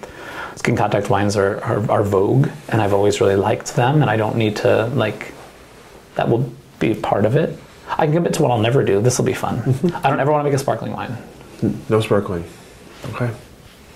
skin 0.56 0.76
contact 0.76 1.10
wines 1.10 1.36
are, 1.36 1.62
are, 1.64 1.92
are 1.92 2.04
vogue, 2.04 2.50
and 2.70 2.82
I've 2.82 2.94
always 2.94 3.22
really 3.22 3.36
liked 3.36 3.76
them, 3.76 4.02
and 4.02 4.10
I 4.10 4.18
don't 4.18 4.36
need 4.36 4.56
to 4.58 4.88
like. 4.88 5.34
That 6.16 6.30
will 6.30 6.52
be 6.80 6.94
part 6.94 7.26
of 7.26 7.36
it. 7.36 7.58
I 7.98 8.06
can 8.06 8.14
commit 8.14 8.34
to 8.36 8.42
what 8.42 8.52
I'll 8.52 8.60
never 8.60 8.84
do. 8.84 9.02
This 9.02 9.18
will 9.18 9.26
be 9.26 9.34
fun. 9.34 9.60
I 10.04 10.10
don't 10.10 10.20
ever 10.20 10.32
want 10.32 10.42
to 10.42 10.50
make 10.50 10.54
a 10.54 10.60
sparkling 10.60 10.94
wine. 10.94 11.18
No 11.90 12.02
sparkling. 12.02 12.44
Okay. 13.14 13.32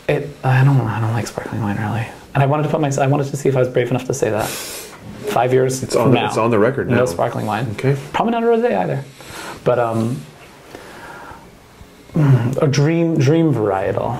It. 0.07 0.30
I 0.44 0.64
don't. 0.64 0.80
I 0.82 0.99
don't 1.02 1.14
like 1.14 1.28
sparkling 1.28 1.61
wine 1.61 1.78
really. 1.78 2.07
And 2.34 2.44
I 2.44 2.45
wanted 2.45 2.64
to 2.64 2.69
put 2.69 2.80
my. 2.80 2.91
I 2.99 3.07
wanted 3.07 3.28
to 3.28 3.38
see 3.38 3.49
if 3.49 3.56
I 3.56 3.60
was 3.60 3.69
brave 3.69 3.90
enough 3.90 4.06
to 4.06 4.14
say 4.14 4.30
that. 4.30 4.48
Five 4.48 5.52
years 5.53 5.84
It's 5.84 5.95
on. 5.95 6.14
now. 6.14 6.28
It's 6.28 6.38
on 6.38 6.52
the 6.52 6.60
record 6.60 6.90
now. 6.90 6.98
No 6.98 7.06
sparkling 7.06 7.45
wine. 7.45 7.69
Okay. 7.72 7.98
Probably 8.14 8.32
not 8.32 8.44
a 8.44 8.45
rosé 8.45 8.78
either. 8.78 9.03
But 9.65 9.80
um, 9.80 10.22
mm, 12.14 12.61
a 12.61 12.68
dream 12.68 13.18
dream 13.18 13.53
varietal. 13.53 14.15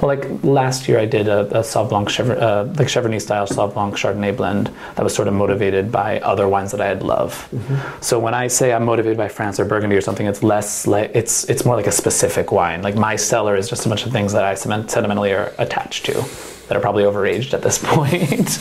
Well, 0.00 0.06
like 0.06 0.26
last 0.42 0.88
year, 0.88 0.98
I 0.98 1.06
did 1.06 1.28
a, 1.28 1.40
a 1.58 1.62
Sauv 1.62 1.88
Blanc, 1.88 2.08
Chever, 2.08 2.36
uh, 2.36 2.64
like 2.64 2.88
Chevrolet 2.88 3.20
style 3.20 3.46
Sauv 3.46 3.74
Blanc 3.74 3.94
Chardonnay 3.94 4.36
blend 4.36 4.70
that 4.94 5.02
was 5.02 5.14
sort 5.14 5.28
of 5.28 5.34
motivated 5.34 5.90
by 5.90 6.20
other 6.20 6.48
wines 6.48 6.70
that 6.72 6.80
I 6.80 6.86
had 6.86 7.02
loved. 7.02 7.48
So 8.00 8.18
when 8.18 8.34
I 8.34 8.48
say 8.48 8.72
I'm 8.72 8.84
motivated 8.84 9.16
by 9.16 9.28
France 9.28 9.58
or 9.58 9.64
Burgundy 9.64 9.96
or 9.96 10.00
something, 10.00 10.26
it's 10.26 10.42
less 10.42 10.86
like 10.86 11.10
it's 11.14 11.44
it's 11.44 11.64
more 11.64 11.76
like 11.76 11.86
a 11.86 11.92
specific 11.92 12.52
wine. 12.52 12.82
Like 12.82 12.96
my 12.96 13.16
cellar 13.16 13.56
is 13.56 13.68
just 13.68 13.86
a 13.86 13.88
bunch 13.88 14.06
of 14.06 14.12
things 14.12 14.32
that 14.32 14.44
I 14.44 14.54
sentimentally 14.54 15.32
are 15.32 15.52
attached 15.58 16.06
to 16.06 16.24
that 16.68 16.76
are 16.76 16.80
probably 16.80 17.04
overaged 17.04 17.52
at 17.52 17.62
this 17.62 17.78
point. 17.82 18.58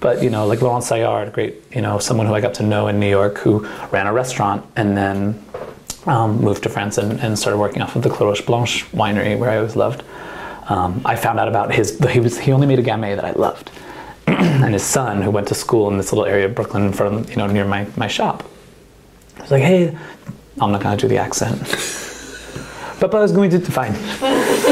but 0.00 0.22
you 0.22 0.30
know, 0.30 0.46
like 0.46 0.62
Laurent 0.62 0.84
Saillard, 0.84 1.32
great, 1.32 1.62
you 1.74 1.82
know, 1.82 1.98
someone 1.98 2.26
who 2.26 2.34
I 2.34 2.40
got 2.40 2.54
to 2.54 2.62
know 2.62 2.88
in 2.88 3.00
New 3.00 3.10
York 3.10 3.38
who 3.38 3.66
ran 3.90 4.06
a 4.06 4.12
restaurant 4.12 4.64
and 4.76 4.96
then 4.96 5.42
um, 6.06 6.40
moved 6.40 6.62
to 6.62 6.68
France 6.68 6.98
and, 6.98 7.20
and 7.20 7.38
started 7.38 7.58
working 7.58 7.82
off 7.82 7.96
of 7.96 8.02
the 8.02 8.10
Clos 8.10 8.40
Roche 8.40 8.46
Blanche 8.46 8.84
winery 8.92 9.38
where 9.38 9.50
I 9.50 9.56
always 9.56 9.76
loved. 9.76 10.02
Um, 10.68 11.00
I 11.04 11.16
found 11.16 11.38
out 11.38 11.48
about 11.48 11.72
his. 11.72 11.98
He 12.10 12.20
was 12.20 12.38
he 12.38 12.52
only 12.52 12.66
made 12.66 12.78
a 12.78 12.82
Gamay 12.82 13.14
that 13.14 13.24
I 13.24 13.32
loved, 13.32 13.70
and 14.26 14.72
his 14.72 14.82
son 14.82 15.22
who 15.22 15.30
went 15.30 15.48
to 15.48 15.54
school 15.54 15.88
in 15.90 15.96
this 15.96 16.12
little 16.12 16.26
area 16.26 16.46
of 16.46 16.54
Brooklyn, 16.54 16.92
from 16.92 17.24
you 17.28 17.36
know 17.36 17.46
near 17.46 17.64
my 17.64 17.86
my 17.96 18.08
shop. 18.08 18.44
I 19.38 19.42
was 19.42 19.50
like, 19.50 19.62
hey, 19.62 19.96
I'm 20.60 20.72
not 20.72 20.80
gonna 20.80 20.96
do 20.96 21.08
the 21.08 21.18
accent. 21.18 21.60
Papa 22.98 23.18
is 23.18 23.30
going 23.30 23.50
to 23.50 23.60
fine. 23.60 23.94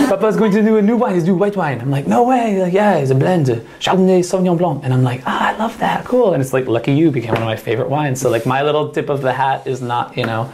Papa 0.08 0.26
is 0.26 0.36
going 0.36 0.50
to 0.52 0.62
do 0.62 0.78
a 0.78 0.82
new 0.82 0.96
wine. 0.96 1.14
He's 1.14 1.24
do 1.24 1.34
white 1.34 1.56
wine. 1.56 1.78
I'm 1.78 1.90
like, 1.90 2.06
no 2.06 2.24
way. 2.24 2.62
Like, 2.62 2.72
yeah, 2.72 2.96
it's 2.96 3.10
a 3.10 3.14
blend, 3.14 3.48
Chardonnay, 3.80 4.20
Sauvignon 4.20 4.56
Blanc, 4.56 4.82
and 4.82 4.94
I'm 4.94 5.02
like, 5.02 5.22
ah, 5.26 5.52
I 5.52 5.58
love 5.58 5.78
that. 5.78 6.06
Cool. 6.06 6.32
And 6.32 6.42
it's 6.42 6.54
like, 6.54 6.66
Lucky 6.66 6.92
You 6.92 7.10
became 7.10 7.32
one 7.32 7.42
of 7.42 7.46
my 7.46 7.56
favorite 7.56 7.90
wines. 7.90 8.22
So 8.22 8.30
like, 8.30 8.46
my 8.46 8.62
little 8.62 8.90
tip 8.90 9.10
of 9.10 9.20
the 9.20 9.34
hat 9.34 9.66
is 9.66 9.82
not, 9.82 10.16
you 10.16 10.24
know, 10.24 10.50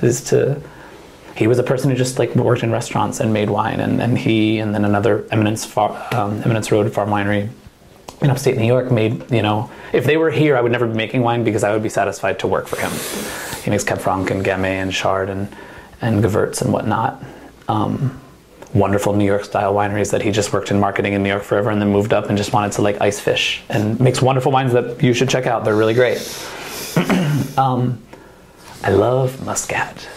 is 0.00 0.22
to. 0.24 0.62
He 1.38 1.46
was 1.46 1.58
a 1.58 1.62
person 1.62 1.90
who 1.90 1.96
just 1.96 2.18
like 2.18 2.34
worked 2.34 2.64
in 2.64 2.72
restaurants 2.72 3.20
and 3.20 3.32
made 3.32 3.48
wine, 3.48 3.78
and, 3.80 4.02
and 4.02 4.18
he 4.18 4.58
and 4.58 4.74
then 4.74 4.84
another 4.84 5.24
Eminence 5.30 5.64
Far, 5.64 5.90
um, 6.12 6.42
Eminence 6.42 6.72
Road 6.72 6.92
Farm 6.92 7.10
Winery 7.10 7.48
in 8.20 8.30
upstate 8.30 8.56
New 8.56 8.66
York 8.66 8.90
made, 8.90 9.30
you 9.30 9.42
know, 9.42 9.70
if 9.92 10.04
they 10.04 10.16
were 10.16 10.30
here, 10.30 10.56
I 10.56 10.60
would 10.60 10.72
never 10.72 10.86
be 10.86 10.94
making 10.94 11.22
wine 11.22 11.44
because 11.44 11.62
I 11.62 11.72
would 11.72 11.82
be 11.82 11.88
satisfied 11.88 12.40
to 12.40 12.48
work 12.48 12.66
for 12.66 12.76
him. 12.80 12.90
He 13.62 13.70
makes 13.70 13.84
Cab 13.84 13.98
Franc 13.98 14.30
and 14.30 14.44
Gamay 14.44 14.82
and 14.82 14.92
Chard 14.92 15.30
and, 15.30 15.48
and 16.00 16.22
Gewurz 16.22 16.60
and 16.60 16.72
whatnot. 16.72 17.22
Um, 17.68 18.20
wonderful 18.74 19.14
New 19.14 19.24
York 19.24 19.44
style 19.44 19.72
wineries 19.72 20.10
that 20.10 20.22
he 20.22 20.30
just 20.30 20.52
worked 20.52 20.70
in 20.70 20.80
marketing 20.80 21.12
in 21.12 21.22
New 21.22 21.28
York 21.28 21.42
forever 21.42 21.70
and 21.70 21.80
then 21.80 21.90
moved 21.90 22.12
up 22.12 22.28
and 22.28 22.36
just 22.36 22.52
wanted 22.52 22.72
to 22.72 22.82
like 22.82 23.00
ice 23.00 23.20
fish 23.20 23.62
and 23.68 23.98
makes 24.00 24.20
wonderful 24.20 24.50
wines 24.50 24.72
that 24.72 25.02
you 25.02 25.14
should 25.14 25.28
check 25.28 25.46
out. 25.46 25.64
They're 25.64 25.76
really 25.76 25.94
great. 25.94 26.18
um, 27.56 28.02
I 28.82 28.90
love 28.90 29.44
Muscat. 29.44 30.08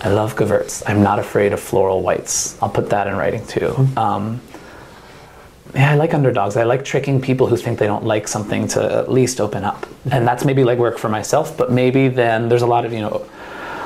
I 0.00 0.10
love 0.10 0.36
Gewurz. 0.36 0.82
I'm 0.86 1.02
not 1.02 1.18
afraid 1.18 1.52
of 1.52 1.60
floral 1.60 2.02
whites. 2.02 2.60
I'll 2.62 2.68
put 2.68 2.90
that 2.90 3.06
in 3.06 3.16
writing 3.16 3.44
too. 3.46 3.74
Um, 3.96 4.40
yeah, 5.74 5.92
I 5.92 5.96
like 5.96 6.14
underdogs. 6.14 6.56
I 6.56 6.64
like 6.64 6.84
tricking 6.84 7.20
people 7.20 7.46
who 7.46 7.56
think 7.56 7.78
they 7.78 7.86
don't 7.86 8.04
like 8.04 8.26
something 8.28 8.68
to 8.68 8.82
at 8.82 9.10
least 9.10 9.40
open 9.40 9.64
up. 9.64 9.86
And 10.10 10.26
that's 10.26 10.44
maybe 10.44 10.64
like 10.64 10.78
work 10.78 10.98
for 10.98 11.08
myself, 11.08 11.56
but 11.56 11.70
maybe 11.70 12.08
then 12.08 12.48
there's 12.48 12.62
a 12.62 12.66
lot 12.66 12.84
of, 12.84 12.92
you 12.92 13.00
know, 13.00 13.28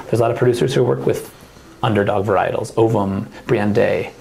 there's 0.05 0.21
a 0.21 0.23
lot 0.23 0.31
of 0.31 0.37
producers 0.37 0.75
who 0.75 0.85
work 0.85 1.05
with 1.07 1.35
underdog 1.83 2.27
varietals, 2.27 2.77
Ovum, 2.77 3.27
Brianne 3.47 3.75
Day. 3.75 4.13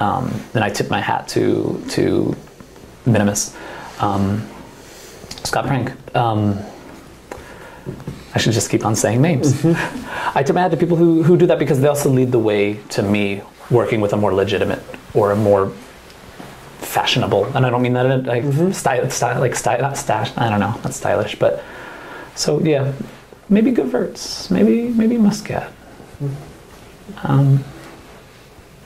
Um, 0.00 0.40
and 0.54 0.62
I 0.62 0.70
tip 0.70 0.90
my 0.90 1.00
hat 1.00 1.26
to 1.28 1.82
to 1.90 2.36
Minimus, 3.04 3.56
um, 3.98 4.46
Scott 5.42 5.66
Frank. 5.66 5.92
Um, 6.14 6.60
I 8.34 8.38
should 8.38 8.52
just 8.52 8.70
keep 8.70 8.84
on 8.84 8.94
saying 8.94 9.22
names. 9.22 9.52
Mm-hmm. 9.52 10.36
I 10.38 10.42
tip 10.42 10.54
my 10.54 10.60
hat 10.60 10.70
to 10.72 10.76
people 10.76 10.96
who, 10.96 11.22
who 11.22 11.36
do 11.36 11.46
that 11.46 11.58
because 11.58 11.80
they 11.80 11.88
also 11.88 12.10
lead 12.10 12.30
the 12.30 12.38
way 12.38 12.74
to 12.90 13.02
me 13.02 13.42
working 13.70 14.00
with 14.00 14.12
a 14.12 14.16
more 14.16 14.34
legitimate 14.34 14.82
or 15.14 15.32
a 15.32 15.36
more 15.36 15.72
fashionable, 16.78 17.44
and 17.56 17.66
I 17.66 17.70
don't 17.70 17.82
mean 17.82 17.94
that 17.94 18.06
in 18.06 18.24
like 18.24 18.44
mm-hmm. 18.44 18.72
style, 18.72 19.08
style, 19.10 19.40
like 19.40 19.54
style, 19.54 19.80
not 19.80 19.96
stash. 19.96 20.30
I 20.36 20.48
don't 20.48 20.60
know, 20.60 20.72
not 20.82 20.94
stylish, 20.94 21.34
but 21.38 21.62
so 22.34 22.60
yeah, 22.60 22.92
maybe 23.48 23.72
Gewurz, 23.72 24.50
maybe 24.50 24.88
maybe 24.88 25.18
Muscat. 25.18 25.70
Mm-hmm. 26.22 27.26
Um, 27.26 27.64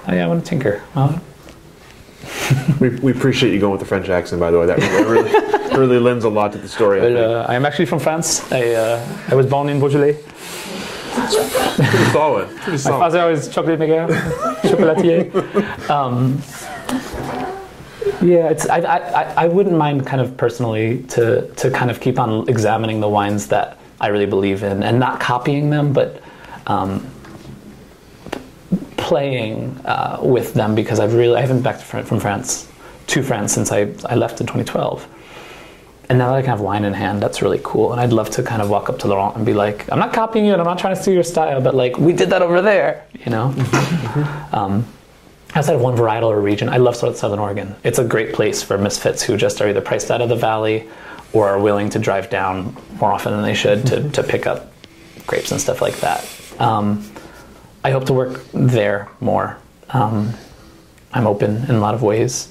oh 0.08 0.12
yeah, 0.12 0.24
I 0.24 0.28
want 0.28 0.44
to 0.44 0.48
tinker. 0.48 0.82
Well, 0.94 1.20
We, 2.80 2.88
we 3.00 3.12
appreciate 3.12 3.52
you 3.52 3.60
going 3.60 3.72
with 3.72 3.80
the 3.80 3.86
French 3.86 4.08
accent, 4.08 4.40
by 4.40 4.50
the 4.50 4.58
way. 4.58 4.66
That 4.66 4.78
really, 4.78 5.22
really, 5.30 5.78
really 5.78 5.98
lends 5.98 6.24
a 6.24 6.28
lot 6.28 6.52
to 6.52 6.58
the 6.58 6.68
story. 6.68 6.98
I 7.00 7.02
think. 7.04 7.18
uh, 7.18 7.46
I 7.48 7.54
am 7.54 7.64
actually 7.64 7.86
from 7.86 7.98
France. 8.00 8.50
I 8.52 8.74
uh, 8.74 9.00
I 9.28 9.34
was 9.34 9.46
born 9.46 9.68
in 9.68 9.78
Beaujolais. 9.78 10.16
Pretty 11.14 12.10
solid. 12.12 12.48
Pretty 12.56 12.84
My 12.88 12.98
father 12.98 13.20
always 13.20 13.48
chocolate 13.48 13.78
maker, 13.78 14.06
chocolatier. 14.62 15.30
Um, 15.90 16.40
yeah, 18.20 18.48
it's 18.50 18.68
I, 18.68 18.78
I, 18.80 18.96
I- 19.22 19.34
I 19.44 19.48
wouldn't 19.48 19.76
mind 19.76 20.06
kind 20.06 20.20
of 20.20 20.36
personally 20.36 21.02
to 21.14 21.46
to 21.56 21.70
kind 21.70 21.90
of 21.90 22.00
keep 22.00 22.18
on 22.18 22.48
examining 22.48 23.00
the 23.00 23.08
wines 23.08 23.46
that 23.48 23.78
I 24.00 24.08
really 24.08 24.26
believe 24.26 24.62
in 24.62 24.82
and 24.82 24.98
not 24.98 25.20
copying 25.20 25.70
them, 25.70 25.92
but 25.92 26.20
um, 26.66 27.06
playing 29.02 29.78
uh, 29.84 30.18
with 30.22 30.54
them 30.54 30.74
because 30.74 31.00
I've 31.00 31.14
really 31.14 31.36
I 31.36 31.40
haven't 31.40 31.58
been 31.58 31.64
back 31.64 31.78
to 31.78 31.84
Fran- 31.84 32.04
from 32.04 32.20
France 32.20 32.68
to 33.08 33.22
France 33.22 33.52
since 33.52 33.72
I, 33.72 33.92
I 34.06 34.14
left 34.14 34.40
in 34.40 34.46
2012. 34.46 35.06
And 36.08 36.18
now 36.18 36.30
that 36.30 36.36
I 36.36 36.40
can 36.42 36.50
have 36.50 36.60
wine 36.60 36.84
in 36.84 36.92
hand, 36.92 37.22
that's 37.22 37.40
really 37.42 37.60
cool. 37.62 37.92
And 37.92 38.00
I'd 38.00 38.12
love 38.12 38.28
to 38.30 38.42
kind 38.42 38.60
of 38.60 38.68
walk 38.68 38.90
up 38.90 38.98
to 39.00 39.08
Laurent 39.08 39.36
and 39.36 39.46
be 39.46 39.54
like, 39.54 39.90
I'm 39.90 39.98
not 39.98 40.12
copying 40.12 40.44
you 40.44 40.52
and 40.52 40.60
I'm 40.60 40.66
not 40.66 40.78
trying 40.78 40.94
to 40.94 41.00
steal 41.00 41.14
your 41.14 41.22
style, 41.22 41.60
but 41.60 41.74
like, 41.74 41.96
we 41.96 42.12
did 42.12 42.30
that 42.30 42.42
over 42.42 42.60
there, 42.60 43.06
you 43.24 43.30
know? 43.30 43.46
um, 44.52 44.86
outside 45.54 45.74
of 45.74 45.80
one 45.80 45.96
varietal 45.96 46.24
or 46.24 46.40
region, 46.40 46.68
I 46.68 46.76
love 46.76 46.96
South- 46.96 47.16
Southern 47.16 47.38
Oregon. 47.38 47.74
It's 47.82 47.98
a 47.98 48.04
great 48.04 48.34
place 48.34 48.62
for 48.62 48.76
misfits 48.76 49.22
who 49.22 49.36
just 49.36 49.60
are 49.62 49.68
either 49.68 49.80
priced 49.80 50.10
out 50.10 50.20
of 50.20 50.28
the 50.28 50.36
valley 50.36 50.88
or 51.32 51.48
are 51.48 51.58
willing 51.58 51.88
to 51.90 51.98
drive 51.98 52.28
down 52.28 52.76
more 53.00 53.12
often 53.12 53.32
than 53.32 53.42
they 53.42 53.54
should 53.54 53.86
to, 53.86 54.10
to 54.10 54.22
pick 54.22 54.46
up 54.46 54.72
grapes 55.26 55.50
and 55.50 55.60
stuff 55.60 55.80
like 55.80 55.96
that. 56.00 56.28
Um, 56.58 57.10
I 57.84 57.90
hope 57.90 58.04
to 58.06 58.12
work 58.12 58.40
there 58.52 59.08
more. 59.20 59.58
Um, 59.90 60.34
I'm 61.12 61.26
open 61.26 61.64
in 61.64 61.74
a 61.74 61.80
lot 61.80 61.94
of 61.94 62.02
ways. 62.02 62.48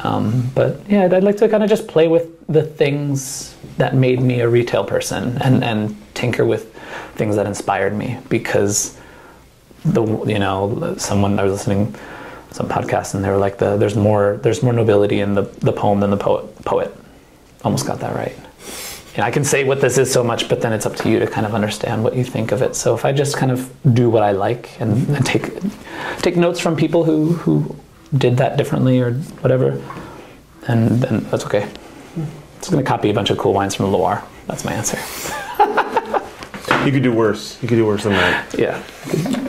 Um, 0.00 0.50
but 0.54 0.80
yeah, 0.88 1.04
I'd, 1.04 1.14
I'd 1.14 1.24
like 1.24 1.36
to 1.38 1.48
kind 1.48 1.62
of 1.62 1.68
just 1.68 1.86
play 1.88 2.08
with 2.08 2.46
the 2.46 2.62
things 2.62 3.54
that 3.78 3.94
made 3.94 4.20
me 4.20 4.40
a 4.40 4.48
retail 4.48 4.84
person 4.84 5.38
and, 5.42 5.64
and 5.64 5.96
tinker 6.14 6.44
with 6.44 6.74
things 7.14 7.36
that 7.36 7.46
inspired 7.46 7.94
me 7.94 8.18
because 8.28 8.98
the 9.84 10.04
you 10.24 10.38
know 10.38 10.94
someone 10.98 11.38
I 11.38 11.44
was 11.44 11.52
listening 11.52 11.92
to 11.92 11.98
some 12.54 12.68
podcast 12.68 13.14
and 13.14 13.24
they 13.24 13.28
were 13.28 13.36
like 13.36 13.58
the 13.58 13.76
there's 13.76 13.96
more 13.96 14.38
there's 14.42 14.62
more 14.62 14.72
nobility 14.72 15.20
in 15.20 15.34
the, 15.34 15.42
the 15.42 15.72
poem 15.72 16.00
than 16.00 16.10
the 16.10 16.16
poet 16.16 16.54
poet 16.64 16.94
almost 17.64 17.86
got 17.86 18.00
that 18.00 18.14
right 18.14 18.36
and 19.16 19.24
I 19.24 19.30
can 19.30 19.44
say 19.44 19.64
what 19.64 19.80
this 19.80 19.98
is 19.98 20.12
so 20.12 20.24
much 20.24 20.48
but 20.48 20.60
then 20.60 20.72
it's 20.72 20.86
up 20.86 20.96
to 20.96 21.08
you 21.08 21.18
to 21.18 21.26
kind 21.26 21.46
of 21.46 21.54
understand 21.54 22.02
what 22.02 22.16
you 22.16 22.24
think 22.24 22.52
of 22.52 22.62
it 22.62 22.74
so 22.76 22.94
if 22.94 23.04
I 23.04 23.12
just 23.12 23.36
kind 23.36 23.52
of 23.52 23.72
do 23.94 24.10
what 24.10 24.22
I 24.22 24.32
like 24.32 24.80
and, 24.80 25.08
and 25.08 25.24
take 25.24 25.50
take 26.18 26.36
notes 26.36 26.60
from 26.60 26.76
people 26.76 27.04
who 27.04 27.32
who 27.34 27.76
did 28.16 28.36
that 28.36 28.56
differently 28.56 29.00
or 29.00 29.12
whatever 29.42 29.82
and 30.68 31.02
then 31.02 31.24
that's 31.30 31.44
okay 31.46 31.68
just 32.58 32.70
gonna 32.70 32.82
copy 32.82 33.10
a 33.10 33.14
bunch 33.14 33.30
of 33.30 33.38
cool 33.38 33.52
wines 33.52 33.74
from 33.74 33.90
the 33.90 33.96
Loire 33.96 34.24
that's 34.46 34.64
my 34.64 34.72
answer 34.72 34.98
You 36.84 36.92
could 36.92 37.02
do 37.02 37.12
worse. 37.14 37.58
You 37.62 37.68
could 37.68 37.76
do 37.76 37.86
worse 37.86 38.02
than 38.02 38.12
that. 38.12 38.54
yeah 38.58 38.82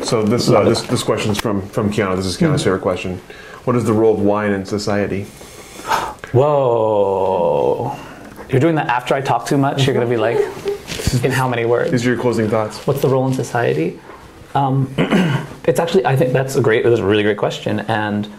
So 0.04 0.24
this 0.24 0.50
uh, 0.50 0.64
this 0.64 0.84
this 0.84 1.04
question's 1.04 1.38
from 1.38 1.68
from 1.68 1.92
Kiana. 1.92 2.16
This 2.16 2.26
is 2.26 2.38
Kiana's 2.38 2.64
favorite 2.64 2.82
question. 2.82 3.18
What 3.66 3.76
is 3.76 3.84
the 3.84 3.92
role 3.92 4.14
of 4.14 4.22
wine 4.22 4.52
in 4.54 4.66
society? 4.66 5.24
Whoa. 6.32 7.98
You're 8.56 8.62
doing 8.62 8.76
that 8.76 8.88
after 8.88 9.14
I 9.14 9.20
talk 9.20 9.46
too 9.46 9.58
much? 9.58 9.86
You're 9.86 9.94
going 9.94 10.08
to 10.08 10.10
be 10.10 10.16
like, 10.16 10.38
in 11.26 11.30
how 11.30 11.46
many 11.46 11.66
words? 11.66 11.92
These 11.92 12.08
are 12.08 12.12
your 12.12 12.22
closing 12.22 12.48
thoughts. 12.48 12.88
What's 12.88 13.02
the 13.02 13.10
role 13.10 13.28
in 13.28 13.34
society? 13.34 14.00
Um, 14.54 14.90
it's 15.66 15.78
actually, 15.78 16.06
I 16.06 16.16
think 16.16 16.32
that's 16.32 16.56
a 16.56 16.62
great, 16.62 16.86
that's 16.86 17.02
a 17.02 17.06
really 17.06 17.24
great 17.24 17.36
question. 17.36 17.82
And 17.82 18.32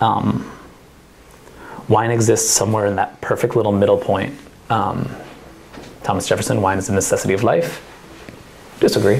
um, 0.00 0.48
wine 1.88 2.12
exists 2.12 2.52
somewhere 2.52 2.86
in 2.86 2.94
that 2.94 3.20
perfect 3.20 3.56
little 3.56 3.72
middle 3.72 3.98
point. 3.98 4.32
Um, 4.70 5.10
Thomas 6.04 6.28
Jefferson, 6.28 6.62
wine 6.62 6.78
is 6.78 6.88
a 6.88 6.94
necessity 6.94 7.34
of 7.34 7.42
life. 7.42 7.84
Disagree. 8.78 9.16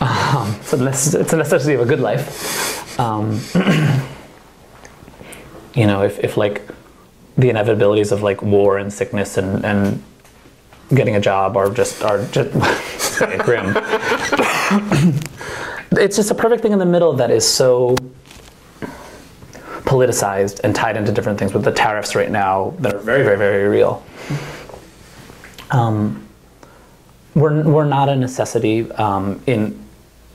Um, 0.00 0.56
it's, 0.58 0.72
a 0.72 0.78
necess- 0.78 1.20
it's 1.20 1.32
a 1.32 1.36
necessity 1.36 1.74
of 1.74 1.80
a 1.80 1.86
good 1.86 2.00
life. 2.00 2.98
Um, 2.98 3.40
you 5.76 5.86
know, 5.86 6.02
if, 6.02 6.18
if 6.18 6.36
like 6.36 6.62
the 7.36 7.48
inevitabilities 7.48 8.12
of 8.12 8.22
like 8.22 8.42
war 8.42 8.78
and 8.78 8.92
sickness 8.92 9.36
and, 9.36 9.64
and 9.64 10.02
getting 10.94 11.16
a 11.16 11.20
job 11.20 11.56
are 11.56 11.70
just 11.70 12.02
are 12.02 12.24
just 12.26 12.52
grim. 13.40 13.74
it's 15.92 16.16
just 16.16 16.30
a 16.30 16.34
perfect 16.34 16.62
thing 16.62 16.72
in 16.72 16.78
the 16.78 16.86
middle 16.86 17.12
that 17.12 17.30
is 17.30 17.46
so 17.46 17.96
politicized 19.84 20.60
and 20.64 20.74
tied 20.74 20.96
into 20.96 21.12
different 21.12 21.38
things 21.38 21.54
with 21.54 21.64
the 21.64 21.72
tariffs 21.72 22.14
right 22.14 22.30
now 22.30 22.74
that 22.80 22.92
are 22.94 22.98
very, 22.98 23.22
very, 23.22 23.36
very 23.36 23.68
real. 23.68 24.04
Um, 25.70 26.26
we're, 27.34 27.62
we're 27.62 27.84
not 27.84 28.08
a 28.08 28.16
necessity 28.16 28.90
um, 28.92 29.40
in 29.46 29.78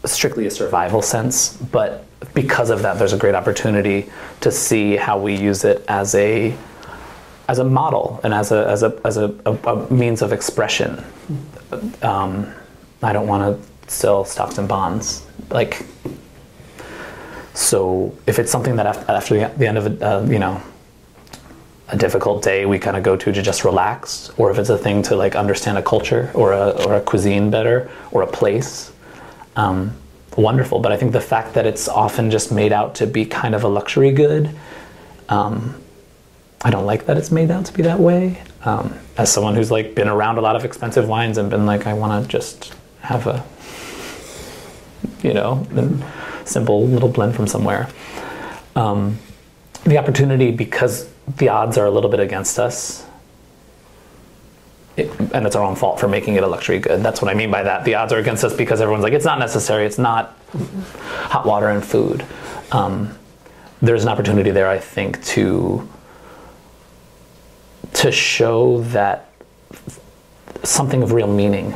strictly 0.06 0.45
a 0.45 0.52
survival 0.52 1.02
sense, 1.02 1.57
but 1.57 2.06
because 2.34 2.69
of 2.69 2.82
that, 2.84 2.98
there's 2.98 3.14
a 3.14 3.18
great 3.18 3.36
opportunity 3.36 4.10
to 4.40 4.52
see 4.52 4.95
how 4.95 5.19
we 5.19 5.36
use 5.36 5.64
it 5.65 5.84
as 5.88 6.15
a 6.15 6.56
as 7.52 7.60
a 7.60 7.65
model 7.65 8.22
and 8.23 8.34
as 8.34 8.53
a 8.53 8.65
as 8.68 8.82
a 8.82 8.99
as 9.03 9.18
a, 9.18 9.28
a, 9.45 9.52
a 9.72 9.94
means 9.94 10.22
of 10.22 10.32
expression. 10.32 11.03
Um, 12.02 12.32
I 13.03 13.11
don't 13.11 13.28
want 13.28 13.44
to 13.44 13.91
sell 13.91 14.23
stocks 14.26 14.57
and 14.57 14.68
bonds, 14.68 15.26
like. 15.49 15.86
So 17.53 18.15
if 18.26 18.40
it's 18.40 18.49
something 18.49 18.78
that 18.78 18.86
after, 18.88 19.49
the 19.57 19.68
end 19.68 19.78
of 19.78 19.86
a, 19.86 19.94
uh, 20.07 20.26
you 20.26 20.40
know 20.40 20.61
a 21.90 21.98
difficult 21.98 22.41
day 22.41 22.65
we 22.65 22.80
kind 22.80 22.95
of 22.95 23.03
go 23.03 23.18
to 23.18 23.34
to 23.34 23.41
just 23.41 23.65
relax, 23.65 24.32
or 24.38 24.49
if 24.52 24.57
it's 24.57 24.69
a 24.69 24.78
thing 24.78 25.03
to 25.03 25.18
like 25.18 25.36
understand 25.36 25.78
a 25.78 25.84
culture 25.84 26.32
or 26.34 26.53
a 26.53 26.69
or 26.86 26.95
a 26.95 27.02
cuisine 27.02 27.52
better 27.52 27.91
or 28.11 28.22
a 28.22 28.28
place, 28.28 28.94
um, 29.57 29.94
wonderful. 30.38 30.80
But 30.80 30.94
I 30.94 30.98
think 30.98 31.11
the 31.11 31.28
fact 31.36 31.53
that 31.56 31.65
it's 31.65 31.90
often 31.90 32.32
just 32.32 32.49
made 32.49 32.72
out 32.72 32.95
to 32.95 33.06
be 33.06 33.26
kind 33.26 33.53
of 33.53 33.65
a 33.65 33.68
luxury 33.68 34.14
good. 34.14 34.49
Um, 35.28 35.76
I 36.63 36.69
don't 36.69 36.85
like 36.85 37.05
that 37.07 37.17
it's 37.17 37.31
made 37.31 37.49
out 37.49 37.65
to 37.65 37.73
be 37.73 37.81
that 37.83 37.99
way. 37.99 38.41
Um, 38.63 38.97
as 39.17 39.31
someone 39.31 39.55
who's 39.55 39.71
like 39.71 39.95
been 39.95 40.07
around 40.07 40.38
a 40.38 40.41
lot 40.41 40.55
of 40.55 40.63
expensive 40.63 41.07
wines 41.07 41.38
and 41.38 41.49
been 41.49 41.65
like, 41.65 41.88
I 41.88 41.93
want 41.93 42.23
to 42.23 42.29
just 42.29 42.73
have 43.01 43.25
a, 43.25 43.43
you 45.23 45.33
know, 45.33 45.65
simple 46.45 46.85
little 46.88 47.09
blend 47.09 47.35
from 47.35 47.47
somewhere. 47.47 47.89
Um, 48.75 49.17
the 49.83 49.97
opportunity 49.97 50.51
because 50.51 51.09
the 51.38 51.49
odds 51.49 51.77
are 51.77 51.85
a 51.85 51.91
little 51.91 52.09
bit 52.09 52.19
against 52.19 52.59
us. 52.59 53.05
It, 54.97 55.09
and 55.33 55.47
it's 55.47 55.55
our 55.55 55.63
own 55.63 55.75
fault 55.75 55.99
for 55.99 56.07
making 56.07 56.35
it 56.35 56.43
a 56.43 56.47
luxury 56.47 56.77
good. 56.77 57.01
That's 57.01 57.21
what 57.21 57.31
I 57.31 57.33
mean 57.33 57.49
by 57.49 57.63
that. 57.63 57.85
The 57.85 57.95
odds 57.95 58.13
are 58.13 58.19
against 58.19 58.43
us 58.43 58.53
because 58.53 58.81
everyone's 58.81 59.03
like, 59.03 59.13
it's 59.13 59.25
not 59.25 59.39
necessary. 59.39 59.85
It's 59.85 59.97
not 59.97 60.38
hot 61.23 61.45
water 61.45 61.69
and 61.69 61.83
food. 61.83 62.25
Um, 62.71 63.17
there's 63.81 64.03
an 64.03 64.09
opportunity 64.09 64.51
there, 64.51 64.69
I 64.69 64.77
think, 64.77 65.23
to 65.25 65.88
to 68.02 68.11
show 68.11 68.82
that 68.82 69.30
something 70.64 71.03
of 71.03 71.11
real 71.11 71.28
meaning 71.28 71.72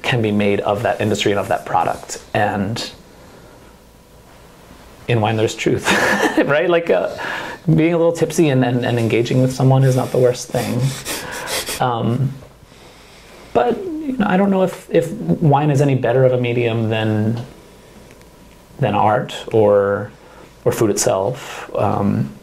can 0.00 0.22
be 0.22 0.32
made 0.32 0.60
of 0.60 0.82
that 0.84 1.02
industry 1.02 1.32
and 1.32 1.38
of 1.38 1.48
that 1.48 1.66
product. 1.66 2.24
And 2.32 2.90
in 5.06 5.20
wine, 5.20 5.36
there's 5.36 5.54
truth, 5.54 5.86
right? 6.38 6.70
Like 6.70 6.88
uh, 6.88 7.14
being 7.66 7.92
a 7.92 7.98
little 7.98 8.14
tipsy 8.14 8.48
and, 8.48 8.64
and, 8.64 8.86
and, 8.86 8.98
engaging 8.98 9.42
with 9.42 9.52
someone 9.52 9.84
is 9.84 9.96
not 9.96 10.12
the 10.12 10.18
worst 10.18 10.48
thing. 10.48 10.80
Um, 11.78 12.32
but 13.52 13.76
you 13.84 14.16
know, 14.16 14.26
I 14.26 14.38
don't 14.38 14.50
know 14.50 14.62
if, 14.62 14.88
if 14.88 15.12
wine 15.12 15.70
is 15.70 15.82
any 15.82 15.94
better 15.94 16.24
of 16.24 16.32
a 16.32 16.40
medium 16.40 16.88
than 16.88 17.44
than 18.78 18.94
art 18.94 19.34
or 19.52 20.10
or 20.64 20.72
food 20.72 20.88
itself. 20.88 21.70
Um, 21.74 22.34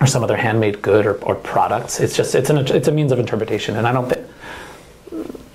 or 0.00 0.06
some 0.06 0.22
other 0.22 0.36
handmade 0.36 0.80
good 0.82 1.06
or, 1.06 1.14
or 1.24 1.34
products. 1.34 2.00
It's 2.00 2.16
just 2.16 2.34
it's 2.34 2.50
an 2.50 2.58
it's 2.58 2.88
a 2.88 2.92
means 2.92 3.12
of 3.12 3.18
interpretation, 3.18 3.76
and 3.76 3.86
I 3.86 3.92
don't 3.92 4.08
think 4.08 4.26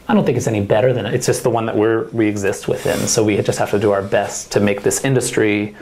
I 0.08 0.14
don't 0.14 0.26
think 0.26 0.38
it's 0.38 0.48
any 0.48 0.62
better 0.62 0.94
than 0.94 1.06
it. 1.06 1.14
It's 1.14 1.26
just 1.26 1.44
the 1.44 1.50
one 1.50 1.66
that 1.66 1.76
we're 1.76 2.08
we 2.10 2.28
exist 2.28 2.68
within. 2.68 3.08
So 3.08 3.24
we 3.24 3.38
just 3.42 3.60
have 3.60 3.72
to 3.72 3.80
do 3.80 3.92
our 3.92 4.02
best 4.02 4.52
to 4.54 4.60
make 4.60 4.84
this 4.84 5.04
industry 5.06 5.76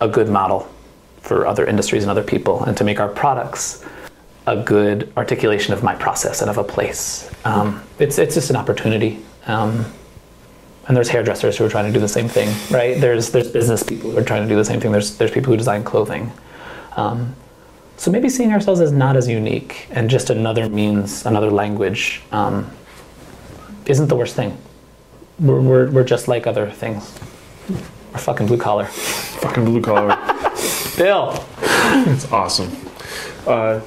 a 0.00 0.08
good 0.08 0.28
model 0.28 0.68
for 1.20 1.46
other 1.46 1.66
industries 1.66 2.02
and 2.04 2.10
other 2.10 2.22
people, 2.22 2.64
and 2.64 2.76
to 2.76 2.84
make 2.84 3.00
our 3.00 3.08
products 3.08 3.84
a 4.46 4.56
good 4.56 5.10
articulation 5.16 5.72
of 5.72 5.82
my 5.82 5.94
process 5.94 6.42
and 6.42 6.50
of 6.50 6.58
a 6.58 6.64
place. 6.64 7.30
Um, 7.44 7.82
it's 7.98 8.18
it's 8.18 8.34
just 8.34 8.50
an 8.50 8.56
opportunity. 8.56 9.24
Um, 9.46 9.84
and 10.86 10.94
there's 10.94 11.08
hairdressers 11.08 11.56
who 11.56 11.64
are 11.64 11.68
trying 11.68 11.86
to 11.86 11.92
do 11.92 12.00
the 12.00 12.08
same 12.08 12.28
thing, 12.28 12.54
right? 12.70 13.00
There's 13.00 13.30
there's 13.30 13.50
business 13.50 13.82
people 13.82 14.10
who 14.10 14.18
are 14.18 14.22
trying 14.22 14.42
to 14.42 14.48
do 14.48 14.56
the 14.56 14.64
same 14.64 14.80
thing. 14.80 14.92
There's 14.92 15.16
there's 15.16 15.30
people 15.30 15.50
who 15.50 15.56
design 15.56 15.82
clothing. 15.82 16.30
Um, 16.96 17.34
so 17.96 18.10
maybe 18.10 18.28
seeing 18.28 18.52
ourselves 18.52 18.80
as 18.80 18.92
not 18.92 19.16
as 19.16 19.28
unique 19.28 19.86
and 19.90 20.10
just 20.10 20.30
another 20.30 20.68
means, 20.68 21.24
another 21.26 21.50
language, 21.50 22.22
um, 22.32 22.70
isn't 23.86 24.08
the 24.08 24.16
worst 24.16 24.34
thing. 24.34 24.56
We're, 25.38 25.60
we're, 25.60 25.90
we're 25.90 26.04
just 26.04 26.28
like 26.28 26.46
other 26.46 26.70
things. 26.70 27.18
We're 27.68 28.18
fucking 28.18 28.46
blue 28.46 28.58
collar. 28.58 28.84
Fucking 29.44 29.64
blue 29.64 29.82
collar. 29.82 30.16
Bill! 30.96 31.44
It's 31.60 32.30
awesome. 32.32 32.70
Uh, 33.46 33.80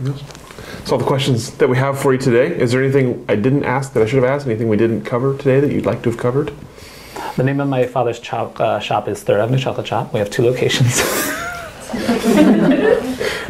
that's 0.00 0.90
all 0.90 0.98
the 0.98 1.04
questions 1.04 1.50
that 1.58 1.68
we 1.68 1.76
have 1.76 1.98
for 2.00 2.12
you 2.12 2.18
today. 2.18 2.58
Is 2.58 2.72
there 2.72 2.82
anything 2.82 3.24
I 3.28 3.36
didn't 3.36 3.64
ask 3.64 3.92
that 3.92 4.02
I 4.02 4.06
should 4.06 4.22
have 4.22 4.30
asked? 4.30 4.46
Anything 4.46 4.68
we 4.68 4.76
didn't 4.76 5.04
cover 5.04 5.36
today 5.36 5.60
that 5.60 5.70
you'd 5.70 5.86
like 5.86 6.02
to 6.02 6.10
have 6.10 6.18
covered? 6.18 6.52
The 7.36 7.44
name 7.44 7.60
of 7.60 7.68
my 7.68 7.86
father's 7.86 8.18
chop, 8.18 8.58
uh, 8.58 8.80
shop 8.80 9.06
is 9.06 9.22
Third 9.22 9.40
Avenue 9.40 9.58
Chocolate 9.58 9.86
Shop. 9.86 10.12
We 10.12 10.18
have 10.18 10.30
two 10.30 10.42
locations. 10.42 11.00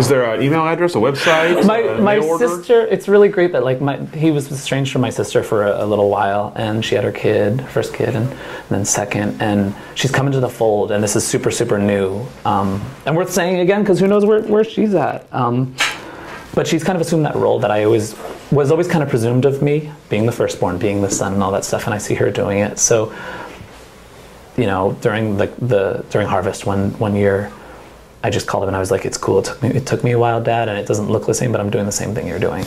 Is 0.01 0.09
there 0.09 0.25
an 0.33 0.43
email 0.43 0.67
address, 0.67 0.95
a 0.95 0.99
website? 0.99 1.67
my 1.67 1.81
a 1.81 2.01
my 2.01 2.19
sister 2.39 2.87
it's 2.87 3.07
really 3.07 3.29
great 3.29 3.53
that 3.53 3.65
like 3.65 3.83
my 3.83 3.99
he 4.07 4.31
was 4.31 4.51
estranged 4.51 4.91
from 4.93 5.03
my 5.03 5.11
sister 5.11 5.43
for 5.43 5.67
a, 5.67 5.85
a 5.85 5.87
little 5.87 6.09
while 6.09 6.55
and 6.57 6.83
she 6.83 6.95
had 6.95 7.05
her 7.05 7.13
kid 7.13 7.63
first 7.69 7.93
kid 7.93 8.17
and, 8.17 8.35
then 8.71 8.85
second 8.87 9.43
and 9.43 9.75
she's 9.95 10.11
come 10.11 10.27
into 10.27 10.41
the 10.41 10.49
fold 10.49 10.91
and 10.91 11.05
this 11.05 11.17
is 11.17 11.27
super 11.27 11.51
super 11.51 11.79
new. 11.79 12.27
Um, 12.47 12.83
and 13.05 13.15
worth 13.15 13.31
saying 13.31 13.61
again 13.61 13.83
because 13.83 14.01
who 14.01 14.07
knows 14.07 14.25
where, 14.25 14.41
where 14.41 14.65
she's 14.65 14.95
at. 14.95 15.27
Um, 15.35 15.75
but 16.55 16.67
she's 16.67 16.83
kind 16.83 16.97
of 16.97 17.03
assumed 17.03 17.27
that 17.27 17.37
role 17.37 17.61
that 17.61 17.71
i 17.71 17.85
always 17.85 18.17
was 18.51 18.71
always 18.71 18.89
kind 18.89 19.05
of 19.05 19.11
presumed 19.11 19.45
of 19.45 19.61
me 19.61 19.93
being 20.09 20.25
the 20.25 20.33
firstborn 20.33 20.79
being 20.79 21.03
the 21.03 21.11
son 21.11 21.35
and 21.35 21.43
all 21.43 21.53
that 21.53 21.65
stuff 21.65 21.85
and 21.85 21.93
i 21.93 21.99
see 21.99 22.15
her 22.15 22.31
doing 22.31 22.59
it. 22.59 22.79
So 22.79 23.15
you 24.57 24.65
know 24.65 24.97
during 25.03 25.37
the, 25.37 25.47
the 25.59 26.05
during 26.09 26.27
harvest 26.27 26.65
one 26.65 26.99
one 26.99 27.15
year 27.15 27.53
I 28.23 28.31
just 28.31 28.47
called 28.47 28.65
him 28.65 28.69
and 28.69 28.77
I 28.77 28.81
was 28.81 28.91
like, 28.91 29.07
"It's 29.07 29.17
cool. 29.17 29.39
It 29.39 29.47
took 29.47 29.63
me 29.63 29.71
it 29.71 29.87
took 29.87 30.05
me 30.05 30.13
a 30.13 30.19
while, 30.19 30.43
Dad, 30.43 30.69
and 30.69 30.79
it 30.79 30.87
doesn't 30.87 31.09
look 31.09 31.27
the 31.27 31.35
same, 31.35 31.53
but 31.53 31.61
I'm 31.61 31.71
doing 31.71 31.87
the 31.87 31.93
same 31.93 32.15
thing 32.15 32.27
you're 32.27 32.39
doing." 32.39 32.65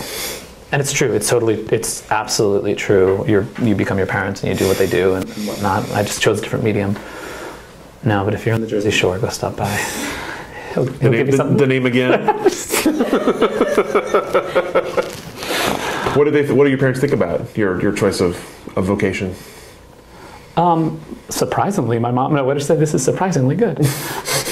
And 0.71 0.81
it's 0.81 0.91
true. 0.91 1.13
It's 1.13 1.29
totally. 1.29 1.61
It's 1.71 2.09
absolutely 2.11 2.73
true. 2.73 3.23
You 3.27 3.47
you 3.61 3.75
become 3.75 3.97
your 3.97 4.07
parents 4.07 4.41
and 4.41 4.51
you 4.51 4.57
do 4.57 4.67
what 4.67 4.79
they 4.79 4.87
do 4.87 5.13
and 5.13 5.29
whatnot. 5.47 5.89
I 5.91 6.01
just 6.01 6.21
chose 6.21 6.39
a 6.39 6.41
different 6.41 6.65
medium. 6.65 6.97
No, 8.03 8.25
but 8.25 8.33
if 8.33 8.45
you're 8.45 8.55
on 8.55 8.61
the 8.61 8.67
Jersey 8.67 8.91
Shore, 8.91 9.17
go 9.19 9.29
stop 9.29 9.55
by. 9.55 9.69
He'll, 10.73 10.85
he'll 10.85 11.11
name, 11.11 11.11
give 11.11 11.27
you 11.27 11.31
the, 11.33 11.37
something. 11.37 11.57
the 11.57 11.67
name 11.67 11.85
again. 11.85 12.27
what 16.15 16.23
do 16.23 16.31
they? 16.31 16.51
What 16.51 16.63
do 16.63 16.71
your 16.71 16.79
parents 16.79 16.99
think 16.99 17.13
about 17.13 17.55
your 17.55 17.79
your 17.79 17.93
choice 17.93 18.19
of, 18.19 18.35
of 18.75 18.85
vocation? 18.85 19.35
Um, 20.57 20.99
surprisingly, 21.29 21.99
my 21.99 22.11
mom. 22.11 22.33
No, 22.33 22.43
what 22.43 22.55
did 22.55 22.63
I 22.63 22.65
say? 22.65 22.75
This 22.75 22.95
is 22.95 23.05
surprisingly 23.05 23.55
good. 23.55 23.85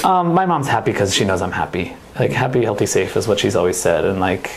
um, 0.04 0.34
my 0.34 0.46
mom's 0.46 0.68
happy 0.68 0.92
because 0.92 1.14
she 1.14 1.24
knows 1.24 1.42
I'm 1.42 1.52
happy. 1.52 1.94
Like 2.18 2.30
happy, 2.30 2.62
healthy, 2.62 2.86
safe 2.86 3.16
is 3.16 3.26
what 3.26 3.38
she's 3.38 3.56
always 3.56 3.76
said, 3.76 4.04
and 4.04 4.20
like. 4.20 4.50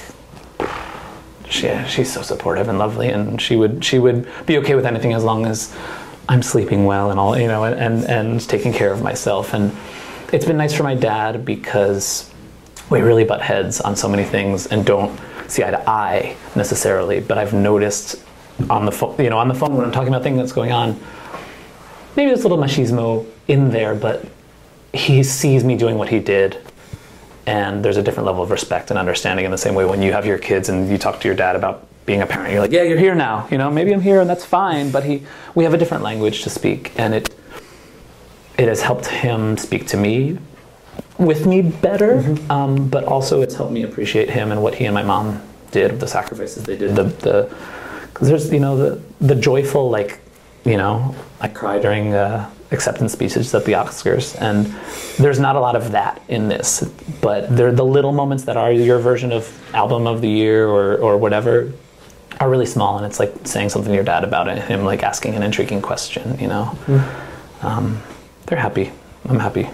She, 1.48 1.72
she's 1.88 2.12
so 2.12 2.24
supportive 2.24 2.70
and 2.70 2.80
lovely, 2.80 3.10
and 3.10 3.40
she 3.40 3.56
would 3.56 3.86
she 3.86 4.00
would 4.00 4.28
be 4.48 4.58
okay 4.58 4.74
with 4.74 4.86
anything 4.86 5.14
as 5.14 5.24
long 5.24 5.46
as 5.46 5.76
I'm 6.28 6.42
sleeping 6.42 6.86
well 6.86 7.12
and 7.12 7.20
all 7.20 7.38
you 7.38 7.48
know, 7.48 7.64
and 7.64 8.04
and 8.06 8.42
taking 8.50 8.74
care 8.74 8.92
of 8.92 9.04
myself. 9.04 9.54
And 9.54 9.72
it's 10.34 10.46
been 10.46 10.58
nice 10.58 10.74
for 10.74 10.84
my 10.84 10.96
dad 10.96 11.46
because 11.46 12.32
we 12.90 13.02
really 13.02 13.24
butt 13.24 13.42
heads 13.42 13.80
on 13.82 13.96
so 13.96 14.08
many 14.08 14.24
things 14.24 14.68
and 14.68 14.86
don't 14.86 15.20
see 15.48 15.64
eye 15.64 15.72
to 15.72 15.90
eye 15.90 16.36
necessarily. 16.56 17.20
But 17.20 17.38
I've 17.38 17.54
noticed 17.54 18.24
on 18.70 18.86
the 18.86 18.92
phone, 18.92 19.16
you 19.20 19.30
know, 19.30 19.38
on 19.38 19.48
the 19.48 19.54
phone 19.54 19.76
when 19.76 19.86
I'm 19.86 19.92
talking 19.92 20.10
about 20.10 20.24
things 20.24 20.38
that's 20.38 20.52
going 20.52 20.72
on, 20.72 21.00
maybe 22.16 22.30
there's 22.30 22.44
a 22.44 22.48
little 22.48 22.64
machismo 22.64 23.26
in 23.48 23.70
there, 23.70 23.94
but 23.96 24.26
he 24.96 25.24
sees 25.24 25.64
me 25.64 25.76
doing 25.76 25.98
what 25.98 26.10
he 26.10 26.20
did. 26.20 26.58
And 27.48 27.86
there's 27.86 27.98
a 27.98 28.02
different 28.02 28.26
level 28.26 28.42
of 28.42 28.50
respect 28.50 28.90
and 28.90 28.98
understanding 28.98 29.46
in 29.46 29.52
the 29.52 29.58
same 29.58 29.76
way 29.76 29.86
when 29.86 30.02
you 30.02 30.12
have 30.12 30.26
your 30.26 30.40
kids 30.40 30.70
and 30.70 30.90
you 30.90 30.98
talk 30.98 31.20
to 31.20 31.28
your 31.28 31.36
dad 31.36 31.56
about 31.56 31.88
being 32.06 32.22
a 32.22 32.26
parent. 32.26 32.52
You're 32.52 32.62
like, 32.62 32.72
yeah, 32.72 32.84
you're 32.84 32.98
here 32.98 33.14
now. 33.14 33.48
You 33.52 33.60
know, 33.60 33.70
maybe 33.70 33.94
I'm 33.94 34.02
here 34.02 34.20
and 34.20 34.30
that's 34.30 34.46
fine. 34.46 34.92
But 34.92 35.04
he, 35.04 35.24
we 35.54 35.64
have 35.64 35.74
a 35.74 35.78
different 35.78 36.04
language 36.04 36.44
to 36.44 36.50
speak, 36.50 36.92
and 36.98 37.14
it, 37.14 37.36
it 38.58 38.68
has 38.68 38.82
helped 38.82 39.08
him 39.08 39.58
speak 39.58 39.86
to 39.88 39.98
me 39.98 40.40
with 41.18 41.46
me 41.46 41.62
better, 41.62 42.36
um, 42.50 42.90
but 42.90 43.04
also 43.06 43.42
it's 43.42 43.56
helped 43.56 43.72
me 43.72 43.84
appreciate 43.84 44.30
him 44.30 44.52
and 44.52 44.62
what 44.62 44.76
he 44.76 44.86
and 44.86 44.94
my 44.94 45.04
mom 45.04 45.42
did, 45.72 46.00
the 46.00 46.08
sacrifices 46.08 46.64
they 46.64 46.78
did, 46.78 46.96
the 46.96 47.04
the 47.04 47.56
because 48.14 48.28
there's 48.28 48.52
you 48.52 48.60
know 48.60 48.78
the 48.78 49.02
the 49.22 49.36
joyful 49.36 49.90
like 49.90 50.20
you 50.64 50.78
know 50.78 51.16
I 51.42 51.48
cry 51.48 51.80
during 51.80 52.14
uh, 52.14 52.50
acceptance 52.72 53.12
speeches 53.14 53.54
at 53.54 53.64
the 53.66 53.74
Oscars, 53.74 54.36
and 54.42 54.66
there's 55.18 55.40
not 55.40 55.56
a 55.56 55.60
lot 55.60 55.76
of 55.76 55.92
that 55.92 56.22
in 56.28 56.48
this, 56.48 56.82
but 57.22 57.56
they're 57.56 57.72
the 57.72 57.86
little 57.86 58.12
moments 58.12 58.44
that 58.46 58.58
are 58.58 58.72
your 58.72 59.00
version 59.00 59.32
of 59.32 59.48
album 59.76 60.08
of 60.08 60.22
the 60.22 60.30
year 60.30 60.68
or 60.68 60.98
or 60.98 61.18
whatever 61.18 61.72
are 62.40 62.50
really 62.50 62.66
small, 62.66 62.98
and 62.98 63.06
it's 63.06 63.20
like 63.20 63.34
saying 63.46 63.70
something 63.70 63.92
to 63.92 63.96
your 63.96 64.04
dad 64.04 64.24
about 64.24 64.48
it, 64.50 64.58
him 64.64 64.84
like 64.84 65.04
asking 65.04 65.36
an 65.36 65.44
intriguing 65.44 65.82
question, 65.82 66.38
you 66.40 66.48
know. 66.48 66.78
Um, 67.62 68.02
they're 68.48 68.60
happy. 68.60 68.92
I'm 69.30 69.40
happy. 69.40 69.70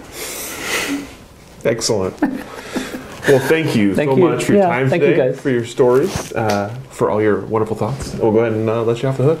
Excellent. 1.64 2.20
well, 2.20 3.38
thank 3.48 3.74
you 3.76 3.94
Thank 3.94 4.10
so 4.10 4.16
you. 4.16 4.22
much 4.28 4.44
for 4.44 4.52
your 4.52 4.62
Yeah, 4.62 4.68
time 4.68 4.88
thank 4.88 5.02
you, 5.02 5.10
today, 5.10 5.28
guys. 5.30 5.40
for 5.40 5.50
your 5.50 5.64
stories, 5.64 6.32
uh, 6.34 6.68
for 6.90 7.10
all 7.10 7.20
your 7.20 7.40
wonderful 7.46 7.76
thoughts. 7.76 8.14
We'll 8.14 8.32
go 8.32 8.38
ahead 8.40 8.52
and 8.52 8.68
uh, 8.68 8.82
let 8.84 9.02
you 9.02 9.08
off 9.08 9.16
the 9.16 9.24
hook. 9.24 9.40